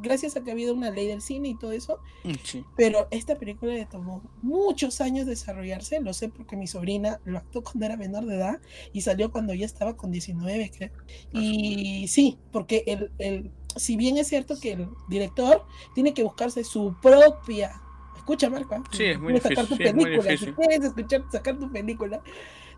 gracias 0.01 0.35
a 0.35 0.43
que 0.43 0.51
ha 0.51 0.53
habido 0.53 0.73
una 0.73 0.91
ley 0.91 1.07
del 1.07 1.21
cine 1.21 1.49
y 1.49 1.57
todo 1.57 1.71
eso. 1.71 1.99
Mm, 2.23 2.59
Pero 2.75 3.07
esta 3.11 3.35
película 3.35 3.73
le 3.73 3.85
tomó 3.85 4.21
muchos 4.41 5.01
años 5.01 5.25
desarrollarse, 5.25 5.99
lo 6.01 6.13
sé 6.13 6.29
porque 6.29 6.57
mi 6.57 6.67
sobrina 6.67 7.19
lo 7.25 7.37
actuó 7.37 7.63
cuando 7.63 7.85
era 7.85 7.97
menor 7.97 8.25
de 8.25 8.35
edad 8.35 8.59
y 8.93 9.01
salió 9.01 9.31
cuando 9.31 9.53
ya 9.53 9.65
estaba 9.65 9.95
con 9.95 10.11
19, 10.11 10.71
creo. 10.75 10.91
Y 11.31 12.07
sí, 12.07 12.37
porque 12.51 12.83
el, 12.87 13.11
el, 13.17 13.51
si 13.75 13.95
bien 13.95 14.17
es 14.17 14.27
cierto 14.27 14.59
que 14.59 14.73
el 14.73 14.89
director 15.07 15.65
tiene 15.93 16.13
que 16.13 16.23
buscarse 16.23 16.63
su 16.63 16.95
propia... 17.01 17.81
Escucha, 18.17 18.49
Marco. 18.51 18.75
¿eh? 18.75 18.81
Sí, 18.91 19.05
es 19.05 19.19
muy 19.19 19.33
difícil. 19.33 19.67
tu 19.67 19.77
película. 19.77 20.37
Si 20.37 20.51
quieres 20.53 20.83
escuchar, 20.83 21.23
sacar 21.31 21.57
tu 21.57 21.71
película, 21.71 22.21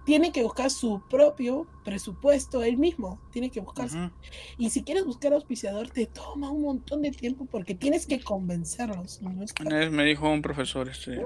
tiene 0.05 0.31
que 0.31 0.43
buscar 0.43 0.69
su 0.69 1.01
propio 1.09 1.67
presupuesto 1.83 2.63
él 2.63 2.77
mismo, 2.77 3.21
tiene 3.31 3.49
que 3.49 3.59
buscarse. 3.59 4.11
Y 4.57 4.69
si 4.69 4.83
quieres 4.83 5.05
buscar 5.05 5.33
auspiciador, 5.33 5.89
te 5.89 6.05
toma 6.05 6.49
un 6.49 6.63
montón 6.63 7.01
de 7.01 7.11
tiempo 7.11 7.45
porque 7.45 7.75
tienes 7.75 8.05
que 8.05 8.21
convencerlos. 8.21 9.19
Una 9.21 9.77
vez 9.77 9.91
me 9.91 10.03
dijo 10.03 10.29
un 10.29 10.41
profesor, 10.41 10.89
este, 10.89 11.25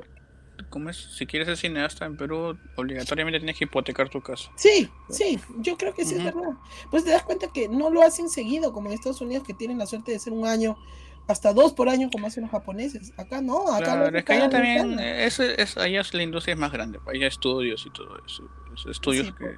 ¿cómo 0.70 0.90
es? 0.90 0.98
Si 0.98 1.26
quieres 1.26 1.48
ser 1.48 1.58
cineasta 1.58 2.06
en 2.06 2.18
Perú, 2.18 2.58
obligatoriamente 2.76 3.40
tienes 3.40 3.58
que 3.58 3.66
hipotecar 3.66 4.10
tu 4.10 4.22
casa. 4.22 4.52
Sí, 4.56 4.90
sí, 5.10 5.40
yo 5.60 5.78
creo 5.78 5.94
que 5.94 6.06
sí 6.06 6.16
es 6.16 6.24
verdad. 6.24 6.54
Pues 6.92 7.04
te 7.04 7.12
das 7.12 7.24
cuenta 7.24 7.48
que 7.48 7.68
no 7.68 7.90
lo 7.90 8.02
hacen 8.02 8.30
seguido, 8.30 8.74
como 8.74 8.90
en 8.90 8.94
Estados 8.94 9.22
Unidos, 9.22 9.46
que 9.46 9.54
tienen 9.54 9.78
la 9.78 9.86
suerte 9.86 10.12
de 10.12 10.20
ser 10.20 10.34
un 10.34 10.46
año 10.46 10.78
hasta 11.28 11.54
dos 11.54 11.74
por 11.74 11.90
año 11.90 12.10
como 12.10 12.28
hacen 12.28 12.44
los 12.44 12.52
japoneses. 12.52 13.14
Acá 13.18 13.42
no, 13.42 13.74
acá 13.74 13.84
claro, 13.84 14.18
es 14.18 14.26
que 14.26 14.34
allá 14.34 14.50
también, 14.50 15.00
es, 15.00 15.40
es, 15.40 15.78
allá 15.78 16.02
la 16.12 16.24
industria 16.24 16.54
es 16.54 16.60
más 16.60 16.72
grande, 16.72 17.00
hay 17.08 17.24
estudios 17.24 17.86
y 17.86 17.90
todo 17.92 18.18
eso, 18.26 18.50
estudios 18.90 19.34
que 19.34 19.58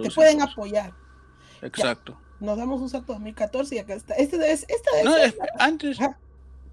te 0.00 0.10
pueden 0.10 0.42
apoyar. 0.42 0.92
Exacto. 1.62 2.18
nos 2.40 2.58
damos 2.58 2.80
un 2.80 2.88
salto 2.88 3.14
2014 3.14 3.74
y 3.74 3.78
acá 3.78 3.94
está. 3.94 4.14
Este 4.14 4.36
es, 4.52 4.66
esta 4.68 4.90
no, 5.02 5.14
antes, 5.58 5.98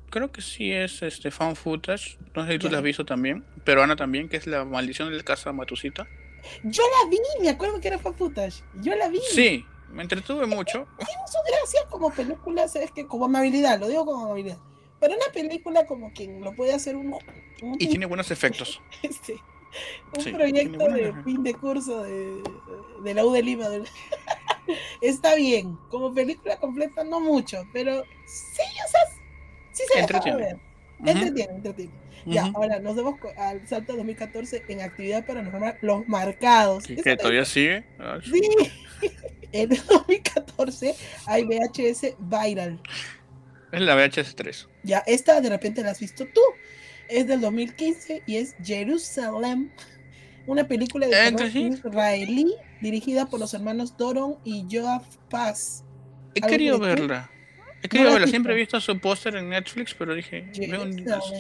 creo 0.10 0.32
que 0.32 0.42
sí 0.42 0.72
es 0.72 1.02
este 1.02 1.32
fan 1.32 1.56
footage, 1.56 2.18
no 2.36 2.46
sé 2.46 2.54
si 2.54 2.60
tú 2.60 2.70
la 2.70 2.78
has 2.78 2.84
visto 2.84 3.06
también, 3.06 3.46
pero 3.64 3.84
Ana 3.84 3.96
también, 3.96 4.30
que 4.30 4.38
es 4.38 4.48
la 4.48 4.66
maldición 4.66 5.10
de 5.10 5.18
la 5.18 5.24
casa 5.24 5.52
Matusita. 5.52 6.08
Yo 6.64 6.84
la 6.84 7.10
vi, 7.10 7.18
me 7.42 7.50
acuerdo 7.50 7.80
que 7.80 7.88
era 7.88 7.98
fan 7.98 8.16
footage, 8.16 8.64
yo 8.82 8.96
la 8.96 9.10
vi. 9.10 9.20
Sí, 9.32 9.66
me 9.92 10.04
entretuve 10.04 10.46
mucho. 10.46 10.88
Su 11.28 11.38
gracia 11.48 11.82
como 11.90 12.12
película, 12.12 12.68
¿sabes 12.68 12.92
que 12.92 13.06
Como 13.08 13.26
amabilidad, 13.26 13.80
lo 13.80 13.88
digo 13.88 14.06
como 14.06 14.26
amabilidad. 14.26 14.58
Pero 15.00 15.16
una 15.16 15.34
película 15.34 15.86
como 15.86 16.12
quien 16.14 16.42
lo 16.42 16.56
puede 16.56 16.74
hacer 16.74 16.96
uno. 16.96 17.18
y 17.80 17.88
tiene 17.88 18.06
buenos 18.06 18.32
efectos. 18.32 18.82
Este, 19.02 19.38
un 20.18 20.34
proyecto 20.34 20.90
de 20.90 21.14
fin 21.24 21.44
de 21.44 21.54
curso 21.54 22.04
de, 22.04 22.44
de 23.04 23.14
la 23.14 23.26
U 23.26 23.32
de 23.32 23.42
Lima. 23.42 23.68
Está 25.02 25.36
bien, 25.36 25.78
como 25.90 26.14
película 26.14 26.58
completa 26.58 27.04
no 27.04 27.20
mucho, 27.20 27.66
pero 27.74 28.04
sí, 28.26 28.62
o 28.62 28.90
sea, 28.90 29.02
sí 29.72 29.84
se 29.92 30.00
entretiene. 30.00 30.38
Ver. 30.38 30.60
Entretiene, 31.06 31.54
entretiene. 31.56 31.92
Ya, 32.26 32.52
ahora 32.54 32.80
nos 32.80 32.96
vemos 32.96 33.16
al 33.38 33.68
salto 33.68 33.96
2014 33.96 34.66
en 34.68 34.82
actividad 34.82 35.26
paranormal, 35.26 35.78
los 35.82 36.08
marcados. 36.08 36.86
¿Que, 36.86 37.18
todavía 37.18 37.46
sigue? 37.46 37.84
Ah, 37.98 38.20
sí. 38.24 38.42
En 39.52 39.70
2014 39.70 40.96
hay 41.26 41.44
VHS 41.44 42.16
Viral. 42.20 42.80
Es 43.72 43.82
la 43.82 43.96
VHS 43.96 44.36
3. 44.36 44.68
Ya, 44.84 45.00
esta 45.08 45.40
de 45.42 45.50
repente 45.50 45.84
la 45.84 45.92
has 45.92 46.00
visto 46.00 46.26
tú. 46.26 46.42
Es 47.08 47.28
del 47.28 47.42
2015 47.42 48.24
y 48.26 48.38
es 48.38 48.56
Jerusalem, 48.64 49.70
una 50.48 50.68
película 50.68 51.08
de 51.08 51.14
terror 51.14 51.48
israelí 51.56 52.56
dirigida 52.80 53.26
por 53.26 53.40
los 53.40 53.54
hermanos 53.54 53.96
Doron 53.98 54.38
y 54.44 54.66
Joab 54.72 55.04
Paz. 55.30 55.84
He 56.36 56.42
querido 56.42 56.80
verla. 56.80 57.30
He 57.84 57.90
querido 57.90 58.12
verla. 58.12 58.28
Siempre 58.28 58.54
he 58.54 58.56
visto 58.56 58.80
su 58.80 58.98
póster 59.00 59.36
en 59.36 59.50
Netflix, 59.50 59.94
pero 59.94 60.16
dije, 60.16 60.52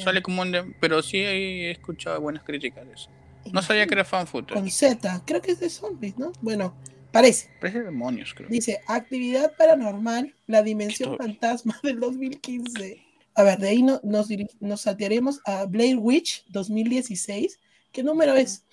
sale 0.03 0.21
como 0.21 0.41
un. 0.41 0.75
Pero 0.79 1.01
sí 1.01 1.17
he 1.17 1.71
escuchado 1.71 2.19
buenas 2.19 2.43
críticas 2.43 2.85
de 2.85 2.93
eso. 2.93 3.09
No 3.51 3.61
sabía 3.61 3.87
que 3.87 3.93
era 3.93 4.05
fan 4.05 4.27
footage. 4.27 4.59
Con 4.59 4.69
Z, 4.69 5.23
creo 5.25 5.41
que 5.41 5.51
es 5.51 5.59
de 5.59 5.69
zombies, 5.69 6.17
¿no? 6.17 6.31
Bueno, 6.41 6.75
Parece. 7.11 7.49
Parece 7.59 7.81
demonios, 7.83 8.33
creo. 8.33 8.49
Dice, 8.49 8.81
actividad 8.87 9.55
paranormal, 9.57 10.33
la 10.47 10.61
dimensión 10.61 11.17
fantasma 11.17 11.79
del 11.83 11.99
2015. 11.99 13.03
A 13.35 13.43
ver, 13.43 13.59
de 13.59 13.69
ahí 13.69 13.83
no, 13.83 13.99
nos, 14.03 14.27
nos 14.59 14.81
saltearemos 14.81 15.41
a 15.45 15.65
Blair 15.65 15.97
Witch 15.97 16.45
2016. 16.49 17.59
¿Qué 17.91 18.03
número 18.03 18.35
es? 18.35 18.65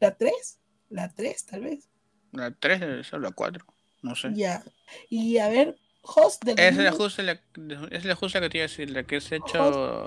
¿La 0.00 0.16
3? 0.16 0.58
¿La 0.90 1.08
3 1.08 1.46
tal 1.46 1.62
vez? 1.62 1.88
La 2.32 2.50
3 2.50 2.80
debe 2.80 3.04
ser 3.04 3.20
la 3.20 3.30
4, 3.30 3.64
no 4.02 4.14
sé. 4.14 4.30
Ya. 4.34 4.64
Y 5.08 5.38
a 5.38 5.48
ver, 5.48 5.76
host 6.02 6.44
del... 6.44 6.58
Es 6.58 6.76
la 6.76 6.92
justa, 6.92 7.22
la, 7.22 7.40
es 7.90 8.04
la 8.04 8.14
justa 8.14 8.40
que 8.40 8.48
te 8.48 8.58
iba 8.58 8.64
a 8.64 8.68
decir, 8.68 8.90
la 8.90 9.04
que 9.04 9.20
se 9.20 9.36
ha 9.36 9.38
hecho 9.38 10.06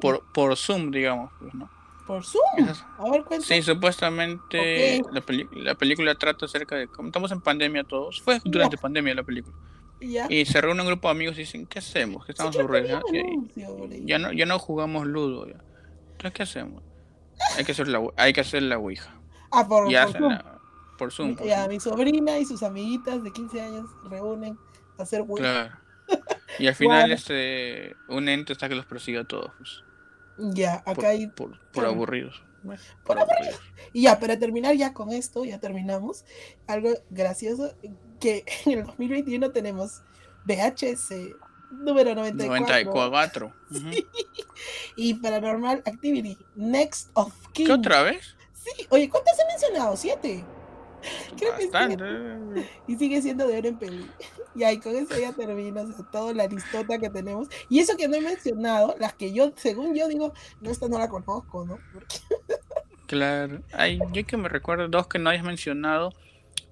por, 0.00 0.32
por 0.32 0.56
Zoom, 0.56 0.90
digamos, 0.90 1.30
pues, 1.38 1.54
¿no? 1.54 1.70
Por 2.06 2.24
Zoom. 2.24 2.68
A 2.98 3.10
ver, 3.10 3.24
Sí, 3.42 3.62
supuestamente 3.62 5.02
la, 5.12 5.22
la, 5.52 5.74
película 5.74 6.14
trata 6.14 6.46
acerca 6.46 6.76
de 6.76 6.88
cómo 6.88 7.08
estamos 7.08 7.32
en 7.32 7.40
pandemia 7.40 7.84
todos. 7.84 8.20
Fue 8.22 8.40
durante 8.44 8.78
pandemia 8.78 9.14
la 9.14 9.24
película. 9.24 9.54
Y 10.00 10.44
se 10.44 10.60
reúne 10.60 10.82
un 10.82 10.88
grupo 10.88 11.08
de 11.08 11.12
amigos 11.12 11.36
y 11.36 11.40
dicen, 11.40 11.66
¿qué 11.66 11.78
hacemos? 11.78 12.24
Que 12.24 12.32
estamos 12.32 12.56
aburridos. 12.58 13.02
Ya, 14.04 14.18
no, 14.18 14.32
ya 14.32 14.46
no 14.46 14.58
jugamos 14.58 15.06
ludo. 15.06 15.46
Ya. 15.46 15.56
Entonces, 16.12 16.32
¿qué 16.32 16.42
hacemos? 16.42 16.82
Hay 17.56 17.64
que 17.64 17.72
hacer 17.72 17.88
la, 17.88 18.02
hay 18.16 18.32
que 18.32 18.40
hacer 18.40 18.62
la 18.62 18.78
Ouija. 18.78 19.14
Ah, 19.50 19.66
por, 19.66 19.88
por, 20.98 21.12
Zoom. 21.12 21.36
ya, 21.44 21.68
mi 21.68 21.80
sobrina 21.80 22.38
y 22.38 22.44
sus 22.44 22.62
amiguitas 22.62 23.22
de 23.22 23.30
15 23.30 23.60
años 23.60 23.90
reúnen 24.04 24.58
a 24.98 25.02
hacer 25.02 25.22
Ouija. 25.22 25.78
Claro. 26.08 26.22
Y 26.58 26.66
al 26.66 26.74
final 26.76 27.12
este 27.12 27.94
un 28.08 28.28
ente 28.28 28.52
está 28.52 28.68
que 28.68 28.74
los 28.74 28.86
persigue 28.86 29.18
a 29.18 29.24
todos. 29.24 29.84
Ya, 30.38 30.82
acá 30.86 31.08
hay. 31.08 31.28
Por, 31.28 31.58
aburridos. 31.84 32.42
por, 33.04 33.18
aburridos. 33.18 33.60
Y 33.92 34.02
ya, 34.02 34.18
para 34.18 34.38
terminar 34.38 34.74
ya 34.74 34.92
con 34.92 35.12
esto, 35.12 35.44
ya 35.44 35.58
terminamos. 35.58 36.24
Algo 36.66 36.90
gracioso, 37.10 37.74
que 38.20 38.44
en 38.66 38.78
el 38.78 38.84
2021 38.84 39.50
tenemos 39.50 40.02
VHS 40.44 41.36
número 41.70 42.14
94. 42.14 42.92
94. 42.92 43.52
Y 44.96 45.14
Paranormal 45.14 45.82
Activity, 45.84 46.38
Next 46.54 47.10
of 47.14 47.32
Kin. 47.52 47.66
¿Qué 47.66 47.72
otra 47.72 48.02
vez? 48.02 48.36
Sí, 48.54 48.86
oye, 48.88 49.10
¿cuántas 49.10 49.38
he 49.38 49.46
mencionado? 49.46 49.96
Siete. 49.96 50.44
Creo 51.36 51.54
Que 51.56 52.66
y 52.86 52.96
sigue 52.96 53.22
siendo 53.22 53.46
de 53.46 53.58
oro 53.58 53.68
en 53.68 53.78
peli. 53.78 54.06
Y 54.54 54.64
ahí 54.64 54.78
con 54.78 54.94
eso 54.96 55.18
ya 55.18 55.32
termina 55.32 55.84
toda 56.10 56.32
la 56.32 56.46
listota 56.46 56.98
que 56.98 57.10
tenemos. 57.10 57.48
Y 57.68 57.80
eso 57.80 57.96
que 57.96 58.08
no 58.08 58.16
he 58.16 58.20
mencionado, 58.20 58.96
las 58.98 59.14
que 59.14 59.32
yo, 59.32 59.52
según 59.56 59.94
yo 59.94 60.08
digo, 60.08 60.32
no, 60.60 60.70
esta 60.70 60.88
no 60.88 60.98
la 60.98 61.08
conozco, 61.08 61.66
¿no? 61.66 61.78
Claro. 63.06 63.62
Hay, 63.72 64.00
yo 64.12 64.26
que 64.26 64.36
me 64.36 64.48
recuerdo 64.48 64.88
dos 64.88 65.06
que 65.06 65.20
no 65.20 65.30
hayas 65.30 65.44
mencionado. 65.44 66.12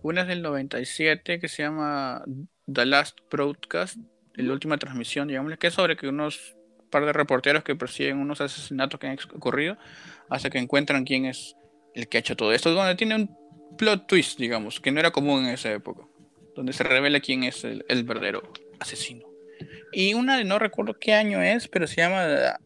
Una 0.03 0.23
es 0.23 0.27
del 0.27 0.43
97 0.43 1.39
que 1.39 1.49
se 1.49 1.63
llama 1.63 2.25
The 2.73 2.87
Last 2.87 3.19
Broadcast, 3.31 3.99
la 4.35 4.53
última 4.53 4.77
transmisión, 4.77 5.29
digamos, 5.29 5.57
que 5.59 5.69
es 5.69 5.75
sobre 5.75 5.97
que 5.97 6.09
unos 6.09 6.57
par 6.91 7.07
de 7.07 7.13
reporteros 7.13 7.65
que 7.65 7.75
persiguen 7.75 8.19
unos 8.19 8.41
asesinatos 8.41 9.01
que 9.01 9.09
han 9.09 9.19
ocurrido 9.35 9.77
hasta 10.29 10.51
que 10.51 10.59
encuentran 10.59 11.05
quién 11.05 11.25
es 11.25 11.57
el 11.95 12.09
que 12.09 12.19
ha 12.19 12.21
hecho 12.21 12.37
todo 12.37 12.53
esto. 12.53 12.73
Donde 12.73 12.95
tiene 12.95 13.17
un 13.17 13.37
plot 13.77 14.07
twist, 14.07 14.39
digamos, 14.39 14.81
que 14.81 14.91
no 14.91 15.01
era 15.01 15.11
común 15.11 15.45
en 15.45 15.55
esa 15.55 15.73
época, 15.73 16.03
donde 16.55 16.73
se 16.73 16.85
revela 16.85 17.21
quién 17.21 17.45
es 17.45 17.65
el, 17.65 18.05
verdadero 18.05 18.43
asesino. 18.79 19.27
Y 19.93 20.15
una 20.15 20.37
de 20.37 20.45
no 20.45 20.59
recuerdo 20.59 20.99
qué 20.99 21.15
año 21.15 21.41
es, 21.41 21.69
pero 21.69 21.87
se 21.87 21.97
llama 21.97 22.59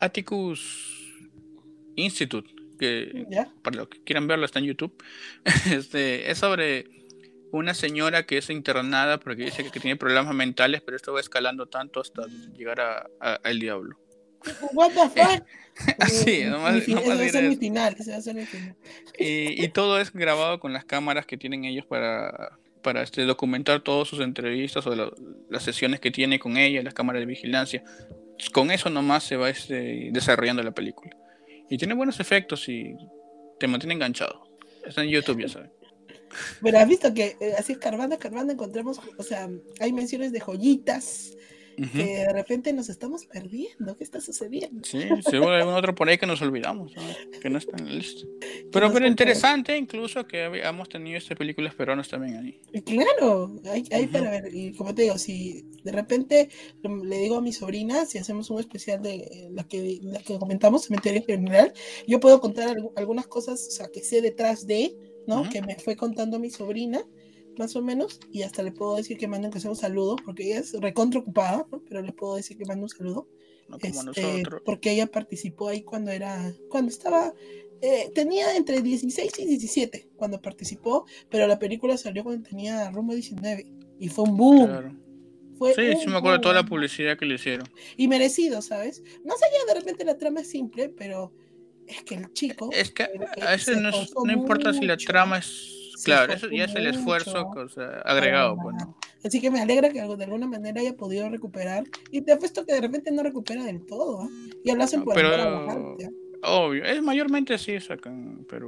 Atticus 0.00 1.12
Institute, 1.96 2.50
que 2.78 3.26
para 3.62 3.76
los 3.76 3.88
que 3.88 4.02
quieran 4.04 4.26
verlo 4.26 4.44
está 4.44 4.58
en 4.58 4.66
YouTube. 4.66 5.02
este, 5.70 6.30
es 6.30 6.38
sobre 6.38 6.86
una 7.52 7.74
señora 7.74 8.26
que 8.26 8.38
es 8.38 8.50
internada 8.50 9.18
porque 9.18 9.44
dice 9.44 9.64
que, 9.64 9.80
tiene 9.80 9.96
problemas 9.96 10.34
mentales, 10.34 10.82
pero 10.82 10.96
esto 10.96 11.12
va 11.12 11.20
escalando 11.20 11.66
tanto 11.66 12.00
hasta 12.00 12.26
llegar 12.56 12.80
a, 12.80 13.08
al 13.20 13.58
diablo. 13.58 13.98
What 14.72 14.92
the 14.92 15.08
fuck? 15.08 15.44
Así, 15.98 16.44
nomás, 16.44 16.86
mi, 16.86 16.94
nomás 16.94 17.20
ese 17.20 17.38
diré 17.38 17.48
mi 17.50 17.56
final, 17.56 17.96
ese 17.98 18.34
mi. 18.34 18.42
Y, 19.18 19.64
y 19.64 19.68
todo 19.68 20.00
es 20.00 20.12
grabado 20.12 20.58
con 20.58 20.72
las 20.72 20.84
cámaras 20.84 21.26
que 21.26 21.36
tienen 21.36 21.64
ellos 21.64 21.84
para, 21.84 22.58
para 22.82 23.02
este, 23.02 23.24
documentar 23.24 23.80
todas 23.80 24.08
sus 24.08 24.20
entrevistas 24.20 24.86
o 24.86 24.94
las 25.50 25.62
sesiones 25.62 26.00
que 26.00 26.10
tiene 26.10 26.38
con 26.38 26.56
ella, 26.56 26.82
las 26.82 26.94
cámaras 26.94 27.20
de 27.20 27.26
vigilancia. 27.26 27.84
Con 28.52 28.70
eso 28.70 28.88
nomás 28.90 29.24
se 29.24 29.36
va 29.36 29.50
este, 29.50 30.08
desarrollando 30.12 30.62
la 30.62 30.72
película. 30.72 31.14
Y 31.68 31.76
tiene 31.78 31.94
buenos 31.94 32.20
efectos 32.20 32.68
y 32.68 32.96
te 33.58 33.66
mantiene 33.66 33.94
enganchado. 33.94 34.48
Está 34.86 35.02
en 35.02 35.10
YouTube, 35.10 35.40
ya 35.40 35.48
saben. 35.48 35.70
Pero 36.62 36.78
has 36.78 36.88
visto 36.88 37.12
que 37.12 37.36
eh, 37.40 37.54
así 37.58 37.72
escarbando, 37.72 38.14
escarbando 38.14 38.52
encontramos, 38.52 39.00
o 39.16 39.22
sea, 39.22 39.48
hay 39.80 39.92
menciones 39.92 40.32
de 40.32 40.40
joyitas 40.40 41.36
Que 41.76 42.04
de 42.04 42.32
repente 42.32 42.72
nos 42.72 42.88
estamos 42.88 43.26
perdiendo. 43.26 43.96
¿Qué 43.96 44.04
está 44.04 44.20
sucediendo? 44.20 44.82
Sí, 44.84 45.00
seguro 45.28 45.50
hay 45.54 45.60
algún 45.60 45.74
otro 45.74 45.94
por 45.94 46.08
ahí 46.08 46.16
que 46.18 46.26
nos 46.26 46.40
olvidamos, 46.42 46.94
¿no? 46.96 47.02
que 47.40 47.50
no 47.50 47.58
está 47.58 47.76
en 47.78 47.86
la 47.86 47.92
lista. 47.94 48.26
Pero, 48.72 48.92
pero 48.92 49.06
interesante 49.06 49.76
incluso 49.76 50.26
que 50.26 50.42
habíamos 50.44 50.88
tenido 50.88 51.16
este 51.18 51.36
películas 51.36 51.74
peruanas 51.74 52.08
también 52.08 52.36
ahí. 52.36 52.60
Y 52.72 52.82
Claro, 52.82 53.54
hay, 53.64 53.84
hay 53.90 54.04
Ujú. 54.04 54.12
para 54.12 54.30
ver. 54.30 54.54
Y 54.54 54.72
como 54.74 54.94
te 54.94 55.02
digo, 55.02 55.16
si 55.18 55.64
de 55.84 55.92
repente 55.92 56.48
lo- 56.82 57.04
le 57.04 57.18
digo 57.18 57.36
a 57.36 57.40
mi 57.42 57.52
sobrina, 57.52 58.04
si 58.06 58.18
hacemos 58.18 58.50
un 58.50 58.60
especial 58.60 59.02
de 59.02 59.48
la 59.52 59.64
que, 59.64 60.00
la 60.02 60.18
que 60.20 60.38
comentamos, 60.38 60.84
Cementerio 60.84 61.22
General, 61.24 61.72
yo 62.06 62.20
puedo 62.20 62.40
contar 62.40 62.76
algu- 62.76 62.92
algunas 62.96 63.26
cosas, 63.26 63.66
o 63.66 63.70
sea, 63.70 63.88
que 63.88 64.02
sé 64.02 64.20
detrás 64.20 64.66
de, 64.66 64.94
¿no? 65.26 65.48
Que 65.48 65.62
me 65.62 65.76
fue 65.76 65.96
contando 65.96 66.38
mi 66.38 66.50
sobrina, 66.50 67.02
más 67.58 67.74
o 67.76 67.82
menos, 67.82 68.20
y 68.32 68.42
hasta 68.42 68.62
le 68.62 68.72
puedo 68.72 68.96
decir 68.96 69.16
que 69.18 69.28
manden 69.28 69.50
que 69.50 69.60
sea 69.60 69.70
un 69.70 69.76
saludo, 69.76 70.16
porque 70.24 70.44
ella 70.44 70.58
es 70.60 70.72
recontra 70.80 71.20
ocupada, 71.20 71.66
¿no? 71.70 71.82
Pero 71.88 72.02
le 72.02 72.12
puedo 72.12 72.36
decir 72.36 72.56
que 72.56 72.64
mande 72.64 72.82
un 72.84 72.88
saludo. 72.88 73.28
No 73.68 73.78
como 73.80 73.92
este, 74.10 74.22
nosotros. 74.22 74.62
porque 74.64 74.92
ella 74.92 75.06
participó 75.08 75.68
ahí 75.68 75.82
cuando 75.82 76.12
era, 76.12 76.52
cuando 76.68 76.90
estaba, 76.90 77.34
eh, 77.82 78.10
tenía 78.14 78.54
entre 78.56 78.80
16 78.80 79.32
y 79.40 79.44
17 79.46 80.08
cuando 80.16 80.40
participó, 80.40 81.04
pero 81.28 81.46
la 81.48 81.58
película 81.58 81.96
salió 81.96 82.22
cuando 82.22 82.48
tenía 82.48 82.88
rumbo 82.92 83.10
a 83.12 83.16
19 83.16 83.66
y 83.98 84.08
fue 84.08 84.24
un 84.24 84.36
boom. 84.36 84.66
Claro. 84.66 84.96
Fue 85.58 85.74
Sí, 85.74 85.82
sí 86.00 86.06
me 86.08 86.18
acuerdo 86.18 86.36
de 86.38 86.42
toda 86.42 86.54
la 86.54 86.60
boom. 86.60 86.68
publicidad 86.68 87.18
que 87.18 87.24
le 87.26 87.34
hicieron. 87.36 87.66
Y 87.96 88.06
merecido, 88.08 88.62
¿sabes? 88.62 89.02
Más 89.24 89.42
allá 89.42 89.58
de 89.66 89.80
repente 89.80 90.04
la 90.04 90.16
trama 90.16 90.42
es 90.42 90.48
simple, 90.50 90.88
pero 90.90 91.32
es 91.88 92.02
que 92.04 92.14
el 92.14 92.32
chico 92.34 92.70
Es 92.72 92.92
que 92.92 93.02
eh, 93.04 93.08
a 93.42 93.50
veces 93.50 93.80
no, 93.80 93.88
es- 93.88 94.12
no 94.24 94.32
importa 94.32 94.72
si 94.74 94.84
la 94.86 94.96
trama 94.96 95.38
es... 95.38 95.72
Claro, 96.04 96.32
eso 96.32 96.48
ya 96.50 96.64
es 96.64 96.74
el 96.74 96.86
esfuerzo 96.86 97.48
o 97.48 97.68
sea, 97.68 98.00
agregado, 98.04 98.56
para- 98.56 98.86
pues. 98.86 98.96
Así 99.24 99.40
que 99.40 99.50
me 99.50 99.60
alegra 99.60 99.88
que 99.90 100.00
de 100.02 100.24
alguna 100.24 100.46
manera 100.46 100.80
haya 100.80 100.94
podido 100.96 101.28
recuperar. 101.28 101.84
Y 102.12 102.20
te 102.22 102.32
apuesto 102.32 102.64
que 102.64 102.74
de 102.74 102.80
repente 102.80 103.10
no 103.10 103.22
recupera 103.24 103.64
del 103.64 103.84
todo. 103.84 104.22
¿ah? 104.22 104.28
Y 104.64 104.72
lo 104.72 104.82
hacen 104.84 105.00
No, 105.00 105.06
pero- 105.12 105.34
amor 105.34 105.70
al 105.70 105.90
arte, 105.90 106.04
¿ah? 106.42 106.50
Obvio, 106.52 106.84
es 106.84 107.02
mayormente 107.02 107.54
así 107.54 107.80
sacan 107.80 108.44
Perú, 108.48 108.66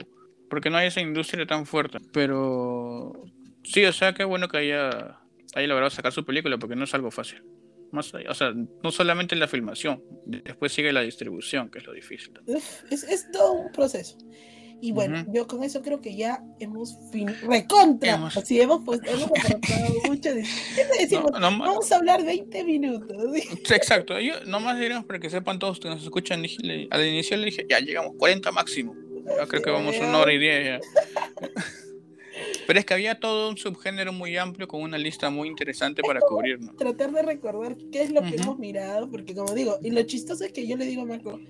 porque 0.51 0.69
no 0.71 0.79
hay 0.79 0.89
esa 0.89 1.01
industria 1.01 1.47
tan 1.47 1.65
fuerte. 1.67 1.99
Pero 2.13 3.13
sí, 3.63 3.85
o 3.85 3.93
sea, 3.93 4.15
qué 4.15 4.25
bueno 4.25 4.49
que 4.49 4.57
haya, 4.59 5.21
haya 5.55 5.67
logrado 5.69 5.91
sacar 5.91 6.11
su 6.13 6.25
película, 6.25 6.59
porque 6.59 6.75
no 6.75 6.85
es 6.85 6.95
algo 6.95 7.11
fácil. 7.11 7.43
Más 7.93 8.13
allá- 8.15 8.31
o 8.31 8.35
sea, 8.35 8.53
no 8.83 8.91
solamente 8.91 9.37
la 9.37 9.47
filmación, 9.49 10.03
después 10.27 10.73
sigue 10.73 10.93
la 10.93 11.03
distribución, 11.03 11.71
que 11.71 11.79
es 11.79 11.87
lo 11.87 11.93
difícil. 11.93 12.33
Uf, 12.47 12.83
es, 12.91 13.03
es 13.05 13.31
todo 13.31 13.53
un 13.53 13.71
proceso. 13.73 14.19
Y 14.81 14.93
bueno, 14.93 15.23
Ujú. 15.23 15.33
yo 15.33 15.47
con 15.49 15.65
eso 15.65 15.83
creo 15.83 16.01
que 16.01 16.15
ya 16.15 16.43
hemos 16.61 16.97
fin 17.11 17.29
recontra. 17.43 18.15
Hemos- 18.15 18.37
Así 18.37 18.61
hemos 18.61 18.85
pues 18.85 19.01
hemos 19.07 19.29
mucho. 20.07 20.35
de- 20.35 20.43
¿Qué 20.77 20.85
te 20.85 21.03
decimos? 21.03 21.33
No, 21.33 21.41
Vamos 21.41 21.91
a 21.91 21.97
hablar 21.97 22.25
20 22.25 22.63
minutos. 22.65 23.17
¿sí? 23.35 23.75
Exacto, 23.75 24.21
yo 24.21 24.35
nomás 24.47 24.79
diremos 24.79 25.05
para 25.05 25.19
que 25.19 25.31
sepan 25.31 25.59
todos 25.59 25.81
que 25.81 25.89
nos 25.89 26.03
escuchan, 26.03 26.43
le- 26.43 26.87
al 26.91 27.05
inicio 27.07 27.37
le 27.37 27.47
dije, 27.47 27.67
ya 27.69 27.81
llegamos 27.81 28.13
40 28.17 28.53
máximo. 28.53 28.95
Ya 29.37 29.47
creo 29.47 29.61
que 29.63 29.71
vamos 29.71 29.97
una 29.99 30.19
hora 30.19 30.33
y 30.33 30.39
diez 30.39 30.65
ya. 30.65 30.81
Pero 32.67 32.79
es 32.79 32.85
que 32.87 32.95
había 32.95 33.19
todo 33.19 33.49
un 33.51 33.57
subgénero 33.57 34.13
muy 34.13 34.37
amplio 34.37 34.69
con 34.69 34.83
una 34.83 34.97
lista 34.97 35.29
muy 35.31 35.49
interesante 35.49 36.03
para 36.03 36.21
cubrir, 36.21 36.61
¿no? 36.61 36.73
Tratar 36.75 37.11
de 37.13 37.23
recordar 37.23 37.77
qué 37.91 38.03
es 38.03 38.11
lo 38.11 38.21
que 38.23 38.35
Ujú. 38.35 38.43
hemos 38.43 38.59
mirado, 38.59 39.11
porque 39.11 39.35
como 39.35 39.53
digo, 39.55 39.79
y 39.83 39.91
lo 39.91 40.03
chistoso 40.03 40.45
es 40.45 40.53
que 40.53 40.67
yo 40.67 40.77
le 40.77 40.85
digo 40.87 41.03
a 41.03 41.07
Marco, 41.07 41.41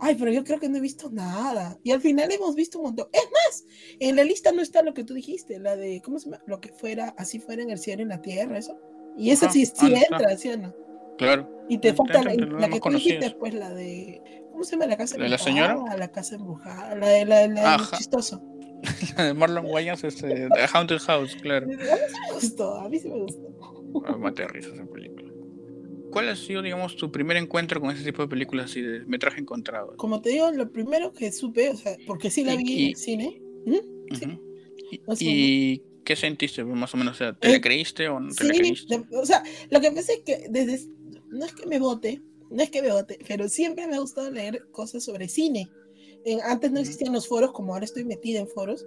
ay, 0.00 0.16
pero 0.16 0.32
yo 0.32 0.44
creo 0.44 0.58
que 0.58 0.68
no 0.68 0.78
he 0.78 0.80
visto 0.80 1.10
nada. 1.10 1.78
Y 1.82 1.92
al 1.92 2.00
final 2.00 2.30
hemos 2.32 2.54
visto 2.54 2.78
un 2.78 2.86
montón. 2.86 3.08
Es 3.12 3.24
más, 3.30 3.64
en 3.98 4.16
la 4.16 4.24
lista 4.24 4.52
no 4.52 4.62
está 4.62 4.82
lo 4.82 4.94
que 4.94 5.04
tú 5.04 5.14
dijiste, 5.14 5.58
la 5.58 5.76
de, 5.76 6.00
¿cómo 6.02 6.18
se 6.18 6.30
llama? 6.30 6.42
Lo 6.46 6.60
que 6.60 6.72
fuera, 6.72 7.14
así 7.18 7.38
fuera 7.38 7.62
en 7.62 7.70
el 7.70 7.78
cielo 7.78 8.00
y 8.00 8.04
en 8.04 8.08
la 8.08 8.22
tierra, 8.22 8.58
eso. 8.58 8.78
Y 9.16 9.30
esa 9.30 9.46
Ajá, 9.46 9.52
sí, 9.52 9.64
ah, 9.66 9.72
sí 9.74 9.94
entra, 10.10 10.36
¿sí 10.36 10.48
o 10.50 10.56
no? 10.56 10.74
Claro. 11.18 11.64
Y 11.68 11.78
te 11.78 11.92
falta 11.94 12.22
la, 12.22 12.34
la 12.34 12.68
que 12.68 12.80
tú 12.80 12.90
dijiste, 12.90 13.30
pues 13.38 13.54
la 13.54 13.70
de. 13.70 14.22
¿Cómo 14.50 14.64
se 14.64 14.72
llama 14.72 14.86
la 14.86 14.96
casa 14.96 15.16
¿La 15.16 15.24
de 15.24 15.30
la 15.30 15.38
señora? 15.38 15.72
embrujada? 15.72 15.96
La 15.98 16.08
casa 16.10 16.34
embrujada. 16.34 16.94
La 16.96 17.08
de 17.08 17.24
la, 17.26 17.46
la 17.46 17.74
Ajá. 17.74 17.96
chistoso. 17.96 18.42
de 19.16 19.34
Marlon 19.34 19.66
Wayans, 19.66 20.02
este, 20.04 20.26
de 20.26 20.68
Haunted 20.72 20.98
House, 20.98 21.36
claro. 21.42 21.66
A 21.68 21.68
mí 21.68 21.76
sí 21.78 22.18
me 22.28 22.34
gustó, 22.34 22.74
a 22.76 22.88
mí 22.88 22.98
sí 22.98 23.08
me 23.10 23.20
gustó. 23.20 24.02
Ah, 24.06 24.16
Mate 24.16 24.42
de 24.42 24.48
risas 24.48 24.72
esa 24.74 24.86
película. 24.86 25.29
¿Cuál 26.10 26.28
ha 26.28 26.36
sido, 26.36 26.62
digamos, 26.62 26.96
tu 26.96 27.10
primer 27.10 27.36
encuentro 27.36 27.80
con 27.80 27.90
ese 27.90 28.04
tipo 28.04 28.22
de 28.22 28.28
películas 28.28 28.66
así 28.70 28.80
de 28.82 29.00
metraje 29.06 29.40
encontrado? 29.40 29.96
Como 29.96 30.20
te 30.20 30.30
digo, 30.30 30.50
lo 30.50 30.70
primero 30.70 31.12
que 31.12 31.30
supe, 31.32 31.68
o 31.70 31.76
sea, 31.76 31.96
porque 32.06 32.30
sí 32.30 32.44
la 32.44 32.56
vi 32.56 32.64
y- 32.66 32.82
en 32.84 32.88
el 32.90 32.96
cine. 32.96 33.42
¿Mm? 33.66 34.14
Sí. 34.14 34.24
Y- 34.92 34.98
Más 35.06 35.20
o 35.20 35.24
¿Y 35.24 35.82
qué 36.04 36.16
sentiste, 36.16 36.64
más 36.64 36.92
o 36.94 36.96
menos? 36.96 37.14
O 37.14 37.18
sea, 37.18 37.32
¿Te 37.34 37.48
Eh, 37.48 37.52
le 37.52 37.60
creíste 37.60 38.08
o 38.08 38.18
no 38.20 38.34
te 38.34 38.44
Sí, 38.44 38.50
creíste? 38.50 38.98
de- 38.98 39.16
o 39.16 39.24
sea, 39.26 39.42
lo 39.70 39.80
que 39.80 39.92
pasa 39.92 40.12
es 40.12 40.20
que 40.20 40.46
desde. 40.50 40.86
No 41.28 41.44
es 41.46 41.54
que 41.54 41.66
me 41.66 41.78
vote, 41.78 42.20
no 42.50 42.60
es 42.62 42.70
que 42.70 42.82
me 42.82 42.90
vote, 42.90 43.18
pero 43.28 43.48
siempre 43.48 43.86
me 43.86 43.94
ha 43.94 44.00
gustado 44.00 44.30
leer 44.32 44.66
cosas 44.72 45.04
sobre 45.04 45.28
cine. 45.28 45.68
En- 46.24 46.40
antes 46.42 46.72
no 46.72 46.80
existían 46.80 47.12
los 47.12 47.28
foros, 47.28 47.52
como 47.52 47.72
ahora 47.72 47.84
estoy 47.84 48.04
metida 48.04 48.40
en 48.40 48.48
foros, 48.48 48.84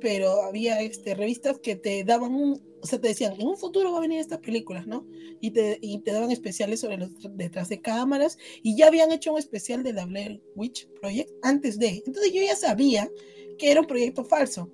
pero 0.00 0.42
había 0.42 0.80
este, 0.80 1.14
revistas 1.14 1.58
que 1.58 1.76
te 1.76 2.04
daban 2.04 2.34
un. 2.34 2.62
O 2.82 2.86
sea, 2.86 3.00
te 3.00 3.08
decían, 3.08 3.34
en 3.40 3.48
un 3.48 3.56
futuro 3.56 3.90
va 3.92 3.98
a 3.98 4.02
venir 4.02 4.20
estas 4.20 4.38
películas, 4.38 4.86
¿no? 4.86 5.06
Y 5.40 5.50
te, 5.50 5.78
y 5.80 5.98
te 5.98 6.12
daban 6.12 6.30
especiales 6.30 6.80
sobre 6.80 6.98
los 6.98 7.10
tr- 7.10 7.32
detrás 7.34 7.68
de 7.68 7.80
cámaras, 7.80 8.38
y 8.62 8.76
ya 8.76 8.86
habían 8.86 9.10
hecho 9.10 9.32
un 9.32 9.38
especial 9.38 9.82
de 9.82 9.92
la 9.92 10.06
Blair 10.06 10.40
Witch 10.54 10.88
Project 11.00 11.30
antes 11.42 11.78
de. 11.78 12.02
Entonces 12.06 12.32
yo 12.32 12.42
ya 12.42 12.54
sabía 12.54 13.10
que 13.58 13.70
era 13.70 13.80
un 13.80 13.86
proyecto 13.86 14.24
falso. 14.24 14.70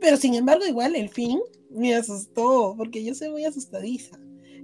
Pero 0.00 0.16
sin 0.16 0.34
embargo, 0.34 0.64
igual 0.64 0.96
el 0.96 1.08
fin 1.08 1.40
me 1.68 1.94
asustó, 1.94 2.74
porque 2.76 3.04
yo 3.04 3.14
soy 3.14 3.28
muy 3.30 3.44
asustadiza. 3.44 4.18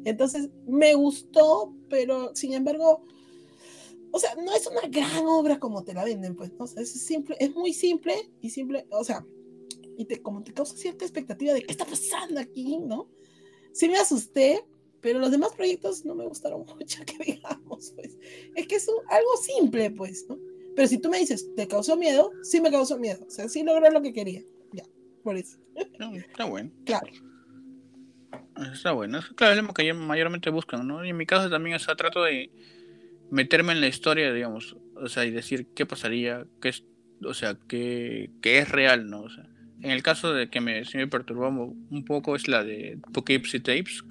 Entonces 0.05 0.49
me 0.66 0.95
gustó, 0.95 1.74
pero 1.91 2.34
sin 2.34 2.55
embargo, 2.55 3.05
o 4.12 4.18
sea, 4.18 4.34
no 4.36 4.55
es 4.55 4.66
una 4.66 4.88
gran 4.88 5.26
obra 5.26 5.59
como 5.59 5.84
te 5.84 5.93
la 5.93 6.05
venden, 6.05 6.34
pues, 6.34 6.53
¿no? 6.53 6.64
O 6.64 6.66
sea, 6.66 6.82
es 6.82 6.91
simple, 6.93 7.37
es 7.38 7.54
muy 7.54 7.72
simple 7.75 8.14
y 8.41 8.50
simple, 8.50 8.87
o 8.91 9.04
sea, 9.04 9.26
y 10.00 10.06
te, 10.06 10.22
como 10.22 10.42
te 10.42 10.54
causa 10.54 10.74
cierta 10.76 11.04
expectativa 11.04 11.52
de 11.52 11.60
qué 11.62 11.70
está 11.72 11.84
pasando 11.84 12.40
aquí, 12.40 12.78
¿no? 12.78 13.10
Sí 13.72 13.86
me 13.88 13.98
asusté, 13.98 14.64
pero 15.02 15.18
los 15.18 15.30
demás 15.30 15.52
proyectos 15.54 16.06
no 16.06 16.14
me 16.14 16.24
gustaron 16.26 16.64
mucho, 16.78 17.02
que 17.04 17.22
digamos, 17.32 17.92
pues. 17.94 18.16
Es 18.54 18.66
que 18.66 18.76
es 18.76 18.88
un- 18.88 19.04
algo 19.10 19.36
simple, 19.36 19.90
pues, 19.90 20.24
¿no? 20.26 20.38
Pero 20.74 20.88
si 20.88 20.98
tú 20.98 21.10
me 21.10 21.18
dices, 21.18 21.54
¿te 21.54 21.68
causó 21.68 21.96
miedo? 21.96 22.32
Sí 22.42 22.60
me 22.62 22.70
causó 22.70 22.98
miedo. 22.98 23.24
O 23.26 23.30
sea, 23.30 23.48
sí 23.48 23.62
logré 23.62 23.90
lo 23.90 24.00
que 24.00 24.12
quería. 24.14 24.42
Ya, 24.72 24.84
por 25.22 25.36
eso. 25.36 25.58
No, 25.98 26.14
está 26.14 26.44
bueno. 26.46 26.70
Claro. 26.86 27.08
Está 28.72 28.92
bueno. 28.92 29.18
Es 29.18 29.26
claro, 29.34 29.54
es 29.60 29.62
lo 29.66 29.74
que 29.74 29.92
mayormente 29.92 30.48
buscan, 30.50 30.86
¿no? 30.86 31.04
Y 31.04 31.10
en 31.10 31.16
mi 31.16 31.26
caso 31.26 31.50
también, 31.50 31.76
o 31.76 31.78
sea, 31.78 31.96
trato 31.96 32.22
de 32.22 32.50
meterme 33.30 33.72
en 33.72 33.80
la 33.80 33.88
historia, 33.88 34.32
digamos, 34.32 34.76
o 34.96 35.08
sea, 35.08 35.24
y 35.26 35.30
decir 35.30 35.68
qué 35.74 35.84
pasaría, 35.86 36.46
qué 36.60 36.70
es, 36.70 36.84
o 37.24 37.34
sea, 37.34 37.58
qué, 37.68 38.30
qué 38.40 38.58
es 38.58 38.68
real, 38.70 39.08
¿no? 39.10 39.22
O 39.22 39.30
sea, 39.30 39.49
en 39.82 39.90
el 39.90 40.02
caso 40.02 40.32
de 40.32 40.48
que 40.48 40.61
me, 40.61 40.84
sí 40.84 40.98
me 40.98 41.07
perturbó 41.07 41.48
un 41.48 42.04
poco 42.04 42.36
es 42.36 42.48
la 42.48 42.64
de 42.64 42.98
Poughkeepsie 43.12 43.61
Tapes, 43.61 44.04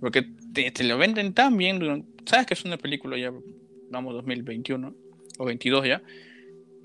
porque 0.00 0.26
te, 0.52 0.70
te 0.70 0.84
lo 0.84 0.98
venden 0.98 1.32
tan 1.32 1.56
bien, 1.56 2.06
sabes 2.24 2.46
que 2.46 2.54
es 2.54 2.64
una 2.64 2.78
película 2.78 3.18
ya, 3.18 3.32
vamos, 3.90 4.14
2021 4.14 4.94
o 5.38 5.44
22 5.44 5.86
ya, 5.86 6.02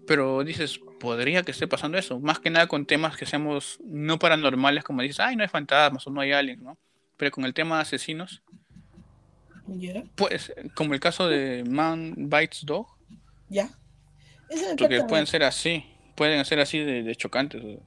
pero 0.07 0.43
dices, 0.43 0.79
podría 0.99 1.43
que 1.43 1.51
esté 1.51 1.67
pasando 1.67 1.97
eso, 1.97 2.19
más 2.19 2.39
que 2.39 2.49
nada 2.49 2.67
con 2.67 2.85
temas 2.85 3.15
que 3.15 3.25
seamos 3.25 3.79
no 3.83 4.19
paranormales, 4.19 4.83
como 4.83 5.01
dices, 5.01 5.19
ay, 5.19 5.35
no 5.35 5.43
hay 5.43 5.49
fantasmas 5.49 6.05
o 6.07 6.11
no 6.11 6.21
hay 6.21 6.31
aliens, 6.31 6.61
¿no? 6.61 6.77
Pero 7.17 7.31
con 7.31 7.45
el 7.45 7.53
tema 7.53 7.77
de 7.77 7.83
asesinos, 7.83 8.41
pues, 10.15 10.53
como 10.75 10.93
el 10.93 10.99
caso 10.99 11.27
de 11.29 11.63
Man 11.69 12.13
Bites 12.17 12.65
Dog, 12.65 12.87
ya. 13.47 13.69
Porque 14.77 15.03
pueden 15.03 15.27
ser 15.27 15.43
así, 15.43 15.85
pueden 16.15 16.43
ser 16.43 16.59
así 16.59 16.79
de, 16.79 17.03
de 17.03 17.15
chocantes, 17.15 17.63
o 17.63 17.67
sea, 17.67 17.79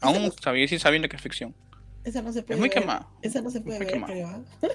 aún 0.00 0.32
sí 0.68 0.78
sabiendo 0.78 1.08
que 1.08 1.16
es 1.16 1.22
ficción. 1.22 1.54
Esa 2.04 2.22
no 2.22 2.32
se 2.32 2.42
puede 2.42 2.54
Es 2.54 2.60
muy 2.60 2.68
ver. 2.68 2.78
quemado. 2.80 3.08
Esa 3.22 3.40
no 3.42 3.50
se 3.50 3.60
puede 3.60 3.80
ver, 3.80 4.00
creo. 4.02 4.28
¿ah? 4.28 4.40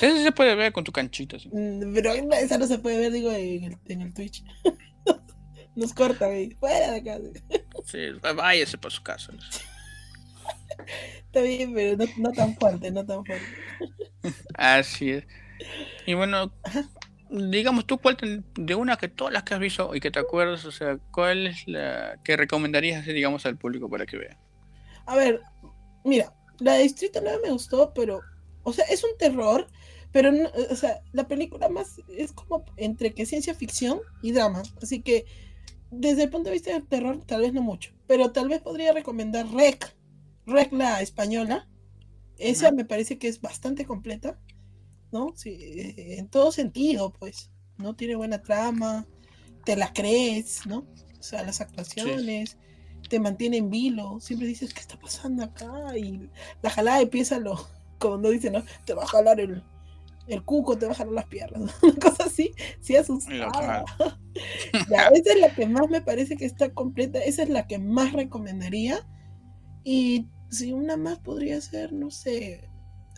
Eso 0.00 0.16
sí 0.16 0.22
se 0.22 0.32
puede 0.32 0.54
ver 0.54 0.72
con 0.72 0.84
tu 0.84 0.92
canchita. 0.92 1.36
así. 1.36 1.48
Mm, 1.52 1.92
Pero 1.94 2.12
esa 2.12 2.58
no 2.58 2.66
se 2.66 2.78
puede 2.78 2.98
ver, 2.98 3.12
digo, 3.12 3.30
en 3.32 3.64
el, 3.64 3.78
en 3.86 4.02
el 4.02 4.14
Twitch. 4.14 4.44
Nos 5.74 5.92
corta, 5.92 6.26
güey. 6.26 6.50
Fuera 6.60 6.92
de 6.92 6.98
acá. 6.98 7.18
Sí, 7.84 7.98
váyase 8.36 8.78
para 8.78 8.94
su 8.94 9.02
casa. 9.02 9.32
Está 11.26 11.40
bien, 11.42 11.74
pero 11.74 12.04
no, 12.18 12.32
tan 12.32 12.54
fuerte, 12.56 12.90
no 12.92 13.04
tan 13.04 13.24
fuerte. 13.24 13.46
Así 14.54 15.10
es. 15.10 15.24
Y 16.06 16.14
bueno, 16.14 16.52
digamos 17.34 17.86
tú, 17.86 17.98
¿cuál 17.98 18.16
de 18.54 18.74
una 18.74 18.96
que 18.96 19.08
todas 19.08 19.32
las 19.32 19.42
que 19.42 19.54
has 19.54 19.60
visto 19.60 19.94
y 19.94 20.00
que 20.00 20.10
te 20.10 20.20
acuerdas, 20.20 20.64
o 20.64 20.72
sea, 20.72 20.98
cuál 21.10 21.48
es 21.48 21.66
la 21.66 22.20
que 22.24 22.36
recomendarías, 22.36 23.04
digamos, 23.06 23.44
al 23.46 23.58
público 23.58 23.88
para 23.88 24.06
que 24.06 24.18
vea? 24.18 24.38
A 25.06 25.16
ver, 25.16 25.40
mira, 26.04 26.32
la 26.60 26.74
de 26.74 26.84
Distrito 26.84 27.20
9 27.22 27.40
me 27.42 27.50
gustó, 27.50 27.92
pero, 27.92 28.20
o 28.62 28.72
sea, 28.72 28.84
es 28.86 29.02
un 29.02 29.16
terror, 29.18 29.66
pero, 30.12 30.30
o 30.70 30.76
sea, 30.76 31.00
la 31.12 31.26
película 31.26 31.68
más 31.68 32.00
es 32.08 32.32
como 32.32 32.64
entre 32.76 33.12
que 33.14 33.26
ciencia 33.26 33.54
ficción 33.54 34.00
y 34.22 34.32
drama, 34.32 34.62
así 34.80 35.02
que 35.02 35.24
desde 35.90 36.24
el 36.24 36.30
punto 36.30 36.50
de 36.50 36.54
vista 36.54 36.72
del 36.72 36.86
terror, 36.86 37.24
tal 37.24 37.42
vez 37.42 37.52
no 37.52 37.62
mucho, 37.62 37.92
pero 38.06 38.30
tal 38.30 38.48
vez 38.48 38.60
podría 38.60 38.92
recomendar 38.92 39.46
Rec, 39.48 39.94
Rec 40.46 40.72
la 40.72 41.00
española, 41.00 41.68
esa 42.38 42.72
me 42.72 42.84
parece 42.84 43.18
que 43.18 43.28
es 43.28 43.40
bastante 43.40 43.84
completa, 43.84 44.38
¿no? 45.14 45.32
Sí, 45.36 45.50
eh, 45.50 46.18
en 46.18 46.28
todo 46.28 46.50
sentido, 46.50 47.12
pues, 47.12 47.50
¿no? 47.78 47.94
Tiene 47.94 48.16
buena 48.16 48.42
trama, 48.42 49.06
te 49.64 49.76
la 49.76 49.92
crees, 49.92 50.66
¿no? 50.66 50.78
O 51.18 51.22
sea, 51.22 51.44
las 51.44 51.60
actuaciones, 51.60 52.58
te 53.08 53.20
mantiene 53.20 53.58
en 53.58 53.70
vilo, 53.70 54.18
siempre 54.20 54.48
dices, 54.48 54.74
¿qué 54.74 54.80
está 54.80 54.98
pasando 54.98 55.44
acá? 55.44 55.96
Y 55.96 56.28
la 56.62 56.70
jalada 56.70 57.00
empieza 57.00 57.38
lo, 57.38 57.64
como 57.98 58.18
no 58.18 58.28
dice, 58.30 58.50
¿no? 58.50 58.64
Te 58.84 58.92
va 58.92 59.04
a 59.04 59.06
jalar 59.06 59.38
el, 59.38 59.62
el 60.26 60.42
cuco, 60.44 60.76
te 60.76 60.86
va 60.86 60.92
a 60.92 60.96
jalar 60.96 61.14
las 61.14 61.26
piernas, 61.26 61.72
una 61.82 61.94
cosa 61.94 62.24
así, 62.24 62.52
sí 62.80 62.96
asustada. 62.96 63.84
ya, 64.90 65.06
esa 65.08 65.32
es 65.32 65.40
la 65.40 65.54
que 65.54 65.66
más 65.66 65.88
me 65.88 66.00
parece 66.00 66.36
que 66.36 66.44
está 66.44 66.74
completa, 66.74 67.20
esa 67.20 67.44
es 67.44 67.50
la 67.50 67.68
que 67.68 67.78
más 67.78 68.12
recomendaría. 68.12 69.06
Y 69.84 70.26
si 70.50 70.72
una 70.72 70.96
más 70.96 71.20
podría 71.20 71.60
ser, 71.60 71.92
no 71.92 72.10
sé, 72.10 72.68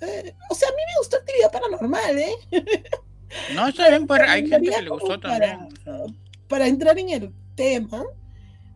eh, 0.03 0.35
o 0.51 0.55
sea, 0.55 0.69
a 0.69 0.73
mí 0.73 0.83
me 0.87 0.99
gustó 0.99 1.17
actividad 1.17 1.53
paranormal, 1.53 2.19
¿eh? 2.19 2.35
No, 3.55 3.69
está 3.69 3.89
bien, 3.89 4.07
pero 4.07 4.25
hay 4.25 4.49
gente 4.49 4.71
que 4.71 4.83
le 4.83 4.91
gustó 4.91 5.19
también. 5.19 5.69
Para 6.49 6.69
entrar 6.69 6.99
en 6.99 7.11
el 7.11 7.33
tema, 7.57 8.05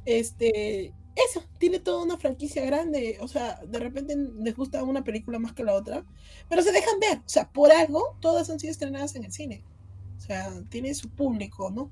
este, 0.05 0.93
eso, 1.15 1.45
tiene 1.59 1.79
toda 1.79 2.03
una 2.03 2.17
franquicia 2.17 2.65
grande. 2.65 3.19
O 3.21 3.29
sea, 3.29 3.61
de 3.67 3.79
repente 3.79 4.17
les 4.17 4.57
gusta 4.57 4.83
una 4.83 5.05
película 5.05 5.39
más 5.39 5.53
que 5.53 5.65
la 5.65 5.75
otra, 5.75 6.05
pero 6.49 6.63
se 6.63 6.73
dejan 6.73 6.99
ver. 7.01 7.19
O 7.19 7.29
sea, 7.29 7.51
por 7.51 7.71
algo, 7.71 8.17
todas 8.21 8.51
han 8.51 8.59
sido 8.59 8.73
estrenadas 8.73 9.15
en 9.15 9.25
el 9.25 9.33
cine. 9.33 9.65
O 10.19 10.21
sea, 10.21 10.51
tiene 10.69 10.95
su 10.95 11.11
público, 11.11 11.71
¿no? 11.71 11.91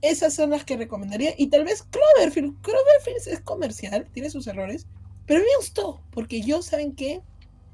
Esas 0.00 0.34
son 0.34 0.50
las 0.50 0.64
que 0.64 0.76
recomendaría. 0.76 1.34
Y 1.36 1.48
tal 1.48 1.64
vez 1.64 1.82
Cloverfield. 1.82 2.60
Cloverfield 2.62 3.28
es 3.28 3.40
comercial, 3.40 4.08
tiene 4.12 4.30
sus 4.30 4.46
errores, 4.46 4.86
pero 5.26 5.40
me 5.40 5.56
gustó, 5.58 6.00
porque 6.10 6.40
yo, 6.40 6.62
¿saben 6.62 6.94
qué? 6.94 7.22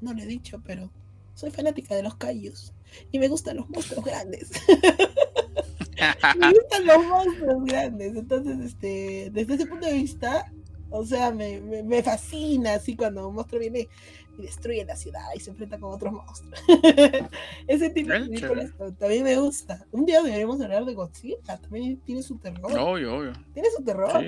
No 0.01 0.13
lo 0.13 0.21
he 0.21 0.25
dicho, 0.25 0.61
pero 0.65 0.91
soy 1.33 1.51
fanática 1.51 1.95
de 1.95 2.03
los 2.03 2.15
callos 2.15 2.73
y 3.11 3.19
me 3.19 3.27
gustan 3.27 3.57
los 3.57 3.69
monstruos 3.69 4.03
grandes. 4.03 4.49
me 6.39 6.51
gustan 6.51 6.85
los 6.85 7.05
monstruos 7.05 7.65
grandes. 7.65 8.15
Entonces, 8.15 8.59
este, 8.59 9.29
desde 9.31 9.55
ese 9.55 9.65
punto 9.67 9.85
de 9.85 9.93
vista, 9.93 10.51
o 10.89 11.05
sea, 11.05 11.31
me, 11.31 11.59
me, 11.61 12.01
fascina 12.01 12.75
así 12.75 12.95
cuando 12.95 13.27
un 13.27 13.35
monstruo 13.35 13.59
viene 13.59 13.87
y 14.37 14.41
destruye 14.43 14.85
la 14.85 14.95
ciudad 14.95 15.25
y 15.35 15.39
se 15.39 15.49
enfrenta 15.49 15.77
con 15.79 15.93
otros 15.93 16.13
monstruos. 16.13 16.59
Ese 17.67 17.89
tipo 17.89 18.11
de 18.11 18.19
películas 18.21 18.71
también 18.99 19.23
me 19.23 19.35
gusta. 19.35 19.85
Un 19.91 20.05
día 20.05 20.21
deberíamos 20.21 20.61
hablar 20.61 20.85
de 20.85 20.93
Godzilla, 20.93 21.57
también 21.59 21.99
tiene 22.01 22.21
su 22.21 22.37
terror. 22.37 22.71
Obvio, 22.77 23.15
obvio. 23.15 23.33
Tiene 23.53 23.69
su 23.75 23.83
terror. 23.83 24.11
Sí, 24.21 24.27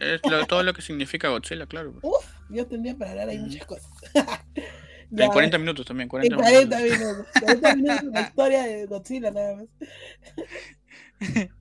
es 0.00 0.20
todo 0.48 0.62
lo 0.62 0.72
que 0.72 0.82
significa 0.82 1.28
Godzilla, 1.28 1.66
claro. 1.66 1.94
Uf, 2.02 2.26
yo 2.48 2.66
tendría 2.66 2.96
para 2.96 3.10
hablar 3.12 3.28
ahí 3.28 3.38
muchas 3.38 3.66
cosas. 3.66 3.90
en 5.16 5.30
40 5.30 5.58
minutos 5.58 5.86
también, 5.86 6.08
40, 6.08 6.34
en 6.34 6.40
40 6.40 6.78
minutos. 6.78 7.26
40 7.40 7.76
minutos 7.76 8.04
la 8.12 8.20
historia 8.20 8.62
de 8.62 8.86
Godzilla 8.86 9.30
nada 9.30 9.56
más. 9.56 9.66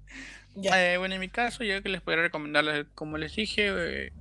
Eh, 0.62 0.96
bueno, 0.98 1.16
en 1.16 1.22
mi 1.22 1.30
caso, 1.30 1.64
yo 1.64 1.82
que 1.82 1.88
les 1.88 2.02
podría 2.02 2.24
recomendarles, 2.24 2.88
como 2.94 3.18
les 3.18 3.34
dije, 3.34 3.68
eh, 3.70 4.12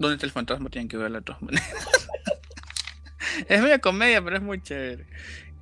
¿Dónde 0.00 0.14
está 0.14 0.24
el 0.24 0.32
fantasma? 0.32 0.70
Tienen 0.70 0.88
que 0.88 0.96
verla 0.96 1.18
de 1.18 1.24
todas 1.26 1.42
maneras. 1.42 1.68
es 3.48 3.60
una 3.60 3.78
comedia, 3.80 4.24
pero 4.24 4.36
es 4.36 4.42
muy 4.42 4.62
chévere. 4.62 5.04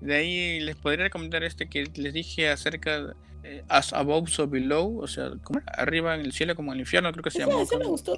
De 0.00 0.14
ahí 0.14 0.60
les 0.60 0.76
podría 0.76 1.06
recomendar 1.06 1.42
este 1.42 1.68
que 1.68 1.90
les 1.96 2.14
dije 2.14 2.48
acerca 2.48 3.02
de 3.02 3.14
eh, 3.42 3.64
As 3.68 3.92
Above 3.92 4.30
So 4.30 4.46
Below, 4.46 5.00
o 5.00 5.08
sea, 5.08 5.32
como 5.42 5.60
arriba 5.66 6.14
en 6.14 6.20
el 6.20 6.32
cielo 6.32 6.54
como 6.54 6.70
en 6.70 6.76
el 6.76 6.80
infierno, 6.82 7.10
creo 7.10 7.24
que 7.24 7.32
se 7.32 7.40
llama 7.40 7.54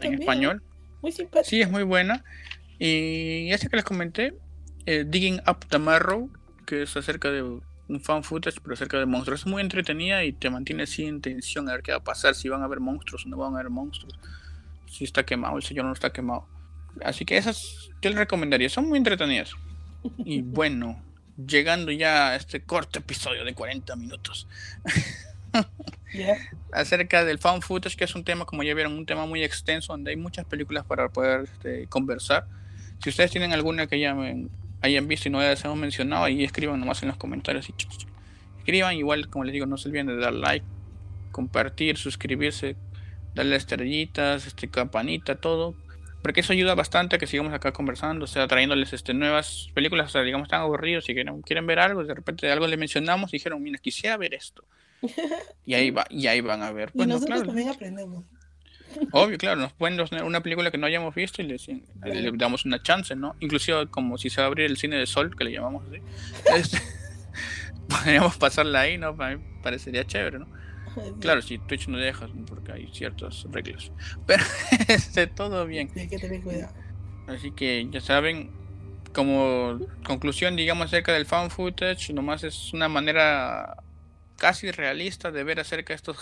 en 0.02 0.20
español. 0.20 0.62
Muy 1.00 1.10
simpático. 1.10 1.48
Sí, 1.48 1.62
es 1.62 1.70
muy 1.70 1.84
buena. 1.84 2.22
Y 2.78 3.50
este 3.50 3.68
que 3.70 3.76
les 3.76 3.84
comenté, 3.86 4.34
eh, 4.86 5.04
Digging 5.06 5.40
Up 5.46 5.66
the 5.68 5.78
Marrow, 5.78 6.30
que 6.66 6.82
es 6.82 6.96
acerca 6.96 7.30
de 7.30 7.42
un 7.42 8.00
fan 8.00 8.22
footage, 8.22 8.60
pero 8.62 8.74
acerca 8.74 8.98
de 8.98 9.06
monstruos. 9.06 9.40
Es 9.40 9.46
muy 9.46 9.60
entretenida 9.60 10.24
y 10.24 10.32
te 10.32 10.50
mantiene 10.50 10.86
sin 10.86 11.20
tensión 11.20 11.68
a 11.68 11.72
ver 11.72 11.82
qué 11.82 11.92
va 11.92 11.98
a 11.98 12.04
pasar, 12.04 12.34
si 12.34 12.48
van 12.48 12.62
a 12.62 12.64
haber 12.66 12.80
monstruos 12.80 13.26
o 13.26 13.28
no 13.28 13.36
van 13.36 13.54
a 13.54 13.58
haber 13.58 13.70
monstruos, 13.70 14.18
si 14.86 15.04
está 15.04 15.24
quemado, 15.24 15.56
el 15.56 15.62
señor 15.62 15.84
no 15.84 15.92
está 15.92 16.12
quemado. 16.12 16.46
Así 17.04 17.24
que 17.24 17.36
esas 17.36 17.90
yo 18.00 18.10
les 18.10 18.18
recomendaría, 18.18 18.68
son 18.68 18.88
muy 18.88 18.98
entretenidas. 18.98 19.52
Y 20.18 20.42
bueno, 20.42 21.02
llegando 21.36 21.92
ya 21.92 22.30
a 22.30 22.36
este 22.36 22.62
corto 22.62 22.98
episodio 22.98 23.44
de 23.44 23.54
40 23.54 23.96
minutos. 23.96 24.46
acerca 26.72 27.24
del 27.24 27.38
fan 27.38 27.62
footage, 27.62 27.96
que 27.96 28.04
es 28.04 28.14
un 28.14 28.24
tema, 28.24 28.44
como 28.44 28.62
ya 28.62 28.74
vieron, 28.74 28.94
un 28.94 29.06
tema 29.06 29.26
muy 29.26 29.42
extenso, 29.42 29.92
donde 29.92 30.10
hay 30.10 30.16
muchas 30.16 30.44
películas 30.44 30.84
para 30.84 31.08
poder 31.08 31.42
este, 31.42 31.86
conversar. 31.88 32.46
Si 33.02 33.10
ustedes 33.10 33.30
tienen 33.30 33.52
alguna 33.52 33.86
que 33.86 33.98
llamen 33.98 34.50
hayan 34.82 35.08
visto 35.08 35.28
y 35.28 35.32
no 35.32 35.40
les 35.40 35.64
hemos 35.64 35.76
mencionado, 35.76 36.24
ahí 36.24 36.44
escriban 36.44 36.80
nomás 36.80 37.02
en 37.02 37.08
los 37.08 37.16
comentarios. 37.16 37.68
Y 37.68 37.74
escriban, 38.58 38.96
igual 38.96 39.28
como 39.28 39.44
les 39.44 39.52
digo, 39.52 39.66
no 39.66 39.76
se 39.76 39.88
olviden 39.88 40.06
de 40.06 40.16
dar 40.16 40.32
like, 40.32 40.64
compartir, 41.32 41.96
suscribirse, 41.96 42.76
darle 43.34 43.56
estrellitas, 43.56 44.46
este, 44.46 44.68
campanita, 44.68 45.36
todo. 45.36 45.74
Porque 46.22 46.40
eso 46.40 46.52
ayuda 46.52 46.74
bastante 46.74 47.16
a 47.16 47.18
que 47.18 47.26
sigamos 47.26 47.54
acá 47.54 47.72
conversando, 47.72 48.24
o 48.24 48.28
sea, 48.28 48.46
trayéndoles 48.46 48.92
este, 48.92 49.14
nuevas 49.14 49.70
películas, 49.72 50.08
o 50.08 50.10
sea, 50.10 50.22
digamos, 50.22 50.46
están 50.46 50.60
aburridos 50.60 51.08
y 51.08 51.14
quieren, 51.14 51.40
quieren 51.40 51.66
ver 51.66 51.78
algo, 51.78 52.04
de 52.04 52.14
repente 52.14 52.50
algo 52.50 52.66
le 52.66 52.76
mencionamos 52.76 53.32
y 53.32 53.36
dijeron, 53.38 53.62
mira, 53.62 53.78
quisiera 53.78 54.16
ver 54.16 54.34
esto. 54.34 54.64
Y 55.66 55.74
ahí 55.74 55.90
va, 55.90 56.04
y 56.10 56.26
ahí 56.26 56.40
van 56.40 56.62
a 56.62 56.72
ver. 56.72 56.90
Pues, 56.90 57.06
y 57.06 57.08
nosotros 57.08 57.44
también 57.44 57.68
aprendemos. 57.68 58.24
Obvio, 59.12 59.38
claro, 59.38 59.60
nos 59.60 59.72
pueden 59.72 59.98
una 60.24 60.42
película 60.42 60.70
que 60.70 60.78
no 60.78 60.86
hayamos 60.86 61.14
visto 61.14 61.42
y 61.42 61.46
le, 61.46 61.58
damos 62.34 62.64
una 62.64 62.82
chance, 62.82 63.14
¿no? 63.16 63.36
Inclusive 63.40 63.88
como 63.88 64.18
si 64.18 64.30
se 64.30 64.40
va 64.40 64.44
a 64.44 64.48
abrir 64.48 64.66
el 64.70 64.76
cine 64.76 64.96
de 64.96 65.06
sol, 65.06 65.34
que 65.36 65.44
le 65.44 65.52
llamamos 65.52 65.84
así. 66.52 66.76
Podríamos 67.88 68.36
pasarla 68.36 68.80
ahí, 68.80 68.98
¿no? 68.98 69.16
Para 69.16 69.36
mí 69.36 69.44
parecería 69.62 70.06
chévere, 70.06 70.38
¿no? 70.38 70.46
Claro, 71.20 71.42
si 71.42 71.58
Twitch 71.58 71.88
no 71.88 71.98
deja, 71.98 72.26
porque 72.46 72.72
hay 72.72 72.88
ciertas 72.92 73.44
reglas. 73.50 73.92
Pero 74.26 74.42
este, 74.88 75.26
todo 75.26 75.66
bien. 75.66 75.90
Hay 75.96 76.08
que 76.08 76.18
tener 76.18 76.42
cuidado. 76.42 76.72
Así 77.26 77.52
que 77.52 77.86
ya 77.90 78.00
saben, 78.00 78.50
como 79.12 79.78
conclusión, 80.04 80.56
digamos, 80.56 80.86
acerca 80.86 81.12
del 81.12 81.26
fan 81.26 81.50
footage, 81.50 82.12
nomás 82.12 82.42
es 82.44 82.72
una 82.72 82.88
manera 82.88 83.76
casi 84.36 84.70
realista 84.70 85.30
de 85.30 85.44
ver 85.44 85.60
acerca 85.60 85.92
de 85.92 85.96
estos 85.96 86.18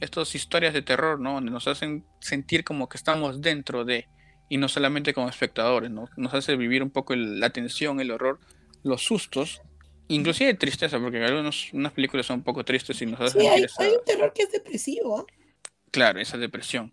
estas 0.00 0.34
historias 0.34 0.74
de 0.74 0.82
terror, 0.82 1.18
¿no? 1.20 1.34
Donde 1.34 1.50
nos 1.50 1.66
hacen 1.68 2.04
sentir 2.20 2.64
como 2.64 2.88
que 2.88 2.96
estamos 2.96 3.40
dentro 3.40 3.84
de, 3.84 4.08
y 4.48 4.58
no 4.58 4.68
solamente 4.68 5.14
como 5.14 5.28
espectadores, 5.28 5.90
¿no? 5.90 6.08
Nos 6.16 6.34
hace 6.34 6.56
vivir 6.56 6.82
un 6.82 6.90
poco 6.90 7.14
la 7.14 7.50
tensión, 7.50 8.00
el 8.00 8.10
horror, 8.10 8.38
los 8.82 9.02
sustos, 9.02 9.62
inclusive 10.08 10.54
tristeza, 10.54 10.98
porque 11.00 11.24
algunas 11.24 11.72
unas 11.72 11.92
películas 11.92 12.26
son 12.26 12.40
un 12.40 12.44
poco 12.44 12.64
tristes 12.64 13.00
y 13.02 13.06
nos 13.06 13.20
hacen 13.20 13.40
sí, 13.40 13.46
hay, 13.46 13.66
hay, 13.78 13.92
un 13.92 14.04
terror 14.04 14.32
que 14.34 14.42
es 14.42 14.52
depresivo. 14.52 15.20
¿ah? 15.20 15.24
Claro, 15.90 16.20
esa 16.20 16.36
depresión. 16.36 16.92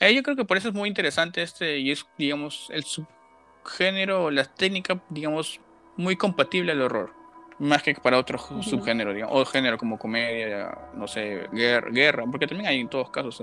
Eh, 0.00 0.14
yo 0.14 0.22
creo 0.22 0.36
que 0.36 0.44
por 0.44 0.56
eso 0.56 0.68
es 0.68 0.74
muy 0.74 0.88
interesante 0.88 1.42
este, 1.42 1.78
y 1.78 1.90
es, 1.90 2.06
digamos, 2.18 2.68
el 2.70 2.84
subgénero, 2.84 4.30
la 4.30 4.44
técnica, 4.44 5.02
digamos, 5.10 5.60
muy 5.96 6.16
compatible 6.16 6.72
al 6.72 6.82
horror 6.82 7.23
más 7.58 7.82
que 7.82 7.94
para 7.94 8.18
otro 8.18 8.38
subgénero, 8.38 9.12
digamos, 9.12 9.34
o 9.36 9.44
género 9.44 9.78
como 9.78 9.98
comedia, 9.98 10.76
no 10.94 11.06
sé, 11.06 11.48
guerra, 11.52 11.90
guerra 11.90 12.24
porque 12.30 12.46
también 12.46 12.68
hay 12.68 12.80
en 12.80 12.88
todos 12.88 13.10
casos, 13.10 13.42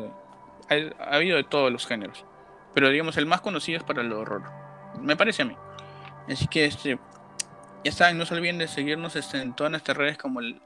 eh, 0.69 0.93
ha 0.99 1.15
habido 1.15 1.37
de 1.37 1.43
todos 1.43 1.71
los 1.71 1.87
géneros, 1.87 2.25
pero 2.73 2.89
digamos 2.89 3.17
el 3.17 3.25
más 3.25 3.41
conocido 3.41 3.77
es 3.77 3.83
para 3.83 4.01
el 4.01 4.11
horror, 4.11 4.43
me 4.99 5.15
parece 5.15 5.43
a 5.43 5.45
mí. 5.45 5.55
Así 6.27 6.47
que 6.47 6.65
este, 6.65 6.99
ya 7.83 7.91
saben, 7.91 8.17
no 8.17 8.25
se 8.25 8.35
olviden 8.35 8.57
de 8.57 8.67
seguirnos 8.67 9.15
este, 9.15 9.41
en 9.41 9.55
todas 9.55 9.71
nuestras 9.71 9.97
redes 9.97 10.17
como 10.17 10.39
el 10.39 10.61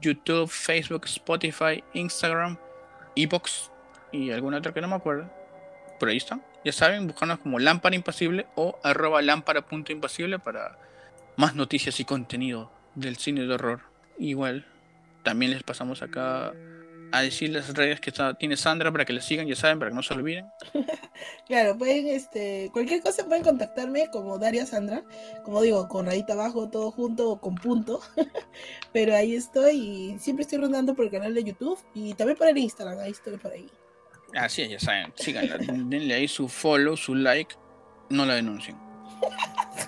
YouTube, 0.00 0.48
Facebook, 0.48 1.04
Spotify, 1.04 1.82
Instagram, 1.92 2.56
Ebox 3.14 3.70
y 4.12 4.30
alguna 4.30 4.58
otra 4.58 4.72
que 4.72 4.80
no 4.80 4.88
me 4.88 4.94
acuerdo. 4.94 5.30
Por 5.98 6.08
ahí 6.08 6.18
están. 6.18 6.42
Ya 6.64 6.72
saben, 6.72 7.06
buscarnos 7.06 7.38
como 7.38 7.58
lámpara 7.58 7.94
impasible 7.94 8.46
o 8.54 8.78
arroba 8.82 9.22
lámpara.impasible 9.22 10.38
para 10.38 10.78
más 11.36 11.54
noticias 11.54 12.00
y 12.00 12.04
contenido 12.04 12.70
del 12.94 13.16
cine 13.16 13.42
de 13.42 13.54
horror. 13.54 13.82
Igual, 14.18 14.66
también 15.22 15.52
les 15.52 15.62
pasamos 15.62 16.02
acá 16.02 16.52
a 17.12 17.22
decir 17.22 17.50
las 17.50 17.72
redes 17.74 18.00
que 18.00 18.12
tiene 18.38 18.56
Sandra 18.56 18.90
para 18.90 19.04
que 19.04 19.12
le 19.12 19.20
sigan, 19.20 19.46
ya 19.46 19.56
saben, 19.56 19.78
para 19.78 19.90
que 19.90 19.94
no 19.94 20.02
se 20.02 20.14
olviden. 20.14 20.46
Claro, 21.46 21.78
pueden, 21.78 22.08
este, 22.08 22.68
cualquier 22.72 23.00
cosa 23.00 23.24
pueden 23.24 23.42
contactarme 23.42 24.10
como 24.10 24.38
Daria 24.38 24.66
Sandra, 24.66 25.02
como 25.44 25.62
digo, 25.62 25.88
con 25.88 26.04
rayita 26.04 26.34
abajo, 26.34 26.68
todo 26.68 26.90
junto 26.90 27.30
o 27.30 27.40
con 27.40 27.54
punto. 27.54 28.00
Pero 28.92 29.14
ahí 29.14 29.34
estoy 29.34 29.76
y 29.76 30.18
siempre 30.18 30.42
estoy 30.42 30.58
rondando 30.58 30.94
por 30.94 31.06
el 31.06 31.10
canal 31.10 31.32
de 31.32 31.44
YouTube 31.44 31.78
y 31.94 32.12
también 32.14 32.36
por 32.36 32.48
el 32.48 32.58
Instagram, 32.58 32.98
ahí 32.98 33.12
estoy 33.12 33.38
por 33.38 33.52
ahí. 33.52 33.70
Así 34.34 34.62
es, 34.62 34.70
ya 34.70 34.78
saben, 34.78 35.12
síganla, 35.14 35.56
denle 35.58 36.14
ahí 36.14 36.28
su 36.28 36.48
follow, 36.48 36.96
su 36.96 37.14
like, 37.14 37.54
no 38.10 38.26
la 38.26 38.34
denuncien. 38.34 38.76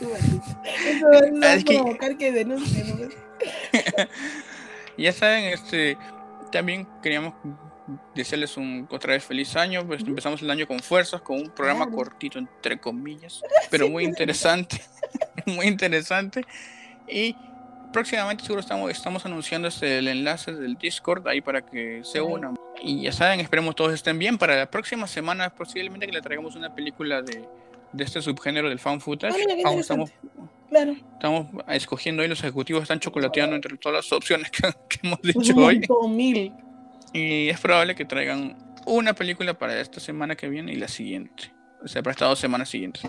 Eso 0.00 1.06
va 1.10 1.52
a 1.52 1.58
provocar 1.64 2.16
que 2.16 2.32
denuncien. 2.32 3.10
ya 4.98 5.12
saben, 5.12 5.44
este, 5.44 5.96
también 6.50 6.86
queríamos 7.02 7.34
desearles 8.14 8.56
un 8.56 8.88
otra 8.90 9.12
vez 9.12 9.24
feliz 9.24 9.56
año. 9.56 9.86
Pues 9.86 10.02
empezamos 10.02 10.42
el 10.42 10.50
año 10.50 10.66
con 10.66 10.80
fuerzas, 10.80 11.20
con 11.22 11.38
un 11.38 11.50
programa 11.50 11.90
cortito, 11.90 12.38
entre 12.38 12.78
comillas, 12.78 13.42
pero 13.70 13.88
muy 13.88 14.04
interesante. 14.04 14.82
muy 15.46 15.66
interesante. 15.66 16.44
Y 17.08 17.36
próximamente 17.92 18.42
seguro 18.44 18.60
estamos, 18.60 18.90
estamos 18.90 19.24
anunciando 19.24 19.68
este, 19.68 19.98
el 19.98 20.08
enlace 20.08 20.52
del 20.52 20.76
Discord 20.76 21.26
ahí 21.28 21.40
para 21.40 21.64
que 21.64 22.00
se 22.04 22.20
unan. 22.20 22.56
Y 22.82 23.02
ya 23.02 23.12
saben, 23.12 23.40
esperemos 23.40 23.76
todos 23.76 23.92
estén 23.92 24.18
bien. 24.18 24.38
Para 24.38 24.56
la 24.56 24.70
próxima 24.70 25.06
semana 25.06 25.50
posiblemente 25.50 26.06
que 26.06 26.12
le 26.12 26.20
traigamos 26.20 26.56
una 26.56 26.74
película 26.74 27.22
de, 27.22 27.48
de 27.94 28.04
este 28.04 28.20
subgénero 28.20 28.68
del 28.68 28.78
fan 28.78 29.00
footage. 29.00 29.34
Ah, 29.64 29.72
estamos, 29.78 30.12
claro. 30.68 30.92
estamos 30.92 31.46
escogiendo 31.68 32.22
hoy, 32.22 32.28
los 32.28 32.40
ejecutivos 32.40 32.82
están 32.82 33.00
chocolateando 33.00 33.56
entre 33.56 33.76
todas 33.76 34.04
las 34.04 34.12
opciones 34.12 34.50
que, 34.50 34.68
hemos 35.02 35.20
dicho 35.22 35.56
hoy. 35.56 35.86
Mil. 36.08 36.52
Y 37.12 37.48
es 37.48 37.60
probable 37.60 37.94
que 37.94 38.04
traigan 38.04 38.56
una 38.86 39.14
película 39.14 39.54
para 39.54 39.80
esta 39.80 40.00
semana 40.00 40.34
que 40.36 40.48
viene 40.48 40.72
y 40.72 40.76
la 40.76 40.88
siguiente. 40.88 41.52
O 41.82 41.88
sea, 41.88 42.02
para 42.02 42.12
estas 42.12 42.28
dos 42.28 42.38
semanas 42.38 42.68
siguientes. 42.68 43.02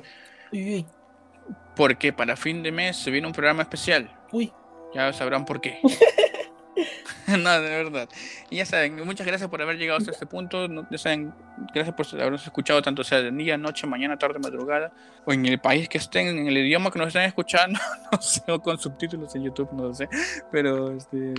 Porque 1.76 2.14
para 2.14 2.36
fin 2.36 2.62
de 2.62 2.72
mes 2.72 2.98
se 2.98 3.12
viene 3.12 3.28
un 3.28 3.34
programa 3.34 3.64
especial. 3.64 4.12
Uy. 4.32 4.52
Ya 4.94 5.12
sabrán 5.12 5.45
por 5.45 5.60
qué. 5.60 5.80
no, 7.27 7.61
de 7.61 7.69
verdad. 7.69 8.10
Y 8.49 8.57
ya 8.57 8.65
saben, 8.65 9.03
muchas 9.06 9.26
gracias 9.26 9.49
por 9.49 9.61
haber 9.61 9.77
llegado 9.77 9.99
hasta 9.99 10.11
este 10.11 10.26
punto. 10.26 10.68
Ya 10.89 10.97
saben, 10.97 11.34
gracias 11.73 11.95
por 11.95 12.06
habernos 12.19 12.43
escuchado 12.43 12.81
tanto 12.81 13.03
sea 13.03 13.22
de 13.22 13.31
día, 13.31 13.57
noche, 13.57 13.88
mañana, 13.88 14.18
tarde, 14.18 14.39
madrugada, 14.39 14.91
o 15.26 15.34
en 15.34 15.45
el 15.45 15.60
país 15.60 15.88
que 15.89 15.97
estén, 15.97 16.27
en 16.27 16.47
el 16.47 16.57
idioma 16.57 16.91
que 16.91 16.99
nos 16.99 17.10
estén 17.10 17.23
escuchando, 17.23 17.80
no 18.11 18.22
sé, 18.22 18.43
o 18.47 18.61
con 18.61 18.77
subtítulos 18.77 19.34
en 19.35 19.43
YouTube, 19.43 19.72
no 19.73 19.93
sé. 19.93 20.10
Pero 20.52 20.91
este, 20.91 21.34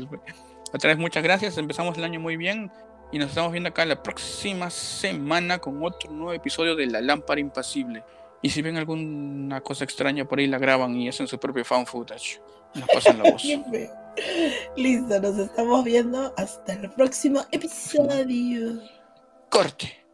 otra 0.72 0.88
vez 0.88 0.98
muchas 0.98 1.22
gracias, 1.22 1.58
empezamos 1.58 1.96
el 1.98 2.04
año 2.04 2.20
muy 2.20 2.36
bien 2.36 2.70
y 3.12 3.18
nos 3.18 3.28
estamos 3.28 3.52
viendo 3.52 3.68
acá 3.68 3.84
la 3.84 4.02
próxima 4.02 4.68
semana 4.70 5.58
con 5.58 5.82
otro 5.84 6.10
nuevo 6.10 6.32
episodio 6.32 6.74
de 6.74 6.86
La 6.86 7.00
Lámpara 7.00 7.40
Impasible. 7.40 8.02
Y 8.42 8.50
si 8.50 8.62
ven 8.62 8.76
alguna 8.76 9.60
cosa 9.60 9.84
extraña 9.84 10.24
por 10.24 10.38
ahí 10.38 10.46
la 10.46 10.58
graban 10.58 10.94
y 10.96 11.08
hacen 11.08 11.26
su 11.26 11.38
propio 11.38 11.64
fan 11.64 11.86
footage. 11.86 12.40
Nos 12.76 12.88
pasan 12.92 13.18
la 13.22 13.30
voz. 13.30 13.44
Listo, 14.76 15.20
nos 15.20 15.38
estamos 15.38 15.84
viendo 15.84 16.32
hasta 16.36 16.72
el 16.74 16.90
próximo 16.90 17.44
episodio. 17.50 18.80
Corte. 19.50 20.05